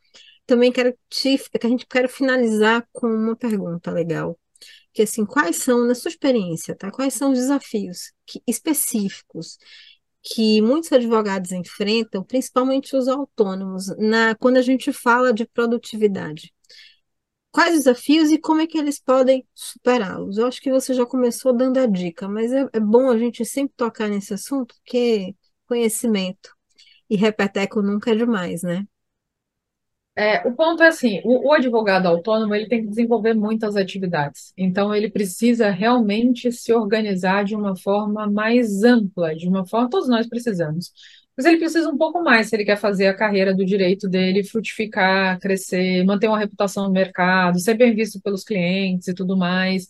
também 0.46 0.72
quero 0.72 0.96
te, 1.10 1.38
que 1.38 1.66
a 1.66 1.70
gente 1.70 1.88
quer 1.88 2.08
finalizar 2.08 2.88
com 2.94 3.08
uma 3.08 3.36
pergunta 3.36 3.92
legal. 3.92 4.38
Que 4.94 5.04
assim, 5.04 5.26
quais 5.26 5.58
são, 5.58 5.86
na 5.86 5.96
sua 5.96 6.10
experiência, 6.10 6.76
tá? 6.76 6.92
Quais 6.92 7.14
são 7.16 7.32
os 7.32 7.40
desafios 7.40 8.14
que, 8.26 8.42
específicos 8.48 9.58
que 10.24 10.62
muitos 10.62 10.92
advogados 10.92 11.52
enfrentam, 11.52 12.24
principalmente 12.24 12.96
os 12.96 13.08
autônomos, 13.08 13.88
na, 13.98 14.36
quando 14.36 14.58
a 14.58 14.62
gente 14.62 14.92
fala 14.94 15.34
de 15.34 15.46
produtividade? 15.48 16.54
Quais 17.58 17.76
os 17.76 17.86
desafios 17.86 18.32
e 18.32 18.38
como 18.38 18.62
é 18.62 18.68
que 18.68 18.78
eles 18.78 19.00
podem 19.00 19.44
superá-los. 19.56 20.38
Eu 20.38 20.46
acho 20.46 20.62
que 20.62 20.70
você 20.70 20.94
já 20.94 21.08
começou 21.08 21.52
dando 21.52 21.80
a 21.80 21.88
dica, 21.88 22.30
mas 22.30 22.54
é, 22.54 22.70
é 22.72 22.80
bom 22.80 23.10
a 23.10 23.18
gente 23.18 23.44
sempre 23.44 23.74
tocar 23.76 24.08
nesse 24.08 24.32
assunto, 24.32 24.76
porque 24.76 25.36
conhecimento 25.66 26.52
e 27.10 27.16
repeteco 27.16 27.82
nunca 27.82 28.12
é 28.12 28.16
demais, 28.16 28.62
né? 28.62 28.86
É, 30.16 30.48
o 30.48 30.56
ponto 30.56 30.84
é 30.84 30.88
assim, 30.88 31.20
o, 31.24 31.48
o, 31.50 31.54
advogado 31.54 32.06
autônomo 32.06 32.54
ele 32.54 32.68
tem 32.68 32.82
que 32.82 32.90
desenvolver 32.90 33.34
muitas 33.34 33.76
atividades, 33.76 34.54
então 34.56 34.94
ele 34.94 35.10
precisa 35.10 35.72
realmente 35.72 36.52
se 36.52 36.72
organizar 36.72 37.44
de 37.44 37.56
uma 37.56 37.76
forma 37.76 38.30
mais 38.30 38.84
ampla, 38.84 39.36
de 39.36 39.48
uma 39.48 39.66
forma 39.66 39.90
todos 39.90 40.08
nós 40.08 40.28
precisamos. 40.28 40.92
Mas 41.38 41.46
ele 41.46 41.58
precisa 41.58 41.88
um 41.90 41.98
pouco 41.98 42.24
mais 42.24 42.50
se 42.50 42.56
ele 42.56 42.66
quer 42.66 42.78
fazer 42.78 43.08
a 43.08 43.14
carreira 43.14 43.54
do 43.54 43.64
direito 43.64 44.10
dele 44.10 44.44
frutificar, 44.44 45.40
crescer, 45.40 46.04
manter 46.04 46.28
uma 46.28 46.40
reputação 46.40 46.86
no 46.86 46.92
mercado, 46.92 47.60
ser 47.60 47.76
bem 47.76 47.94
visto 47.94 48.20
pelos 48.22 48.44
clientes 48.44 49.08
e 49.08 49.14
tudo 49.14 49.38
mais. 49.38 49.88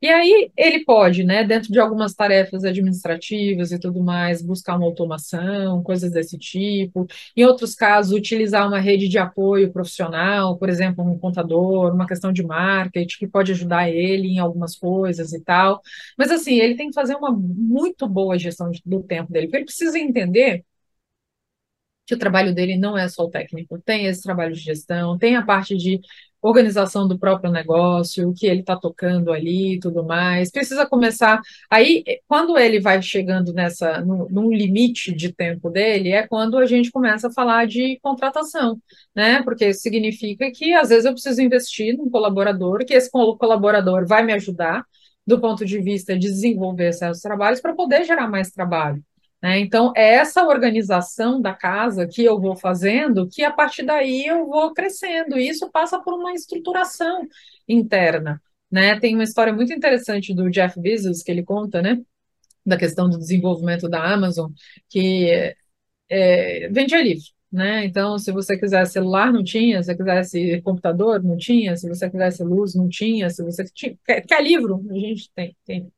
E 0.00 0.08
aí 0.08 0.50
ele 0.56 0.84
pode, 0.84 1.24
né, 1.24 1.42
dentro 1.42 1.72
de 1.72 1.78
algumas 1.80 2.14
tarefas 2.14 2.64
administrativas 2.64 3.72
e 3.72 3.78
tudo 3.78 4.02
mais, 4.02 4.42
buscar 4.42 4.76
uma 4.76 4.84
automação, 4.86 5.82
coisas 5.82 6.12
desse 6.12 6.38
tipo. 6.38 7.06
Em 7.36 7.44
outros 7.44 7.74
casos, 7.74 8.12
utilizar 8.12 8.66
uma 8.68 8.78
rede 8.78 9.08
de 9.08 9.18
apoio 9.18 9.72
profissional, 9.72 10.58
por 10.58 10.68
exemplo, 10.68 11.04
um 11.04 11.18
contador, 11.18 11.94
uma 11.94 12.06
questão 12.06 12.32
de 12.32 12.42
marketing, 12.42 13.18
que 13.18 13.26
pode 13.26 13.52
ajudar 13.52 13.88
ele 13.90 14.28
em 14.28 14.38
algumas 14.38 14.76
coisas 14.76 15.32
e 15.32 15.40
tal. 15.42 15.80
Mas 16.16 16.30
assim, 16.30 16.58
ele 16.60 16.76
tem 16.76 16.88
que 16.88 16.94
fazer 16.94 17.14
uma 17.16 17.32
muito 17.32 18.06
boa 18.08 18.38
gestão 18.38 18.70
do 18.84 19.02
tempo 19.02 19.32
dele, 19.32 19.46
porque 19.46 19.56
ele 19.58 19.64
precisa 19.64 19.98
entender 19.98 20.64
que 22.06 22.14
o 22.14 22.18
trabalho 22.18 22.54
dele 22.54 22.76
não 22.76 22.96
é 22.96 23.08
só 23.08 23.24
o 23.24 23.30
técnico, 23.30 23.80
tem 23.84 24.06
esse 24.06 24.22
trabalho 24.22 24.54
de 24.54 24.60
gestão, 24.60 25.18
tem 25.18 25.36
a 25.36 25.42
parte 25.42 25.76
de 25.76 26.00
organização 26.40 27.08
do 27.08 27.18
próprio 27.18 27.50
negócio, 27.50 28.28
o 28.28 28.34
que 28.34 28.46
ele 28.46 28.60
está 28.60 28.76
tocando 28.76 29.32
ali 29.32 29.74
e 29.74 29.80
tudo 29.80 30.04
mais. 30.04 30.50
Precisa 30.50 30.86
começar. 30.86 31.40
Aí, 31.70 32.04
quando 32.28 32.56
ele 32.58 32.80
vai 32.80 33.02
chegando 33.02 33.52
nessa, 33.52 34.00
no, 34.00 34.28
num 34.30 34.52
limite 34.52 35.12
de 35.12 35.32
tempo 35.32 35.68
dele, 35.70 36.10
é 36.10 36.26
quando 36.26 36.56
a 36.58 36.66
gente 36.66 36.90
começa 36.90 37.28
a 37.28 37.32
falar 37.32 37.66
de 37.66 37.98
contratação, 38.02 38.80
né? 39.14 39.42
Porque 39.42 39.72
significa 39.74 40.50
que 40.52 40.72
às 40.74 40.88
vezes 40.90 41.04
eu 41.04 41.12
preciso 41.12 41.42
investir 41.42 41.96
num 41.96 42.10
colaborador, 42.10 42.84
que 42.84 42.94
esse 42.94 43.10
colaborador 43.10 44.06
vai 44.06 44.24
me 44.24 44.32
ajudar 44.32 44.84
do 45.26 45.40
ponto 45.40 45.64
de 45.64 45.80
vista 45.80 46.14
de 46.16 46.28
desenvolver 46.28 46.92
certos 46.92 47.20
trabalhos 47.20 47.60
para 47.60 47.74
poder 47.74 48.04
gerar 48.04 48.28
mais 48.28 48.50
trabalho. 48.52 49.02
Né? 49.46 49.60
Então, 49.60 49.92
é 49.96 50.14
essa 50.14 50.42
organização 50.44 51.40
da 51.40 51.54
casa 51.54 52.04
que 52.04 52.24
eu 52.24 52.40
vou 52.40 52.56
fazendo, 52.56 53.28
que 53.28 53.44
a 53.44 53.50
partir 53.52 53.84
daí 53.84 54.26
eu 54.26 54.44
vou 54.44 54.74
crescendo. 54.74 55.38
E 55.38 55.48
isso 55.48 55.70
passa 55.70 56.00
por 56.02 56.14
uma 56.14 56.32
estruturação 56.32 57.24
interna. 57.68 58.42
Né? 58.68 58.98
Tem 58.98 59.14
uma 59.14 59.22
história 59.22 59.52
muito 59.52 59.72
interessante 59.72 60.34
do 60.34 60.50
Jeff 60.50 60.80
Bezos 60.80 61.22
que 61.22 61.30
ele 61.30 61.44
conta, 61.44 61.80
né? 61.80 62.02
Da 62.64 62.76
questão 62.76 63.08
do 63.08 63.18
desenvolvimento 63.18 63.88
da 63.88 64.02
Amazon, 64.12 64.50
que 64.88 65.54
é, 66.10 66.68
vendia 66.70 67.00
livro. 67.00 67.26
Né? 67.52 67.84
Então, 67.84 68.18
se 68.18 68.32
você 68.32 68.58
quisesse 68.58 68.94
celular, 68.94 69.32
não 69.32 69.44
tinha, 69.44 69.80
se 69.80 69.92
você 69.92 69.96
quisesse 69.96 70.60
computador, 70.62 71.22
não 71.22 71.36
tinha, 71.36 71.76
se 71.76 71.88
você 71.88 72.10
quisesse 72.10 72.42
luz, 72.42 72.74
não 72.74 72.88
tinha, 72.88 73.30
se 73.30 73.44
você 73.44 73.64
tinha, 73.72 73.96
quer, 74.04 74.22
quer 74.22 74.42
livro, 74.42 74.84
a 74.90 74.94
gente 74.94 75.30
tem, 75.32 75.56
tem 75.64 75.92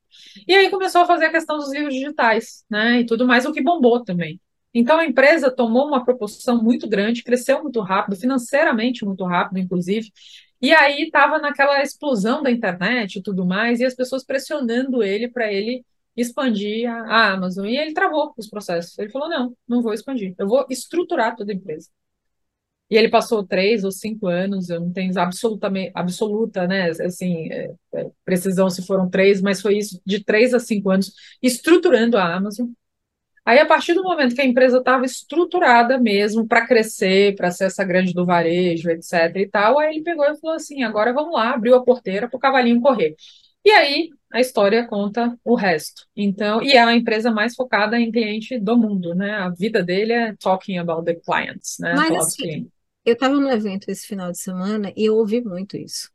e 0.46 0.54
aí 0.54 0.70
começou 0.70 1.02
a 1.02 1.06
fazer 1.06 1.26
a 1.26 1.30
questão 1.30 1.58
dos 1.58 1.72
livros 1.72 1.94
digitais, 1.94 2.64
né? 2.70 3.00
E 3.00 3.06
tudo 3.06 3.26
mais, 3.26 3.44
o 3.46 3.52
que 3.52 3.62
bombou 3.62 4.04
também. 4.04 4.40
Então 4.74 4.98
a 4.98 5.04
empresa 5.06 5.50
tomou 5.50 5.86
uma 5.86 6.04
proporção 6.04 6.62
muito 6.62 6.88
grande, 6.88 7.24
cresceu 7.24 7.62
muito 7.62 7.80
rápido, 7.80 8.16
financeiramente 8.16 9.04
muito 9.04 9.24
rápido, 9.24 9.58
inclusive. 9.58 10.10
E 10.60 10.72
aí 10.74 11.02
estava 11.04 11.38
naquela 11.38 11.80
explosão 11.82 12.42
da 12.42 12.50
internet 12.50 13.16
e 13.16 13.22
tudo 13.22 13.46
mais, 13.46 13.80
e 13.80 13.84
as 13.84 13.94
pessoas 13.94 14.24
pressionando 14.24 15.02
ele 15.02 15.28
para 15.28 15.52
ele 15.52 15.84
expandir 16.16 16.90
a, 16.90 17.02
a 17.02 17.32
Amazon. 17.32 17.66
E 17.66 17.76
ele 17.76 17.94
travou 17.94 18.34
os 18.36 18.48
processos. 18.48 18.98
Ele 18.98 19.10
falou: 19.10 19.28
não, 19.28 19.56
não 19.66 19.82
vou 19.82 19.92
expandir, 19.94 20.34
eu 20.38 20.48
vou 20.48 20.66
estruturar 20.70 21.36
toda 21.36 21.52
a 21.52 21.54
empresa. 21.54 21.88
E 22.90 22.97
ele 22.97 23.09
passou 23.09 23.47
três 23.47 23.85
ou 23.85 23.90
cinco 23.93 24.27
anos, 24.27 24.70
eu 24.70 24.81
não 24.81 24.93
tenho 24.93 25.12
absolutamente, 25.19 25.93
absoluta, 25.94 26.66
né, 26.66 26.90
assim, 26.90 27.52
é, 27.52 27.74
é, 27.94 28.06
precisão 28.24 28.70
se 28.70 28.86
foram 28.86 29.10
três, 29.10 29.43
mas 29.43 29.60
foi 29.60 29.77
isso, 29.78 30.01
de 30.06 30.24
três 30.24 30.55
a 30.55 30.59
cinco 30.59 30.90
anos, 30.90 31.12
estruturando 31.43 32.16
a 32.16 32.35
Amazon. 32.35 32.69
Aí, 33.44 33.59
a 33.59 33.66
partir 33.66 33.94
do 33.94 34.02
momento 34.02 34.35
que 34.35 34.43
a 34.43 34.47
empresa 34.47 34.78
estava 34.78 35.06
estruturada 35.06 35.98
mesmo 35.98 36.47
para 36.47 36.66
crescer, 36.66 37.35
para 37.35 37.51
ser 37.51 37.65
essa 37.65 37.82
grande 37.82 38.12
do 38.12 38.27
varejo, 38.27 38.90
etc 38.90 39.35
e 39.36 39.48
tal, 39.48 39.78
aí 39.78 39.94
ele 39.94 40.02
pegou 40.02 40.27
e 40.27 40.36
falou 40.39 40.56
assim, 40.56 40.82
agora 40.82 41.15
vamos 41.15 41.32
lá, 41.32 41.55
abriu 41.55 41.74
a 41.74 41.82
porteira 41.82 42.28
para 42.28 42.36
o 42.36 42.40
cavalinho 42.40 42.81
correr. 42.81 43.16
E 43.65 43.70
aí 43.70 44.10
a 44.32 44.40
história 44.40 44.86
conta 44.86 45.35
o 45.44 45.55
resto. 45.55 46.06
Então, 46.15 46.62
e 46.62 46.73
é 46.73 46.82
a 46.82 46.94
empresa 46.94 47.31
mais 47.31 47.55
focada 47.55 47.98
em 47.98 48.12
cliente 48.12 48.59
do 48.59 48.77
mundo, 48.77 49.15
né? 49.15 49.32
A 49.32 49.48
vida 49.48 49.82
dele 49.82 50.12
é 50.12 50.35
talking 50.36 50.78
about 50.78 51.05
the 51.05 51.15
clients, 51.15 51.77
né? 51.81 51.94
Mas 51.94 52.15
assim, 52.15 52.69
eu 53.09 53.14
estava 53.14 53.35
no 53.35 53.51
evento 53.51 53.89
esse 53.89 54.06
final 54.06 54.30
de 54.30 54.39
semana 54.39 54.93
e 54.97 55.06
eu 55.06 55.16
ouvi 55.16 55.40
muito 55.43 55.76
isso. 55.76 56.10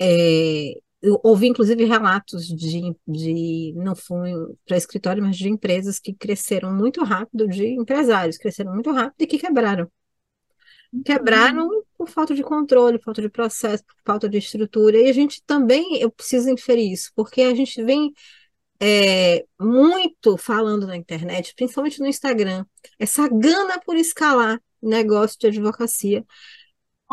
É, 0.00 0.74
eu 1.02 1.20
ouvi 1.22 1.46
inclusive 1.48 1.84
relatos 1.84 2.46
de, 2.46 2.96
de 3.06 3.72
não 3.76 3.94
fui 3.94 4.32
para 4.66 4.76
escritório, 4.76 5.22
mas 5.22 5.36
de 5.36 5.48
empresas 5.48 5.98
que 5.98 6.14
cresceram 6.14 6.72
muito 6.74 7.04
rápido, 7.04 7.46
de 7.46 7.66
empresários 7.66 8.36
que 8.36 8.42
cresceram 8.42 8.72
muito 8.72 8.90
rápido 8.90 9.20
e 9.20 9.26
que 9.26 9.38
quebraram. 9.38 9.90
Quebraram 11.04 11.66
uhum. 11.66 11.82
por 11.98 12.08
falta 12.08 12.34
de 12.34 12.42
controle, 12.42 13.00
falta 13.02 13.20
de 13.20 13.28
processo, 13.28 13.84
por 13.84 13.96
falta 14.04 14.28
de 14.28 14.38
estrutura. 14.38 14.96
E 14.96 15.08
a 15.08 15.12
gente 15.12 15.42
também, 15.44 15.98
eu 16.00 16.10
preciso 16.10 16.48
inferir 16.48 16.92
isso, 16.92 17.10
porque 17.14 17.42
a 17.42 17.54
gente 17.54 17.82
vem 17.82 18.12
é, 18.80 19.44
muito 19.60 20.36
falando 20.36 20.86
na 20.86 20.96
internet, 20.96 21.54
principalmente 21.56 22.00
no 22.00 22.06
Instagram, 22.06 22.64
essa 22.98 23.28
gana 23.28 23.80
por 23.80 23.96
escalar 23.96 24.60
negócio 24.88 25.38
de 25.38 25.46
advocacia. 25.46 26.24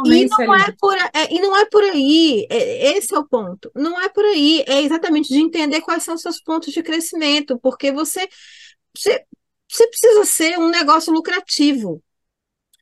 E 0.05 0.25
não, 0.25 0.55
é 0.55 0.71
por, 0.79 0.97
é, 0.97 1.33
e 1.33 1.39
não 1.39 1.55
é 1.55 1.65
por 1.65 1.83
aí, 1.83 2.47
é, 2.49 2.97
esse 2.97 3.13
é 3.13 3.19
o 3.19 3.27
ponto. 3.27 3.71
Não 3.75 3.99
é 4.01 4.09
por 4.09 4.25
aí, 4.25 4.63
é 4.67 4.81
exatamente 4.81 5.29
de 5.29 5.39
entender 5.39 5.81
quais 5.81 6.03
são 6.03 6.15
os 6.15 6.21
seus 6.21 6.41
pontos 6.41 6.73
de 6.73 6.81
crescimento, 6.81 7.59
porque 7.59 7.91
você, 7.91 8.27
você, 8.95 9.23
você 9.69 9.87
precisa 9.87 10.25
ser 10.25 10.57
um 10.57 10.69
negócio 10.69 11.13
lucrativo. 11.13 12.01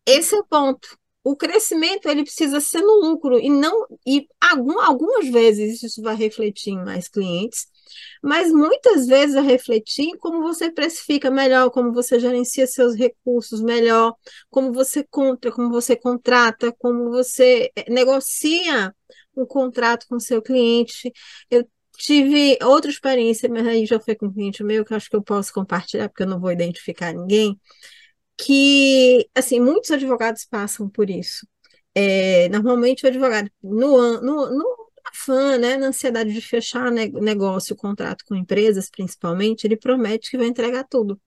Esse 0.05 0.35
é 0.35 0.39
o 0.39 0.45
ponto. 0.45 0.97
O 1.23 1.35
crescimento 1.35 2.07
ele 2.07 2.23
precisa 2.23 2.61
ser 2.61 2.81
no 2.81 3.01
lucro 3.01 3.37
e 3.37 3.49
não 3.49 3.85
e 4.07 4.27
algum, 4.39 4.79
algumas 4.79 5.27
vezes 5.29 5.83
isso 5.83 6.01
vai 6.01 6.15
refletir 6.15 6.71
em 6.71 6.83
mais 6.83 7.07
clientes, 7.09 7.67
mas 8.23 8.51
muitas 8.51 9.07
vezes 9.07 9.35
vai 9.35 9.43
refletir 9.43 10.05
em 10.05 10.17
como 10.17 10.41
você 10.41 10.71
precifica 10.71 11.31
melhor, 11.31 11.69
como 11.71 11.93
você 11.93 12.19
gerencia 12.19 12.67
seus 12.67 12.95
recursos 12.95 13.61
melhor, 13.61 14.13
como 14.49 14.73
você 14.73 15.03
conta, 15.09 15.51
como 15.51 15.69
você 15.69 15.95
contrata, 15.95 16.71
como 16.79 17.09
você 17.09 17.71
eh, 17.75 17.89
negocia 17.89 18.93
um 19.35 19.45
contrato 19.45 20.05
com 20.07 20.19
seu 20.19 20.41
cliente. 20.41 21.11
Eu 21.49 21.67
tive 21.97 22.57
outra 22.63 22.89
experiência, 22.91 23.49
mas 23.49 23.67
aí 23.67 23.85
já 23.85 23.99
foi 23.99 24.15
com 24.15 24.27
um 24.27 24.33
cliente 24.33 24.63
meu 24.63 24.85
que 24.85 24.93
eu 24.93 24.97
acho 24.97 25.09
que 25.09 25.15
eu 25.15 25.23
posso 25.23 25.53
compartilhar, 25.53 26.09
porque 26.09 26.23
eu 26.23 26.27
não 26.27 26.39
vou 26.39 26.51
identificar 26.51 27.13
ninguém 27.13 27.59
que, 28.37 29.29
assim, 29.35 29.59
muitos 29.59 29.91
advogados 29.91 30.45
passam 30.45 30.89
por 30.89 31.09
isso. 31.09 31.45
É, 31.95 32.47
normalmente 32.49 33.05
o 33.05 33.09
advogado, 33.09 33.51
no, 33.61 34.21
no, 34.21 34.49
no 34.57 34.78
afã, 35.11 35.57
né, 35.57 35.77
na 35.77 35.87
ansiedade 35.87 36.33
de 36.33 36.41
fechar 36.41 36.91
negócio, 36.91 37.75
contrato 37.75 38.23
com 38.25 38.35
empresas, 38.35 38.89
principalmente, 38.89 39.65
ele 39.65 39.77
promete 39.77 40.29
que 40.29 40.37
vai 40.37 40.47
entregar 40.47 40.83
tudo. 40.85 41.19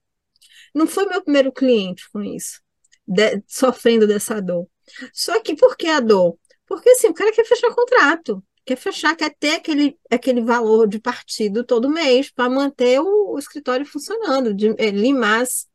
Não 0.74 0.86
foi 0.86 1.06
meu 1.06 1.22
primeiro 1.22 1.52
cliente 1.52 2.08
com 2.10 2.22
isso, 2.22 2.60
de, 3.06 3.42
sofrendo 3.46 4.06
dessa 4.06 4.40
dor. 4.40 4.66
Só 5.12 5.40
que 5.40 5.54
por 5.54 5.76
que 5.76 5.86
a 5.88 6.00
dor? 6.00 6.38
Porque 6.66 6.90
assim, 6.90 7.08
o 7.08 7.14
cara 7.14 7.32
quer 7.32 7.44
fechar 7.44 7.74
contrato, 7.74 8.42
quer 8.64 8.76
fechar, 8.76 9.16
quer 9.16 9.34
ter 9.38 9.56
aquele, 9.56 9.96
aquele 10.10 10.40
valor 10.42 10.88
de 10.88 10.98
partido 10.98 11.64
todo 11.64 11.90
mês 11.90 12.30
para 12.30 12.48
manter 12.48 13.00
o, 13.00 13.34
o, 13.34 13.38
escritório 13.38 13.84
funcionando, 13.84 14.54
de 14.54 14.74
é, 14.78 14.90
limar 14.90 15.42
as, 15.42 15.66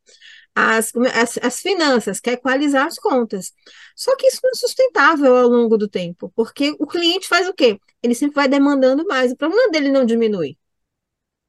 as, 0.56 0.92
as, 1.14 1.38
as 1.42 1.60
finanças, 1.62 2.20
quer 2.20 2.34
equalizar 2.34 2.88
as 2.88 2.98
contas. 2.98 3.54
Só 3.96 4.16
que 4.16 4.28
isso 4.28 4.40
não 4.44 4.52
é 4.52 4.56
sustentável 4.56 5.36
ao 5.36 5.48
longo 5.48 5.78
do 5.78 5.88
tempo, 5.88 6.32
porque 6.36 6.76
o 6.80 6.88
cliente 6.88 7.28
faz 7.28 7.48
o 7.48 7.54
quê? 7.54 7.80
Ele 8.02 8.16
sempre 8.16 8.36
vai 8.36 8.48
demandando 8.48 9.06
mais. 9.06 9.32
O 9.32 9.38
problema 9.38 9.70
dele 9.72 9.90
não 9.92 10.06
diminui. 10.06 10.58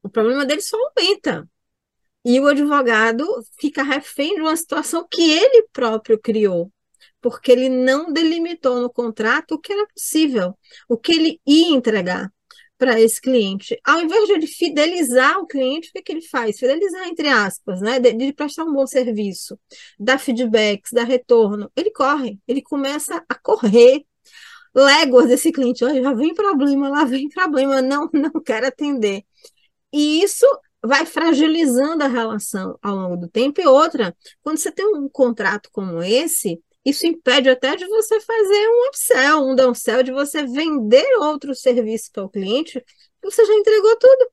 O 0.03 0.09
problema 0.09 0.45
dele 0.45 0.63
só 0.63 0.77
aumenta. 0.77 1.49
E 2.25 2.41
o 2.41 2.47
advogado 2.47 3.25
fica 3.59 3.83
refém 3.83 4.35
de 4.35 4.41
uma 4.41 4.57
situação 4.57 5.07
que 5.11 5.31
ele 5.31 5.69
próprio 5.73 6.19
criou, 6.19 6.71
porque 7.21 7.53
ele 7.53 7.69
não 7.69 8.13
delimitou 8.13 8.81
no 8.81 8.91
contrato 8.91 9.53
o 9.53 9.59
que 9.59 9.73
era 9.73 9.87
possível, 9.87 10.57
o 10.89 10.97
que 10.97 11.13
ele 11.13 11.41
ia 11.47 11.69
entregar 11.69 12.31
para 12.77 13.01
esse 13.01 13.21
cliente. 13.21 13.79
Ao 13.85 14.01
invés 14.01 14.27
de 14.27 14.33
ele 14.33 14.47
fidelizar 14.47 15.39
o 15.39 15.47
cliente, 15.47 15.89
o 15.89 15.93
que, 15.93 16.03
que 16.03 16.13
ele 16.13 16.23
faz? 16.23 16.59
Fidelizar, 16.59 17.09
entre 17.09 17.29
aspas, 17.29 17.81
né? 17.81 17.99
De, 17.99 18.13
de, 18.13 18.33
prestar 18.33 18.65
um 18.65 18.73
bom 18.73 18.87
serviço, 18.87 19.59
dar 19.99 20.19
feedbacks, 20.19 20.93
dar 20.93 21.05
retorno. 21.05 21.71
Ele 21.77 21.91
corre, 21.91 22.39
ele 22.47 22.63
começa 22.63 23.25
a 23.29 23.35
correr 23.35 24.05
léguas 24.75 25.29
desse 25.29 25.53
cliente. 25.53 25.85
Olha, 25.85 26.03
já 26.03 26.13
vem 26.15 26.35
problema, 26.35 26.89
lá 26.89 27.05
vem 27.05 27.29
problema, 27.29 27.83
não, 27.83 28.09
não 28.13 28.41
quero 28.43 28.67
atender. 28.67 29.25
E 29.93 30.23
isso 30.23 30.47
vai 30.83 31.07
fragilizando 31.07 32.05
a 32.05 32.09
relação 32.09 32.79
ao 32.83 32.97
longo 32.97 33.17
do 33.17 33.29
tempo. 33.29 33.61
E 33.61 33.67
outra, 33.67 34.17
quando 34.43 34.59
você 34.59 34.71
tem 34.73 34.87
um 34.87 35.09
contrato 35.09 35.69
como 35.73 36.03
esse, 36.03 36.63
isso 36.85 37.07
impede 37.07 37.49
até 37.51 37.77
de 37.77 37.87
você 37.87 38.21
fazer 38.21 38.69
um 38.69 38.89
upsell, 38.89 39.47
um 39.47 39.55
downsell, 39.55 40.03
de 40.03 40.13
você 40.13 40.45
vender 40.47 41.07
outro 41.19 41.55
serviço 41.55 42.11
para 42.13 42.25
o 42.25 42.31
cliente, 42.31 42.83
você 43.23 43.45
já 43.45 43.55
entregou 43.55 43.97
tudo. 43.99 44.31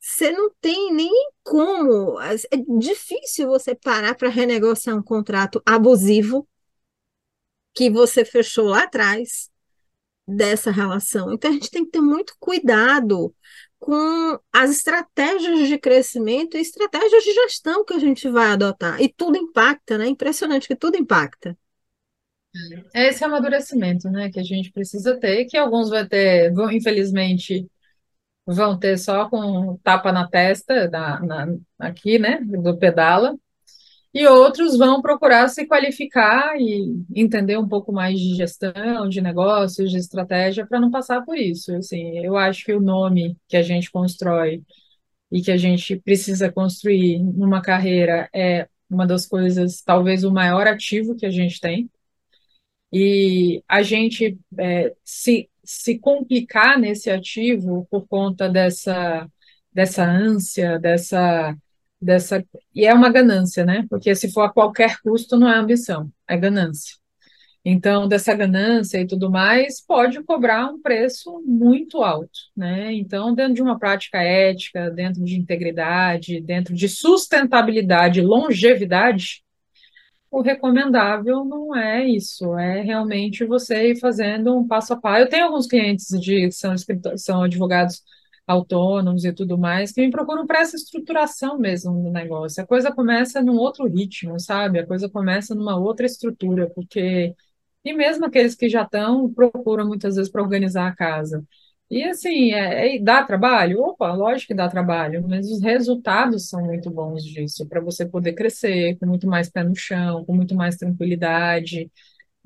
Você 0.00 0.32
não 0.32 0.50
tem 0.60 0.92
nem 0.92 1.12
como. 1.44 2.20
É 2.20 2.34
difícil 2.78 3.46
você 3.48 3.74
parar 3.74 4.16
para 4.16 4.28
renegociar 4.28 4.96
um 4.96 5.02
contrato 5.02 5.62
abusivo 5.64 6.48
que 7.74 7.90
você 7.90 8.24
fechou 8.24 8.66
lá 8.66 8.84
atrás 8.84 9.50
dessa 10.26 10.70
relação. 10.70 11.32
Então 11.32 11.50
a 11.50 11.54
gente 11.54 11.70
tem 11.70 11.84
que 11.84 11.90
ter 11.90 12.00
muito 12.00 12.34
cuidado 12.38 13.34
com 13.78 14.38
as 14.52 14.70
estratégias 14.70 15.66
de 15.68 15.78
crescimento 15.78 16.56
e 16.56 16.60
estratégias 16.60 17.24
de 17.24 17.32
gestão 17.32 17.84
que 17.84 17.94
a 17.94 17.98
gente 17.98 18.28
vai 18.28 18.52
adotar. 18.52 19.00
E 19.00 19.12
tudo 19.12 19.36
impacta, 19.36 19.98
né? 19.98 20.06
Impressionante 20.06 20.68
que 20.68 20.76
tudo 20.76 20.96
impacta. 20.96 21.56
É 22.94 23.08
esse 23.08 23.24
amadurecimento, 23.24 24.10
né, 24.10 24.30
que 24.30 24.38
a 24.38 24.42
gente 24.42 24.70
precisa 24.70 25.18
ter, 25.18 25.46
que 25.46 25.56
alguns 25.56 25.88
vai 25.88 26.06
ter, 26.06 26.52
vão, 26.52 26.70
infelizmente, 26.70 27.66
vão 28.46 28.78
ter 28.78 28.98
só 28.98 29.28
com 29.28 29.78
tapa 29.82 30.12
na 30.12 30.28
testa, 30.28 30.88
na, 30.90 31.20
na, 31.20 31.56
aqui, 31.78 32.18
né, 32.18 32.40
do 32.42 32.76
pedala, 32.76 33.34
e 34.14 34.26
outros 34.26 34.76
vão 34.76 35.00
procurar 35.00 35.48
se 35.48 35.66
qualificar 35.66 36.54
e 36.60 37.02
entender 37.14 37.58
um 37.58 37.66
pouco 37.68 37.92
mais 37.92 38.18
de 38.20 38.34
gestão, 38.34 39.08
de 39.08 39.20
negócios, 39.22 39.90
de 39.90 39.96
estratégia, 39.96 40.66
para 40.66 40.80
não 40.80 40.90
passar 40.90 41.22
por 41.24 41.36
isso. 41.36 41.74
Assim, 41.76 42.18
eu 42.18 42.36
acho 42.36 42.64
que 42.64 42.74
o 42.74 42.80
nome 42.80 43.36
que 43.48 43.56
a 43.56 43.62
gente 43.62 43.90
constrói 43.90 44.62
e 45.30 45.40
que 45.42 45.50
a 45.50 45.56
gente 45.56 45.96
precisa 45.96 46.52
construir 46.52 47.18
numa 47.20 47.62
carreira 47.62 48.28
é 48.34 48.68
uma 48.90 49.06
das 49.06 49.26
coisas, 49.26 49.82
talvez 49.82 50.24
o 50.24 50.30
maior 50.32 50.66
ativo 50.66 51.16
que 51.16 51.24
a 51.26 51.30
gente 51.30 51.58
tem. 51.60 51.90
E 52.92 53.62
a 53.66 53.82
gente 53.82 54.38
é, 54.58 54.94
se, 55.02 55.48
se 55.64 55.98
complicar 55.98 56.78
nesse 56.78 57.10
ativo 57.10 57.86
por 57.90 58.06
conta 58.06 58.48
dessa, 58.50 59.26
dessa 59.72 60.04
ânsia, 60.04 60.78
dessa 60.78 61.56
dessa 62.02 62.44
e 62.74 62.84
é 62.86 62.92
uma 62.94 63.10
ganância, 63.10 63.64
né? 63.64 63.86
Porque 63.88 64.14
se 64.14 64.32
for 64.32 64.42
a 64.42 64.52
qualquer 64.52 65.00
custo 65.02 65.38
não 65.38 65.48
é 65.48 65.56
ambição, 65.56 66.10
é 66.28 66.36
ganância. 66.36 66.96
Então, 67.64 68.08
dessa 68.08 68.34
ganância 68.34 68.98
e 69.00 69.06
tudo 69.06 69.30
mais, 69.30 69.80
pode 69.80 70.22
cobrar 70.24 70.66
um 70.66 70.80
preço 70.82 71.40
muito 71.46 72.02
alto, 72.02 72.38
né? 72.56 72.92
Então, 72.92 73.34
dentro 73.34 73.54
de 73.54 73.62
uma 73.62 73.78
prática 73.78 74.18
ética, 74.20 74.90
dentro 74.90 75.22
de 75.24 75.36
integridade, 75.38 76.40
dentro 76.40 76.74
de 76.74 76.88
sustentabilidade, 76.88 78.20
longevidade, 78.20 79.44
o 80.30 80.40
recomendável 80.40 81.44
não 81.44 81.76
é 81.76 82.04
isso, 82.04 82.56
é 82.58 82.80
realmente 82.80 83.44
você 83.44 83.92
ir 83.92 84.00
fazendo 84.00 84.56
um 84.58 84.66
passo 84.66 84.94
a 84.94 84.96
passo. 84.96 85.20
Eu 85.20 85.28
tenho 85.28 85.44
alguns 85.44 85.66
clientes 85.66 86.08
de 86.20 86.46
que 86.46 86.52
são, 86.52 86.74
são 87.16 87.42
advogados 87.42 88.02
autônomos 88.52 89.24
e 89.24 89.32
tudo 89.32 89.58
mais, 89.58 89.92
que 89.92 90.00
me 90.00 90.10
procuram 90.10 90.46
para 90.46 90.60
essa 90.60 90.76
estruturação 90.76 91.58
mesmo 91.58 91.92
do 92.02 92.10
negócio. 92.10 92.62
A 92.62 92.66
coisa 92.66 92.92
começa 92.92 93.42
num 93.42 93.56
outro 93.56 93.86
ritmo, 93.88 94.38
sabe? 94.40 94.78
A 94.78 94.86
coisa 94.86 95.08
começa 95.08 95.54
numa 95.54 95.76
outra 95.78 96.06
estrutura, 96.06 96.70
porque. 96.74 97.34
E 97.84 97.92
mesmo 97.94 98.26
aqueles 98.26 98.54
que 98.54 98.68
já 98.68 98.82
estão, 98.82 99.32
procuram 99.32 99.86
muitas 99.88 100.16
vezes 100.16 100.30
para 100.30 100.42
organizar 100.42 100.88
a 100.88 100.94
casa. 100.94 101.44
E 101.90 102.04
assim, 102.04 102.52
é, 102.52 102.96
é, 102.96 102.98
dá 103.00 103.22
trabalho? 103.22 103.82
Opa, 103.82 104.12
lógico 104.14 104.48
que 104.48 104.54
dá 104.54 104.68
trabalho, 104.68 105.22
mas 105.28 105.50
os 105.50 105.60
resultados 105.62 106.48
são 106.48 106.64
muito 106.64 106.90
bons 106.90 107.22
disso, 107.22 107.66
para 107.68 107.80
você 107.82 108.06
poder 108.06 108.32
crescer 108.32 108.96
com 108.98 109.06
muito 109.06 109.26
mais 109.28 109.50
pé 109.50 109.62
no 109.62 109.76
chão, 109.76 110.24
com 110.24 110.34
muito 110.34 110.54
mais 110.54 110.76
tranquilidade, 110.76 111.90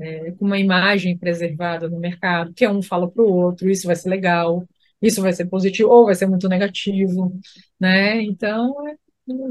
é, 0.01 0.33
com 0.33 0.45
uma 0.47 0.59
imagem 0.59 1.17
preservada 1.17 1.89
no 1.89 1.99
mercado, 1.99 2.53
que 2.55 2.67
um 2.69 2.83
fala 2.83 3.11
para 3.11 3.23
o 3.23 3.33
outro, 3.33 3.71
isso 3.71 3.87
vai 3.87 3.97
ser 3.97 4.09
legal 4.11 4.67
isso 5.01 5.21
vai 5.23 5.33
ser 5.33 5.47
positivo 5.47 5.91
ou 5.91 6.07
vai 6.07 6.15
ser 6.15 6.27
muito 6.27 6.49
negativo, 6.49 7.39
né? 7.81 8.23
Então, 8.23 8.75
é, 8.89 8.97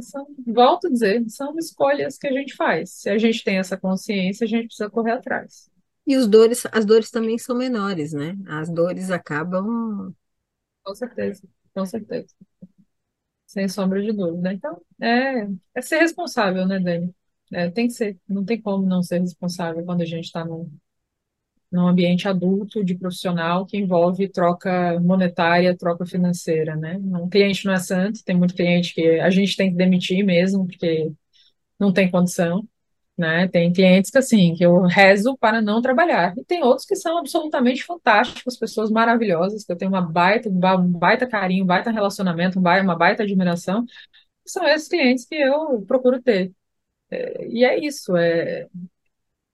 são, 0.01 0.27
volto 0.45 0.87
a 0.87 0.89
dizer, 0.89 1.23
são 1.29 1.57
escolhas 1.57 2.17
que 2.17 2.27
a 2.27 2.31
gente 2.31 2.55
faz. 2.55 2.91
Se 2.91 3.09
a 3.09 3.17
gente 3.17 3.43
tem 3.43 3.57
essa 3.57 3.77
consciência, 3.77 4.45
a 4.45 4.47
gente 4.47 4.67
precisa 4.67 4.89
correr 4.89 5.11
atrás. 5.11 5.69
E 6.07 6.15
os 6.17 6.27
dores, 6.27 6.65
as 6.71 6.85
dores 6.85 7.09
também 7.11 7.37
são 7.37 7.55
menores, 7.55 8.13
né? 8.13 8.37
As 8.47 8.69
dores 8.69 9.09
acabam 9.11 10.13
Com 10.83 10.95
certeza, 10.95 11.47
com 11.73 11.85
certeza. 11.85 12.33
Sem 13.45 13.67
sombra 13.67 14.01
de 14.01 14.11
dúvida. 14.11 14.53
Então, 14.53 14.81
é, 15.01 15.47
é 15.75 15.81
ser 15.81 15.99
responsável, 15.99 16.67
né, 16.67 16.79
Dani? 16.79 17.13
É, 17.51 17.69
tem 17.69 17.87
que 17.87 17.93
ser. 17.93 18.19
Não 18.27 18.43
tem 18.43 18.61
como 18.61 18.85
não 18.85 19.03
ser 19.03 19.19
responsável 19.19 19.85
quando 19.85 20.01
a 20.01 20.05
gente 20.05 20.25
está 20.25 20.43
num, 20.43 20.71
num 21.71 21.87
ambiente 21.87 22.27
adulto, 22.27 22.83
de 22.83 22.95
profissional, 22.95 23.65
que 23.65 23.77
envolve 23.77 24.29
troca 24.29 24.99
monetária, 25.01 25.75
troca 25.77 26.05
financeira, 26.05 26.75
né? 26.75 26.97
Um 26.97 27.29
cliente 27.29 27.65
não 27.65 27.73
é 27.73 27.79
santo, 27.79 28.23
tem 28.23 28.35
muito 28.37 28.55
cliente 28.55 28.93
que 28.93 29.19
a 29.19 29.29
gente 29.29 29.55
tem 29.57 29.71
que 29.71 29.77
demitir 29.77 30.23
mesmo, 30.25 30.65
porque 30.67 31.11
não 31.79 31.91
tem 31.93 32.09
condição, 32.09 32.67
né? 33.17 33.47
Tem 33.47 33.71
clientes 33.71 34.11
que, 34.11 34.17
assim, 34.17 34.53
que 34.55 34.65
eu 34.65 34.81
rezo 34.83 35.37
para 35.37 35.61
não 35.61 35.81
trabalhar. 35.81 36.33
E 36.37 36.43
tem 36.45 36.63
outros 36.63 36.85
que 36.85 36.95
são 36.95 37.17
absolutamente 37.17 37.83
fantásticos, 37.83 38.57
pessoas 38.57 38.91
maravilhosas, 38.91 39.63
que 39.65 39.71
eu 39.71 39.77
tenho 39.77 39.91
uma 39.91 40.01
baita, 40.01 40.49
um 40.49 40.59
baita 40.91 41.27
carinho, 41.27 41.63
um 41.63 41.67
baita 41.67 41.91
relacionamento, 41.91 42.59
uma 42.59 42.95
baita 42.95 43.23
admiração. 43.23 43.85
São 44.45 44.67
esses 44.67 44.87
clientes 44.87 45.25
que 45.25 45.35
eu 45.35 45.83
procuro 45.87 46.21
ter. 46.21 46.53
É, 47.11 47.47
e 47.47 47.63
é 47.65 47.79
isso, 47.85 48.15
é, 48.17 48.67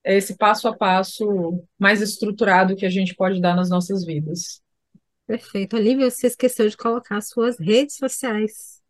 é 0.04 0.18
esse 0.18 0.38
passo 0.38 0.68
a 0.68 0.76
passo 0.76 1.64
mais 1.78 2.02
estruturado 2.02 2.76
que 2.76 2.86
a 2.86 2.90
gente 2.90 3.16
pode 3.16 3.40
dar 3.40 3.56
nas 3.56 3.70
nossas 3.70 4.06
vidas. 4.06 4.62
Perfeito. 5.28 5.78
Olivia, 5.78 6.10
você 6.10 6.28
esqueceu 6.28 6.68
de 6.68 6.76
colocar 6.76 7.22
suas 7.22 7.58
redes 7.60 7.96
sociais. 7.96 8.82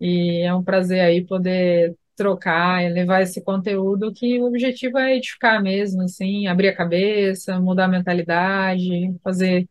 e 0.00 0.42
é 0.42 0.54
um 0.54 0.64
prazer 0.64 1.00
aí 1.00 1.24
poder 1.26 1.96
trocar 2.16 2.84
e 2.84 2.90
levar 2.90 3.22
esse 3.22 3.42
conteúdo 3.42 4.12
que 4.12 4.40
o 4.40 4.46
objetivo 4.46 4.98
é 4.98 5.16
edificar 5.16 5.62
mesmo, 5.62 6.02
assim, 6.02 6.46
abrir 6.48 6.68
a 6.68 6.76
cabeça, 6.76 7.60
mudar 7.60 7.86
a 7.86 7.88
mentalidade, 7.88 8.88
fazer 9.22 9.68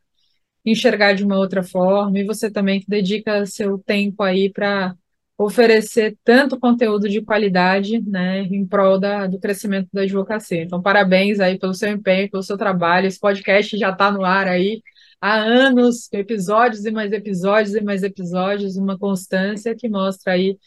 enxergar 0.66 1.14
de 1.14 1.24
uma 1.24 1.38
outra 1.38 1.64
forma, 1.64 2.20
e 2.20 2.26
você 2.26 2.52
também 2.52 2.80
que 2.82 2.88
dedica 2.90 3.46
seu 3.46 3.78
tempo 3.80 4.22
aí 4.24 4.52
para 4.52 4.96
oferecer 5.38 6.18
tanto 6.24 6.60
conteúdo 6.60 7.08
de 7.08 7.22
qualidade, 7.22 8.02
né, 8.02 8.42
em 8.42 8.66
prol 8.66 9.00
da, 9.00 9.28
do 9.28 9.40
crescimento 9.40 9.88
da 9.94 10.02
advocacia. 10.02 10.64
Então, 10.64 10.82
parabéns 10.82 11.40
aí 11.40 11.60
pelo 11.60 11.74
seu 11.74 11.90
empenho, 11.90 12.30
pelo 12.32 12.44
seu 12.44 12.58
trabalho. 12.58 13.08
Esse 13.08 13.20
podcast 13.20 13.78
já 13.78 13.92
está 13.92 14.12
no 14.12 14.26
ar 14.26 14.48
aí 14.48 14.82
há 15.22 15.36
anos, 15.36 16.12
episódios 16.12 16.86
e 16.86 16.92
mais 16.92 17.12
episódios 17.12 17.76
e 17.76 17.82
mais 17.82 18.04
episódios, 18.04 18.78
uma 18.78 18.98
constância 18.98 19.76
que 19.76 19.88
mostra 19.90 20.34
aí 20.34 20.58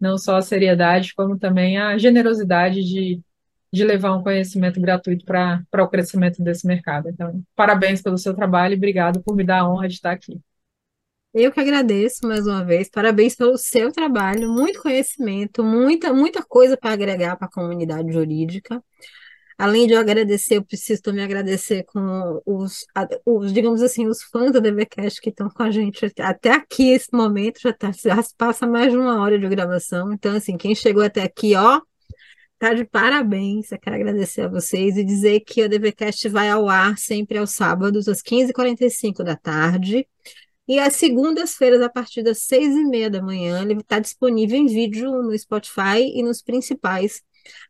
não 0.00 0.16
só 0.16 0.36
a 0.36 0.42
seriedade, 0.42 1.14
como 1.14 1.38
também 1.38 1.78
a 1.78 1.98
generosidade 1.98 2.82
de, 2.84 3.20
de 3.72 3.84
levar 3.84 4.16
um 4.16 4.22
conhecimento 4.22 4.80
gratuito 4.80 5.24
para 5.24 5.64
o 5.78 5.88
crescimento 5.88 6.42
desse 6.42 6.66
mercado. 6.66 7.08
Então, 7.08 7.42
parabéns 7.56 8.02
pelo 8.02 8.18
seu 8.18 8.34
trabalho 8.34 8.74
e 8.74 8.76
obrigado 8.76 9.22
por 9.22 9.36
me 9.36 9.44
dar 9.44 9.60
a 9.60 9.68
honra 9.68 9.88
de 9.88 9.94
estar 9.94 10.12
aqui. 10.12 10.40
Eu 11.32 11.52
que 11.52 11.60
agradeço 11.60 12.26
mais 12.26 12.44
uma 12.46 12.64
vez. 12.64 12.90
Parabéns 12.90 13.36
pelo 13.36 13.56
seu 13.56 13.92
trabalho, 13.92 14.50
muito 14.50 14.82
conhecimento, 14.82 15.62
muita, 15.62 16.12
muita 16.12 16.42
coisa 16.42 16.76
para 16.76 16.92
agregar 16.92 17.36
para 17.36 17.46
a 17.46 17.50
comunidade 17.50 18.12
jurídica. 18.12 18.82
Além 19.56 19.86
de 19.86 19.92
eu 19.92 20.00
agradecer, 20.00 20.56
eu 20.56 20.64
preciso 20.64 21.02
também 21.02 21.22
agradecer 21.22 21.84
com 21.84 22.40
os, 22.46 22.84
os 23.26 23.52
digamos 23.52 23.82
assim, 23.82 24.08
os 24.08 24.22
fãs 24.24 24.52
da 24.52 24.58
DVCast 24.58 25.20
que 25.20 25.30
estão 25.30 25.48
com 25.50 25.62
a 25.62 25.70
gente 25.70 26.10
até 26.18 26.50
aqui, 26.52 26.90
esse 26.90 27.12
momento, 27.12 27.60
já, 27.60 27.72
tá, 27.72 27.92
já 27.92 28.16
passa 28.36 28.66
mais 28.66 28.90
de 28.90 28.98
uma 28.98 29.20
hora 29.20 29.38
de 29.38 29.48
gravação. 29.48 30.12
Então, 30.12 30.34
assim, 30.34 30.56
quem 30.56 30.74
chegou 30.74 31.02
até 31.04 31.22
aqui, 31.22 31.54
ó, 31.54 31.80
tá 32.58 32.74
de 32.74 32.84
parabéns. 32.84 33.70
Eu 33.70 33.78
quero 33.78 33.96
agradecer 33.96 34.42
a 34.42 34.48
vocês 34.48 34.96
e 34.96 35.04
dizer 35.04 35.40
que 35.40 35.62
o 35.62 35.68
DVCast 35.68 36.28
vai 36.28 36.48
ao 36.48 36.68
ar 36.68 36.98
sempre 36.98 37.38
aos 37.38 37.52
sábados, 37.52 38.08
às 38.08 38.22
15h45 38.22 39.22
da 39.22 39.36
tarde. 39.36 40.06
E 40.70 40.78
às 40.78 40.94
segundas-feiras, 40.94 41.82
a 41.82 41.88
partir 41.88 42.22
das 42.22 42.42
seis 42.42 42.76
e 42.76 42.84
meia 42.84 43.10
da 43.10 43.20
manhã, 43.20 43.60
ele 43.62 43.80
está 43.80 43.98
disponível 43.98 44.56
em 44.56 44.66
vídeo 44.66 45.20
no 45.20 45.36
Spotify 45.36 45.98
e 46.14 46.22
nos 46.22 46.42
principais 46.42 47.22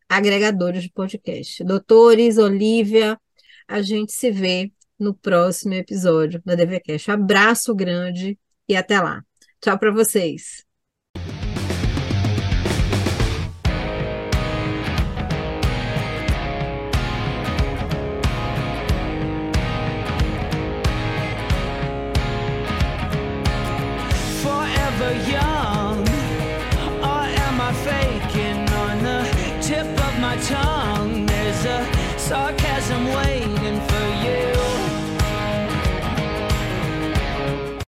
agregadores 0.07 0.83
de 0.83 0.91
podcast. 0.91 1.63
Doutores, 1.63 2.37
Olivia, 2.37 3.19
a 3.67 3.81
gente 3.81 4.11
se 4.11 4.29
vê 4.29 4.71
no 4.99 5.15
próximo 5.15 5.73
episódio 5.73 6.39
da 6.45 6.53
DVCast. 6.53 7.09
Abraço 7.09 7.73
grande 7.73 8.37
e 8.69 8.75
até 8.75 9.01
lá. 9.01 9.23
Tchau 9.59 9.79
para 9.79 9.89
vocês. 9.91 10.63